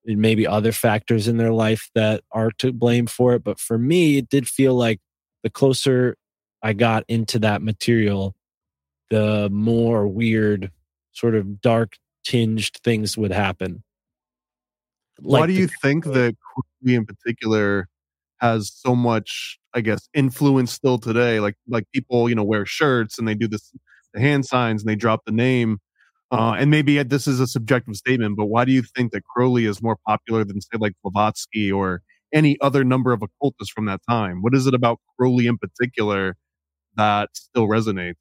And 0.06 0.20
maybe 0.20 0.46
other 0.46 0.72
factors 0.72 1.28
in 1.28 1.38
their 1.38 1.54
life 1.54 1.90
that 1.96 2.24
are 2.32 2.52
to 2.60 2.74
blame 2.74 3.08
for 3.08 3.34
it. 3.34 3.44
But 3.44 3.60
for 3.60 3.78
me, 3.78 4.18
it 4.18 4.30
did 4.30 4.48
feel 4.48 4.76
like 4.76 5.00
the 5.44 5.50
closer 5.50 6.18
I 6.62 6.74
got 6.74 7.04
into 7.08 7.40
that 7.40 7.62
material, 7.62 8.36
the 9.10 9.50
more 9.50 10.08
weird, 10.08 10.72
sort 11.12 11.36
of 11.36 11.62
dark 11.62 11.98
tinged 12.26 12.70
things 12.84 13.18
would 13.18 13.32
happen. 13.32 13.84
Like 15.22 15.42
Why 15.42 15.48
do 15.48 15.54
you 15.54 15.68
the, 15.68 15.74
think 15.82 16.06
that 16.14 16.36
we, 16.82 16.96
in 16.96 17.06
particular 17.06 17.88
has 18.40 18.74
so 18.74 18.96
much 18.96 19.60
I 19.74 19.82
guess, 19.82 20.08
influence 20.14 20.72
still 20.72 20.98
today. 20.98 21.40
Like 21.40 21.56
like 21.68 21.86
people, 21.94 22.30
you 22.30 22.36
know, 22.36 22.44
wear 22.44 22.66
shirts 22.66 23.18
and 23.18 23.28
they 23.28 23.36
do 23.36 23.48
this 23.48 23.72
the 24.14 24.22
hand 24.22 24.46
signs 24.46 24.84
and 24.84 24.90
they 24.90 24.96
drop 24.96 25.26
the 25.26 25.32
name. 25.32 25.80
Uh, 26.34 26.56
and 26.58 26.72
maybe 26.72 27.02
this 27.04 27.28
is 27.28 27.40
a 27.40 27.46
subjective 27.46 27.96
statement, 27.96 28.36
but 28.36 28.46
why 28.46 28.66
do 28.66 28.72
you 28.72 28.82
think 28.82 29.12
that 29.12 29.24
Crowley 29.24 29.66
is 29.66 29.84
more 29.84 29.98
popular 30.08 30.44
than 30.44 30.60
say 30.62 30.80
like 30.80 30.94
Blavatsky 31.04 31.72
or 31.72 32.02
any 32.34 32.58
other 32.60 32.84
number 32.84 33.14
of 33.14 33.22
occultists 33.22 33.72
from 33.72 33.86
that 33.86 34.02
time? 34.10 34.42
What 34.42 34.56
is 34.56 34.66
it 34.66 34.74
about 34.74 35.00
Crowley 35.16 35.46
in 35.46 35.60
particular 35.60 36.36
that 36.96 37.30
still 37.34 37.68
resonates? 37.68 38.16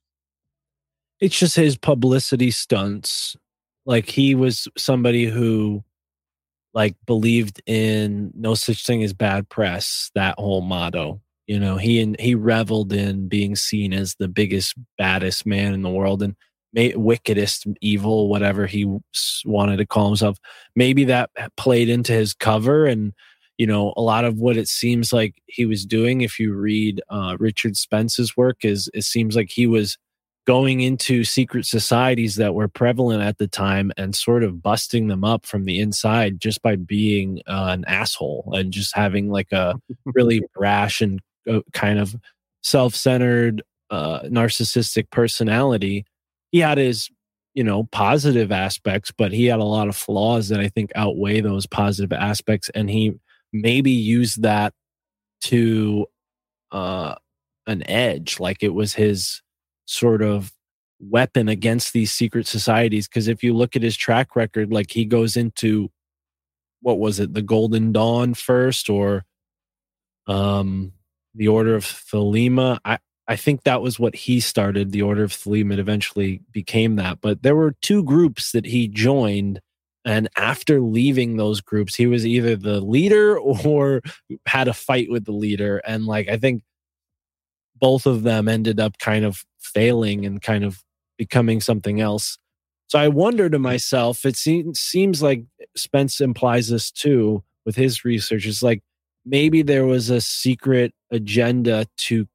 It's 1.20 1.38
just 1.38 1.56
his 1.56 1.78
publicity 1.78 2.50
stunts. 2.50 3.34
Like 3.86 4.10
he 4.10 4.34
was 4.34 4.68
somebody 4.76 5.24
who 5.24 5.82
like 6.74 6.96
believed 7.06 7.62
in 7.64 8.30
no 8.34 8.54
such 8.54 8.84
thing 8.84 9.02
as 9.02 9.14
bad 9.14 9.48
press, 9.48 10.10
that 10.14 10.38
whole 10.38 10.60
motto. 10.60 11.22
You 11.46 11.58
know, 11.58 11.78
he 11.78 12.02
and 12.02 12.20
he 12.20 12.34
reveled 12.34 12.92
in 12.92 13.28
being 13.28 13.56
seen 13.56 13.94
as 13.94 14.16
the 14.16 14.28
biggest, 14.28 14.74
baddest 14.98 15.46
man 15.46 15.72
in 15.72 15.80
the 15.80 15.90
world 15.90 16.22
and 16.22 16.36
may, 16.72 16.94
wickedest, 16.94 17.66
evil, 17.80 18.28
whatever 18.28 18.66
he 18.66 18.86
wanted 19.44 19.76
to 19.78 19.86
call 19.86 20.06
himself. 20.06 20.38
Maybe 20.74 21.04
that 21.04 21.30
played 21.56 21.88
into 21.88 22.12
his 22.12 22.34
cover 22.34 22.86
and 22.86 23.12
you 23.58 23.66
know 23.66 23.92
a 23.96 24.02
lot 24.02 24.24
of 24.24 24.38
what 24.38 24.56
it 24.56 24.66
seems 24.66 25.12
like 25.12 25.40
he 25.46 25.66
was 25.66 25.84
doing 25.84 26.22
if 26.22 26.40
you 26.40 26.54
read 26.54 27.00
uh, 27.10 27.36
richard 27.38 27.76
spence's 27.76 28.36
work 28.36 28.64
is 28.64 28.90
it 28.94 29.02
seems 29.02 29.36
like 29.36 29.50
he 29.50 29.66
was 29.66 29.98
going 30.46 30.80
into 30.80 31.22
secret 31.22 31.64
societies 31.64 32.34
that 32.36 32.54
were 32.54 32.66
prevalent 32.66 33.22
at 33.22 33.38
the 33.38 33.46
time 33.46 33.92
and 33.96 34.16
sort 34.16 34.42
of 34.42 34.62
busting 34.62 35.06
them 35.06 35.22
up 35.22 35.46
from 35.46 35.64
the 35.64 35.78
inside 35.78 36.40
just 36.40 36.60
by 36.62 36.74
being 36.74 37.40
uh, 37.46 37.68
an 37.70 37.84
asshole 37.86 38.50
and 38.52 38.72
just 38.72 38.94
having 38.96 39.30
like 39.30 39.52
a 39.52 39.74
really 40.06 40.42
brash 40.54 41.00
and 41.00 41.20
kind 41.72 41.98
of 41.98 42.16
self-centered 42.62 43.62
uh, 43.90 44.22
narcissistic 44.22 45.08
personality 45.10 46.04
he 46.52 46.60
had 46.60 46.78
his 46.78 47.10
you 47.54 47.64
know 47.64 47.84
positive 47.84 48.52
aspects 48.52 49.10
but 49.10 49.32
he 49.32 49.46
had 49.46 49.58
a 49.58 49.64
lot 49.64 49.88
of 49.88 49.96
flaws 49.96 50.48
that 50.48 50.60
i 50.60 50.68
think 50.68 50.90
outweigh 50.94 51.40
those 51.40 51.66
positive 51.66 52.12
aspects 52.12 52.70
and 52.74 52.88
he 52.88 53.12
maybe 53.52 53.90
used 53.90 54.42
that 54.42 54.72
to 55.40 56.06
uh 56.70 57.14
an 57.66 57.88
edge 57.88 58.38
like 58.38 58.62
it 58.62 58.72
was 58.74 58.94
his 58.94 59.42
sort 59.86 60.22
of 60.22 60.52
weapon 61.00 61.48
against 61.48 61.92
these 61.92 62.12
secret 62.12 62.46
societies 62.46 63.08
because 63.08 63.26
if 63.26 63.42
you 63.42 63.52
look 63.52 63.74
at 63.74 63.82
his 63.82 63.96
track 63.96 64.36
record 64.36 64.72
like 64.72 64.92
he 64.92 65.04
goes 65.04 65.36
into 65.36 65.90
what 66.80 66.98
was 66.98 67.18
it 67.18 67.34
the 67.34 67.42
golden 67.42 67.92
dawn 67.92 68.34
first 68.34 68.88
or 68.88 69.24
um 70.28 70.92
the 71.34 71.48
Order 71.48 71.74
of 71.74 71.84
Thelema. 71.84 72.78
I, 72.84 72.98
I 73.28 73.36
think 73.36 73.62
that 73.62 73.82
was 73.82 73.98
what 73.98 74.14
he 74.14 74.40
started. 74.40 74.90
The 74.90 75.02
Order 75.02 75.24
of 75.24 75.32
Thelema 75.32 75.78
eventually 75.78 76.42
became 76.52 76.96
that. 76.96 77.20
But 77.20 77.42
there 77.42 77.54
were 77.54 77.76
two 77.82 78.02
groups 78.02 78.52
that 78.52 78.66
he 78.66 78.88
joined. 78.88 79.60
And 80.04 80.28
after 80.36 80.80
leaving 80.80 81.36
those 81.36 81.60
groups, 81.60 81.94
he 81.94 82.06
was 82.06 82.26
either 82.26 82.56
the 82.56 82.80
leader 82.80 83.38
or 83.64 84.02
had 84.46 84.68
a 84.68 84.74
fight 84.74 85.10
with 85.10 85.24
the 85.24 85.32
leader. 85.32 85.78
And 85.78 86.06
like, 86.06 86.28
I 86.28 86.36
think 86.36 86.62
both 87.78 88.06
of 88.06 88.22
them 88.22 88.48
ended 88.48 88.80
up 88.80 88.98
kind 88.98 89.24
of 89.24 89.44
failing 89.60 90.26
and 90.26 90.42
kind 90.42 90.64
of 90.64 90.82
becoming 91.16 91.60
something 91.60 92.00
else. 92.00 92.38
So 92.88 92.98
I 92.98 93.08
wonder 93.08 93.48
to 93.48 93.58
myself, 93.58 94.24
it 94.26 94.36
seems, 94.36 94.80
seems 94.80 95.22
like 95.22 95.44
Spence 95.76 96.20
implies 96.20 96.68
this 96.68 96.90
too 96.90 97.42
with 97.64 97.76
his 97.76 98.04
research. 98.04 98.46
It's 98.46 98.62
like, 98.62 98.82
maybe 99.24 99.62
there 99.62 99.86
was 99.86 100.10
a 100.10 100.20
secret 100.20 100.92
agenda 101.10 101.86
to 101.96 102.26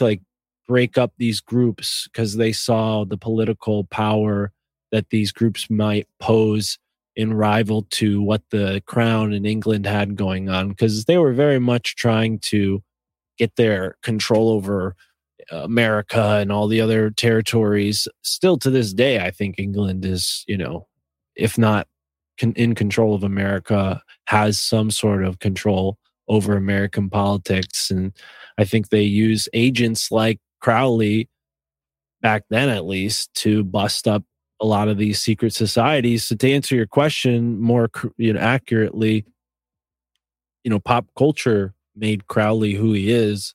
like 0.00 0.20
break 0.66 0.96
up 0.98 1.12
these 1.18 1.40
groups 1.40 2.08
because 2.12 2.36
they 2.36 2.52
saw 2.52 3.04
the 3.04 3.18
political 3.18 3.84
power 3.84 4.52
that 4.92 5.10
these 5.10 5.32
groups 5.32 5.68
might 5.68 6.06
pose 6.20 6.78
in 7.16 7.34
rival 7.34 7.86
to 7.90 8.20
what 8.22 8.42
the 8.50 8.82
crown 8.86 9.32
in 9.32 9.46
England 9.46 9.86
had 9.86 10.16
going 10.16 10.48
on 10.48 10.68
because 10.68 11.04
they 11.04 11.18
were 11.18 11.32
very 11.32 11.58
much 11.58 11.96
trying 11.96 12.38
to 12.38 12.82
get 13.38 13.54
their 13.56 13.96
control 14.02 14.50
over 14.50 14.96
uh, 15.52 15.58
America 15.58 16.38
and 16.40 16.50
all 16.50 16.66
the 16.66 16.80
other 16.80 17.10
territories. 17.10 18.08
Still 18.22 18.58
to 18.58 18.70
this 18.70 18.92
day, 18.92 19.20
I 19.20 19.30
think 19.30 19.58
England 19.58 20.04
is, 20.04 20.44
you 20.48 20.56
know, 20.56 20.86
if 21.36 21.58
not 21.58 21.86
in 22.40 22.74
control 22.74 23.14
of 23.14 23.22
America, 23.22 24.02
has 24.26 24.60
some 24.60 24.90
sort 24.90 25.24
of 25.24 25.38
control 25.38 25.98
over 26.28 26.56
American 26.56 27.10
politics. 27.10 27.90
And 27.90 28.12
I 28.58 28.64
think 28.64 28.88
they 28.88 29.02
use 29.02 29.48
agents 29.52 30.10
like 30.10 30.40
Crowley 30.64 31.28
back 32.22 32.44
then, 32.48 32.70
at 32.70 32.86
least, 32.86 33.34
to 33.34 33.62
bust 33.62 34.08
up 34.08 34.24
a 34.62 34.64
lot 34.64 34.88
of 34.88 34.96
these 34.96 35.20
secret 35.20 35.52
societies. 35.52 36.24
So 36.24 36.36
to 36.36 36.50
answer 36.50 36.74
your 36.74 36.86
question 36.86 37.60
more 37.60 37.90
you 38.16 38.32
know, 38.32 38.40
accurately, 38.40 39.26
you 40.62 40.70
know, 40.70 40.80
pop 40.80 41.04
culture 41.18 41.74
made 41.94 42.28
Crowley 42.28 42.72
who 42.72 42.94
he 42.94 43.12
is 43.12 43.54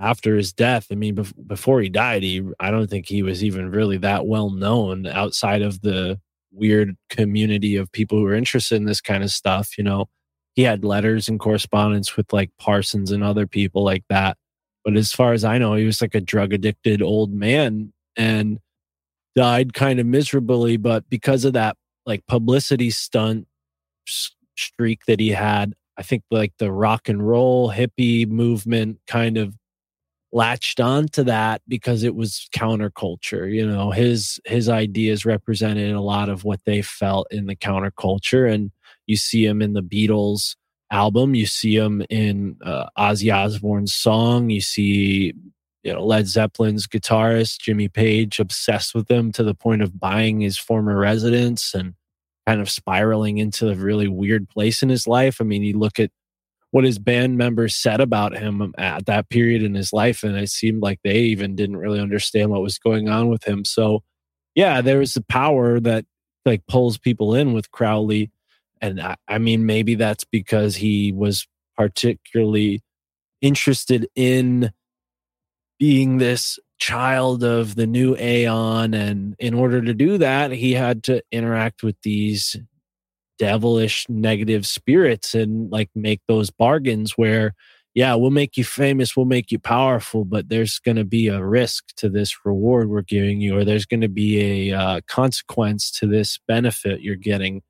after 0.00 0.34
his 0.34 0.52
death. 0.52 0.88
I 0.90 0.96
mean, 0.96 1.14
bef- 1.14 1.46
before 1.46 1.80
he 1.80 1.88
died, 1.88 2.24
he 2.24 2.42
I 2.58 2.72
don't 2.72 2.90
think 2.90 3.06
he 3.06 3.22
was 3.22 3.44
even 3.44 3.70
really 3.70 3.98
that 3.98 4.26
well 4.26 4.50
known 4.50 5.06
outside 5.06 5.62
of 5.62 5.82
the 5.82 6.18
weird 6.50 6.96
community 7.10 7.76
of 7.76 7.92
people 7.92 8.18
who 8.18 8.26
are 8.26 8.34
interested 8.34 8.74
in 8.74 8.86
this 8.86 9.00
kind 9.00 9.22
of 9.22 9.30
stuff. 9.30 9.78
You 9.78 9.84
know, 9.84 10.06
he 10.56 10.62
had 10.62 10.84
letters 10.84 11.28
and 11.28 11.38
correspondence 11.38 12.16
with 12.16 12.32
like 12.32 12.50
Parsons 12.58 13.12
and 13.12 13.22
other 13.22 13.46
people 13.46 13.84
like 13.84 14.02
that. 14.08 14.36
But 14.84 14.96
as 14.96 15.12
far 15.12 15.32
as 15.32 15.44
I 15.44 15.58
know, 15.58 15.74
he 15.74 15.86
was 15.86 16.00
like 16.00 16.14
a 16.14 16.20
drug 16.20 16.52
addicted 16.52 17.00
old 17.02 17.32
man 17.32 17.92
and 18.16 18.58
died 19.34 19.74
kind 19.74 19.98
of 19.98 20.06
miserably. 20.06 20.76
But 20.76 21.08
because 21.08 21.44
of 21.44 21.54
that, 21.54 21.76
like 22.06 22.26
publicity 22.26 22.90
stunt 22.90 23.46
streak 24.56 25.00
that 25.06 25.20
he 25.20 25.30
had, 25.30 25.74
I 25.96 26.02
think 26.02 26.22
like 26.30 26.52
the 26.58 26.72
rock 26.72 27.08
and 27.08 27.26
roll 27.26 27.70
hippie 27.70 28.28
movement 28.28 28.98
kind 29.06 29.38
of 29.38 29.54
latched 30.32 30.80
on 30.80 31.06
to 31.06 31.22
that 31.22 31.62
because 31.68 32.02
it 32.02 32.16
was 32.16 32.48
counterculture 32.52 33.48
you 33.54 33.64
know 33.64 33.92
his 33.92 34.40
his 34.44 34.68
ideas 34.68 35.24
represented 35.24 35.94
a 35.94 36.00
lot 36.00 36.28
of 36.28 36.42
what 36.42 36.58
they 36.66 36.82
felt 36.82 37.28
in 37.30 37.46
the 37.46 37.54
counterculture 37.54 38.52
and 38.52 38.72
you 39.06 39.16
see 39.16 39.46
him 39.46 39.62
in 39.62 39.74
the 39.74 39.82
beatles 39.82 40.56
album 40.94 41.34
you 41.34 41.46
see 41.46 41.76
him 41.76 42.02
in 42.08 42.56
uh, 42.64 42.86
ozzy 42.98 43.34
osbourne's 43.34 43.94
song 43.94 44.48
you 44.50 44.60
see 44.60 45.32
you 45.82 45.92
know 45.92 46.04
led 46.04 46.26
zeppelin's 46.26 46.86
guitarist 46.86 47.58
jimmy 47.58 47.88
page 47.88 48.38
obsessed 48.38 48.94
with 48.94 49.10
him 49.10 49.32
to 49.32 49.42
the 49.42 49.54
point 49.54 49.82
of 49.82 49.98
buying 49.98 50.40
his 50.40 50.56
former 50.56 50.96
residence 50.96 51.74
and 51.74 51.94
kind 52.46 52.60
of 52.60 52.70
spiraling 52.70 53.38
into 53.38 53.70
a 53.70 53.74
really 53.74 54.08
weird 54.08 54.48
place 54.48 54.82
in 54.82 54.88
his 54.88 55.06
life. 55.06 55.40
I 55.40 55.44
mean 55.44 55.62
you 55.62 55.78
look 55.78 55.98
at 55.98 56.10
what 56.70 56.84
his 56.84 56.98
band 56.98 57.38
members 57.38 57.76
said 57.76 58.00
about 58.00 58.36
him 58.36 58.74
at 58.76 59.06
that 59.06 59.28
period 59.28 59.62
in 59.62 59.74
his 59.74 59.92
life 59.92 60.24
and 60.24 60.36
it 60.36 60.50
seemed 60.50 60.82
like 60.82 60.98
they 61.04 61.18
even 61.18 61.54
didn't 61.54 61.76
really 61.76 62.00
understand 62.00 62.50
what 62.50 62.62
was 62.62 62.78
going 62.78 63.08
on 63.08 63.28
with 63.28 63.44
him. 63.44 63.64
So 63.64 64.02
yeah 64.54 64.80
there 64.80 64.98
was 64.98 65.14
the 65.14 65.24
power 65.24 65.80
that 65.80 66.04
like 66.44 66.66
pulls 66.66 66.98
people 66.98 67.34
in 67.34 67.52
with 67.52 67.70
crowley 67.70 68.30
and 68.84 69.00
I, 69.00 69.16
I 69.26 69.38
mean 69.38 69.66
maybe 69.66 69.94
that's 69.94 70.24
because 70.24 70.76
he 70.76 71.12
was 71.12 71.46
particularly 71.76 72.82
interested 73.40 74.06
in 74.14 74.72
being 75.78 76.18
this 76.18 76.58
child 76.78 77.42
of 77.42 77.76
the 77.76 77.86
new 77.86 78.16
aeon. 78.16 78.94
And 78.94 79.34
in 79.38 79.54
order 79.54 79.80
to 79.80 79.94
do 79.94 80.18
that 80.18 80.50
he 80.50 80.72
had 80.72 81.02
to 81.04 81.22
interact 81.32 81.82
with 81.82 81.96
these 82.02 82.56
devilish 83.38 84.06
negative 84.08 84.66
spirits 84.66 85.34
and 85.34 85.70
like 85.72 85.90
make 85.94 86.20
those 86.28 86.50
bargains 86.50 87.12
where 87.12 87.52
yeah 87.92 88.14
we'll 88.14 88.30
make 88.30 88.56
you 88.56 88.62
famous 88.62 89.16
we'll 89.16 89.26
make 89.26 89.50
you 89.50 89.58
powerful 89.58 90.24
but 90.24 90.48
there's 90.48 90.78
going 90.78 90.96
to 90.96 91.04
be 91.04 91.26
a 91.26 91.44
risk 91.44 91.84
to 91.96 92.08
this 92.08 92.44
reward 92.44 92.88
we're 92.88 93.02
giving 93.02 93.40
you 93.40 93.58
or 93.58 93.64
there's 93.64 93.86
going 93.86 94.00
to 94.00 94.08
be 94.08 94.70
a 94.70 94.78
uh, 94.78 95.00
consequence 95.08 95.90
to 95.90 96.06
this 96.06 96.38
benefit 96.46 97.00
you're 97.00 97.16
getting 97.16 97.60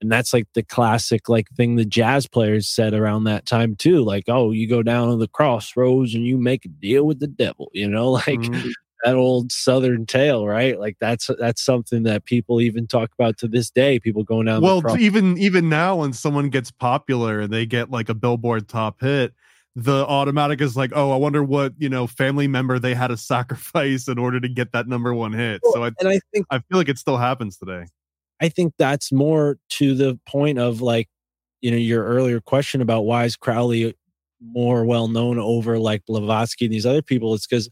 and 0.00 0.10
that's 0.10 0.32
like 0.32 0.46
the 0.54 0.62
classic 0.62 1.28
like 1.28 1.48
thing 1.50 1.76
the 1.76 1.84
jazz 1.84 2.26
players 2.26 2.68
said 2.68 2.94
around 2.94 3.24
that 3.24 3.46
time 3.46 3.74
too 3.76 4.02
like 4.04 4.24
oh 4.28 4.50
you 4.50 4.68
go 4.68 4.82
down 4.82 5.08
to 5.08 5.16
the 5.16 5.28
crossroads 5.28 6.14
and 6.14 6.26
you 6.26 6.38
make 6.38 6.64
a 6.64 6.68
deal 6.68 7.04
with 7.04 7.20
the 7.20 7.26
devil 7.26 7.68
you 7.72 7.88
know 7.88 8.10
like 8.12 8.26
mm-hmm. 8.26 8.70
that 9.04 9.14
old 9.14 9.52
southern 9.52 10.06
tale 10.06 10.46
right? 10.46 10.78
Like 10.78 10.96
that's 11.00 11.30
that's 11.38 11.62
something 11.62 12.02
that 12.04 12.24
people 12.24 12.60
even 12.60 12.86
talk 12.86 13.10
about 13.18 13.38
to 13.38 13.48
this 13.48 13.70
day 13.70 13.98
people 13.98 14.24
going 14.24 14.46
down 14.46 14.62
well 14.62 14.82
even 14.98 15.38
even 15.38 15.68
now 15.68 15.96
when 15.96 16.12
someone 16.12 16.48
gets 16.50 16.70
popular 16.70 17.40
and 17.40 17.52
they 17.52 17.66
get 17.66 17.90
like 17.90 18.08
a 18.08 18.14
billboard 18.14 18.68
top 18.68 19.00
hit 19.00 19.32
the 19.76 20.04
automatic 20.06 20.60
is 20.60 20.76
like 20.76 20.90
oh 20.94 21.12
i 21.12 21.16
wonder 21.16 21.44
what 21.44 21.72
you 21.78 21.88
know 21.88 22.08
family 22.08 22.48
member 22.48 22.78
they 22.78 22.94
had 22.94 23.08
to 23.08 23.16
sacrifice 23.16 24.08
in 24.08 24.18
order 24.18 24.40
to 24.40 24.48
get 24.48 24.72
that 24.72 24.88
number 24.88 25.14
one 25.14 25.32
hit. 25.32 25.60
So 25.72 25.84
I, 25.84 25.90
and 26.00 26.08
i 26.08 26.18
think 26.32 26.46
i 26.50 26.58
feel 26.58 26.78
like 26.78 26.88
it 26.88 26.98
still 26.98 27.18
happens 27.18 27.56
today 27.56 27.84
i 28.40 28.48
think 28.48 28.74
that's 28.78 29.12
more 29.12 29.58
to 29.68 29.94
the 29.94 30.18
point 30.26 30.58
of 30.58 30.80
like 30.80 31.08
you 31.60 31.70
know 31.70 31.76
your 31.76 32.04
earlier 32.04 32.40
question 32.40 32.80
about 32.80 33.02
why 33.02 33.24
is 33.24 33.36
crowley 33.36 33.94
more 34.40 34.84
well 34.84 35.08
known 35.08 35.38
over 35.38 35.78
like 35.78 36.04
blavatsky 36.06 36.66
and 36.66 36.74
these 36.74 36.86
other 36.86 37.02
people 37.02 37.34
it's 37.34 37.46
because 37.46 37.68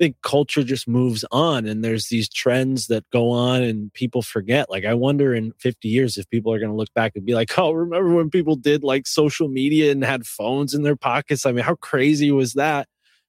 I 0.00 0.04
think 0.04 0.16
culture 0.22 0.64
just 0.64 0.88
moves 0.88 1.24
on 1.30 1.66
and 1.66 1.84
there's 1.84 2.08
these 2.08 2.28
trends 2.28 2.86
that 2.86 3.04
go 3.12 3.30
on 3.30 3.62
and 3.62 3.92
people 3.92 4.22
forget. 4.22 4.70
Like, 4.70 4.84
I 4.84 4.94
wonder 4.94 5.34
in 5.34 5.52
50 5.60 5.86
years 5.86 6.16
if 6.16 6.28
people 6.30 6.52
are 6.52 6.58
going 6.58 6.70
to 6.70 6.76
look 6.76 6.92
back 6.94 7.12
and 7.14 7.26
be 7.26 7.34
like, 7.34 7.56
oh, 7.58 7.72
remember 7.72 8.14
when 8.14 8.30
people 8.30 8.56
did 8.56 8.82
like 8.82 9.06
social 9.06 9.48
media 9.48 9.92
and 9.92 10.02
had 10.02 10.26
phones 10.26 10.72
in 10.74 10.82
their 10.82 10.96
pockets? 10.96 11.44
I 11.44 11.52
mean, 11.52 11.64
how 11.64 11.74
crazy 11.76 12.30
was 12.32 12.54
that? 12.54 12.88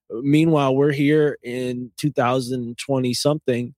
Meanwhile, 0.10 0.76
we're 0.76 0.94
here 0.94 1.38
in 1.44 1.92
2020 1.98 3.14
something 3.14 3.76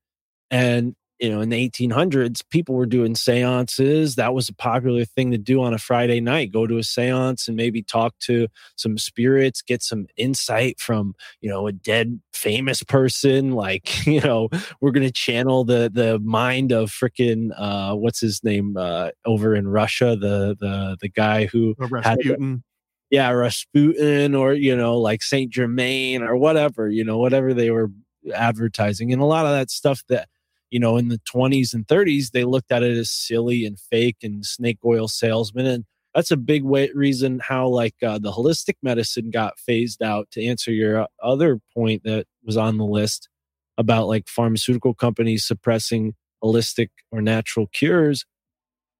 and 0.52 0.96
you 1.20 1.30
know, 1.30 1.40
in 1.42 1.50
the 1.50 1.70
1800s, 1.70 2.42
people 2.50 2.76
were 2.76 2.86
doing 2.86 3.16
seances. 3.16 4.16
That 4.16 4.34
was 4.34 4.50
a 4.50 4.54
popular 4.54 5.06
thing 5.06 5.32
to 5.32 5.38
do 5.38 5.62
on 5.64 5.74
a 5.74 5.78
Friday 5.78 6.20
night. 6.20 6.52
Go 6.52 6.68
to 6.68 6.78
a 6.78 6.84
seance 6.84 7.48
and 7.48 7.56
maybe 7.56 7.82
talk 7.82 8.18
to 8.20 8.48
some 8.76 8.98
spirits, 8.98 9.62
get 9.62 9.82
some 9.82 10.08
insight 10.18 10.80
from, 10.80 11.16
you 11.40 11.50
know, 11.50 11.68
a 11.68 11.72
dead 11.72 12.20
famous 12.34 12.84
person. 12.84 13.54
Like, 13.66 14.06
you 14.06 14.22
know, 14.22 14.50
we're 14.80 14.92
going 14.92 15.08
to 15.08 15.12
channel 15.12 15.64
the 15.64 15.90
the 15.92 16.20
mind 16.20 16.72
of 16.72 16.92
freaking 16.92 17.50
uh 17.58 17.96
what's 17.96 18.20
his 18.20 18.44
name 18.44 18.76
uh 18.78 19.10
over 19.26 19.56
in 19.56 19.68
Russia, 19.68 20.16
the 20.16 20.56
the 20.60 20.98
the 21.02 21.10
guy 21.10 21.46
who 21.46 21.74
Rasputin. 21.80 22.52
Had, 22.52 22.64
yeah, 23.10 23.30
Rasputin 23.32 24.36
or, 24.36 24.54
you 24.54 24.76
know, 24.76 24.98
like 24.98 25.24
Saint 25.24 25.52
Germain 25.52 26.22
or 26.22 26.36
whatever, 26.36 26.90
you 26.90 27.04
know, 27.04 27.18
whatever 27.18 27.54
they 27.54 27.72
were 27.72 27.90
advertising. 28.34 29.14
And 29.14 29.22
a 29.22 29.26
lot 29.26 29.46
of 29.46 29.52
that 29.52 29.72
stuff 29.72 30.04
that 30.10 30.28
you 30.76 30.80
know, 30.81 30.97
in 30.97 31.07
the 31.07 31.19
20s 31.19 31.73
and 31.73 31.88
30s, 31.88 32.31
they 32.31 32.43
looked 32.43 32.69
at 32.69 32.84
it 32.84 32.97
as 32.97 33.10
silly 33.10 33.65
and 33.65 33.80
fake 33.80 34.18
and 34.23 34.45
snake 34.45 34.80
oil 34.84 35.07
salesman. 35.07 35.65
And 35.65 35.85
that's 36.14 36.31
a 36.31 36.35
big 36.35 36.64
way, 36.64 36.91
reason 36.93 37.39
how 37.39 37.69
like 37.69 37.95
uh, 38.06 38.19
the 38.19 38.34
holistic 38.34 38.76
medicine 38.84 39.31
got 39.31 39.57
phased 39.57 40.03
out 40.03 40.30
to 40.31 40.45
answer 40.45 40.73
your 40.73 41.03
uh, 41.03 41.07
other 41.23 41.61
point 41.73 42.03
that 42.03 42.26
was 42.43 42.57
on 42.57 42.77
the 42.77 42.84
list 42.84 43.30
about 43.77 44.07
like 44.07 44.27
pharmaceutical 44.27 44.93
companies 44.93 45.45
suppressing 45.45 46.14
holistic 46.43 46.89
or 47.10 47.22
natural 47.22 47.68
cures 47.68 48.26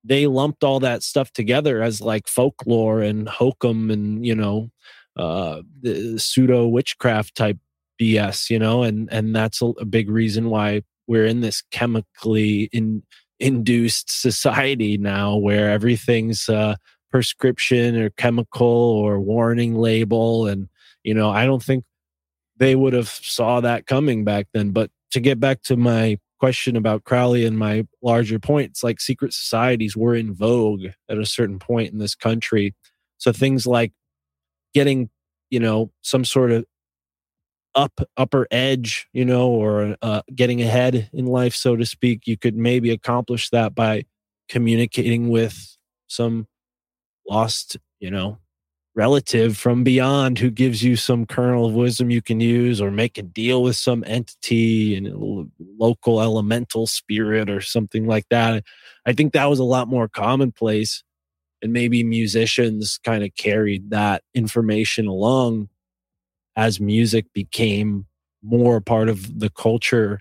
they 0.06 0.28
lumped 0.28 0.64
all 0.64 0.80
that 0.80 1.04
stuff 1.04 1.32
together 1.34 1.82
as 1.82 2.00
like 2.00 2.28
folklore 2.28 3.02
and 3.02 3.28
hokum 3.28 3.92
and 3.92 4.26
you 4.26 4.34
know 4.34 4.70
uh 5.18 5.62
the 5.82 6.18
pseudo 6.18 6.68
witchcraft 6.68 7.36
type 7.36 7.58
bs 8.02 8.50
you 8.50 8.58
know 8.58 8.84
and 8.84 9.12
and 9.12 9.36
that's 9.36 9.62
a, 9.62 9.66
a 9.66 9.86
big 9.86 10.10
reason 10.10 10.50
why 10.50 10.82
we're 11.08 11.26
in 11.26 11.42
this 11.42 11.62
chemically 11.72 12.70
in, 12.72 13.04
induced 13.40 14.10
society 14.10 14.98
now 14.98 15.36
where 15.36 15.70
everything's 15.70 16.48
a 16.50 16.78
prescription 17.12 17.98
or 17.98 18.10
chemical 18.12 18.68
or 18.68 19.20
warning 19.20 19.76
label 19.76 20.48
and 20.48 20.68
you 21.04 21.14
know 21.14 21.30
i 21.30 21.46
don't 21.46 21.64
think 21.64 21.84
they 22.58 22.76
would 22.76 22.94
have 22.94 23.10
saw 23.10 23.62
that 23.62 23.86
coming 23.86 24.24
back 24.24 24.48
then. 24.54 24.72
But 24.72 24.92
to 25.12 25.20
get 25.20 25.40
back 25.40 25.62
to 25.64 25.78
my 25.78 26.18
question 26.40 26.76
about 26.76 27.04
crowley 27.06 27.46
and 27.46 27.58
my 27.58 27.88
larger 28.02 28.38
points 28.38 28.84
like 28.84 29.00
secret 29.00 29.34
societies 29.34 29.96
were 29.96 30.14
in 30.14 30.34
vogue 30.34 30.88
at 31.10 31.18
a 31.18 31.26
certain 31.26 31.60
point 31.60 31.94
in 31.94 32.00
this 32.00 32.16
country. 32.16 32.76
So 33.18 33.32
things 33.32 33.66
like 33.66 33.94
getting 34.74 35.10
you 35.50 35.60
know 35.60 35.92
some 36.02 36.26
sort 36.26 36.52
of 36.52 36.66
up 37.76 38.00
upper 38.18 38.48
edge, 38.52 39.08
you 39.14 39.26
know, 39.26 39.50
or 39.50 39.98
uh, 40.02 40.22
getting 40.34 40.62
ahead 40.62 41.10
in 41.14 41.26
life, 41.26 41.54
so 41.56 41.76
to 41.76 41.86
speak, 41.86 42.26
you 42.26 42.38
could 42.38 42.56
maybe 42.56 42.92
accomplish 42.92 43.50
that 43.50 43.76
by 43.76 44.06
communicating 44.50 45.30
with 45.30 45.78
some 46.08 46.48
lost, 47.30 47.78
you 48.00 48.12
know, 48.12 48.38
relative 48.96 49.58
from 49.58 49.84
beyond 49.84 50.40
who 50.40 50.50
gives 50.50 50.84
you 50.84 50.96
some 50.96 51.26
kernel 51.26 51.66
of 51.66 51.74
wisdom 51.74 52.10
you 52.10 52.22
can 52.22 52.40
use 52.40 52.80
or 52.80 52.92
make 52.92 53.18
a 53.18 53.22
deal 53.24 53.62
with 53.62 53.76
some 53.76 54.04
entity 54.08 54.96
and 54.96 55.52
local 55.78 56.22
elemental 56.22 56.88
spirit 56.88 57.50
or 57.50 57.60
something 57.62 58.08
like 58.08 58.26
that. 58.30 58.64
I 59.06 59.14
think 59.14 59.34
that 59.34 59.50
was 59.50 59.60
a 59.60 59.66
lot 59.66 59.90
more 59.90 60.08
commonplace 60.08 61.04
and 61.62 61.74
maybe 61.74 62.04
musicians 62.04 63.00
kind 63.04 63.24
of 63.24 63.36
carried 63.36 63.90
that 63.90 64.24
information 64.34 65.08
along 65.08 65.68
as 66.56 66.80
music 66.80 67.26
became 67.34 68.06
more 68.44 68.80
part 68.80 69.10
of 69.10 69.40
the 69.40 69.50
culture 69.50 70.20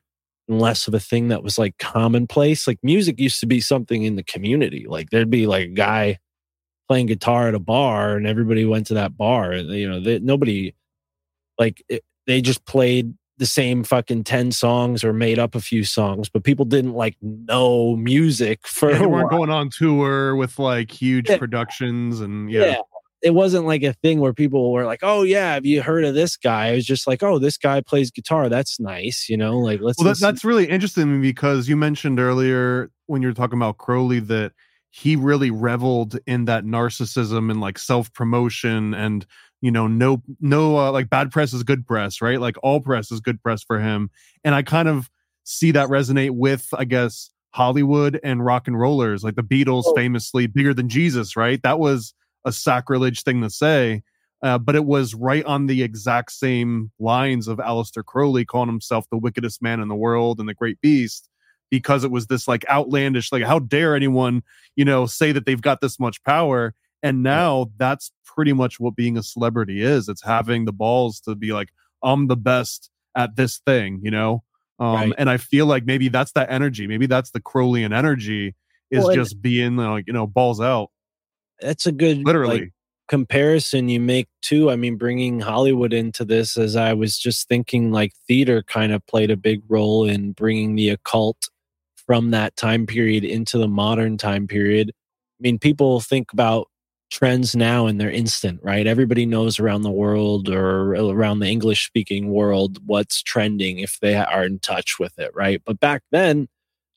and 0.49 0.61
less 0.61 0.89
of 0.89 0.95
a 0.95 1.01
thing 1.01 1.29
that 1.29 1.43
was 1.43 1.59
like 1.59 1.79
commonplace. 1.79 2.67
Like 2.67 2.79
music 2.83 3.19
used 3.19 3.41
to 3.41 3.47
be 3.47 3.61
something 3.61 4.03
in 4.03 4.17
the 4.17 4.23
community. 4.23 4.87
Like 4.89 5.11
there'd 5.11 5.31
be 5.31 5.47
like 5.47 5.65
a 5.65 5.73
guy 5.73 6.19
playing 6.89 7.07
guitar 7.07 7.49
at 7.49 7.55
a 7.55 7.61
bar 7.61 8.17
and 8.17 8.27
everybody 8.27 8.65
went 8.65 8.87
to 8.89 8.95
that 8.95 9.17
bar. 9.17 9.53
And, 9.53 9.71
you 9.71 9.89
know, 9.89 10.01
they, 10.01 10.19
nobody 10.19 10.75
like 11.59 11.83
it, 11.89 12.05
they 12.27 12.41
just 12.41 12.65
played 12.67 13.15
the 13.39 13.47
same 13.47 13.85
fucking 13.85 14.25
10 14.25 14.53
songs 14.53 15.03
or 15.03 15.13
made 15.13 15.39
up 15.39 15.55
a 15.55 15.61
few 15.61 15.85
songs, 15.85 16.29
but 16.29 16.45
people 16.45 16.65
didn't 16.65 16.95
like 16.95 17.17
know 17.21 17.97
music 17.97 18.67
for 18.67 18.93
yeah, 18.93 18.99
they 18.99 19.07
weren't 19.07 19.31
going 19.31 19.51
on 19.51 19.71
tour 19.71 20.37
with 20.37 20.59
like 20.59 20.91
huge 20.91 21.29
yeah. 21.29 21.39
productions 21.39 22.21
and 22.21 22.51
yeah. 22.51 22.65
yeah 22.65 22.81
it 23.25 23.33
wasn't 23.33 23.65
like 23.65 23.83
a 23.83 23.95
thing 23.95 24.21
where 24.21 24.35
people 24.35 24.71
were 24.71 24.85
like, 24.85 25.01
"Oh 25.03 25.23
yeah, 25.23 25.55
have 25.55 25.65
you 25.65 25.83
heard 25.83 26.05
of 26.05 26.15
this 26.15 26.37
guy?" 26.37 26.69
It 26.69 26.77
was 26.77 26.85
just 26.85 27.07
like, 27.07 27.23
"Oh, 27.23 27.39
this 27.39 27.57
guy 27.57 27.81
plays 27.81 28.11
guitar. 28.11 28.51
That's 28.51 28.79
nice." 28.79 29.29
You 29.29 29.39
know, 29.39 29.59
like 29.59 29.81
let's. 29.81 29.99
Well, 29.99 30.13
that, 30.13 30.21
that's 30.21 30.45
really 30.45 30.69
interesting 30.69 31.23
because 31.23 31.67
you 31.69 31.77
mentioned 31.77 32.21
earlier 32.21 32.91
when 33.07 33.23
you 33.23 33.29
were 33.29 33.35
talking 33.35 33.59
about 33.59 33.79
Crowley 33.79 34.21
that 34.21 34.53
he 34.91 35.17
really 35.17 35.51
reveled 35.51 36.19
in 36.27 36.45
that 36.45 36.65
narcissism 36.65 37.51
and 37.51 37.61
like 37.61 37.79
self 37.79 38.13
promotion 38.13 38.93
and 38.93 39.27
you 39.63 39.71
know 39.71 39.87
no 39.89 40.23
no 40.41 40.79
uh, 40.79 40.93
like 40.93 41.09
bad 41.09 41.33
press 41.33 41.53
is 41.53 41.63
good 41.63 41.87
press 41.87 42.21
right 42.21 42.41
like 42.41 42.57
all 42.63 42.81
press 42.81 43.11
is 43.11 43.19
good 43.19 43.43
press 43.43 43.63
for 43.63 43.81
him 43.81 44.09
and 44.45 44.55
i 44.55 44.63
kind 44.63 44.87
of 44.87 45.11
see 45.43 45.73
that 45.73 45.89
resonate 45.89 46.31
with 46.31 46.69
i 46.77 46.85
guess 46.85 47.31
hollywood 47.51 48.21
and 48.23 48.45
rock 48.45 48.69
and 48.69 48.79
rollers 48.79 49.25
like 49.25 49.35
the 49.35 49.43
beatles 49.43 49.83
oh. 49.87 49.95
famously 49.97 50.47
bigger 50.47 50.73
than 50.73 50.89
jesus 50.89 51.35
right 51.35 51.63
that 51.65 51.81
was 51.81 52.15
a 52.45 52.53
sacrilege 52.53 53.23
thing 53.23 53.41
to 53.43 53.51
say 53.51 54.03
uh, 54.45 54.59
but 54.59 54.75
it 54.75 54.85
was 54.85 55.15
right 55.15 55.45
on 55.47 55.67
the 55.67 55.83
exact 55.83 56.31
same 56.31 56.91
lines 56.99 57.49
of 57.49 57.57
Aleister 57.57 58.05
Crowley 58.05 58.45
calling 58.45 58.69
himself 58.69 59.07
the 59.11 59.17
wickedest 59.17 59.63
man 59.63 59.81
in 59.81 59.89
the 59.89 59.95
world 59.95 60.39
and 60.39 60.47
the 60.47 60.53
great 60.53 60.79
beast 60.83 61.31
because 61.71 62.05
it 62.05 62.11
was 62.11 62.27
this 62.27 62.47
like 62.47 62.63
outlandish 62.69 63.33
like 63.33 63.43
how 63.43 63.59
dare 63.59 63.97
anyone 63.97 64.43
you 64.77 64.85
know 64.85 65.07
say 65.07 65.33
that 65.33 65.47
they've 65.47 65.63
got 65.63 65.81
this 65.81 65.99
much 65.99 66.23
power? 66.25 66.75
And 67.03 67.23
now 67.23 67.71
that's 67.79 68.13
pretty 68.27 68.53
much 68.53 68.79
what 68.79 68.95
being 68.95 69.17
a 69.17 69.23
celebrity 69.23 69.83
is. 69.83 70.11
It's 70.11 70.23
having 70.23 70.67
the 70.67 70.73
balls 70.73 71.21
to 71.21 71.35
be 71.35 71.55
like 71.55 71.71
i'm 72.03 72.27
the 72.27 72.37
best 72.37 72.91
at 73.17 73.37
this 73.37 73.63
thing 73.65 73.99
you 74.03 74.11
know? 74.11 74.43
Um 74.79 74.95
right. 74.95 75.13
and 75.17 75.31
i 75.31 75.39
feel 75.39 75.65
like 75.65 75.87
maybe 75.87 76.09
that's 76.09 76.33
that 76.33 76.51
energy. 76.51 76.87
Maybe 76.87 77.07
that's 77.07 77.31
the 77.31 77.41
crowleyan 77.41 77.97
energy 77.97 78.55
is 78.91 79.05
well, 79.05 79.15
just 79.15 79.41
being 79.41 79.79
like 79.79 80.07
you 80.07 80.13
know 80.13 80.27
balls 80.27 80.61
out 80.61 80.91
that's 81.61 81.87
a 81.87 81.93
good 81.93 82.19
literally 82.19 82.61
like, 82.61 82.73
comparison 83.09 83.89
you 83.89 84.01
make 84.01 84.29
too 84.41 84.71
i 84.71 84.77
mean 84.77 84.97
bringing 84.97 85.39
hollywood 85.39 85.93
into 85.93 86.25
this 86.25 86.57
as 86.57 86.75
i 86.75 86.93
was 86.95 87.19
just 87.19 87.47
thinking 87.49 87.93
like 87.93 88.13
theater 88.27 88.63
kind 88.63 88.93
of 88.93 89.07
played 89.07 89.31
a 89.31 89.37
big 89.37 89.61
role 89.69 90.07
in 90.07 90.33
bringing 90.33 90.75
the 90.75 90.89
occult 90.89 91.49
from 92.07 92.31
that 92.31 92.57
time 92.57 92.87
period 92.87 93.25
into 93.25 93.59
the 93.59 93.69
modern 93.69 94.17
time 94.17 94.47
period. 94.47 94.91
I 94.91 95.41
mean, 95.41 95.59
people 95.59 96.01
think 96.01 96.33
about 96.33 96.69
trends 97.11 97.55
now 97.55 97.87
and 97.87 98.01
they're 98.01 98.11
instant, 98.11 98.61
right? 98.63 98.87
Everybody 98.87 99.27
knows 99.27 99.59
around 99.59 99.83
the 99.83 99.91
world 99.91 100.49
or 100.49 100.95
around 100.95 101.39
the 101.39 101.49
English 101.49 101.87
speaking 101.87 102.31
world 102.31 102.79
what's 102.87 103.23
trending 103.23 103.79
if 103.79 103.99
they 104.01 104.17
are 104.17 104.45
in 104.45 104.59
touch 104.59 104.99
with 104.99 105.19
it, 105.19 105.31
right? 105.35 105.63
But 105.65 105.81
back 105.81 106.03
then, 106.11 106.49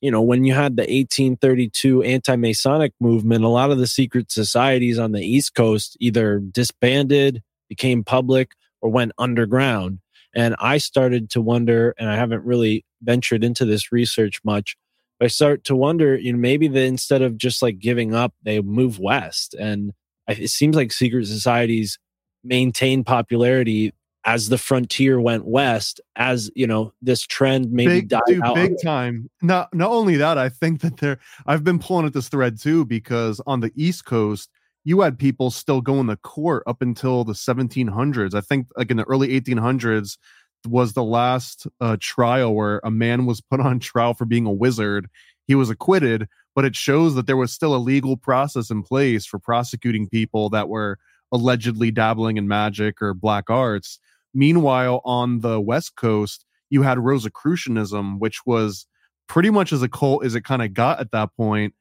you 0.02 0.11
know, 0.11 0.22
when 0.22 0.44
you 0.44 0.53
had 0.53 0.76
the 0.76 0.84
1832 0.84 2.03
anti 2.03 2.36
Masonic 2.36 2.94
movement, 2.99 3.44
a 3.44 3.49
lot 3.49 3.72
of 3.72 3.78
the 3.78 3.88
secret 3.88 4.32
societies 4.32 4.99
on 4.99 5.11
the 5.11 5.22
East 5.22 5.56
Coast 5.56 5.98
either 5.99 6.40
disbanded, 6.40 7.41
became 7.69 8.03
public, 8.03 8.52
or 8.82 8.91
went 8.91 9.11
underground. 9.18 9.99
And 10.36 10.56
I 10.60 10.78
started 10.78 11.30
to 11.32 11.41
wonder, 11.41 11.95
and 11.98 12.10
I 12.10 12.15
haven't 12.15 12.44
really 12.44 12.86
ventured 13.02 13.44
into 13.44 13.65
this 13.65 13.91
research 13.91 14.40
much, 14.44 14.78
but 15.19 15.26
I 15.26 15.30
start 15.30 15.64
to 15.65 15.76
wonder, 15.76 16.15
you 16.15 16.32
know, 16.32 16.40
maybe 16.40 16.68
that 16.68 16.84
instead 16.84 17.24
of 17.24 17.38
just 17.38 17.61
like 17.61 17.80
giving 17.80 18.14
up, 18.14 18.34
they 18.44 18.61
move 18.61 18.99
west. 18.99 19.56
And 19.56 19.94
it 20.28 20.49
seems 20.49 20.76
like 20.76 20.91
secret 20.91 21.26
societies 21.26 21.98
maintain 22.44 23.03
popularity 23.03 23.94
as 24.28 24.49
the 24.49 24.58
frontier 24.58 25.20
went 25.20 25.45
west. 25.45 25.99
As 26.16 26.52
you 26.56 26.68
know, 26.68 26.94
this 27.02 27.22
trend 27.22 27.72
maybe 27.72 28.02
big, 28.02 28.10
died 28.10 28.22
dude, 28.28 28.44
out. 28.44 28.56
Big 28.56 28.76
time. 28.84 29.30
Not 29.41 29.74
not 29.74 29.90
only 29.90 30.18
that, 30.18 30.38
I 30.38 30.49
think 30.49 30.82
that 30.82 30.98
there. 30.98 31.18
I've 31.48 31.64
been 31.64 31.80
pulling 31.80 32.06
at 32.06 32.14
this 32.14 32.30
thread 32.30 32.60
too 32.60 32.86
because 32.86 33.41
on 33.48 33.62
the 33.62 33.72
East 33.76 34.06
Coast, 34.06 34.49
you 34.84 35.02
had 35.02 35.18
people 35.18 35.49
still 35.49 35.82
going 35.82 36.08
to 36.08 36.18
court 36.18 36.64
up 36.68 36.82
until 36.82 37.24
the 37.24 37.34
1700s. 37.34 38.36
I 38.36 38.41
think 38.41 38.68
like 38.78 38.91
in 38.91 38.98
the 38.98 39.04
early 39.06 39.30
1800s, 39.30 40.18
was 40.66 40.94
the 40.94 41.04
last 41.04 41.68
uh, 41.80 41.98
trial 41.99 42.54
where 42.54 42.82
a 42.84 42.91
man 42.91 43.26
was 43.26 43.41
put 43.41 43.60
on 43.60 43.80
trial 43.80 44.14
for 44.14 44.26
being 44.26 44.45
a 44.45 44.52
wizard. 44.52 45.08
He 45.48 45.56
was 45.56 45.70
acquitted, 45.70 46.28
but 46.56 46.66
it 46.66 46.76
shows 46.76 47.16
that 47.16 47.28
there 47.28 47.38
was 47.38 47.54
still 47.54 47.76
a 47.76 47.78
legal 47.78 48.18
process 48.18 48.70
in 48.70 48.84
place 48.84 49.26
for 49.26 49.40
prosecuting 49.40 50.10
people 50.10 50.49
that 50.49 50.68
were 50.68 50.99
allegedly 51.32 51.91
dabbling 51.91 52.38
in 52.38 52.48
magic 52.48 53.02
or 53.02 53.14
black 53.14 53.49
arts. 53.49 53.99
Meanwhile, 54.34 55.02
on 55.06 55.40
the 55.40 55.60
West 55.60 55.95
Coast, 55.95 56.45
you 56.70 56.82
had 56.82 56.98
Rosicrucianism, 56.98 58.20
which 58.20 58.45
was 58.45 58.86
pretty 59.28 59.49
much 59.49 59.74
as 59.74 59.82
a 59.82 59.90
cult 59.90 60.26
as 60.26 60.36
it 60.36 60.41
kind 60.41 60.62
of 60.62 60.74
got 60.74 60.99
at 60.99 61.12
that 61.12 61.30
point, 61.36 61.74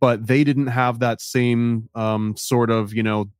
but 0.00 0.26
they 0.26 0.44
didn't 0.44 0.68
have 0.68 0.98
that 1.00 1.20
same 1.20 1.88
um, 1.94 2.36
sort 2.36 2.70
of, 2.70 2.92
you 2.92 3.02
know, 3.02 3.30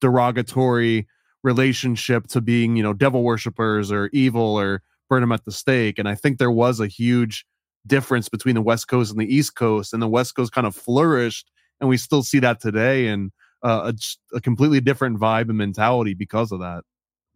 derogatory 0.00 1.06
relationship 1.42 2.26
to 2.26 2.40
being 2.40 2.76
you 2.76 2.82
know 2.82 2.92
devil 2.92 3.22
worshippers 3.22 3.92
or 3.92 4.10
evil 4.12 4.58
or 4.58 4.82
burn 5.08 5.20
them 5.20 5.32
at 5.32 5.44
the 5.44 5.52
stake 5.52 5.98
and 5.98 6.08
i 6.08 6.14
think 6.14 6.38
there 6.38 6.50
was 6.50 6.80
a 6.80 6.86
huge 6.86 7.46
difference 7.86 8.28
between 8.28 8.54
the 8.54 8.62
west 8.62 8.88
coast 8.88 9.10
and 9.10 9.20
the 9.20 9.34
east 9.34 9.54
coast 9.54 9.92
and 9.92 10.02
the 10.02 10.08
west 10.08 10.34
coast 10.34 10.52
kind 10.52 10.66
of 10.66 10.74
flourished 10.74 11.50
and 11.80 11.88
we 11.88 11.96
still 11.96 12.22
see 12.22 12.40
that 12.40 12.60
today 12.60 13.06
and 13.06 13.30
uh, 13.64 13.92
a, 13.92 14.36
a 14.36 14.40
completely 14.40 14.80
different 14.80 15.18
vibe 15.18 15.48
and 15.48 15.58
mentality 15.58 16.12
because 16.12 16.52
of 16.52 16.60
that 16.60 16.82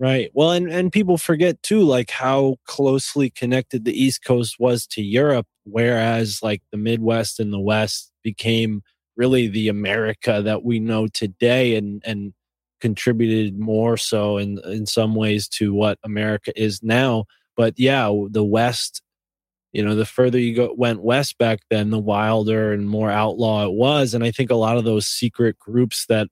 right 0.02 0.30
well 0.34 0.50
and 0.50 0.70
and 0.70 0.92
people 0.92 1.16
forget 1.16 1.62
too 1.62 1.82
like 1.82 2.10
how 2.10 2.56
closely 2.66 3.30
connected 3.30 3.84
the 3.84 4.02
east 4.02 4.24
coast 4.24 4.56
was 4.58 4.86
to 4.86 5.02
europe 5.02 5.46
whereas 5.64 6.40
like 6.42 6.62
the 6.72 6.76
midwest 6.76 7.40
and 7.40 7.52
the 7.52 7.60
west 7.60 8.12
became 8.22 8.82
really 9.16 9.46
the 9.48 9.68
america 9.68 10.42
that 10.42 10.64
we 10.64 10.80
know 10.80 11.06
today 11.06 11.76
and 11.76 12.02
and 12.04 12.34
contributed 12.82 13.58
more 13.60 13.96
so 13.96 14.36
in 14.36 14.58
in 14.66 14.84
some 14.86 15.14
ways 15.14 15.48
to 15.48 15.72
what 15.72 15.98
America 16.04 16.52
is 16.60 16.82
now. 16.82 17.24
But 17.56 17.74
yeah, 17.78 18.12
the 18.28 18.44
West, 18.44 19.02
you 19.72 19.84
know, 19.84 19.94
the 19.94 20.04
further 20.04 20.38
you 20.38 20.54
go 20.54 20.74
went 20.76 21.02
west 21.02 21.38
back 21.38 21.60
then, 21.70 21.90
the 21.90 21.98
wilder 21.98 22.72
and 22.72 22.88
more 22.88 23.10
outlaw 23.10 23.64
it 23.64 23.72
was. 23.72 24.14
And 24.14 24.24
I 24.24 24.32
think 24.32 24.50
a 24.50 24.56
lot 24.56 24.76
of 24.78 24.84
those 24.84 25.06
secret 25.06 25.58
groups 25.60 26.06
that 26.08 26.28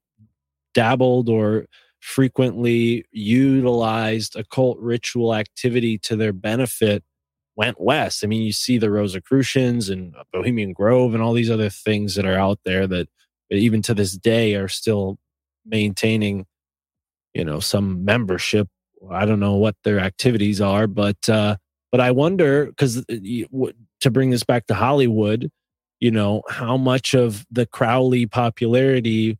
dabbled 0.74 1.28
or 1.28 1.66
frequently 2.00 3.04
utilized 3.12 4.36
occult 4.36 4.78
ritual 4.78 5.34
activity 5.34 5.98
to 5.98 6.16
their 6.16 6.32
benefit 6.32 7.04
went 7.56 7.80
west. 7.80 8.24
I 8.24 8.26
mean, 8.26 8.42
you 8.42 8.52
see 8.52 8.78
the 8.78 8.90
Rosicrucians 8.90 9.90
and 9.90 10.14
Bohemian 10.32 10.72
Grove 10.72 11.12
and 11.12 11.22
all 11.22 11.34
these 11.34 11.50
other 11.50 11.68
things 11.68 12.14
that 12.14 12.24
are 12.24 12.38
out 12.38 12.60
there 12.64 12.86
that 12.86 13.08
even 13.50 13.82
to 13.82 13.94
this 13.94 14.16
day 14.16 14.54
are 14.54 14.68
still 14.68 15.18
maintaining, 15.66 16.46
you 17.34 17.44
know, 17.44 17.60
some 17.60 18.04
membership. 18.04 18.68
I 19.10 19.26
don't 19.26 19.40
know 19.40 19.56
what 19.56 19.76
their 19.84 19.98
activities 19.98 20.60
are, 20.60 20.86
but 20.86 21.28
uh, 21.28 21.56
but 21.90 22.00
I 22.00 22.12
wonder 22.12 22.66
because 22.66 22.98
uh, 22.98 23.72
to 24.00 24.10
bring 24.10 24.30
this 24.30 24.44
back 24.44 24.66
to 24.66 24.74
Hollywood, 24.74 25.50
you 26.00 26.10
know, 26.10 26.42
how 26.48 26.76
much 26.76 27.14
of 27.14 27.46
the 27.50 27.66
Crowley 27.66 28.26
popularity 28.26 29.38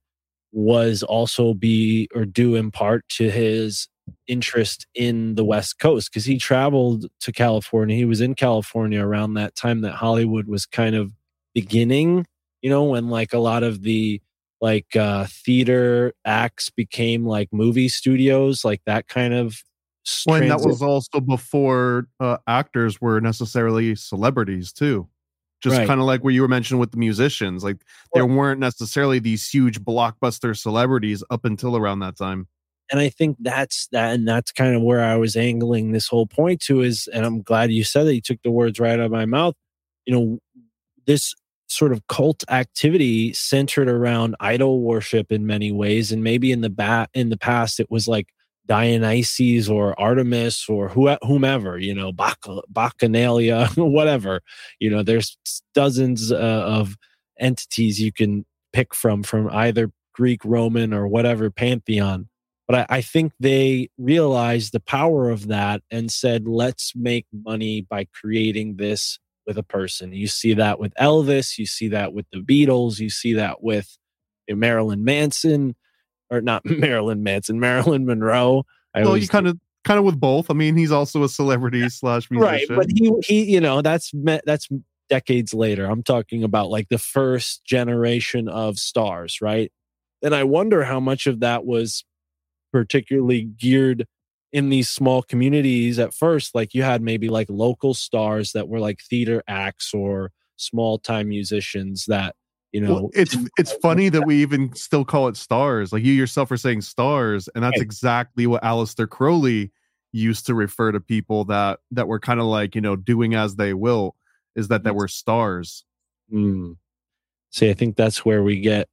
was 0.52 1.02
also 1.02 1.54
be 1.54 2.08
or 2.14 2.24
due 2.24 2.54
in 2.56 2.70
part 2.70 3.08
to 3.08 3.30
his 3.30 3.88
interest 4.26 4.86
in 4.94 5.34
the 5.34 5.44
West 5.44 5.78
Coast 5.78 6.10
because 6.10 6.24
he 6.24 6.38
traveled 6.38 7.06
to 7.20 7.32
California. 7.32 7.96
He 7.96 8.04
was 8.04 8.20
in 8.20 8.34
California 8.34 9.04
around 9.04 9.34
that 9.34 9.54
time 9.54 9.82
that 9.82 9.92
Hollywood 9.92 10.46
was 10.46 10.66
kind 10.66 10.96
of 10.96 11.12
beginning, 11.54 12.26
you 12.62 12.70
know, 12.70 12.84
when 12.84 13.08
like 13.08 13.32
a 13.32 13.38
lot 13.38 13.62
of 13.62 13.82
the 13.82 14.20
like 14.60 14.94
uh 14.94 15.26
theater 15.26 16.12
acts 16.24 16.68
became 16.70 17.24
like 17.24 17.48
movie 17.50 17.88
studios 17.88 18.64
like 18.64 18.82
that 18.84 19.08
kind 19.08 19.32
of 19.32 19.62
when 20.24 20.48
that 20.48 20.60
was 20.60 20.82
also 20.82 21.20
before 21.20 22.06
uh, 22.20 22.36
actors 22.46 23.00
were 23.00 23.20
necessarily 23.20 23.94
celebrities 23.94 24.72
too 24.72 25.08
just 25.60 25.76
right. 25.76 25.86
kind 25.86 26.00
of 26.00 26.06
like 26.06 26.24
what 26.24 26.34
you 26.34 26.42
were 26.42 26.48
mentioning 26.48 26.80
with 26.80 26.90
the 26.90 26.96
musicians 26.96 27.62
like 27.62 27.78
there 28.14 28.26
weren't 28.26 28.60
necessarily 28.60 29.18
these 29.18 29.48
huge 29.48 29.80
blockbuster 29.80 30.56
celebrities 30.56 31.22
up 31.30 31.44
until 31.44 31.76
around 31.76 32.00
that 32.00 32.16
time 32.16 32.46
and 32.90 33.00
i 33.00 33.08
think 33.08 33.36
that's 33.40 33.88
that 33.92 34.14
and 34.14 34.26
that's 34.26 34.52
kind 34.52 34.74
of 34.74 34.82
where 34.82 35.02
i 35.02 35.16
was 35.16 35.36
angling 35.36 35.92
this 35.92 36.08
whole 36.08 36.26
point 36.26 36.60
to 36.60 36.80
is 36.80 37.08
and 37.12 37.24
i'm 37.24 37.42
glad 37.42 37.70
you 37.70 37.84
said 37.84 38.04
that 38.04 38.14
you 38.14 38.20
took 38.20 38.40
the 38.42 38.50
words 38.50 38.80
right 38.80 38.92
out 38.92 39.00
of 39.00 39.10
my 39.10 39.26
mouth 39.26 39.54
you 40.06 40.14
know 40.14 40.38
this 41.06 41.34
sort 41.68 41.92
of 41.92 42.04
cult 42.08 42.42
activity 42.50 43.32
centered 43.32 43.88
around 43.88 44.34
idol 44.40 44.80
worship 44.80 45.30
in 45.30 45.46
many 45.46 45.70
ways 45.70 46.10
and 46.10 46.24
maybe 46.24 46.50
in 46.50 46.62
the 46.62 46.70
bat 46.70 47.08
in 47.14 47.28
the 47.28 47.36
past 47.36 47.78
it 47.78 47.90
was 47.90 48.08
like 48.08 48.26
Dionysus 48.66 49.68
or 49.68 49.98
Artemis 49.98 50.68
or 50.68 50.88
whomever, 50.88 51.78
you 51.78 51.94
know, 51.94 52.12
Bac- 52.12 52.38
Bacchanalia, 52.72 53.68
whatever. 53.76 54.40
You 54.78 54.90
know, 54.90 55.02
there's 55.02 55.36
dozens 55.74 56.30
uh, 56.30 56.36
of 56.36 56.96
entities 57.38 58.00
you 58.00 58.12
can 58.12 58.44
pick 58.72 58.94
from, 58.94 59.22
from 59.22 59.48
either 59.50 59.90
Greek, 60.14 60.44
Roman, 60.44 60.92
or 60.92 61.08
whatever 61.08 61.50
pantheon. 61.50 62.28
But 62.68 62.88
I, 62.90 62.98
I 62.98 63.00
think 63.00 63.32
they 63.40 63.90
realized 63.98 64.72
the 64.72 64.80
power 64.80 65.30
of 65.30 65.48
that 65.48 65.82
and 65.90 66.10
said, 66.10 66.46
let's 66.46 66.92
make 66.94 67.26
money 67.32 67.80
by 67.80 68.06
creating 68.14 68.76
this 68.76 69.18
with 69.46 69.58
a 69.58 69.64
person. 69.64 70.12
You 70.12 70.28
see 70.28 70.54
that 70.54 70.78
with 70.78 70.94
Elvis, 70.94 71.58
you 71.58 71.66
see 71.66 71.88
that 71.88 72.12
with 72.12 72.26
the 72.32 72.38
Beatles, 72.38 73.00
you 73.00 73.10
see 73.10 73.32
that 73.34 73.62
with 73.62 73.98
Marilyn 74.48 75.02
Manson. 75.02 75.74
Or 76.30 76.40
not 76.40 76.64
Marilyn 76.64 77.22
Manson, 77.22 77.60
Marilyn 77.60 78.06
Monroe. 78.06 78.64
I 78.94 79.02
well, 79.02 79.16
you 79.16 79.28
kind 79.28 79.46
of 79.46 79.58
kind 79.84 79.98
of 79.98 80.04
with 80.04 80.18
both. 80.18 80.50
I 80.50 80.54
mean, 80.54 80.76
he's 80.76 80.92
also 80.92 81.22
a 81.22 81.28
celebrity 81.28 81.88
slash 81.88 82.30
musician, 82.30 82.52
right? 82.52 82.66
But 82.68 82.90
he 82.94 83.12
he, 83.22 83.52
you 83.52 83.60
know, 83.60 83.82
that's 83.82 84.10
that's 84.44 84.68
decades 85.08 85.52
later. 85.52 85.86
I'm 85.86 86.02
talking 86.02 86.44
about 86.44 86.70
like 86.70 86.88
the 86.88 86.98
first 86.98 87.64
generation 87.64 88.48
of 88.48 88.78
stars, 88.78 89.40
right? 89.40 89.70
And 90.22 90.34
I 90.34 90.44
wonder 90.44 90.84
how 90.84 91.00
much 91.00 91.26
of 91.26 91.40
that 91.40 91.64
was 91.64 92.04
particularly 92.72 93.42
geared 93.42 94.06
in 94.52 94.68
these 94.68 94.88
small 94.88 95.22
communities 95.22 95.98
at 95.98 96.14
first. 96.14 96.54
Like 96.54 96.74
you 96.74 96.82
had 96.82 97.02
maybe 97.02 97.28
like 97.28 97.48
local 97.48 97.94
stars 97.94 98.52
that 98.52 98.68
were 98.68 98.80
like 98.80 99.00
theater 99.00 99.42
acts 99.46 99.94
or 99.94 100.32
small 100.56 100.98
time 100.98 101.28
musicians 101.28 102.06
that 102.06 102.34
you 102.72 102.80
know 102.80 102.94
well, 102.94 103.10
it's 103.14 103.36
it's 103.58 103.72
funny 103.72 104.08
that 104.08 104.24
we 104.26 104.36
even 104.42 104.72
still 104.74 105.04
call 105.04 105.28
it 105.28 105.36
stars 105.36 105.92
like 105.92 106.04
you 106.04 106.12
yourself 106.12 106.50
are 106.50 106.56
saying 106.56 106.80
stars 106.80 107.48
and 107.54 107.64
that's 107.64 107.78
right. 107.78 107.82
exactly 107.82 108.46
what 108.46 108.62
Aleister 108.62 109.08
Crowley 109.08 109.72
used 110.12 110.46
to 110.46 110.54
refer 110.54 110.92
to 110.92 111.00
people 111.00 111.44
that 111.44 111.80
that 111.90 112.08
were 112.08 112.20
kind 112.20 112.40
of 112.40 112.46
like 112.46 112.74
you 112.74 112.80
know 112.80 112.96
doing 112.96 113.34
as 113.34 113.56
they 113.56 113.74
will 113.74 114.16
is 114.56 114.68
that 114.68 114.84
that 114.84 114.94
were 114.94 115.08
stars 115.08 115.84
mm. 116.32 116.76
see 117.50 117.70
i 117.70 117.74
think 117.74 117.96
that's 117.96 118.24
where 118.24 118.42
we 118.42 118.60
get 118.60 118.88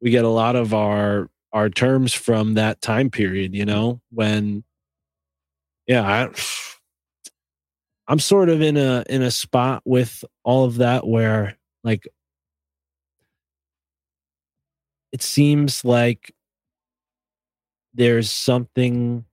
we 0.00 0.10
get 0.10 0.24
a 0.24 0.28
lot 0.28 0.56
of 0.56 0.72
our 0.72 1.30
our 1.52 1.68
terms 1.68 2.14
from 2.14 2.54
that 2.54 2.80
time 2.80 3.10
period 3.10 3.54
you 3.54 3.64
know 3.64 4.00
when 4.10 4.64
yeah 5.86 6.02
I, 6.02 6.30
i'm 8.06 8.18
sort 8.18 8.48
of 8.48 8.62
in 8.62 8.76
a 8.76 9.04
in 9.08 9.22
a 9.22 9.30
spot 9.30 9.82
with 9.84 10.24
all 10.44 10.64
of 10.64 10.76
that 10.76 11.06
where 11.06 11.58
like 11.84 12.08
it 15.12 15.22
seems 15.22 15.84
like 15.84 16.34
there's 17.94 18.30
something 18.30 19.24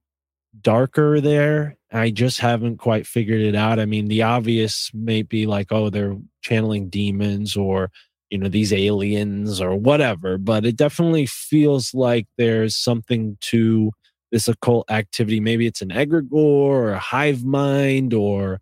darker 0.61 1.21
there. 1.21 1.77
I 1.91 2.09
just 2.09 2.39
haven't 2.39 2.77
quite 2.77 3.07
figured 3.07 3.41
it 3.41 3.55
out. 3.55 3.79
I 3.79 3.85
mean, 3.85 4.07
the 4.07 4.23
obvious 4.23 4.91
may 4.93 5.21
be 5.21 5.45
like, 5.45 5.71
oh, 5.71 5.89
they're 5.89 6.17
channeling 6.41 6.89
demons 6.89 7.55
or, 7.55 7.91
you 8.29 8.37
know, 8.37 8.49
these 8.49 8.73
aliens 8.73 9.61
or 9.61 9.75
whatever, 9.75 10.37
but 10.37 10.65
it 10.65 10.75
definitely 10.75 11.25
feels 11.25 11.93
like 11.93 12.27
there's 12.37 12.75
something 12.75 13.37
to 13.41 13.91
this 14.31 14.47
occult 14.47 14.89
activity. 14.89 15.39
Maybe 15.39 15.67
it's 15.67 15.81
an 15.81 15.89
egregore 15.89 16.33
or 16.33 16.91
a 16.91 16.99
hive 16.99 17.45
mind 17.45 18.13
or 18.13 18.59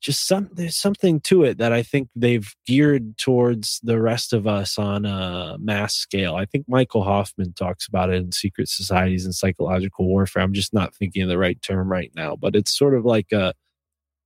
just 0.00 0.26
some 0.26 0.48
there's 0.52 0.76
something 0.76 1.20
to 1.20 1.44
it 1.44 1.58
that 1.58 1.72
I 1.72 1.82
think 1.82 2.08
they've 2.16 2.50
geared 2.66 3.18
towards 3.18 3.80
the 3.82 4.00
rest 4.00 4.32
of 4.32 4.46
us 4.46 4.78
on 4.78 5.04
a 5.04 5.56
mass 5.60 5.94
scale. 5.94 6.36
I 6.36 6.46
think 6.46 6.64
Michael 6.68 7.04
Hoffman 7.04 7.52
talks 7.52 7.86
about 7.86 8.10
it 8.10 8.16
in 8.16 8.32
Secret 8.32 8.68
Societies 8.68 9.24
and 9.24 9.34
Psychological 9.34 10.06
Warfare. 10.06 10.42
I'm 10.42 10.54
just 10.54 10.72
not 10.72 10.94
thinking 10.94 11.22
of 11.22 11.28
the 11.28 11.38
right 11.38 11.60
term 11.60 11.90
right 11.90 12.10
now, 12.16 12.34
but 12.34 12.56
it's 12.56 12.76
sort 12.76 12.94
of 12.94 13.04
like 13.04 13.30
a 13.32 13.52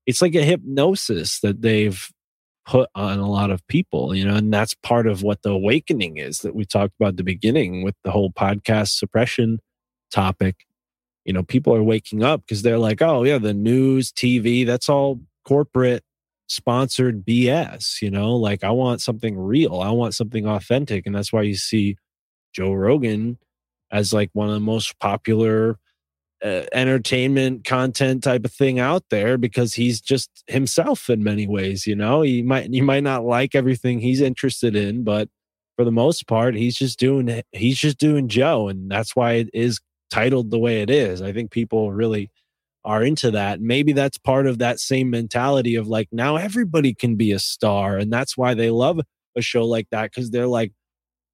it's 0.07 0.23
like 0.23 0.35
a 0.35 0.45
hypnosis 0.45 1.41
that 1.41 1.63
they've 1.63 2.09
put 2.67 2.89
on 2.95 3.19
a 3.19 3.29
lot 3.29 3.51
of 3.51 3.67
people, 3.67 4.15
you 4.15 4.25
know, 4.25 4.37
and 4.37 4.53
that's 4.53 4.75
part 4.75 5.07
of 5.07 5.23
what 5.23 5.43
the 5.43 5.51
awakening 5.51 6.17
is 6.17 6.39
that 6.39 6.55
we 6.55 6.65
talked 6.65 6.95
about 6.99 7.11
at 7.11 7.17
the 7.17 7.25
beginning 7.25 7.83
with 7.83 7.95
the 8.05 8.11
whole 8.11 8.31
podcast 8.31 8.97
suppression 8.97 9.59
topic. 10.11 10.67
You 11.25 11.33
know, 11.33 11.43
people 11.43 11.75
are 11.75 11.83
waking 11.83 12.23
up 12.23 12.43
because 12.43 12.63
they're 12.63 12.79
like, 12.79 13.03
oh, 13.03 13.25
yeah, 13.25 13.39
the 13.39 13.55
news, 13.55 14.13
TV, 14.13 14.65
that's 14.65 14.89
all 14.89 15.21
corporate 15.45 16.05
sponsored 16.49 17.25
BS, 17.25 18.03
you 18.03 18.11
know, 18.11 18.35
like 18.37 18.65
I 18.65 18.71
want 18.71 19.01
something 19.01 19.39
real. 19.39 19.81
I 19.81 19.91
want 19.91 20.15
something 20.15 20.47
authentic. 20.47 21.07
And 21.07 21.15
that's 21.15 21.33
why 21.33 21.43
you 21.43 21.55
see 21.55 21.97
Joe 22.55 22.73
Rogan 22.73 23.39
as 23.91 24.13
like 24.13 24.31
one 24.33 24.49
of 24.49 24.55
the 24.55 24.61
most 24.61 24.99
popular 24.99 25.79
uh, 26.45 26.65
entertainment 26.73 27.65
content 27.65 28.23
type 28.23 28.45
of 28.45 28.53
thing 28.53 28.79
out 28.79 29.05
there 29.11 29.39
because 29.39 29.75
he's 29.75 30.01
just 30.01 30.45
himself 30.47 31.09
in 31.09 31.25
many 31.25 31.47
ways, 31.47 31.87
you 31.87 31.97
know. 31.97 32.23
He 32.23 32.43
might 32.43 32.71
you 32.71 32.83
might 32.83 33.03
not 33.03 33.25
like 33.25 33.55
everything 33.55 34.01
he's 34.01 34.21
interested 34.21 34.77
in, 34.77 35.05
but 35.05 35.29
for 35.77 35.85
the 35.85 35.93
most 35.93 36.27
part, 36.27 36.55
he's 36.55 36.77
just 36.77 36.99
doing 36.99 37.43
he's 37.53 37.79
just 37.79 37.99
doing 37.99 38.29
Joe 38.29 38.69
and 38.69 38.91
that's 38.91 39.17
why 39.17 39.35
it 39.35 39.49
is 39.55 39.81
titled 40.11 40.51
the 40.51 40.59
way 40.59 40.83
it 40.83 40.91
is. 40.91 41.23
I 41.23 41.33
think 41.33 41.51
people 41.51 41.93
really 41.93 42.31
are 42.85 43.03
into 43.03 43.31
that. 43.33 43.61
Maybe 43.61 43.93
that's 43.93 44.19
part 44.19 44.47
of 44.47 44.59
that 44.59 44.81
same 44.81 45.11
mentality 45.11 45.75
of 45.77 45.89
like 45.89 46.09
now 46.13 46.37
everybody 46.37 46.95
can 46.95 47.17
be 47.17 47.33
a 47.33 47.39
star. 47.39 47.97
And 47.97 48.13
that's 48.13 48.37
why 48.37 48.55
they 48.55 48.71
love 48.71 49.01
a 49.37 49.43
show 49.43 49.65
like 49.65 49.89
that 49.91 50.11
because 50.11 50.31
they're 50.31 50.47
like, 50.47 50.73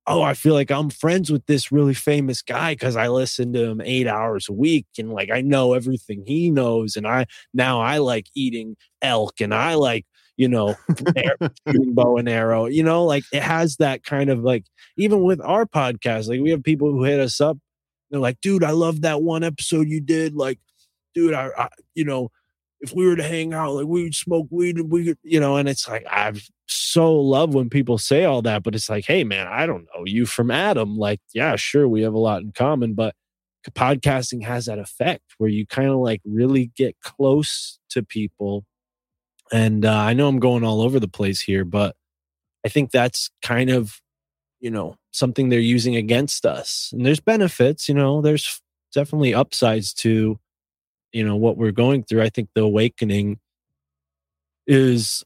oh, 0.07 0.23
I 0.23 0.35
feel 0.35 0.55
like 0.55 0.71
I'm 0.71 0.91
friends 0.91 1.31
with 1.31 1.47
this 1.47 1.71
really 1.71 1.95
famous 1.95 2.43
guy 2.43 2.75
because 2.75 2.97
I 2.97 3.09
listen 3.09 3.53
to 3.53 3.65
him 3.65 3.81
eight 3.81 4.07
hours 4.07 4.49
a 4.49 4.53
week 4.53 4.87
and 4.99 5.13
like 5.13 5.31
I 5.31 5.41
know 5.41 5.75
everything 5.75 6.25
he 6.27 6.51
knows. 6.51 6.97
And 6.97 7.07
I 7.07 7.27
now 7.55 7.81
I 7.81 7.99
like 7.99 8.27
eating 8.35 8.77
elk 9.03 9.41
and 9.41 9.55
I 9.55 9.75
like, 9.75 10.07
you 10.37 10.49
know, 10.49 10.75
shooting 11.69 11.95
bow 11.95 12.17
and 12.17 12.29
arrow, 12.29 12.67
you 12.67 12.83
know, 12.83 13.05
like 13.05 13.25
it 13.33 13.43
has 13.43 13.77
that 13.77 14.03
kind 14.05 14.31
of 14.31 14.41
like, 14.41 14.65
even 14.97 15.23
with 15.23 15.41
our 15.43 15.67
podcast, 15.67 16.29
like 16.29 16.41
we 16.41 16.51
have 16.51 16.63
people 16.65 16.91
who 16.91 17.05
hit 17.05 17.21
us 17.21 17.41
up. 17.41 17.59
They're 18.11 18.21
like, 18.21 18.41
dude, 18.41 18.65
I 18.65 18.73
love 18.73 19.03
that 19.03 19.23
one 19.23 19.45
episode 19.45 19.89
you 19.89 20.01
did. 20.01 20.35
Like, 20.35 20.59
dude, 21.15 21.35
I, 21.35 21.51
I, 21.57 21.69
you 21.95 22.05
know, 22.05 22.31
if 22.81 22.95
we 22.95 23.07
were 23.07 23.17
to 23.17 23.23
hang 23.23 23.53
out, 23.53 23.73
like 23.73 23.87
we 23.87 24.05
would 24.05 24.15
smoke 24.15 24.49
weed 24.51 24.79
and 24.79 24.91
we 24.91 25.05
could, 25.05 25.19
you 25.23 25.39
know, 25.39 25.57
and 25.57 25.69
it's 25.69 25.87
like, 25.87 26.05
I've 26.11 26.49
so 26.67 27.15
love 27.15 27.55
when 27.55 27.69
people 27.69 27.99
say 27.99 28.25
all 28.25 28.43
that, 28.43 28.63
but 28.63 28.75
it's 28.75 28.89
like, 28.89 29.05
hey, 29.05 29.23
man, 29.23 29.47
I 29.47 29.67
don't 29.67 29.87
know 29.95 30.05
you 30.07 30.25
from 30.25 30.51
Adam. 30.51 30.97
Like, 30.97 31.21
yeah, 31.35 31.57
sure, 31.57 31.87
we 31.87 32.03
have 32.03 32.15
a 32.15 32.19
lot 32.19 32.43
in 32.43 32.53
common, 32.53 32.95
but 32.95 33.15
podcasting 33.69 34.45
has 34.45 34.67
that 34.67 34.79
effect 34.79 35.35
where 35.39 35.51
you 35.51 35.67
kind 35.67 35.91
of 35.91 35.97
like 35.97 36.23
really 36.25 36.73
get 36.77 36.97
close 37.03 37.79
to 37.91 38.03
people. 38.03 38.65
And 39.53 39.85
uh, 39.85 39.95
I 39.95 40.15
know 40.15 40.29
I'm 40.29 40.39
going 40.39 40.65
all 40.65 40.81
over 40.81 40.99
the 40.99 41.09
place 41.09 41.41
here, 41.43 41.65
but 41.65 41.97
I 42.65 42.69
think 42.69 42.91
that's 42.91 43.31
kind 43.43 43.69
of, 43.69 44.01
you 44.61 44.71
know, 44.71 44.97
something 45.13 45.49
they're 45.49 45.61
using 45.61 45.97
against 45.97 46.47
us. 46.47 46.91
And 46.93 47.05
there's 47.05 47.21
benefits, 47.21 47.89
you 47.89 47.95
know, 47.95 48.23
there's 48.23 48.63
definitely 48.95 49.35
upsides 49.35 49.93
to 49.95 50.39
you 51.13 51.25
know 51.25 51.37
what 51.37 51.57
we're 51.57 51.73
going 51.73 52.03
through 52.03 52.23
i 52.23 52.29
think 52.29 52.49
the 52.55 52.63
awakening 52.63 53.39
is 54.67 55.25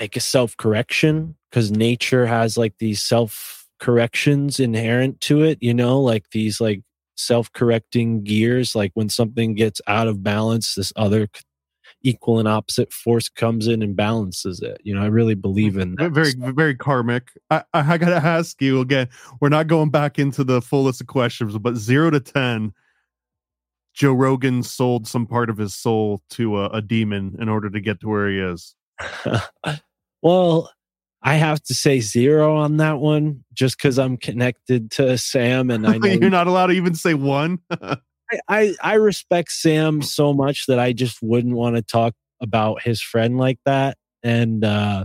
like 0.00 0.16
a 0.16 0.20
self-correction 0.20 1.36
because 1.50 1.70
nature 1.70 2.26
has 2.26 2.56
like 2.58 2.74
these 2.78 3.02
self 3.02 3.68
corrections 3.78 4.60
inherent 4.60 5.20
to 5.20 5.42
it 5.42 5.58
you 5.60 5.74
know 5.74 6.00
like 6.00 6.30
these 6.30 6.60
like 6.60 6.82
self-correcting 7.16 8.22
gears 8.22 8.74
like 8.74 8.90
when 8.94 9.08
something 9.08 9.54
gets 9.54 9.80
out 9.86 10.08
of 10.08 10.22
balance 10.22 10.74
this 10.74 10.92
other 10.96 11.28
equal 12.02 12.38
and 12.38 12.48
opposite 12.48 12.92
force 12.92 13.28
comes 13.28 13.68
in 13.68 13.82
and 13.82 13.96
balances 13.96 14.60
it 14.60 14.80
you 14.82 14.94
know 14.94 15.02
i 15.02 15.06
really 15.06 15.34
believe 15.34 15.76
in 15.76 15.94
that 15.96 16.10
very 16.10 16.32
very 16.52 16.74
karmic. 16.74 17.30
I, 17.50 17.62
I 17.72 17.98
gotta 17.98 18.16
ask 18.16 18.60
you 18.60 18.80
again 18.80 19.08
we're 19.40 19.48
not 19.48 19.66
going 19.66 19.90
back 19.90 20.18
into 20.18 20.42
the 20.42 20.60
full 20.60 20.84
list 20.84 21.00
of 21.00 21.06
questions 21.06 21.56
but 21.58 21.76
zero 21.76 22.10
to 22.10 22.20
ten 22.20 22.72
Joe 23.94 24.12
Rogan 24.12 24.62
sold 24.62 25.06
some 25.06 25.26
part 25.26 25.50
of 25.50 25.58
his 25.58 25.74
soul 25.74 26.22
to 26.30 26.58
a, 26.58 26.66
a 26.68 26.82
demon 26.82 27.36
in 27.38 27.48
order 27.48 27.68
to 27.70 27.80
get 27.80 28.00
to 28.00 28.08
where 28.08 28.28
he 28.28 28.38
is? 28.38 28.74
well, 30.22 30.70
I 31.22 31.34
have 31.34 31.62
to 31.64 31.74
say 31.74 32.00
zero 32.00 32.56
on 32.56 32.78
that 32.78 32.98
one 32.98 33.44
just 33.52 33.76
because 33.76 33.98
I'm 33.98 34.16
connected 34.16 34.90
to 34.92 35.16
Sam 35.18 35.70
and 35.70 35.86
I 35.86 35.96
know 35.98 36.08
you're 36.08 36.30
not 36.30 36.46
allowed 36.46 36.68
to 36.68 36.72
even 36.72 36.94
say 36.94 37.14
one. 37.14 37.58
I, 37.70 37.98
I, 38.48 38.74
I 38.82 38.94
respect 38.94 39.52
Sam 39.52 40.02
so 40.02 40.32
much 40.32 40.66
that 40.66 40.78
I 40.78 40.92
just 40.92 41.18
wouldn't 41.22 41.54
want 41.54 41.76
to 41.76 41.82
talk 41.82 42.14
about 42.40 42.82
his 42.82 43.00
friend 43.00 43.38
like 43.38 43.58
that. 43.66 43.98
And 44.22 44.64
uh 44.64 45.04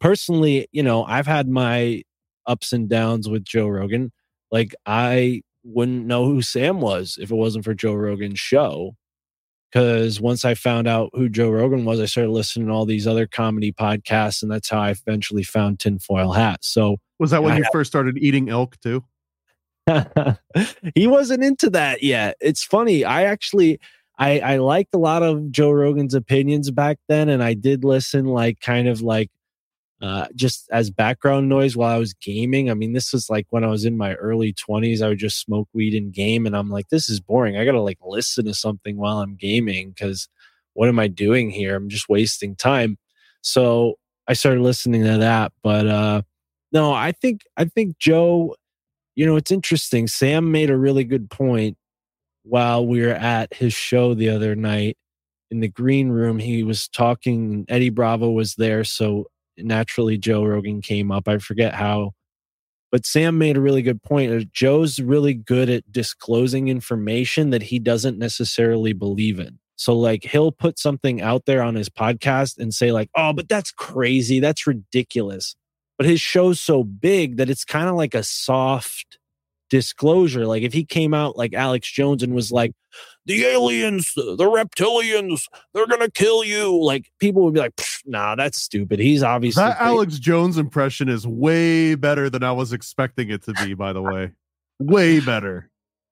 personally, 0.00 0.68
you 0.72 0.82
know, 0.82 1.04
I've 1.04 1.26
had 1.26 1.48
my 1.48 2.02
ups 2.46 2.72
and 2.72 2.88
downs 2.88 3.28
with 3.28 3.44
Joe 3.44 3.68
Rogan. 3.68 4.12
Like 4.50 4.74
I 4.86 5.42
wouldn't 5.64 6.06
know 6.06 6.26
who 6.26 6.42
Sam 6.42 6.80
was 6.80 7.18
if 7.20 7.30
it 7.30 7.34
wasn't 7.34 7.64
for 7.64 7.74
Joe 7.74 7.94
Rogan's 7.94 8.38
show. 8.38 8.96
Because 9.72 10.20
once 10.20 10.44
I 10.44 10.54
found 10.54 10.86
out 10.86 11.10
who 11.14 11.28
Joe 11.28 11.50
Rogan 11.50 11.84
was, 11.84 11.98
I 11.98 12.04
started 12.04 12.30
listening 12.30 12.68
to 12.68 12.72
all 12.72 12.86
these 12.86 13.08
other 13.08 13.26
comedy 13.26 13.72
podcasts, 13.72 14.40
and 14.40 14.50
that's 14.50 14.70
how 14.70 14.78
I 14.78 14.90
eventually 14.90 15.42
found 15.42 15.80
Tinfoil 15.80 16.30
Hat. 16.30 16.60
So, 16.62 16.98
was 17.18 17.32
that 17.32 17.42
when 17.42 17.54
I 17.54 17.58
you 17.58 17.64
first 17.72 17.90
started 17.90 18.16
eating 18.16 18.48
elk 18.48 18.78
too? 18.80 19.02
he 20.94 21.08
wasn't 21.08 21.42
into 21.42 21.70
that 21.70 22.04
yet. 22.04 22.36
It's 22.40 22.62
funny. 22.62 23.04
I 23.04 23.24
actually 23.24 23.80
I 24.16 24.38
I 24.40 24.56
liked 24.58 24.94
a 24.94 24.98
lot 24.98 25.22
of 25.24 25.50
Joe 25.50 25.72
Rogan's 25.72 26.14
opinions 26.14 26.70
back 26.70 26.98
then, 27.08 27.28
and 27.28 27.42
I 27.42 27.54
did 27.54 27.84
listen 27.84 28.26
like 28.26 28.60
kind 28.60 28.88
of 28.88 29.02
like 29.02 29.30
uh, 30.02 30.26
just 30.34 30.68
as 30.70 30.90
background 30.90 31.48
noise 31.48 31.76
while 31.76 31.90
I 31.90 31.98
was 31.98 32.14
gaming. 32.14 32.70
I 32.70 32.74
mean, 32.74 32.92
this 32.92 33.12
was 33.12 33.30
like 33.30 33.46
when 33.50 33.64
I 33.64 33.68
was 33.68 33.84
in 33.84 33.96
my 33.96 34.14
early 34.14 34.52
20s, 34.52 35.00
I 35.00 35.08
would 35.08 35.18
just 35.18 35.40
smoke 35.40 35.68
weed 35.72 35.94
and 35.94 36.12
game. 36.12 36.46
And 36.46 36.56
I'm 36.56 36.70
like, 36.70 36.88
this 36.88 37.08
is 37.08 37.20
boring. 37.20 37.56
I 37.56 37.64
got 37.64 37.72
to 37.72 37.80
like 37.80 37.98
listen 38.04 38.44
to 38.46 38.54
something 38.54 38.96
while 38.96 39.20
I'm 39.20 39.36
gaming 39.36 39.90
because 39.90 40.28
what 40.74 40.88
am 40.88 40.98
I 40.98 41.08
doing 41.08 41.50
here? 41.50 41.76
I'm 41.76 41.88
just 41.88 42.08
wasting 42.08 42.56
time. 42.56 42.98
So 43.40 43.94
I 44.28 44.32
started 44.32 44.60
listening 44.60 45.04
to 45.04 45.18
that. 45.18 45.52
But 45.62 45.86
uh, 45.86 46.22
no, 46.72 46.92
I 46.92 47.12
think, 47.12 47.42
I 47.56 47.64
think 47.64 47.98
Joe, 47.98 48.56
you 49.14 49.24
know, 49.24 49.36
it's 49.36 49.52
interesting. 49.52 50.06
Sam 50.08 50.50
made 50.50 50.70
a 50.70 50.76
really 50.76 51.04
good 51.04 51.30
point 51.30 51.78
while 52.42 52.86
we 52.86 53.00
were 53.00 53.12
at 53.12 53.54
his 53.54 53.72
show 53.72 54.12
the 54.12 54.28
other 54.28 54.54
night 54.54 54.98
in 55.50 55.60
the 55.60 55.68
green 55.68 56.10
room. 56.10 56.38
He 56.38 56.62
was 56.62 56.88
talking, 56.88 57.64
Eddie 57.68 57.90
Bravo 57.90 58.30
was 58.30 58.56
there. 58.56 58.84
So 58.84 59.28
naturally, 59.58 60.18
Joe 60.18 60.44
Rogan 60.44 60.80
came 60.80 61.10
up. 61.10 61.28
I 61.28 61.38
forget 61.38 61.74
how, 61.74 62.12
but 62.90 63.06
Sam 63.06 63.38
made 63.38 63.56
a 63.56 63.60
really 63.60 63.82
good 63.82 64.02
point. 64.02 64.52
Joe's 64.52 65.00
really 65.00 65.34
good 65.34 65.68
at 65.68 65.90
disclosing 65.90 66.68
information 66.68 67.50
that 67.50 67.64
he 67.64 67.78
doesn't 67.78 68.18
necessarily 68.18 68.92
believe 68.92 69.38
in. 69.38 69.58
So, 69.76 69.98
like, 69.98 70.24
he'll 70.24 70.52
put 70.52 70.78
something 70.78 71.20
out 71.20 71.46
there 71.46 71.62
on 71.62 71.74
his 71.74 71.88
podcast 71.88 72.58
and 72.58 72.72
say, 72.72 72.92
like, 72.92 73.10
oh, 73.16 73.32
but 73.32 73.48
that's 73.48 73.72
crazy. 73.72 74.38
That's 74.38 74.66
ridiculous. 74.66 75.56
But 75.98 76.06
his 76.06 76.20
show's 76.20 76.60
so 76.60 76.84
big 76.84 77.36
that 77.38 77.50
it's 77.50 77.64
kind 77.64 77.88
of 77.88 77.96
like 77.96 78.14
a 78.14 78.22
soft 78.22 79.18
disclosure. 79.70 80.46
Like 80.46 80.62
if 80.62 80.72
he 80.72 80.84
came 80.84 81.14
out 81.14 81.36
like 81.36 81.54
Alex 81.54 81.90
Jones 81.90 82.22
and 82.22 82.34
was 82.34 82.52
like, 82.52 82.72
the 83.26 83.44
aliens, 83.44 84.12
the 84.14 84.36
reptilians, 84.38 85.44
they're 85.72 85.86
gonna 85.86 86.10
kill 86.10 86.44
you. 86.44 86.80
Like 86.82 87.10
people 87.18 87.42
would 87.44 87.54
be 87.54 87.60
like, 87.60 87.72
nah, 88.04 88.34
that's 88.34 88.60
stupid. 88.60 88.98
He's 88.98 89.22
obviously 89.22 89.62
that 89.62 89.80
Alex 89.80 90.18
Jones 90.18 90.58
impression 90.58 91.08
is 91.08 91.26
way 91.26 91.94
better 91.94 92.28
than 92.28 92.42
I 92.42 92.52
was 92.52 92.72
expecting 92.72 93.30
it 93.30 93.42
to 93.44 93.52
be. 93.54 93.74
By 93.74 93.92
the 93.92 94.02
way, 94.02 94.32
way 94.78 95.20
better. 95.20 95.70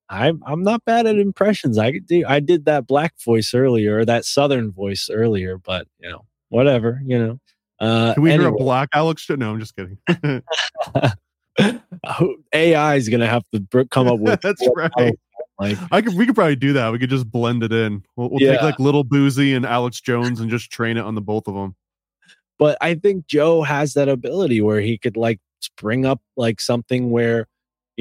I'm 0.09 0.43
I'm 0.47 0.63
not 0.63 0.85
bad 0.85 1.07
at 1.07 1.19
impressions. 1.19 1.79
I 1.79 1.93
could 1.93 2.07
do. 2.07 2.25
I 2.27 2.41
did 2.41 2.65
that 2.67 2.87
black 2.87 3.15
voice 3.25 3.55
earlier, 3.55 3.99
or 3.99 4.05
that 4.05 4.25
southern 4.25 4.73
voice 4.73 5.09
earlier, 5.11 5.59
but 5.59 5.87
you 5.99 6.11
know, 6.11 6.25
whatever. 6.49 7.01
You 7.05 7.19
know. 7.19 7.41
Uh, 7.81 8.15
Can 8.15 8.23
we 8.23 8.31
anyway. 8.31 8.45
hear 8.45 8.55
a 8.55 8.59
black 8.59 8.91
Alex? 8.95 9.29
No, 9.29 9.51
I'm 9.51 9.59
just 9.59 9.75
kidding. 9.75 9.99
AI 12.53 12.95
is 12.95 13.09
gonna 13.09 13.27
have 13.27 13.45
to 13.53 13.85
come 13.87 14.09
up 14.09 14.19
with. 14.19 14.41
That's 14.43 14.67
right. 14.75 15.15
Like 15.59 15.79
I 15.91 16.03
could, 16.03 16.15
we 16.15 16.27
could 16.27 16.35
probably 16.35 16.57
do 16.57 16.73
that. 16.73 16.93
We 16.93 16.99
could 16.99 17.11
just 17.11 17.31
blend 17.31 17.63
it 17.63 17.73
in. 17.73 18.03
We'll, 18.17 18.31
we'll 18.31 18.41
yeah. 18.41 18.53
take 18.53 18.63
like 18.63 18.79
Little 18.79 19.05
Boozy 19.05 19.55
and 19.55 19.65
Alex 19.65 20.01
Jones 20.01 20.41
and 20.41 20.51
just 20.51 20.71
train 20.71 20.97
it 20.97 21.05
on 21.05 21.15
the 21.15 21.21
both 21.21 21.47
of 21.47 21.55
them. 21.55 21.77
But 22.59 22.79
I 22.81 22.95
think 22.95 23.27
Joe 23.27 23.63
has 23.63 23.95
that 23.95 24.09
ability 24.09 24.61
where 24.61 24.81
he 24.81 24.99
could 24.99 25.17
like 25.17 25.41
bring 25.77 26.07
up 26.07 26.21
like 26.37 26.61
something 26.61 27.11
where 27.11 27.47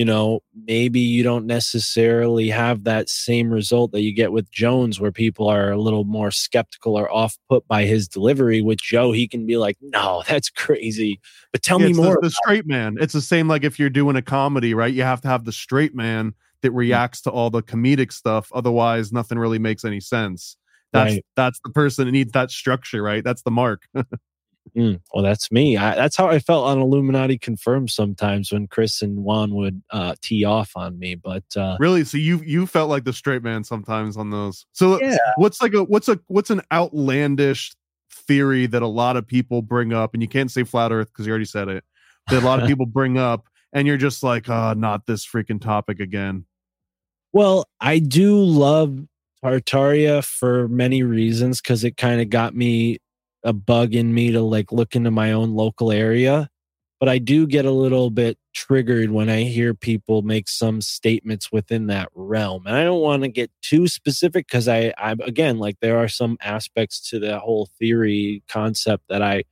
you 0.02 0.06
know, 0.06 0.40
maybe 0.66 1.00
you 1.00 1.22
don't 1.22 1.46
necessarily 1.46 2.50
have 2.50 2.86
that 2.86 3.08
same 3.08 3.52
result 3.52 3.92
that 3.92 4.02
you 4.02 4.12
get 4.12 4.32
with 4.32 4.50
Jones, 4.50 5.00
where 5.00 5.12
people 5.12 5.48
are 5.48 5.70
a 5.70 5.78
little 5.78 6.06
more 6.06 6.32
skeptical 6.32 6.98
or 6.98 7.08
off 7.14 7.38
put 7.50 7.68
by 7.68 7.86
his 7.86 8.08
delivery. 8.08 8.64
With 8.64 8.82
Joe, 8.82 9.12
he 9.12 9.28
can 9.28 9.46
be 9.46 9.58
like, 9.58 9.78
no, 9.80 10.24
that's 10.28 10.50
crazy. 10.50 11.20
But 11.52 11.62
tell 11.62 11.80
yeah, 11.80 11.90
me 11.90 11.94
more. 11.94 12.16
The, 12.16 12.30
the 12.30 12.32
straight 12.32 12.66
man. 12.66 12.98
It's 13.00 13.14
the 13.14 13.22
same 13.22 13.48
like 13.48 13.64
if 13.64 13.78
you're 13.78 13.92
doing 13.92 14.16
a 14.16 14.24
comedy, 14.24 14.74
right? 14.74 14.92
You 14.92 15.04
have 15.04 15.22
to 15.22 15.28
have 15.28 15.46
the 15.46 15.52
straight 15.52 15.94
man 15.94 16.34
that 16.64 16.72
mm. 16.72 16.78
reacts 16.78 17.22
to 17.22 17.30
all 17.30 17.52
the 17.52 17.62
comedic 17.62 18.12
stuff. 18.12 18.50
Otherwise, 18.56 19.14
nothing 19.14 19.38
really 19.38 19.60
makes 19.60 19.86
any 19.86 20.00
sense. 20.00 20.58
That's 20.94 21.14
right. 21.14 21.26
that's 21.36 21.60
the 21.64 21.70
person 21.70 22.06
that 22.06 22.12
needs 22.12 22.32
that 22.32 22.50
structure, 22.50 23.04
right? 23.04 23.24
That's 23.24 23.44
the 23.44 23.52
mark. 23.52 23.84
Mm, 24.76 25.02
well, 25.14 25.24
that's 25.24 25.52
me. 25.52 25.76
I, 25.76 25.96
that's 25.96 26.16
how 26.16 26.28
I 26.28 26.40
felt 26.40 26.66
on 26.66 26.80
Illuminati 26.80 27.38
Confirmed 27.38 27.90
sometimes 27.90 28.52
when 28.52 28.68
Chris 28.68 29.02
and 29.02 29.24
Juan 29.24 29.54
would 29.56 29.82
uh, 29.90 30.16
tee 30.22 30.46
off 30.46 30.72
on 30.76 30.98
me. 30.98 31.16
But 31.16 31.44
uh, 31.58 31.78
really, 31.80 32.04
so 32.06 32.18
you 32.18 32.42
you 32.46 32.66
felt 32.66 32.90
like 32.90 33.04
the 33.04 33.14
straight 33.14 33.44
man 33.44 33.64
sometimes 33.64 34.18
on 34.18 34.30
those. 34.30 34.66
So 34.72 35.02
yeah. 35.02 35.18
what's 35.36 35.62
like 35.62 35.74
a 35.74 35.84
what's 35.84 36.08
a 36.08 36.20
what's 36.28 36.50
an 36.50 36.62
outlandish 36.72 37.74
theory 38.12 38.66
that 38.68 38.82
a 38.82 38.88
lot 38.88 39.18
of 39.18 39.28
people 39.28 39.62
bring 39.62 39.94
up, 39.94 40.14
and 40.14 40.22
you 40.22 40.30
can't 40.30 40.52
say 40.52 40.64
flat 40.64 40.92
Earth 40.92 41.10
because 41.12 41.26
you 41.26 41.32
already 41.32 41.46
said 41.46 41.68
it. 41.68 41.84
That 42.30 42.44
a 42.44 42.46
lot 42.46 42.62
of 42.62 42.68
people 42.70 42.86
bring 42.86 43.18
up, 43.18 43.48
and 43.74 43.88
you're 43.88 43.98
just 43.98 44.24
like, 44.24 44.48
oh, 44.48 44.74
not 44.74 45.06
this 45.06 45.26
freaking 45.26 45.60
topic 45.60 46.00
again. 46.00 46.46
Well, 47.34 47.68
I 47.80 48.00
do 48.00 48.38
love 48.38 49.00
Tartaria 49.44 50.24
for 50.24 50.68
many 50.68 51.04
reasons 51.04 51.62
because 51.62 51.84
it 51.84 51.98
kind 51.98 52.22
of 52.22 52.30
got 52.30 52.56
me 52.56 53.00
a 53.44 53.54
bug 53.54 53.94
in 53.96 54.14
me 54.14 54.32
to 54.32 54.42
like 54.42 54.72
look 54.72 54.96
into 54.96 55.12
my 55.12 55.32
own 55.32 55.52
local 55.54 55.92
area 55.92 56.50
but 57.02 57.10
I 57.10 57.18
do 57.18 57.48
get 57.48 57.66
a 57.66 57.72
little 57.72 58.12
bit 58.12 58.38
triggered 58.54 59.10
when 59.10 59.28
I 59.28 59.42
hear 59.42 59.74
people 59.74 60.22
make 60.22 60.48
some 60.48 60.82
statements 60.82 61.52
within 61.52 61.88
that 61.88 62.10
realm. 62.14 62.68
And 62.68 62.76
I 62.76 62.84
don't 62.84 63.02
want 63.02 63.24
to 63.24 63.28
get 63.28 63.50
too 63.64 63.88
specific 63.88 64.46
because 64.46 64.68
I, 64.68 64.94
I, 65.00 65.16
again, 65.24 65.58
like 65.58 65.80
there 65.82 65.98
are 65.98 66.08
some 66.08 66.38
aspects 66.42 67.10
to 67.10 67.18
the 67.18 67.40
whole 67.40 67.70
theory 67.80 68.44
concept 68.48 69.06
that 69.10 69.24
I 69.24 69.46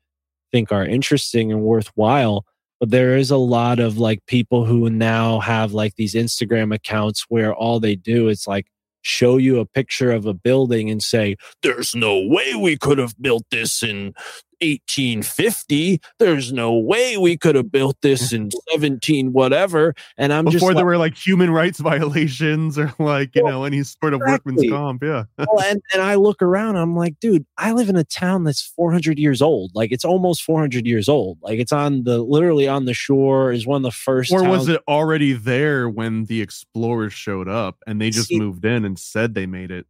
think 0.51 0.71
are 0.71 0.85
interesting 0.85 1.51
and 1.51 1.63
worthwhile. 1.63 2.45
But 2.79 2.91
there 2.91 3.17
is 3.17 3.31
a 3.31 3.37
lot 3.37 3.79
of 3.79 3.97
like 3.97 4.23
people 4.27 4.65
who 4.65 4.87
now 4.91 5.39
have 5.39 5.73
like 5.73 5.95
these 5.95 6.13
Instagram 6.13 6.71
accounts 6.71 7.25
where 7.29 7.51
all 7.51 7.79
they 7.79 7.95
do 7.95 8.27
is 8.27 8.45
like 8.45 8.67
show 9.01 9.38
you 9.38 9.59
a 9.59 9.65
picture 9.65 10.11
of 10.11 10.26
a 10.26 10.34
building 10.34 10.89
and 10.89 11.01
say, 11.01 11.35
there's 11.61 11.95
no 11.95 12.19
way 12.19 12.55
we 12.55 12.77
could 12.77 12.97
have 12.97 13.15
built 13.21 13.43
this 13.51 13.84
in 13.84 14.13
1850. 14.61 16.02
There's 16.19 16.52
no 16.52 16.73
way 16.73 17.18
we 17.18 17.38
could 17.38 17.56
have 17.56 17.72
built 17.72 17.98
this 18.02 18.34
in 18.34 18.49
17 18.72 19.34
whatever. 19.34 19.95
And 20.18 20.34
I'm 20.34 20.45
before 20.45 20.60
just 20.60 20.65
there 20.68 20.76
like, 20.76 20.86
were 20.86 20.98
like 20.98 21.18
human 21.18 21.52
rights 21.52 21.80
violations 21.80 22.77
or 22.77 22.94
like 22.99 23.36
you 23.36 23.44
well, 23.44 23.53
know 23.53 23.64
any 23.65 23.84
sort 23.84 24.14
of 24.14 24.22
exactly. 24.22 24.53
workman's 24.53 24.72
comp. 24.72 25.03
Yeah. 25.03 25.23
well, 25.38 25.61
and 25.61 25.81
and 25.94 26.02
I 26.02 26.15
look 26.15 26.41
around, 26.41 26.76
I'm 26.77 26.95
like, 26.95 27.19
dude, 27.19 27.45
I 27.57 27.72
live 27.72 27.90
in 27.90 27.95
a 27.95 28.03
town 28.03 28.44
that's 28.44 28.61
400 28.61 29.18
years 29.18 29.41
old. 29.41 29.72
Like 29.73 29.91
it's 29.91 30.06
almost 30.06 30.44
400 30.44 30.86
years 30.86 31.10
old. 31.10 31.38
Like 31.41 31.60
it's 31.60 31.72
on 31.72 32.03
the 32.03 32.19
literally 32.19 32.68
on 32.68 32.86
the 32.86 32.94
shore. 32.94 33.52
Is 33.52 33.65
one 33.65 33.77
of 33.77 33.84
the 33.84 33.91
first. 33.91 34.31
Or 34.31 34.44
was 34.44 34.68
it 34.68 34.81
already 34.88 35.34
there 35.34 35.90
when 35.90 36.26
the 36.26 36.41
explorers 36.41 37.14
showed 37.14 37.48
up 37.48 37.77
and 37.88 38.02
they 38.02 38.10
just 38.10 38.27
See, 38.27 38.40
moved 38.40 38.65
in 38.65 38.86
and 38.86 38.98
said 38.98 39.34
they 39.34 39.45
made 39.45 39.72
it? 39.72 39.86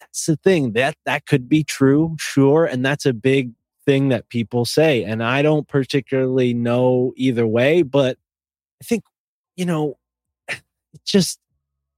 That's 0.00 0.26
the 0.26 0.36
thing 0.36 0.72
that 0.72 0.96
that 1.06 1.26
could 1.26 1.48
be 1.48 1.64
true, 1.64 2.16
sure, 2.18 2.64
and 2.64 2.84
that's 2.84 3.06
a 3.06 3.12
big 3.12 3.52
thing 3.86 4.08
that 4.08 4.28
people 4.28 4.64
say. 4.64 5.04
And 5.04 5.22
I 5.22 5.42
don't 5.42 5.68
particularly 5.68 6.54
know 6.54 7.12
either 7.16 7.46
way, 7.46 7.82
but 7.82 8.18
I 8.80 8.84
think, 8.84 9.04
you 9.56 9.66
know, 9.66 9.98
it's 10.48 10.62
just 11.04 11.40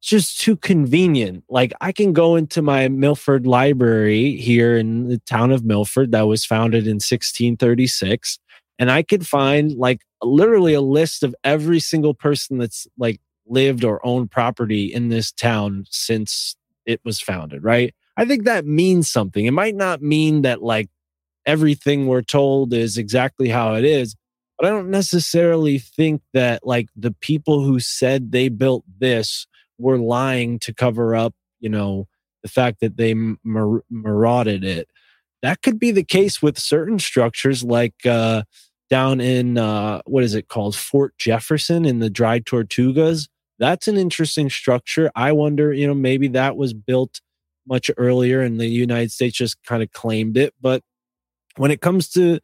just 0.03 0.41
too 0.41 0.57
convenient. 0.57 1.43
Like 1.49 1.73
I 1.81 1.91
can 1.91 2.13
go 2.13 2.37
into 2.37 2.63
my 2.63 2.87
Milford 2.89 3.45
library 3.45 4.37
here 4.37 4.77
in 4.77 5.09
the 5.09 5.19
town 5.19 5.51
of 5.51 5.65
Milford 5.65 6.13
that 6.13 6.29
was 6.29 6.45
founded 6.45 6.87
in 6.87 6.97
1636 6.97 8.39
and 8.79 8.91
I 8.91 9.03
could 9.03 9.27
find 9.27 9.73
like 9.73 10.03
literally 10.23 10.75
a 10.75 10.81
list 10.81 11.23
of 11.23 11.35
every 11.45 11.81
single 11.81 12.15
person 12.15 12.59
that's 12.59 12.87
like 12.99 13.21
lived 13.47 13.85
or 13.85 14.05
owned 14.05 14.31
property 14.31 14.93
in 14.93 15.09
this 15.09 15.33
town 15.33 15.85
since 15.91 16.57
it 16.85 17.01
was 17.05 17.21
founded, 17.21 17.63
right? 17.63 17.95
I 18.17 18.25
think 18.25 18.45
that 18.45 18.67
means 18.67 19.11
something. 19.11 19.45
It 19.45 19.53
might 19.53 19.75
not 19.75 20.03
mean 20.03 20.43
that 20.43 20.63
like 20.63 20.89
everything 21.47 22.07
we're 22.07 22.23
told 22.23 22.75
is 22.75 22.99
exactly 22.99 23.49
how 23.49 23.75
it 23.75 23.85
is. 23.85 24.17
But 24.59 24.67
I 24.67 24.71
don't 24.71 24.91
necessarily 24.91 25.79
think 25.79 26.23
that 26.33 26.67
like 26.67 26.89
the 26.97 27.13
people 27.21 27.63
who 27.63 27.79
said 27.79 28.33
they 28.33 28.49
built 28.49 28.85
this 28.99 29.47
were 29.79 29.99
lying 29.99 30.59
to 30.61 30.75
cover 30.75 31.15
up, 31.15 31.35
you 31.61 31.69
know, 31.69 32.09
the 32.43 32.49
fact 32.49 32.81
that 32.81 32.97
they 32.97 33.15
mar- 33.15 33.85
marauded 33.91 34.65
it. 34.65 34.89
That 35.43 35.63
could 35.63 35.79
be 35.79 35.91
the 35.91 36.05
case 36.05 36.41
with 36.41 36.59
certain 36.59 36.99
structures, 36.99 37.63
like 37.63 38.07
uh, 38.07 38.45
down 38.89 39.21
in 39.21 39.59
uh, 39.59 40.01
what 40.07 40.25
is 40.25 40.35
it 40.35 40.49
called, 40.49 40.75
Fort 40.75 41.17
Jefferson 41.19 41.85
in 41.85 41.99
the 41.99 42.11
Dry 42.11 42.41
Tortugas. 42.41 43.29
That's 43.59 43.89
an 43.89 43.97
interesting 43.97 44.51
structure. 44.51 45.11
I 45.15 45.33
wonder, 45.33 45.73
you 45.73 45.87
know, 45.87 45.95
maybe 45.95 46.29
that 46.29 46.57
was 46.57 46.73
built 46.73 47.21
much 47.67 47.91
earlier 47.97 48.41
and 48.41 48.61
the 48.61 48.69
United 48.69 49.11
States 49.13 49.37
just 49.37 49.63
kind 49.65 49.83
of 49.83 49.93
claimed 49.93 50.37
it. 50.37 50.55
But 50.61 50.83
when 51.57 51.71
it 51.71 51.81
comes 51.81 52.09
to 52.11 52.39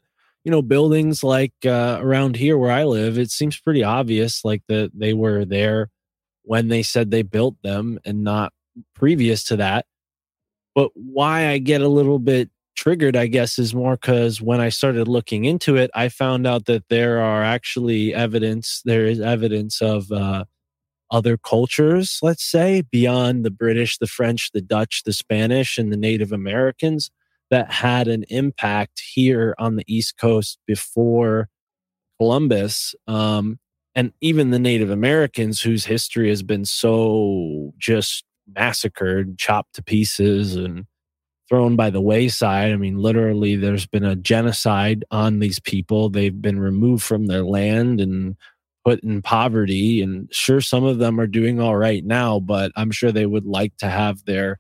you 0.45 0.51
know 0.51 0.63
buildings 0.63 1.23
like 1.23 1.53
uh, 1.65 1.99
around 2.01 2.37
here 2.37 2.59
where 2.59 2.73
i 2.73 2.85
live 2.85 3.19
it 3.19 3.31
seems 3.31 3.59
pretty 3.59 3.85
obvious 3.85 4.45
like 4.45 4.63
that 4.69 4.91
they 4.95 5.15
were 5.15 5.45
there 5.45 5.91
when 6.43 6.69
they 6.69 6.83
said 6.83 7.11
they 7.11 7.23
built 7.23 7.57
them 7.63 7.99
and 8.05 8.25
not 8.25 8.53
previous 8.95 9.45
to 9.45 9.57
that. 9.57 9.87
But 10.75 10.91
why 10.95 11.49
i 11.49 11.59
get 11.59 11.83
a 11.83 11.89
little 11.89 12.19
bit 12.19 12.51
triggered 12.75 13.15
i 13.15 13.27
guess 13.27 13.59
is 13.59 13.75
more 13.75 13.97
because 13.97 14.41
when 14.41 14.59
i 14.59 14.71
started 14.71 15.07
looking 15.07 15.45
into 15.45 15.77
it 15.77 15.91
i 15.95 16.09
found 16.09 16.47
out 16.47 16.65
that 16.65 16.89
there 16.89 17.21
are 17.21 17.43
actually 17.43 18.15
evidence 18.15 18.81
there 18.87 19.05
is 19.05 19.21
evidence 19.21 19.83
of 19.83 20.11
uh, 20.11 20.45
other 21.11 21.37
cultures 21.37 22.19
let's 22.23 22.43
say 22.43 22.83
beyond 22.91 23.45
the 23.45 23.51
british 23.51 23.99
the 23.99 24.07
french 24.07 24.51
the 24.53 24.63
dutch 24.63 25.03
the 25.05 25.13
spanish 25.13 25.77
and 25.77 25.93
the 25.93 25.99
native 25.99 26.33
americans 26.33 27.11
that 27.53 27.71
had 27.71 28.09
an 28.09 28.25
impact 28.31 29.03
here 29.13 29.55
on 29.59 29.77
the 29.77 29.85
East 29.87 30.17
Coast 30.17 30.59
before 30.67 31.51
Columbus. 32.19 32.95
Um, 33.07 33.59
and 33.95 34.15
even 34.23 34.51
the 34.51 34.59
Native 34.59 34.89
Americans, 34.89 35.61
whose 35.61 35.85
history 35.85 36.31
has 36.31 36.43
been 36.43 36.65
so 36.65 37.75
just 37.77 38.25
massacred, 38.49 39.37
chopped 39.37 39.75
to 39.75 39.83
pieces, 39.83 40.57
and 40.57 40.87
thrown 41.47 41.77
by 41.77 41.91
the 41.91 42.01
wayside. 42.01 42.73
I 42.73 42.77
mean, 42.77 42.97
literally, 42.97 43.57
there's 43.57 43.87
been 43.87 44.05
a 44.05 44.17
genocide 44.17 45.05
on 45.11 45.39
these 45.41 45.61
people. 45.61 46.09
They've 46.09 46.41
been 46.41 46.59
removed 46.59 47.03
from 47.03 47.27
their 47.27 47.45
land 47.45 48.01
and 48.01 48.35
put 48.83 49.05
in 49.05 49.21
poverty 49.21 50.01
and 50.01 50.27
sure 50.33 50.63
some 50.63 50.85
of 50.85 50.99
them 50.99 51.21
are 51.21 51.27
doing 51.29 51.61
all 51.61 51.77
right 51.77 52.05
now 52.05 52.41
but 52.41 52.73
i'm 52.75 52.91
sure 52.91 53.13
they 53.13 53.27
would 53.27 53.45
like 53.45 53.73
to 53.77 53.87
have 53.87 54.25
their 54.25 54.59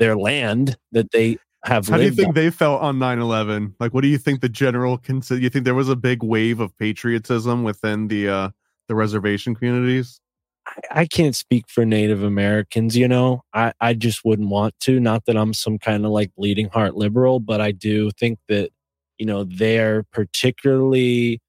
their 0.00 0.16
land 0.16 0.76
that 0.90 1.12
they 1.12 1.38
have 1.64 1.88
How 1.88 1.96
do 1.96 2.04
you 2.04 2.10
think 2.10 2.28
on. 2.28 2.34
they 2.34 2.50
felt 2.50 2.80
on 2.82 2.98
9-11? 2.98 3.74
Like, 3.80 3.92
what 3.92 4.02
do 4.02 4.08
you 4.08 4.18
think 4.18 4.40
the 4.40 4.48
general 4.48 4.98
consider? 4.98 5.40
You 5.40 5.50
think 5.50 5.64
there 5.64 5.74
was 5.74 5.88
a 5.88 5.96
big 5.96 6.22
wave 6.22 6.60
of 6.60 6.76
patriotism 6.78 7.64
within 7.64 8.08
the 8.08 8.28
uh 8.28 8.48
the 8.88 8.94
reservation 8.94 9.54
communities? 9.54 10.20
I, 10.66 11.00
I 11.02 11.06
can't 11.06 11.36
speak 11.36 11.68
for 11.68 11.84
Native 11.84 12.22
Americans, 12.22 12.96
you 12.96 13.08
know. 13.08 13.42
I, 13.52 13.72
I 13.80 13.94
just 13.94 14.24
wouldn't 14.24 14.48
want 14.48 14.74
to. 14.80 15.00
Not 15.00 15.24
that 15.26 15.36
I'm 15.36 15.54
some 15.54 15.78
kind 15.78 16.04
of 16.04 16.10
like 16.10 16.34
bleeding 16.36 16.68
heart 16.70 16.94
liberal, 16.94 17.40
but 17.40 17.60
I 17.60 17.72
do 17.72 18.10
think 18.12 18.38
that, 18.48 18.70
you 19.18 19.26
know, 19.26 19.44
they're 19.44 20.04
particularly 20.12 21.40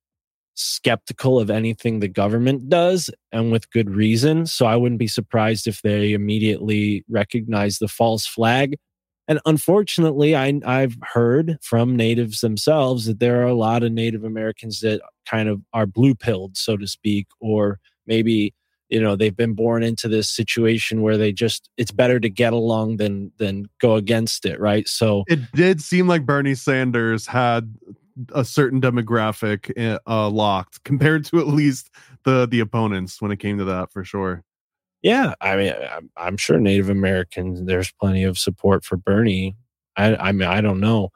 skeptical 0.55 1.39
of 1.39 1.49
anything 1.49 1.99
the 1.99 2.07
government 2.07 2.67
does 2.67 3.09
and 3.31 3.51
with 3.51 3.71
good 3.71 3.89
reason. 3.89 4.45
So 4.45 4.65
I 4.65 4.75
wouldn't 4.75 4.99
be 4.99 5.07
surprised 5.07 5.67
if 5.67 5.81
they 5.81 6.11
immediately 6.11 7.05
recognize 7.09 7.77
the 7.77 7.87
false 7.87 8.27
flag. 8.27 8.75
And 9.29 9.39
unfortunately, 9.45 10.35
I, 10.35 10.59
I've 10.65 10.97
heard 11.03 11.59
from 11.61 11.95
natives 11.95 12.41
themselves 12.41 13.05
that 13.05 13.19
there 13.19 13.41
are 13.41 13.47
a 13.47 13.53
lot 13.53 13.83
of 13.83 13.91
Native 13.91 14.23
Americans 14.23 14.81
that 14.81 15.01
kind 15.25 15.47
of 15.47 15.61
are 15.71 15.85
blue 15.85 16.15
pilled, 16.15 16.57
so 16.57 16.75
to 16.75 16.87
speak, 16.87 17.27
or 17.39 17.79
maybe 18.07 18.53
you 18.89 18.99
know 18.99 19.15
they've 19.15 19.37
been 19.37 19.53
born 19.53 19.83
into 19.83 20.07
this 20.07 20.27
situation 20.27 21.03
where 21.03 21.15
they 21.15 21.31
just 21.31 21.69
it's 21.77 21.91
better 21.91 22.19
to 22.19 22.27
get 22.27 22.53
along 22.53 22.97
than 22.97 23.31
than 23.37 23.69
go 23.79 23.93
against 23.93 24.47
it 24.47 24.59
right 24.59 24.87
so 24.87 25.23
It 25.27 25.39
did 25.53 25.79
seem 25.79 26.07
like 26.07 26.25
Bernie 26.25 26.55
Sanders 26.55 27.27
had 27.27 27.71
a 28.33 28.43
certain 28.43 28.81
demographic 28.81 29.71
uh, 29.79 29.99
uh, 30.07 30.29
locked 30.29 30.83
compared 30.83 31.23
to 31.25 31.39
at 31.39 31.47
least 31.47 31.91
the 32.23 32.47
the 32.47 32.59
opponents 32.59 33.21
when 33.21 33.31
it 33.31 33.37
came 33.37 33.57
to 33.59 33.65
that 33.65 33.91
for 33.91 34.03
sure. 34.03 34.43
Yeah 35.01 35.33
i 35.41 35.55
mean 35.55 35.73
i'm, 35.91 36.09
I'm 36.17 36.37
sure 36.37 36.59
native 36.59 36.89
americans 36.89 37.63
there's 37.65 37.91
plenty 37.93 38.23
of 38.23 38.37
support 38.37 38.83
for 38.83 38.97
bernie 38.97 39.55
i 39.97 40.15
i 40.15 40.31
mean 40.31 40.47
i 40.47 40.61
don't 40.61 40.79
know 40.79 41.09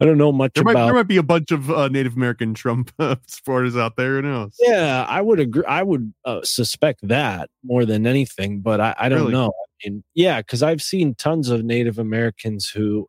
i 0.00 0.04
don't 0.04 0.18
know 0.18 0.32
much 0.32 0.52
There 0.54 0.64
might, 0.64 0.72
about 0.72 0.86
there 0.86 0.94
might 0.94 1.08
be 1.08 1.16
a 1.16 1.22
bunch 1.22 1.50
of 1.50 1.70
uh, 1.70 1.88
Native 1.88 2.16
American 2.16 2.54
Trump 2.54 2.90
uh, 2.98 3.16
supporters 3.26 3.76
out 3.76 3.96
there. 3.96 4.12
Who 4.16 4.22
knows? 4.22 4.56
yeah 4.60 5.04
i 5.08 5.20
would 5.20 5.40
agree 5.40 5.64
i 5.66 5.82
would 5.82 6.12
uh, 6.24 6.40
suspect 6.42 7.00
that 7.08 7.50
more 7.62 7.84
than 7.84 8.06
anything 8.06 8.60
but 8.60 8.80
i, 8.80 8.94
I 8.98 9.08
don't 9.08 9.18
Really? 9.18 9.32
know 9.32 9.48
I 9.84 9.88
mean, 9.88 10.04
yeah 10.14 10.40
because 10.40 10.62
i've 10.62 10.82
seen 10.82 11.14
tons 11.14 11.50
of 11.50 11.64
native 11.64 11.98
americans 11.98 12.68
who 12.68 13.08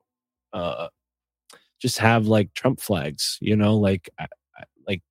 uh 0.54 0.88
just 1.80 1.98
have 2.00 2.28
like 2.28 2.54
trump 2.54 2.80
flags 2.82 3.38
you 3.42 3.56
know 3.56 3.78
like 3.78 4.10
like 4.88 5.02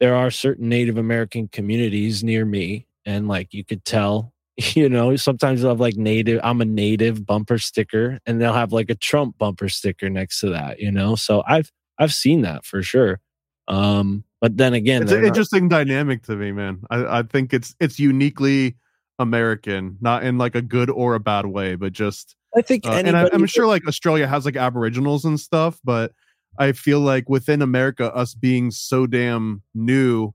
there 0.00 0.14
are 0.14 0.30
certain 0.30 0.68
native 0.68 0.96
american 0.96 1.48
communities 1.48 2.22
near 2.24 2.44
me 2.44 2.86
and 3.06 3.28
like 3.28 3.52
you 3.52 3.64
could 3.64 3.84
tell 3.84 4.32
you 4.56 4.88
know 4.88 5.14
sometimes 5.16 5.60
they'll 5.62 5.70
have 5.70 5.80
like 5.80 5.96
native 5.96 6.40
i'm 6.44 6.60
a 6.60 6.64
native 6.64 7.24
bumper 7.24 7.58
sticker 7.58 8.18
and 8.26 8.40
they'll 8.40 8.52
have 8.52 8.72
like 8.72 8.90
a 8.90 8.94
trump 8.94 9.36
bumper 9.38 9.68
sticker 9.68 10.10
next 10.10 10.40
to 10.40 10.50
that 10.50 10.78
you 10.78 10.90
know 10.90 11.14
so 11.16 11.42
i've 11.46 11.70
i've 11.98 12.12
seen 12.12 12.42
that 12.42 12.64
for 12.64 12.82
sure 12.82 13.20
um 13.68 14.24
but 14.42 14.56
then 14.56 14.74
again 14.74 15.02
It's 15.02 15.12
an 15.12 15.20
not- 15.20 15.28
interesting 15.28 15.68
dynamic 15.68 16.24
to 16.24 16.34
me, 16.34 16.50
man. 16.50 16.80
I, 16.90 17.20
I 17.20 17.22
think 17.22 17.54
it's 17.54 17.76
it's 17.78 18.00
uniquely 18.00 18.74
American, 19.20 19.96
not 20.00 20.24
in 20.24 20.36
like 20.36 20.56
a 20.56 20.60
good 20.62 20.90
or 20.90 21.14
a 21.14 21.20
bad 21.20 21.46
way, 21.46 21.76
but 21.76 21.92
just 21.92 22.34
I 22.56 22.60
think 22.60 22.84
Uh, 22.84 22.90
and 22.90 23.16
I, 23.16 23.30
i'm 23.32 23.46
sure 23.46 23.68
like 23.68 23.86
Australia 23.86 24.26
has 24.26 24.44
like 24.44 24.56
Aboriginals 24.56 25.24
and 25.24 25.38
stuff, 25.38 25.78
but 25.84 26.10
I 26.58 26.72
feel 26.72 26.98
like 26.98 27.28
within 27.28 27.62
America, 27.62 28.12
us 28.16 28.34
being 28.34 28.72
so 28.72 29.06
damn 29.06 29.62
new, 29.76 30.32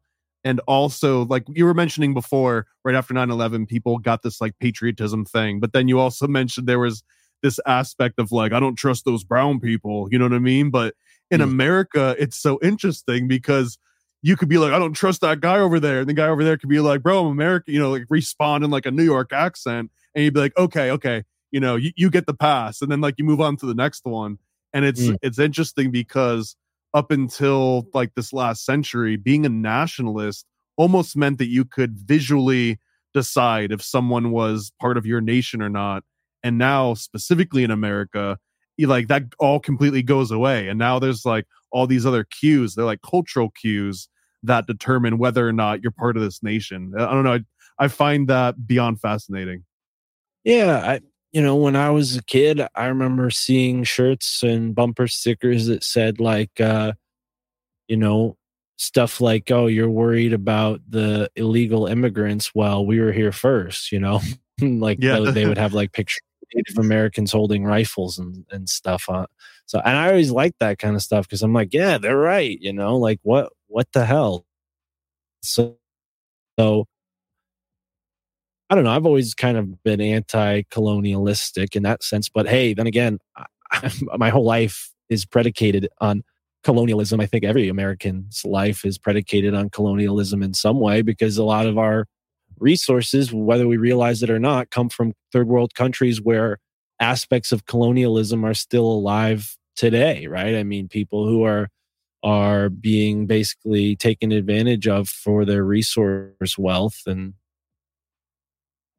and 0.47 0.61
also 0.61 1.25
like 1.25 1.43
you 1.53 1.65
were 1.65 1.73
mentioning 1.73 2.13
before, 2.13 2.67
right 2.85 2.95
after 2.95 3.13
9 3.13 3.29
11, 3.29 3.65
people 3.65 3.97
got 3.97 4.21
this 4.23 4.39
like 4.39 4.57
patriotism 4.59 5.25
thing. 5.25 5.59
But 5.59 5.73
then 5.73 5.89
you 5.89 5.99
also 5.99 6.25
mentioned 6.39 6.67
there 6.67 6.79
was 6.79 7.03
this 7.43 7.59
aspect 7.65 8.17
of 8.17 8.31
like, 8.31 8.53
I 8.53 8.59
don't 8.61 8.77
trust 8.77 9.03
those 9.03 9.25
brown 9.25 9.59
people, 9.59 10.07
you 10.09 10.17
know 10.17 10.23
what 10.25 10.33
I 10.33 10.39
mean? 10.39 10.69
But 10.69 10.95
in 11.29 11.41
Mm. 11.41 11.43
America, 11.43 12.15
it's 12.17 12.37
so 12.37 12.59
interesting 12.63 13.27
because 13.27 13.77
you 14.21 14.37
could 14.37 14.47
be 14.47 14.57
like, 14.57 14.71
I 14.71 14.79
don't 14.79 14.93
trust 14.93 15.19
that 15.19 15.41
guy 15.41 15.59
over 15.59 15.81
there. 15.81 15.99
And 15.99 16.07
the 16.07 16.13
guy 16.13 16.27
over 16.27 16.45
there 16.45 16.57
could 16.57 16.69
be 16.69 16.79
like, 16.79 17.03
bro, 17.03 17.25
I'm 17.25 17.31
American, 17.33 17.73
you 17.73 17.79
know, 17.81 17.91
like 17.91 18.05
respond 18.09 18.63
in 18.63 18.71
like 18.71 18.85
a 18.85 18.91
New 18.91 19.03
York 19.03 19.33
accent. 19.33 19.91
And 20.15 20.23
you'd 20.23 20.33
be 20.33 20.39
like, 20.39 20.57
okay, 20.57 20.91
okay, 20.91 21.23
you 21.51 21.59
know, 21.59 21.75
you, 21.75 21.91
you 21.97 22.09
get 22.09 22.25
the 22.25 22.33
pass. 22.33 22.81
And 22.81 22.89
then 22.89 23.01
like 23.01 23.15
you 23.17 23.25
move 23.25 23.41
on 23.41 23.57
to 23.57 23.65
the 23.65 23.75
next 23.75 24.05
one. 24.05 24.37
And 24.71 24.85
it's 24.85 25.01
Mm. 25.01 25.17
it's 25.21 25.39
interesting 25.39 25.91
because 25.91 26.55
up 26.93 27.11
until 27.11 27.87
like 27.93 28.13
this 28.15 28.33
last 28.33 28.65
century, 28.65 29.15
being 29.15 29.45
a 29.45 29.49
nationalist 29.49 30.45
almost 30.77 31.15
meant 31.15 31.37
that 31.39 31.47
you 31.47 31.65
could 31.65 31.97
visually 31.97 32.79
decide 33.13 33.71
if 33.71 33.81
someone 33.81 34.31
was 34.31 34.71
part 34.79 34.97
of 34.97 35.05
your 35.05 35.21
nation 35.21 35.61
or 35.61 35.69
not. 35.69 36.03
And 36.43 36.57
now, 36.57 36.93
specifically 36.93 37.63
in 37.63 37.71
America, 37.71 38.37
like 38.79 39.07
that 39.07 39.23
all 39.39 39.59
completely 39.59 40.03
goes 40.03 40.31
away. 40.31 40.67
And 40.67 40.77
now 40.77 40.99
there's 40.99 41.25
like 41.25 41.45
all 41.71 41.87
these 41.87 42.05
other 42.05 42.23
cues. 42.23 42.75
They're 42.75 42.85
like 42.85 43.01
cultural 43.01 43.49
cues 43.49 44.07
that 44.43 44.67
determine 44.67 45.17
whether 45.17 45.47
or 45.47 45.53
not 45.53 45.81
you're 45.81 45.91
part 45.91 46.15
of 46.15 46.23
this 46.23 46.43
nation. 46.43 46.93
I 46.97 47.11
don't 47.11 47.23
know. 47.23 47.33
I, 47.33 47.39
I 47.79 47.87
find 47.87 48.27
that 48.27 48.67
beyond 48.67 49.01
fascinating. 49.01 49.63
Yeah, 50.43 50.77
I 50.77 51.01
you 51.31 51.41
know, 51.41 51.55
when 51.55 51.75
I 51.75 51.89
was 51.91 52.15
a 52.17 52.23
kid, 52.23 52.61
I 52.75 52.85
remember 52.87 53.29
seeing 53.29 53.83
shirts 53.83 54.43
and 54.43 54.73
bumper 54.75 55.07
stickers 55.07 55.67
that 55.67 55.83
said 55.83 56.19
like 56.19 56.59
uh 56.61 56.93
you 57.87 57.97
know, 57.97 58.37
stuff 58.77 59.21
like, 59.21 59.51
"Oh, 59.51 59.67
you're 59.67 59.89
worried 59.89 60.33
about 60.33 60.81
the 60.89 61.29
illegal 61.35 61.87
immigrants." 61.87 62.53
Well, 62.55 62.85
we 62.85 62.99
were 62.99 63.11
here 63.13 63.31
first, 63.31 63.91
you 63.91 63.99
know. 63.99 64.21
like 64.61 64.99
Yeah. 65.01 65.19
they, 65.31 65.45
would 65.47 65.57
have 65.57 65.73
like 65.73 65.91
pictures 65.93 66.21
of 66.41 66.47
Native 66.55 66.77
Americans 66.79 67.31
holding 67.31 67.63
rifles 67.65 68.17
and 68.19 68.45
and 68.51 68.69
stuff 68.69 69.05
on. 69.09 69.27
So, 69.67 69.79
and 69.85 69.97
I 69.97 70.09
always 70.09 70.31
like 70.31 70.55
that 70.59 70.79
kind 70.79 70.95
of 70.95 71.01
stuff 71.03 71.27
because 71.27 71.43
I'm 71.43 71.53
like, 71.53 71.73
yeah, 71.73 71.97
they're 71.97 72.17
right, 72.17 72.57
you 72.61 72.73
know, 72.73 72.97
like 72.97 73.19
what 73.23 73.51
what 73.67 73.91
the 73.93 74.05
hell? 74.05 74.45
So, 75.43 75.77
so 76.59 76.87
I 78.69 78.75
don't 78.75 78.83
know. 78.83 78.91
I've 78.91 79.05
always 79.05 79.33
kind 79.33 79.57
of 79.57 79.81
been 79.83 80.01
anti-colonialistic 80.01 81.75
in 81.75 81.83
that 81.83 82.03
sense, 82.03 82.27
but 82.27 82.47
hey, 82.47 82.73
then 82.73 82.87
again, 82.87 83.19
I, 83.35 83.91
my 84.17 84.29
whole 84.29 84.43
life 84.45 84.91
is 85.09 85.25
predicated 85.25 85.87
on 86.01 86.23
colonialism. 86.63 87.19
I 87.21 87.25
think 87.25 87.43
every 87.43 87.69
American's 87.69 88.43
life 88.43 88.83
is 88.83 88.97
predicated 88.97 89.53
on 89.53 89.69
colonialism 89.69 90.43
in 90.43 90.53
some 90.53 90.79
way 90.79 91.01
because 91.01 91.37
a 91.37 91.43
lot 91.43 91.65
of 91.65 91.77
our 91.77 92.07
resources, 92.59 93.31
whether 93.31 93.67
we 93.67 93.77
realize 93.77 94.21
it 94.21 94.29
or 94.29 94.39
not, 94.39 94.69
come 94.69 94.89
from 94.89 95.13
third 95.31 95.47
world 95.47 95.73
countries 95.75 96.21
where 96.21 96.57
aspects 96.99 97.51
of 97.51 97.65
colonialism 97.65 98.43
are 98.43 98.53
still 98.53 98.85
alive 98.85 99.55
today, 99.75 100.27
right? 100.27 100.55
I 100.55 100.63
mean, 100.63 100.87
people 100.87 101.27
who 101.27 101.43
are 101.43 101.69
are 102.23 102.69
being 102.69 103.27
basically 103.27 103.95
taken 103.95 104.31
advantage 104.31 104.87
of 104.87 105.07
for 105.07 105.45
their 105.45 105.63
resource 105.63 106.57
wealth 106.57 107.03
and 107.05 107.35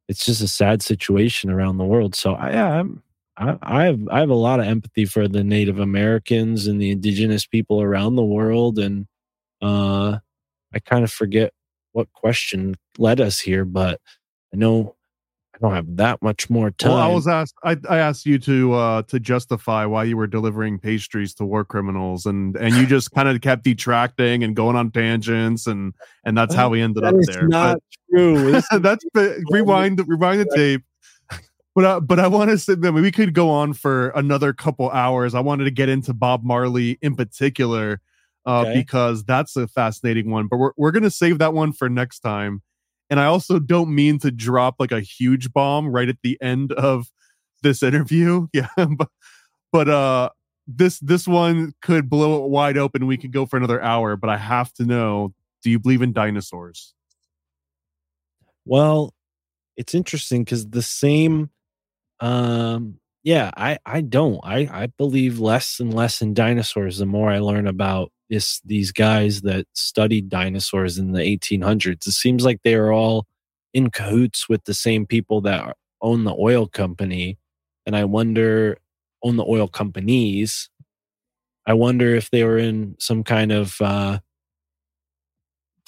it's 0.08 0.24
just 0.24 0.42
a 0.42 0.48
sad 0.48 0.82
situation 0.82 1.50
around 1.50 1.78
the 1.78 1.84
world. 1.84 2.14
So 2.14 2.34
I, 2.34 2.50
yeah, 2.50 2.68
I'm, 2.80 3.02
I, 3.36 3.58
I 3.62 3.84
have 3.84 4.08
I 4.10 4.20
have 4.20 4.30
a 4.30 4.34
lot 4.34 4.60
of 4.60 4.66
empathy 4.66 5.04
for 5.04 5.28
the 5.28 5.44
Native 5.44 5.78
Americans 5.78 6.66
and 6.66 6.80
the 6.80 6.90
indigenous 6.90 7.46
people 7.46 7.80
around 7.80 8.16
the 8.16 8.24
world, 8.24 8.78
and 8.78 9.06
uh, 9.62 10.18
I 10.74 10.78
kind 10.80 11.04
of 11.04 11.12
forget 11.12 11.52
what 11.92 12.12
question 12.12 12.74
led 12.98 13.20
us 13.20 13.40
here, 13.40 13.64
but 13.64 14.00
I 14.52 14.56
know 14.56 14.96
I 15.60 15.66
don't 15.66 15.74
have 15.74 15.96
that 15.96 16.22
much 16.22 16.48
more 16.48 16.70
time. 16.70 16.92
Well, 16.92 17.00
I 17.00 17.08
was 17.08 17.26
asked. 17.26 17.54
I, 17.64 17.76
I 17.88 17.98
asked 17.98 18.26
you 18.26 18.38
to 18.38 18.74
uh, 18.74 19.02
to 19.02 19.18
justify 19.18 19.84
why 19.86 20.04
you 20.04 20.16
were 20.16 20.28
delivering 20.28 20.78
pastries 20.78 21.34
to 21.34 21.44
war 21.44 21.64
criminals, 21.64 22.26
and 22.26 22.56
and 22.56 22.76
you 22.76 22.86
just 22.86 23.10
kind 23.10 23.28
of 23.28 23.40
kept 23.40 23.64
detracting 23.64 24.44
and 24.44 24.54
going 24.54 24.76
on 24.76 24.92
tangents, 24.92 25.66
and 25.66 25.94
and 26.24 26.38
that's 26.38 26.54
how 26.54 26.68
we 26.68 26.80
ended 26.80 27.02
That 27.02 27.14
up 27.14 27.20
there. 27.26 27.48
not 27.48 27.78
true. 28.14 28.52
But 28.70 28.82
that's 28.82 29.04
rewind 29.50 30.00
rewind 30.06 30.40
the 30.40 30.46
tape. 30.54 30.82
But 31.74 31.84
I, 31.84 32.00
but 32.00 32.18
I 32.18 32.28
want 32.28 32.50
to 32.50 32.58
say, 32.58 32.72
I 32.72 32.76
mean, 32.76 32.94
we 33.02 33.12
could 33.12 33.34
go 33.34 33.50
on 33.50 33.72
for 33.72 34.08
another 34.10 34.52
couple 34.52 34.90
hours. 34.90 35.34
I 35.34 35.40
wanted 35.40 35.64
to 35.64 35.70
get 35.70 35.88
into 35.88 36.12
Bob 36.12 36.42
Marley 36.44 36.98
in 37.02 37.14
particular 37.14 38.00
uh, 38.46 38.60
Okay. 38.60 38.74
because 38.74 39.24
that's 39.24 39.56
a 39.56 39.66
fascinating 39.68 40.30
one. 40.30 40.46
But 40.46 40.56
we're 40.58 40.72
we're 40.76 40.90
gonna 40.92 41.10
save 41.10 41.38
that 41.40 41.52
one 41.52 41.72
for 41.72 41.88
next 41.88 42.20
time. 42.20 42.62
And 43.10 43.18
I 43.18 43.24
also 43.26 43.58
don't 43.58 43.94
mean 43.94 44.18
to 44.20 44.30
drop 44.30 44.76
like 44.78 44.92
a 44.92 45.00
huge 45.00 45.52
bomb 45.52 45.88
right 45.88 46.08
at 46.08 46.18
the 46.22 46.36
end 46.40 46.72
of 46.72 47.06
this 47.62 47.82
interview. 47.82 48.48
Yeah, 48.52 48.68
but 48.76 49.08
but 49.72 49.88
uh, 49.88 50.30
this 50.66 50.98
this 51.00 51.26
one 51.26 51.72
could 51.82 52.10
blow 52.10 52.44
it 52.44 52.50
wide 52.50 52.76
open. 52.78 53.06
We 53.06 53.16
could 53.16 53.32
go 53.32 53.46
for 53.46 53.56
another 53.56 53.82
hour. 53.82 54.16
But 54.16 54.30
I 54.30 54.36
have 54.36 54.72
to 54.74 54.84
know: 54.84 55.34
Do 55.62 55.70
you 55.70 55.78
believe 55.78 56.02
in 56.02 56.12
dinosaurs? 56.12 56.94
Well, 58.64 59.14
it's 59.76 59.94
interesting 59.94 60.44
because 60.44 60.68
the 60.68 60.82
same 60.82 61.50
um 62.20 62.98
yeah, 63.24 63.50
I 63.56 63.78
I 63.84 64.00
don't. 64.00 64.40
I 64.42 64.68
I 64.70 64.86
believe 64.86 65.38
less 65.38 65.80
and 65.80 65.92
less 65.92 66.22
in 66.22 66.34
dinosaurs 66.34 66.98
the 66.98 67.06
more 67.06 67.30
I 67.30 67.40
learn 67.40 67.66
about 67.66 68.10
this 68.28 68.60
these 68.64 68.92
guys 68.92 69.42
that 69.42 69.66
studied 69.74 70.28
dinosaurs 70.28 70.98
in 70.98 71.12
the 71.12 71.20
1800s. 71.20 72.06
It 72.06 72.12
seems 72.12 72.44
like 72.44 72.60
they 72.62 72.74
are 72.74 72.92
all 72.92 73.26
in 73.74 73.90
cahoots 73.90 74.48
with 74.48 74.64
the 74.64 74.74
same 74.74 75.06
people 75.06 75.40
that 75.42 75.76
own 76.00 76.24
the 76.24 76.34
oil 76.34 76.66
company, 76.66 77.38
and 77.86 77.96
I 77.96 78.04
wonder 78.04 78.78
own 79.22 79.36
the 79.36 79.46
oil 79.46 79.68
companies. 79.68 80.70
I 81.66 81.74
wonder 81.74 82.14
if 82.14 82.30
they 82.30 82.44
were 82.44 82.58
in 82.58 82.96
some 82.98 83.22
kind 83.22 83.52
of 83.52 83.76
uh, 83.80 84.20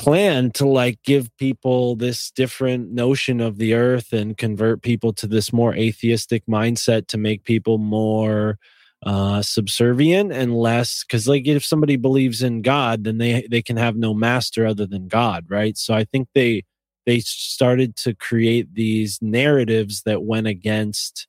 plan 0.00 0.50
to 0.50 0.66
like 0.66 0.98
give 1.04 1.34
people 1.36 1.94
this 1.94 2.30
different 2.30 2.90
notion 2.90 3.40
of 3.40 3.58
the 3.58 3.74
earth 3.74 4.12
and 4.12 4.36
convert 4.36 4.82
people 4.82 5.12
to 5.12 5.26
this 5.26 5.52
more 5.52 5.74
atheistic 5.74 6.44
mindset 6.46 7.06
to 7.06 7.18
make 7.18 7.44
people 7.44 7.76
more 7.76 8.58
uh 9.06 9.40
subservient 9.40 10.30
and 10.30 10.54
less 10.54 11.04
because 11.04 11.26
like 11.26 11.46
if 11.46 11.64
somebody 11.64 11.96
believes 11.96 12.42
in 12.42 12.60
god 12.60 13.04
then 13.04 13.16
they 13.16 13.46
they 13.50 13.62
can 13.62 13.76
have 13.76 13.96
no 13.96 14.12
master 14.12 14.66
other 14.66 14.86
than 14.86 15.08
god 15.08 15.44
right 15.48 15.78
so 15.78 15.94
i 15.94 16.04
think 16.04 16.28
they 16.34 16.62
they 17.06 17.20
started 17.20 17.96
to 17.96 18.14
create 18.14 18.74
these 18.74 19.18
narratives 19.22 20.02
that 20.02 20.22
went 20.22 20.46
against 20.46 21.26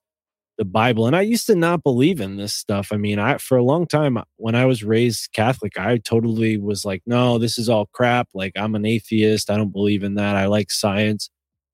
the 0.57 0.65
Bible. 0.65 1.07
And 1.07 1.15
I 1.15 1.21
used 1.21 1.47
to 1.47 1.55
not 1.55 1.81
believe 1.81 2.21
in 2.21 2.37
this 2.37 2.53
stuff. 2.53 2.89
I 2.91 2.97
mean, 2.97 3.17
I 3.17 3.37
for 3.37 3.57
a 3.57 3.63
long 3.63 3.87
time 3.87 4.19
when 4.37 4.53
I 4.53 4.65
was 4.65 4.83
raised 4.83 5.33
Catholic, 5.33 5.79
I 5.79 5.97
totally 5.97 6.57
was 6.57 6.85
like, 6.85 7.01
no, 7.07 7.39
this 7.39 7.57
is 7.57 7.67
all 7.67 7.87
crap. 7.93 8.27
Like 8.35 8.51
I'm 8.55 8.75
an 8.75 8.85
atheist. 8.85 9.49
I 9.49 9.57
don't 9.57 9.71
believe 9.71 10.03
in 10.03 10.15
that. 10.15 10.35
I 10.35 10.45
like 10.45 10.69
science. 10.69 11.31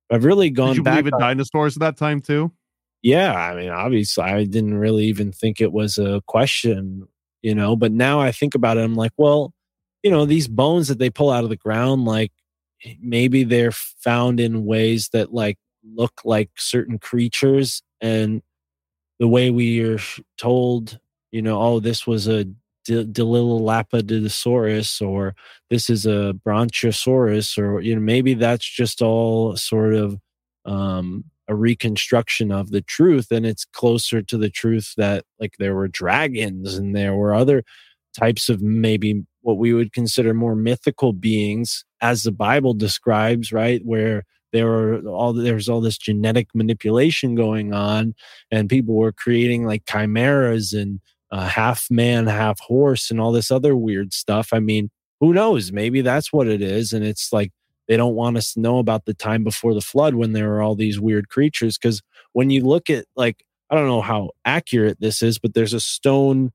I've 0.10 0.24
really 0.24 0.50
gone 0.50 0.70
Did 0.70 0.78
you 0.78 0.84
back. 0.84 0.94
believe 1.04 1.14
in 1.14 1.20
dinosaurs 1.20 1.76
at 1.76 1.82
that 1.82 1.98
time 1.98 2.22
too? 2.22 2.52
Yeah, 3.04 3.34
I 3.34 3.56
mean, 3.56 3.70
obviously, 3.70 4.24
I 4.24 4.44
didn't 4.46 4.78
really 4.78 5.06
even 5.06 5.32
think 5.32 5.62
it 5.62 5.72
was 5.72 5.98
a 5.98 6.22
question, 6.28 7.08
you 7.42 7.54
know. 7.56 7.76
But 7.76 7.92
now 7.92 8.20
I 8.20 8.32
think 8.32 8.56
about 8.56 8.78
it, 8.78 8.82
I'm 8.84 8.96
like, 8.96 9.12
well, 9.18 9.54
you 10.04 10.12
know, 10.12 10.26
these 10.26 10.48
bones 10.48 10.88
that 10.88 11.00
they 11.00 11.10
pull 11.10 11.30
out 11.32 11.44
of 11.44 11.50
the 11.50 11.56
ground, 11.58 12.06
like 12.06 12.32
maybe 13.00 13.44
they're 13.44 13.72
found 13.72 14.40
in 14.40 14.66
ways 14.66 15.10
that 15.14 15.34
like 15.34 15.58
look 15.84 16.22
like 16.26 16.50
certain 16.58 16.98
creatures, 17.00 17.82
and 18.02 18.42
the 19.20 19.28
way 19.28 19.50
we 19.52 19.82
are 19.84 20.00
told, 20.38 21.00
you 21.32 21.42
know, 21.42 21.60
oh, 21.62 21.80
this 21.80 22.06
was 22.08 22.28
a 22.28 22.46
Dilophosaurus 22.90 25.02
or 25.08 25.36
this 25.70 25.90
is 25.90 26.06
a 26.06 26.34
Brontosaurus, 26.46 27.58
or 27.58 27.82
you 27.82 27.96
know, 27.96 28.02
maybe 28.02 28.34
that's 28.36 28.66
just 28.66 29.02
all 29.02 29.56
sort 29.58 29.94
of 29.96 30.18
um, 30.66 31.26
a 31.48 31.56
reconstruction 31.56 32.52
of 32.52 32.72
the 32.72 32.82
truth, 32.82 33.32
and 33.32 33.46
it's 33.46 33.66
closer 33.66 34.22
to 34.22 34.38
the 34.38 34.50
truth 34.50 34.94
that 34.98 35.26
like 35.40 35.56
there 35.60 35.76
were 35.76 35.88
dragons 35.88 36.76
and 36.76 36.96
there 36.96 37.16
were 37.16 37.34
other 37.34 37.64
types 38.18 38.50
of 38.50 38.62
maybe 38.62 39.24
what 39.42 39.58
we 39.58 39.74
would 39.74 39.94
consider 39.94 40.34
more 40.34 40.56
mythical 40.56 41.14
beings, 41.14 41.86
as 42.02 42.24
the 42.24 42.32
Bible 42.32 42.74
describes, 42.74 43.52
right, 43.52 43.82
where 43.86 44.24
there 44.54 44.66
were 44.66 45.00
all 45.08 45.34
there's 45.34 45.70
all 45.70 45.82
this 45.82 45.98
genetic 45.98 46.48
manipulation 46.54 47.36
going 47.36 47.74
on 47.74 48.16
and 48.52 48.70
people 48.70 48.96
were 48.96 49.12
creating 49.12 49.66
like 49.66 49.86
chimeras 49.86 50.74
and 50.74 51.00
uh, 51.32 51.48
half 51.48 51.88
man 51.90 52.28
half 52.28 52.60
horse 52.62 53.12
and 53.12 53.20
all 53.20 53.32
this 53.32 53.52
other 53.52 53.76
weird 53.76 54.14
stuff. 54.14 54.50
I 54.54 54.60
mean 54.60 54.90
who 55.20 55.34
knows? 55.34 55.72
Maybe 55.72 56.02
that's 56.02 56.32
what 56.32 56.48
it 56.48 56.62
is 56.62 56.94
and 56.94 57.04
it's 57.04 57.34
like 57.34 57.52
they 57.88 57.98
don't 57.98 58.16
want 58.16 58.38
us 58.38 58.54
to 58.54 58.60
know 58.60 58.80
about 58.80 59.06
the 59.06 59.14
time 59.14 59.44
before 59.44 59.74
the 59.74 59.82
flood 59.82 60.16
when 60.16 60.34
there 60.34 60.50
were 60.50 60.62
all 60.62 60.76
these 60.76 61.00
weird 61.00 61.30
creatures 61.30 61.78
because 61.78 62.02
when 62.34 62.50
you 62.50 62.64
look 62.64 62.90
at 62.90 63.06
like 63.16 63.44
i 63.70 63.76
don't 63.76 63.88
know 63.88 64.02
how 64.02 64.30
accurate 64.46 65.00
this 65.00 65.22
is 65.22 65.40
but 65.40 65.54
there's 65.54 65.74
a 65.74 65.80
stone 65.80 66.52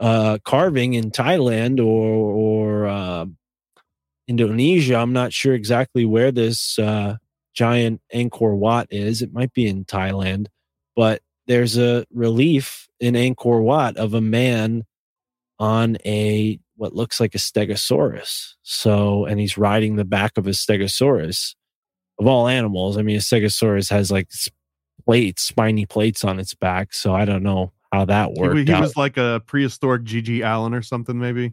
uh, 0.00 0.38
carving 0.44 0.94
in 0.94 1.10
thailand 1.10 1.78
or 1.78 2.84
or 2.84 2.86
uh, 2.86 3.26
Indonesia. 4.28 4.96
I'm 4.96 5.12
not 5.12 5.32
sure 5.32 5.54
exactly 5.54 6.04
where 6.04 6.32
this 6.32 6.78
uh, 6.78 7.16
giant 7.54 8.00
Angkor 8.14 8.56
Wat 8.56 8.88
is. 8.90 9.22
It 9.22 9.32
might 9.32 9.52
be 9.52 9.66
in 9.66 9.84
Thailand, 9.84 10.46
but 10.96 11.22
there's 11.46 11.76
a 11.76 12.06
relief 12.12 12.88
in 13.00 13.14
Angkor 13.14 13.62
Wat 13.62 13.96
of 13.96 14.14
a 14.14 14.20
man 14.20 14.84
on 15.58 15.98
a 16.04 16.58
what 16.76 16.94
looks 16.94 17.20
like 17.20 17.34
a 17.34 17.38
stegosaurus. 17.38 18.54
So, 18.62 19.24
and 19.26 19.38
he's 19.40 19.56
riding 19.58 19.96
the 19.96 20.04
back 20.04 20.36
of 20.36 20.46
a 20.46 20.50
stegosaurus. 20.50 21.54
Of 22.18 22.26
all 22.28 22.46
animals, 22.46 22.96
I 22.96 23.02
mean, 23.02 23.16
a 23.16 23.20
stegosaurus 23.20 23.90
has 23.90 24.10
like 24.12 24.28
plates, 25.04 25.42
spiny 25.42 25.84
plates 25.86 26.24
on 26.24 26.38
its 26.38 26.54
back. 26.54 26.92
So 26.92 27.12
I 27.14 27.24
don't 27.24 27.42
know 27.42 27.72
how 27.92 28.04
that 28.04 28.32
worked. 28.34 28.56
He, 28.56 28.64
he 28.72 28.80
was 28.80 28.96
like 28.96 29.16
a 29.16 29.42
prehistoric 29.46 30.04
GG 30.04 30.42
Allen 30.42 30.74
or 30.74 30.82
something, 30.82 31.18
maybe. 31.18 31.52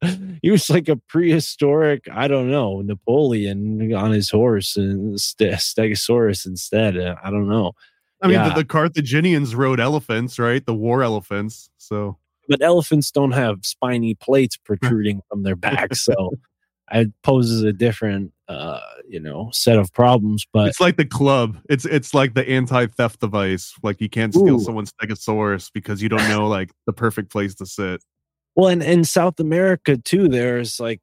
he 0.42 0.50
was 0.50 0.70
like 0.70 0.88
a 0.88 0.96
prehistoric, 0.96 2.06
I 2.10 2.28
don't 2.28 2.50
know, 2.50 2.80
Napoleon 2.80 3.92
on 3.94 4.12
his 4.12 4.30
horse 4.30 4.76
and 4.76 5.16
Stegosaurus 5.16 6.46
instead. 6.46 6.96
Uh, 6.96 7.16
I 7.22 7.30
don't 7.30 7.48
know. 7.48 7.72
I 8.22 8.28
mean, 8.28 8.36
Yeah. 8.36 8.48
the, 8.48 8.56
the 8.56 8.64
Carthaginians 8.64 9.54
rode 9.54 9.78
elephants, 9.80 10.38
right? 10.38 10.64
The 10.64 10.74
war 10.74 11.02
elephants. 11.02 11.68
So 11.76 12.16
But 12.48 12.62
elephants 12.62 13.10
don't 13.10 13.32
have 13.32 13.58
spiny 13.62 14.14
plates 14.14 14.56
protruding 14.56 15.20
from 15.28 15.42
their 15.42 15.56
backs, 15.56 16.04
so 16.04 16.32
it 16.92 17.12
poses 17.22 17.62
a 17.62 17.72
different, 17.72 18.32
uh, 18.48 18.80
you 19.08 19.20
know, 19.20 19.50
set 19.52 19.78
of 19.78 19.92
problems. 19.92 20.46
But 20.52 20.68
it's 20.68 20.80
like 20.80 20.96
the 20.96 21.04
club. 21.04 21.58
It's 21.68 21.84
it's 21.84 22.14
like 22.14 22.34
the 22.34 22.48
anti-theft 22.48 23.20
device. 23.20 23.74
Like 23.82 24.00
you 24.00 24.08
can't 24.08 24.34
steal 24.34 24.56
Ooh. 24.56 24.64
someone's 24.64 24.92
Stegosaurus 24.92 25.70
because 25.72 26.02
you 26.02 26.08
don't 26.08 26.28
know 26.28 26.46
like 26.46 26.70
the 26.86 26.92
perfect 26.92 27.30
place 27.30 27.54
to 27.56 27.66
sit. 27.66 28.02
Well, 28.54 28.68
and 28.68 28.82
in 28.82 29.04
South 29.04 29.38
America 29.38 29.98
too, 29.98 30.28
there's 30.28 30.80
like 30.80 31.00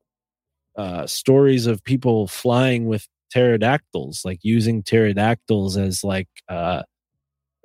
uh, 0.77 1.05
stories 1.05 1.67
of 1.67 1.83
people 1.83 2.27
flying 2.27 2.85
with 2.85 3.07
pterodactyls, 3.31 4.23
like 4.25 4.39
using 4.41 4.83
pterodactyls 4.83 5.77
as 5.77 6.03
like 6.03 6.29
uh, 6.49 6.83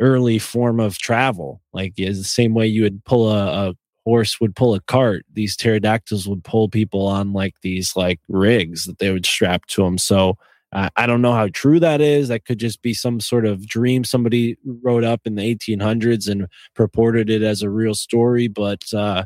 early 0.00 0.38
form 0.38 0.80
of 0.80 0.98
travel. 0.98 1.60
Like 1.72 1.94
the 1.96 2.12
same 2.14 2.54
way 2.54 2.66
you 2.66 2.82
would 2.82 3.04
pull 3.04 3.30
a, 3.30 3.70
a 3.70 3.74
horse 4.04 4.40
would 4.40 4.56
pull 4.56 4.74
a 4.74 4.80
cart. 4.80 5.24
These 5.32 5.56
pterodactyls 5.56 6.28
would 6.28 6.44
pull 6.44 6.68
people 6.68 7.06
on 7.06 7.32
like 7.32 7.54
these 7.62 7.94
like 7.96 8.20
rigs 8.28 8.84
that 8.86 8.98
they 8.98 9.10
would 9.10 9.26
strap 9.26 9.66
to 9.66 9.82
them. 9.82 9.98
So. 9.98 10.36
Uh, 10.70 10.90
I 10.96 11.06
don't 11.06 11.22
know 11.22 11.32
how 11.32 11.48
true 11.48 11.80
that 11.80 12.02
is. 12.02 12.28
That 12.28 12.44
could 12.44 12.58
just 12.58 12.82
be 12.82 12.92
some 12.92 13.20
sort 13.20 13.46
of 13.46 13.66
dream 13.66 14.04
somebody 14.04 14.58
wrote 14.82 15.02
up 15.02 15.22
in 15.24 15.34
the 15.36 15.56
1800s 15.56 16.28
and 16.28 16.46
purported 16.74 17.30
it 17.30 17.40
as 17.40 17.62
a 17.62 17.70
real 17.70 17.94
story. 17.94 18.48
But 18.48 18.84
uh, 18.92 19.24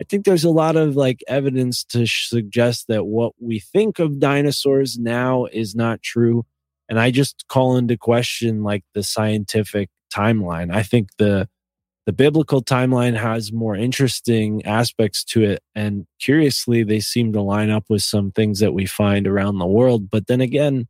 I 0.00 0.04
think 0.04 0.24
there's 0.24 0.44
a 0.44 0.50
lot 0.50 0.76
of 0.76 0.96
like 0.96 1.22
evidence 1.28 1.84
to 1.84 2.06
suggest 2.06 2.86
that 2.88 3.04
what 3.04 3.34
we 3.38 3.60
think 3.60 3.98
of 3.98 4.18
dinosaurs 4.18 4.98
now 4.98 5.44
is 5.44 5.74
not 5.74 6.02
true. 6.02 6.46
And 6.90 7.00
I 7.00 7.10
just 7.10 7.46
call 7.48 7.76
into 7.76 7.96
question 7.96 8.62
like 8.62 8.84
the 8.92 9.02
scientific 9.02 9.88
timeline. 10.12 10.74
I 10.74 10.82
think 10.82 11.08
the 11.18 11.48
the 12.06 12.12
biblical 12.12 12.60
timeline 12.60 13.16
has 13.16 13.52
more 13.52 13.76
interesting 13.76 14.64
aspects 14.64 15.22
to 15.22 15.44
it 15.44 15.62
and 15.76 16.06
curiously 16.20 16.82
they 16.82 16.98
seem 16.98 17.32
to 17.32 17.40
line 17.40 17.70
up 17.70 17.84
with 17.88 18.02
some 18.02 18.32
things 18.32 18.58
that 18.58 18.72
we 18.72 18.84
find 18.84 19.28
around 19.28 19.58
the 19.58 19.66
world 19.66 20.10
but 20.10 20.26
then 20.26 20.40
again 20.40 20.88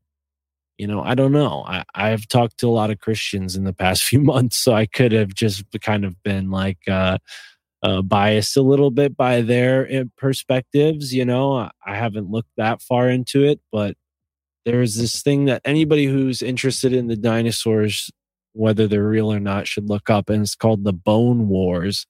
you 0.78 0.86
know 0.86 1.02
i 1.02 1.14
don't 1.14 1.32
know 1.32 1.62
I, 1.66 1.84
i've 1.94 2.26
talked 2.28 2.58
to 2.60 2.68
a 2.68 2.70
lot 2.70 2.90
of 2.90 3.00
christians 3.00 3.54
in 3.54 3.64
the 3.64 3.74
past 3.74 4.02
few 4.10 4.20
months 4.20 4.56
so 4.56 4.72
i 4.72 4.86
could 4.86 5.12
have 5.12 5.34
just 5.34 5.64
kind 5.82 6.06
of 6.06 6.22
been 6.22 6.50
like 6.50 6.78
uh 6.88 7.18
uh, 7.82 8.02
biased 8.02 8.56
a 8.56 8.62
little 8.62 8.90
bit 8.90 9.16
by 9.16 9.40
their 9.40 9.88
uh, 9.90 10.04
perspectives. 10.18 11.14
You 11.14 11.24
know, 11.24 11.70
I 11.86 11.96
haven't 11.96 12.30
looked 12.30 12.50
that 12.56 12.82
far 12.82 13.08
into 13.08 13.44
it, 13.44 13.60
but 13.72 13.96
there's 14.64 14.96
this 14.96 15.22
thing 15.22 15.46
that 15.46 15.62
anybody 15.64 16.06
who's 16.06 16.42
interested 16.42 16.92
in 16.92 17.06
the 17.06 17.16
dinosaurs, 17.16 18.10
whether 18.52 18.86
they're 18.86 19.06
real 19.06 19.32
or 19.32 19.40
not, 19.40 19.66
should 19.66 19.88
look 19.88 20.10
up, 20.10 20.28
and 20.28 20.42
it's 20.42 20.54
called 20.54 20.84
the 20.84 20.92
Bone 20.92 21.48
Wars. 21.48 22.06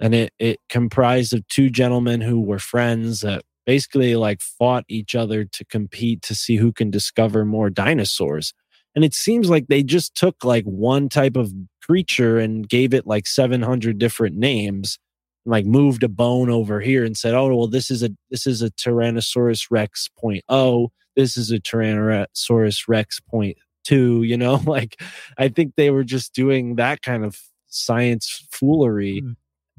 And 0.00 0.14
it 0.14 0.32
it 0.38 0.60
comprised 0.68 1.32
of 1.32 1.46
two 1.48 1.70
gentlemen 1.70 2.20
who 2.20 2.40
were 2.40 2.58
friends 2.58 3.20
that 3.20 3.42
basically 3.64 4.16
like 4.16 4.40
fought 4.40 4.84
each 4.88 5.14
other 5.14 5.44
to 5.44 5.64
compete 5.64 6.22
to 6.22 6.34
see 6.34 6.56
who 6.56 6.72
can 6.72 6.90
discover 6.90 7.44
more 7.44 7.70
dinosaurs. 7.70 8.52
And 8.94 9.04
it 9.04 9.14
seems 9.14 9.48
like 9.48 9.66
they 9.68 9.82
just 9.82 10.14
took 10.14 10.44
like 10.44 10.64
one 10.64 11.08
type 11.08 11.36
of 11.36 11.52
creature 11.82 12.38
and 12.38 12.68
gave 12.68 12.94
it 12.94 13.06
like 13.06 13.26
700 13.26 13.98
different 13.98 14.36
names 14.36 14.98
like 15.46 15.66
moved 15.66 16.02
a 16.02 16.08
bone 16.08 16.48
over 16.50 16.80
here 16.80 17.04
and 17.04 17.16
said 17.16 17.34
oh 17.34 17.54
well 17.54 17.68
this 17.68 17.90
is 17.90 18.02
a 18.02 18.10
this 18.30 18.46
is 18.46 18.62
a 18.62 18.70
tyrannosaurus 18.70 19.66
rex 19.70 20.08
point 20.18 20.42
oh 20.48 20.90
this 21.16 21.36
is 21.36 21.50
a 21.50 21.58
tyrannosaurus 21.60 22.88
rex 22.88 23.20
point 23.20 23.56
two 23.84 24.22
you 24.22 24.36
know 24.36 24.54
like 24.66 25.00
i 25.38 25.48
think 25.48 25.74
they 25.76 25.90
were 25.90 26.04
just 26.04 26.34
doing 26.34 26.76
that 26.76 27.02
kind 27.02 27.24
of 27.24 27.40
science 27.66 28.46
foolery 28.50 29.22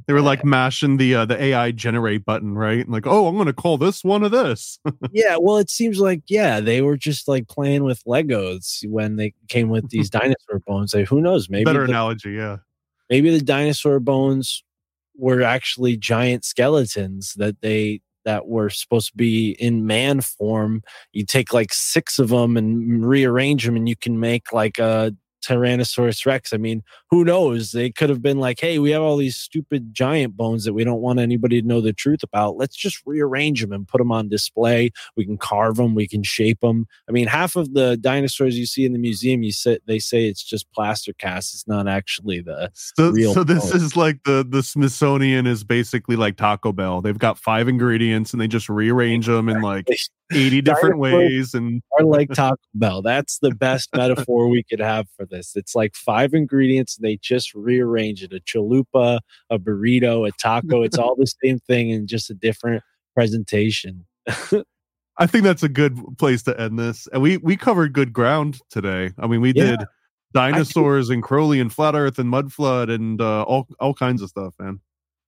They 0.08 0.14
were 0.14 0.22
like 0.22 0.44
mashing 0.46 0.98
the 0.98 1.16
uh, 1.16 1.26
the 1.26 1.42
AI 1.42 1.72
generate 1.72 2.26
button, 2.26 2.54
right? 2.54 2.80
And 2.82 2.92
like, 2.92 3.08
oh, 3.08 3.26
I'm 3.28 3.38
gonna 3.38 3.54
call 3.54 3.78
this 3.80 4.04
one 4.04 4.24
of 4.24 4.30
this. 4.32 4.78
yeah 5.14 5.38
well 5.40 5.58
it 5.58 5.72
seems 5.72 6.00
like 6.00 6.22
yeah 6.28 6.60
they 6.60 6.82
were 6.82 6.98
just 6.98 7.28
like 7.28 7.48
playing 7.48 7.84
with 7.86 8.04
legos 8.04 8.88
when 8.88 9.16
they 9.16 9.34
came 9.48 9.70
with 9.70 9.90
these 9.90 10.10
dinosaur 10.20 10.60
bones 10.68 10.94
like 10.94 11.08
who 11.08 11.22
knows 11.22 11.50
maybe 11.50 11.64
Better 11.64 11.88
the- 11.88 11.92
analogy, 11.92 12.32
yeah. 12.34 12.58
maybe 13.10 13.32
the 13.32 13.44
dinosaur 13.44 14.00
bones 14.00 14.64
were 15.18 15.42
actually 15.42 15.96
giant 15.98 16.44
skeletons 16.46 17.34
that 17.38 17.62
they 17.62 18.02
that 18.26 18.48
were 18.48 18.70
supposed 18.70 19.12
to 19.12 19.18
be 19.18 19.52
in 19.52 19.86
man 19.88 20.22
form. 20.22 20.84
You 21.14 21.26
take 21.26 21.54
like 21.54 21.74
six 21.74 22.20
of 22.20 22.30
them 22.30 22.58
and 22.58 23.06
rearrange 23.06 23.66
them, 23.66 23.76
and 23.76 23.88
you 23.88 23.96
can 23.96 24.20
make 24.20 24.52
like 24.52 24.80
a 24.80 25.14
Tyrannosaurus 25.46 26.26
Rex. 26.26 26.54
I 26.54 26.58
mean, 26.58 26.84
who 27.10 27.24
knows? 27.24 27.72
They 27.72 27.92
could 27.92 28.10
have 28.10 28.22
been 28.22 28.40
like, 28.40 28.60
hey, 28.60 28.80
we 28.80 28.92
have 28.92 29.02
all 29.02 29.18
these 29.18 29.36
stupid 29.36 29.94
giant 29.94 30.36
bones 30.36 30.64
that 30.66 30.74
we 30.74 30.84
don't 30.84 31.02
want 31.02 31.20
anybody 31.20 31.62
to 31.62 31.68
know 31.68 31.82
the 31.82 31.94
truth 31.94 32.24
about. 32.24 32.58
Let's 32.58 32.76
just 32.76 33.02
rearrange 33.06 33.62
them 33.62 33.72
and 33.72 33.88
put 33.88 34.00
them 34.00 34.12
on 34.12 34.30
display. 34.30 34.92
We 35.16 35.26
can 35.26 35.38
carve 35.38 35.76
them, 35.78 35.96
we 35.96 36.08
can 36.08 36.24
shape 36.24 36.60
them. 36.62 36.88
I 37.08 37.12
mean, 37.12 37.28
half 37.28 37.56
of 37.56 37.74
the 37.74 37.98
dinosaurs 37.98 38.58
you 38.58 38.66
see 38.66 38.86
in 38.86 38.94
the 38.94 39.00
museum, 39.00 39.44
you 39.44 39.52
say 39.52 39.80
they 39.88 40.00
say 40.00 40.28
it's 40.28 40.44
just 40.44 40.72
plaster 40.72 41.14
cast. 41.14 41.54
It's 41.54 41.68
not 41.68 41.88
actually 41.88 42.42
the 42.42 42.72
So, 42.74 43.12
real. 43.12 43.34
so 43.34 43.44
this 43.44 43.72
bone. 43.72 43.82
is 43.82 43.96
like 43.96 44.24
the 44.24 44.46
the 44.48 44.64
Smithsonian 44.64 45.46
is 45.48 45.64
basically 45.64 46.16
like 46.16 46.38
Taco 46.38 46.72
Bell. 46.72 47.02
They've 47.02 47.18
got 47.18 47.38
five 47.38 47.68
ingredients 47.68 48.34
and 48.34 48.42
they 48.42 48.48
just 48.48 48.70
rearrange 48.70 49.26
them 49.28 49.50
and 49.50 49.64
like 49.64 49.88
eighty 50.34 50.62
different 50.62 51.00
ways. 51.00 51.54
And 51.54 51.82
are 52.00 52.06
like 52.06 52.32
Taco 52.32 52.58
Bell. 52.74 53.02
That's 53.02 53.40
the 53.40 53.52
best 53.52 53.90
metaphor 53.96 54.48
we 54.48 54.64
could 54.64 54.80
have 54.80 55.08
for 55.16 55.26
this. 55.26 55.56
It's 55.56 55.76
like 55.76 55.96
five 55.96 56.34
ingredients, 56.34 56.98
and 56.98 57.06
they 57.06 57.18
just 57.18 57.54
rearrange 57.54 58.24
it 58.24 58.34
a 58.34 58.40
chalupa, 58.40 59.20
a 59.50 59.60
burrito, 59.60 60.28
a 60.28 60.32
taco. 60.34 60.82
It's 60.82 60.98
all 60.98 61.16
the 61.16 61.32
same 61.44 61.60
thing 61.60 61.92
and 61.92 62.08
just 62.08 62.30
a 62.30 62.34
different 62.34 62.84
presentation. 63.14 64.06
I 65.18 65.28
think 65.28 65.44
that's 65.46 65.64
a 65.64 65.70
good 65.70 65.98
place 66.18 66.44
to 66.44 66.60
end 66.60 66.78
this. 66.78 67.08
And 67.14 67.22
we 67.22 67.38
we 67.38 67.56
covered 67.56 67.94
good 67.94 68.12
ground 68.12 68.60
today. 68.70 69.12
I 69.18 69.28
mean, 69.28 69.42
we 69.42 69.54
Yeah. 69.56 69.78
did 69.78 69.86
dinosaurs 70.34 71.10
and 71.10 71.24
Crowley 71.24 71.62
and 71.62 71.72
flat 71.72 71.96
Earth 71.96 72.20
and 72.20 72.30
mud 72.30 72.52
flood 72.52 72.90
and 72.90 73.22
uh, 73.22 73.44
all 73.44 73.68
all 73.80 73.94
kinds 73.94 74.22
of 74.22 74.30
stuff, 74.30 74.54
man. 74.60 74.82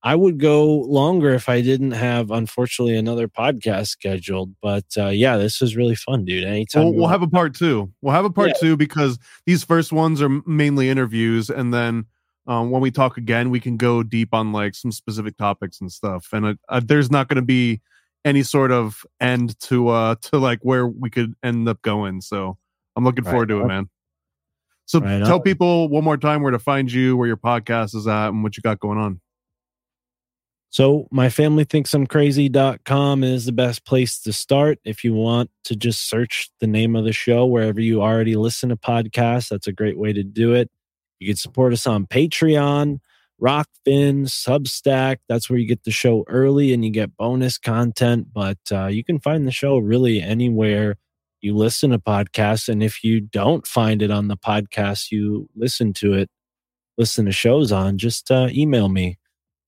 I 0.03 0.15
would 0.15 0.37
go 0.39 0.65
longer 0.81 1.33
if 1.33 1.49
I 1.49 1.61
didn't 1.61 1.91
have, 1.91 2.31
unfortunately, 2.31 2.95
another 2.95 3.27
podcast 3.27 3.87
scheduled. 3.87 4.55
But 4.61 4.85
uh, 4.97 5.07
yeah, 5.07 5.37
this 5.37 5.59
was 5.59 5.75
really 5.75 5.95
fun, 5.95 6.23
dude. 6.23 6.43
Anytime 6.43 6.85
We'll, 6.85 6.93
we'll 6.93 7.07
have 7.07 7.23
a 7.23 7.27
part 7.27 7.55
two. 7.55 7.91
We'll 8.01 8.13
have 8.13 8.25
a 8.25 8.29
part 8.29 8.49
Yeah. 8.49 8.53
two 8.61 8.77
because 8.77 9.17
these 9.45 9.63
first 9.63 9.91
ones 9.91 10.21
are 10.21 10.29
mainly 10.45 10.89
interviews, 10.89 11.49
and 11.49 11.73
then 11.73 12.05
um, 12.45 12.69
when 12.71 12.81
we 12.81 12.91
talk 12.91 13.17
again, 13.17 13.49
we 13.49 13.59
can 13.59 13.75
go 13.75 14.03
deep 14.03 14.33
on 14.33 14.53
like 14.53 14.75
some 14.75 14.91
specific 14.91 15.35
topics 15.37 15.81
and 15.81 15.91
stuff. 15.91 16.29
And 16.31 16.45
uh, 16.45 16.53
uh, 16.69 16.81
there's 16.83 17.11
not 17.11 17.27
going 17.27 17.35
to 17.37 17.41
be 17.41 17.81
any 18.23 18.43
sort 18.43 18.71
of 18.71 19.05
end 19.21 19.57
to 19.61 19.87
uh 19.87 20.15
to 20.21 20.37
like 20.37 20.59
where 20.61 20.85
we 20.87 21.09
could 21.09 21.33
end 21.43 21.67
up 21.69 21.81
going. 21.81 22.19
So 22.21 22.57
I'm 22.95 23.03
looking 23.03 23.23
Right 23.23 23.31
forward 23.31 23.49
to 23.49 23.61
it, 23.61 23.65
man. 23.67 23.89
So 24.85 24.99
Right 24.99 25.23
tell 25.23 25.39
people 25.39 25.89
one 25.89 26.03
more 26.03 26.17
time 26.17 26.41
where 26.41 26.51
to 26.51 26.59
find 26.59 26.91
you, 26.91 27.17
where 27.17 27.27
your 27.27 27.37
podcast 27.37 27.95
is 27.95 28.07
at, 28.07 28.29
and 28.29 28.43
what 28.43 28.55
you 28.57 28.61
got 28.61 28.79
going 28.79 28.97
on. 28.97 29.19
So 30.69 31.07
my 31.11 31.29
family 31.29 31.63
thinks 31.63 31.93
I'm 31.93 32.05
crazy.com 32.05 33.23
is 33.23 33.45
the 33.45 33.51
best 33.51 33.85
place 33.85 34.19
to 34.21 34.33
start. 34.33 34.79
If 34.83 35.03
you 35.03 35.13
want 35.13 35.49
to 35.65 35.75
just 35.75 36.09
search 36.09 36.49
the 36.59 36.67
name 36.67 36.95
of 36.95 37.05
the 37.05 37.13
show 37.13 37.45
wherever 37.45 37.79
you 37.79 38.01
already 38.01 38.35
listen 38.35 38.69
to 38.69 38.75
podcasts, 38.75 39.49
that's 39.49 39.67
a 39.67 39.71
great 39.71 39.97
way 39.97 40.13
to 40.13 40.23
do 40.23 40.53
it. 40.53 40.69
You 41.19 41.27
can 41.27 41.37
support 41.37 41.73
us 41.73 41.87
on 41.87 42.05
Patreon, 42.05 42.99
Rokfin, 43.41 44.27
Substack. 44.27 45.17
That's 45.29 45.49
where 45.49 45.57
you 45.57 45.67
get 45.67 45.83
the 45.83 45.91
show 45.91 46.25
early 46.27 46.73
and 46.73 46.83
you 46.83 46.91
get 46.91 47.15
bonus 47.15 47.57
content. 47.57 48.27
But 48.33 48.59
uh, 48.71 48.87
you 48.87 49.03
can 49.03 49.19
find 49.19 49.47
the 49.47 49.51
show 49.51 49.77
really 49.77 50.21
anywhere 50.21 50.97
you 51.41 51.55
listen 51.55 51.91
to 51.91 51.99
podcasts. 51.99 52.67
And 52.67 52.83
if 52.83 53.03
you 53.03 53.21
don't 53.21 53.65
find 53.65 54.01
it 54.01 54.11
on 54.11 54.27
the 54.27 54.37
podcast 54.37 55.11
you 55.11 55.49
listen 55.55 55.93
to 55.93 56.13
it, 56.13 56.29
listen 56.97 57.25
to 57.25 57.31
shows 57.31 57.71
on, 57.71 57.97
just 57.97 58.29
uh, 58.29 58.49
email 58.51 58.89
me 58.89 59.17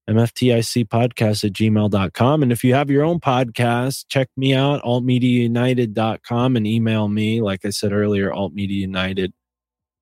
mfticpodcast 0.09 1.43
at 1.43 1.53
gmail.com. 1.53 2.43
And 2.43 2.51
if 2.51 2.63
you 2.63 2.73
have 2.73 2.89
your 2.89 3.03
own 3.03 3.19
podcast, 3.19 4.05
check 4.09 4.29
me 4.35 4.53
out, 4.53 4.81
altmediaunited.com 4.83 6.55
and 6.55 6.67
email 6.67 7.07
me, 7.07 7.41
like 7.41 7.65
I 7.65 7.69
said 7.69 7.93
earlier, 7.93 8.31
altmediaunited 8.31 9.31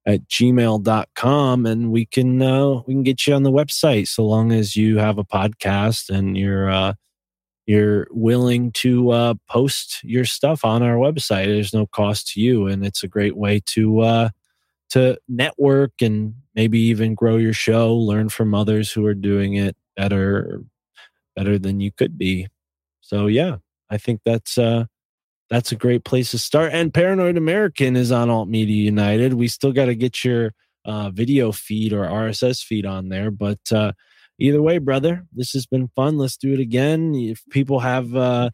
at 0.06 0.28
gmail.com. 0.28 1.66
And 1.66 1.92
we 1.92 2.06
can, 2.06 2.42
uh, 2.42 2.82
we 2.88 2.94
can 2.94 3.04
get 3.04 3.28
you 3.28 3.34
on 3.34 3.44
the 3.44 3.52
website 3.52 4.08
so 4.08 4.26
long 4.26 4.52
as 4.52 4.76
you 4.76 4.98
have 4.98 5.18
a 5.18 5.26
podcast 5.26 6.10
and 6.10 6.38
you're, 6.38 6.70
uh, 6.70 6.94
you're 7.68 8.08
willing 8.12 8.72
to 8.72 9.12
uh, 9.12 9.34
post 9.50 10.02
your 10.04 10.24
stuff 10.24 10.64
on 10.64 10.82
our 10.82 10.96
website. 10.96 11.48
There's 11.48 11.74
no 11.74 11.86
cost 11.86 12.30
to 12.30 12.42
you, 12.42 12.66
and 12.66 12.86
it's 12.86 13.04
a 13.04 13.10
great 13.10 13.36
way 13.36 13.62
to 13.68 14.00
uh, 14.00 14.30
to 14.90 15.18
network 15.28 15.94
and 16.02 16.34
maybe 16.56 16.80
even 16.80 17.16
grow 17.16 17.38
your 17.38 17.54
show. 17.54 17.96
Learn 17.96 18.30
from 18.30 18.54
others 18.54 18.92
who 18.92 19.06
are 19.06 19.14
doing 19.14 19.56
it 19.56 19.76
better, 19.96 20.62
better 21.36 21.60
than 21.60 21.80
you 21.80 21.92
could 21.92 22.18
be. 22.18 22.48
So 23.02 23.28
yeah, 23.28 23.58
I 23.90 23.98
think 23.98 24.22
that's 24.26 24.58
uh, 24.58 24.86
that's 25.50 25.72
a 25.72 25.76
great 25.76 26.04
place 26.04 26.32
to 26.32 26.40
start. 26.40 26.74
And 26.74 26.94
Paranoid 26.94 27.38
American 27.38 27.96
is 27.96 28.12
on 28.12 28.30
Alt 28.30 28.50
Media 28.50 28.84
United. 28.84 29.34
We 29.34 29.48
still 29.48 29.72
got 29.72 29.86
to 29.86 29.96
get 29.96 30.24
your 30.26 30.52
uh, 30.86 31.10
video 31.10 31.52
feed 31.52 31.94
or 31.94 32.06
RSS 32.06 32.64
feed 32.64 32.86
on 32.86 33.10
there, 33.10 33.32
but 33.32 33.60
uh, 33.72 33.94
either 34.40 34.62
way, 34.62 34.78
brother, 34.78 35.26
this 35.34 35.52
has 35.52 35.66
been 35.66 35.90
fun. 35.96 36.18
Let's 36.18 36.38
do 36.38 36.54
it 36.54 36.60
again. 36.60 37.14
If 37.16 37.44
people 37.50 37.80
have 37.80 38.16
uh, 38.16 38.52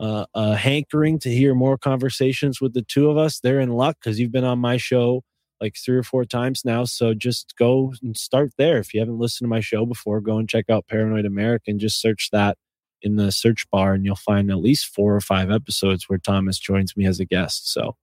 uh, 0.00 0.26
a 0.34 0.56
hankering 0.56 1.18
to 1.20 1.30
hear 1.30 1.54
more 1.54 1.78
conversations 1.78 2.60
with 2.60 2.74
the 2.74 2.82
two 2.82 3.08
of 3.08 3.16
us, 3.16 3.40
they're 3.40 3.60
in 3.60 3.70
luck 3.70 3.96
because 4.00 4.18
you've 4.18 4.32
been 4.32 4.44
on 4.44 4.58
my 4.58 4.76
show 4.76 5.22
like 5.60 5.76
three 5.76 5.96
or 5.96 6.02
four 6.02 6.24
times 6.24 6.64
now. 6.64 6.84
So 6.84 7.14
just 7.14 7.54
go 7.58 7.94
and 8.02 8.16
start 8.16 8.52
there. 8.58 8.78
If 8.78 8.92
you 8.92 9.00
haven't 9.00 9.18
listened 9.18 9.46
to 9.46 9.50
my 9.50 9.60
show 9.60 9.86
before, 9.86 10.20
go 10.20 10.38
and 10.38 10.48
check 10.48 10.68
out 10.68 10.86
Paranoid 10.88 11.24
American. 11.24 11.78
Just 11.78 12.00
search 12.00 12.30
that 12.32 12.58
in 13.02 13.16
the 13.16 13.30
search 13.30 13.68
bar, 13.70 13.94
and 13.94 14.04
you'll 14.04 14.16
find 14.16 14.50
at 14.50 14.58
least 14.58 14.86
four 14.86 15.14
or 15.14 15.20
five 15.20 15.50
episodes 15.50 16.08
where 16.08 16.18
Thomas 16.18 16.58
joins 16.58 16.96
me 16.96 17.06
as 17.06 17.20
a 17.20 17.24
guest. 17.24 17.72
So 17.72 17.96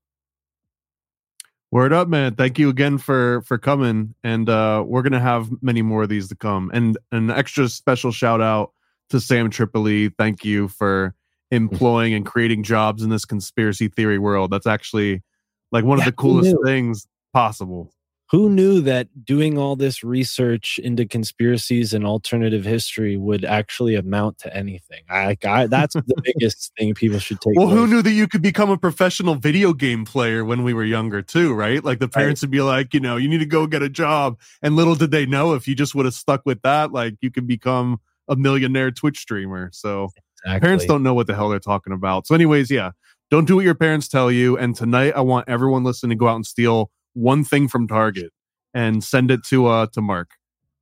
Word 1.74 1.92
up, 1.92 2.08
man. 2.08 2.36
Thank 2.36 2.60
you 2.60 2.70
again 2.70 3.00
for 3.00 3.42
for 3.48 3.58
coming. 3.58 4.14
And 4.24 4.48
uh 4.48 4.84
we're 4.86 5.02
gonna 5.02 5.20
have 5.20 5.50
many 5.64 5.82
more 5.82 6.04
of 6.04 6.10
these 6.10 6.28
to 6.28 6.36
come. 6.36 6.70
And 6.72 7.00
an 7.12 7.32
extra 7.32 7.68
special 7.68 8.12
shout 8.12 8.42
out 8.42 8.74
to 9.10 9.20
Sam 9.20 9.50
Tripoli. 9.50 10.10
Thank 10.10 10.46
you 10.46 10.68
for 10.68 11.16
employing 11.52 12.14
and 12.14 12.28
creating 12.28 12.62
jobs 12.62 13.02
in 13.02 13.10
this 13.10 13.26
conspiracy 13.26 13.88
theory 13.88 14.20
world. 14.20 14.52
That's 14.52 14.68
actually 14.68 15.24
like 15.72 15.84
one 15.84 15.98
of 15.98 16.06
the 16.06 16.12
coolest 16.12 16.56
things 16.64 17.08
possible. 17.34 17.92
who 18.32 18.50
knew 18.50 18.82
that 18.82 19.26
doing 19.26 19.58
all 19.60 19.76
this 19.76 20.04
research 20.04 20.80
into 20.84 21.06
conspiracies 21.06 21.94
and 21.94 22.04
alternative 22.06 22.64
history 22.66 23.16
would 23.16 23.46
actually 23.46 23.94
amount 23.96 24.40
to 24.40 24.56
anything? 24.56 25.04
I, 25.10 25.38
I 25.46 25.68
that's 25.68 25.94
the 25.94 26.22
biggest 26.24 26.72
thing 26.80 26.96
people 26.96 27.20
should 27.20 27.40
take. 27.42 27.56
Well, 27.56 27.68
who 27.68 27.86
knew 27.86 28.02
that 28.02 28.12
you 28.12 28.28
could 28.28 28.42
become 28.42 28.72
a 28.72 28.78
professional 28.78 29.36
video 29.36 29.74
game 29.74 30.04
player 30.06 30.44
when 30.46 30.64
we 30.64 30.74
were 30.74 30.84
younger 30.86 31.22
too, 31.22 31.54
right? 31.54 31.84
Like 31.84 32.00
the 32.00 32.08
parents 32.08 32.42
would 32.42 32.50
be 32.52 32.62
like, 32.62 32.94
you 32.94 33.00
know, 33.00 33.18
you 33.18 33.30
need 33.30 33.40
to 33.40 33.46
go 33.46 33.68
get 33.68 33.84
a 33.84 33.90
job. 33.90 34.40
And 34.64 34.76
little 34.76 34.96
did 34.96 35.12
they 35.12 35.28
know 35.28 35.54
if 35.54 35.68
you 35.68 35.76
just 35.76 35.94
would 35.94 36.06
have 36.06 36.16
stuck 36.16 36.42
with 36.46 36.62
that, 36.64 36.92
like 36.92 37.16
you 37.22 37.30
could 37.30 37.46
become 37.46 38.00
a 38.30 38.36
millionaire 38.36 38.90
Twitch 38.90 39.20
streamer. 39.20 39.70
So 39.74 40.10
Exactly. 40.46 40.60
parents 40.66 40.86
don't 40.86 41.04
know 41.04 41.14
what 41.14 41.28
the 41.28 41.36
hell 41.36 41.50
they're 41.50 41.60
talking 41.60 41.94
about. 41.94 42.28
So, 42.28 42.36
anyways, 42.36 42.70
yeah, 42.72 42.92
don't 43.32 43.46
do 43.46 43.56
what 43.56 43.66
your 43.66 43.76
parents 43.76 44.08
tell 44.08 44.32
you. 44.32 44.58
And 44.58 44.76
tonight, 44.76 45.14
I 45.16 45.22
want 45.22 45.48
everyone 45.48 45.84
listening 45.84 46.10
to 46.12 46.16
go 46.16 46.28
out 46.28 46.36
and 46.36 46.46
steal 46.46 46.92
one 47.14 47.44
thing 47.44 47.68
from 47.68 47.88
Target 47.88 48.32
and 48.74 49.04
send 49.04 49.32
it 49.32 49.44
to 49.46 49.68
uh 49.68 49.88
to 49.94 50.02
Mark 50.02 50.32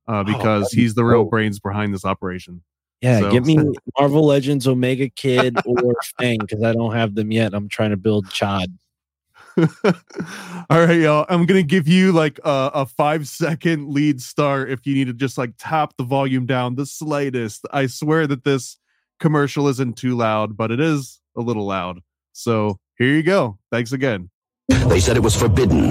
uh, 0.08 0.22
because 0.24 0.64
that'd 0.64 0.78
he's 0.78 0.94
the 0.94 1.04
real 1.04 1.22
dope. 1.22 1.30
brains 1.30 1.58
behind 1.60 1.92
this 1.94 2.04
operation. 2.04 2.62
Yeah, 3.00 3.20
So- 3.20 3.30
get 3.30 3.44
me 3.44 3.58
Marvel 3.98 4.24
Legends 4.26 4.66
Omega 4.66 5.08
Kid 5.08 5.56
or 5.66 5.94
Fang 6.18 6.38
because 6.38 6.62
I 6.62 6.72
don't 6.72 6.92
have 6.94 7.14
them 7.14 7.30
yet. 7.32 7.52
I'm 7.54 7.68
trying 7.68 7.90
to 7.90 7.96
build 7.96 8.30
Chad. 8.30 8.76
All 9.56 10.86
right, 10.86 10.98
y'all. 11.00 11.26
I'm 11.28 11.44
gonna 11.44 11.62
give 11.62 11.86
you 11.86 12.12
like 12.12 12.38
a, 12.44 12.70
a 12.74 12.86
five 12.86 13.28
second 13.28 13.88
lead 13.90 14.22
start 14.22 14.70
if 14.70 14.86
you 14.86 14.94
need 14.94 15.08
to 15.08 15.12
just 15.12 15.36
like 15.36 15.52
tap 15.58 15.92
the 15.98 16.04
volume 16.04 16.46
down 16.46 16.74
the 16.76 16.86
slightest. 16.86 17.66
I 17.70 17.86
swear 17.86 18.26
that 18.28 18.44
this 18.44 18.78
commercial 19.20 19.68
isn't 19.68 19.98
too 19.98 20.16
loud, 20.16 20.56
but 20.56 20.70
it 20.70 20.80
is 20.80 21.20
a 21.36 21.40
little 21.42 21.66
loud. 21.66 22.00
So 22.32 22.78
here 22.96 23.08
you 23.08 23.22
go. 23.22 23.58
Thanks 23.70 23.92
again. 23.92 24.30
They 24.68 25.00
said 25.00 25.16
it 25.16 25.22
was 25.22 25.36
forbidden. 25.36 25.90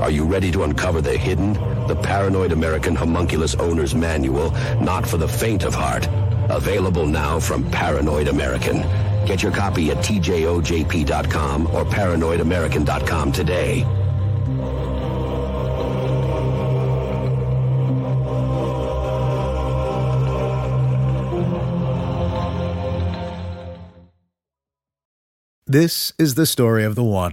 Are 0.00 0.10
you 0.10 0.24
ready 0.24 0.50
to 0.52 0.62
uncover 0.62 1.00
the 1.00 1.16
hidden? 1.16 1.54
The 1.88 1.96
Paranoid 1.96 2.52
American 2.52 2.94
Homunculus 2.94 3.56
Owner's 3.56 3.94
Manual, 3.94 4.52
not 4.80 5.06
for 5.06 5.16
the 5.16 5.26
faint 5.26 5.64
of 5.64 5.74
heart. 5.74 6.08
Available 6.50 7.06
now 7.06 7.40
from 7.40 7.68
Paranoid 7.70 8.28
American. 8.28 8.82
Get 9.26 9.42
your 9.42 9.52
copy 9.52 9.90
at 9.90 9.98
tjojp.com 9.98 11.66
or 11.66 11.84
paranoidamerican.com 11.84 13.32
today. 13.32 13.84
This 25.66 26.14
is 26.18 26.34
the 26.34 26.46
story 26.46 26.84
of 26.84 26.94
the 26.94 27.04
one. 27.04 27.32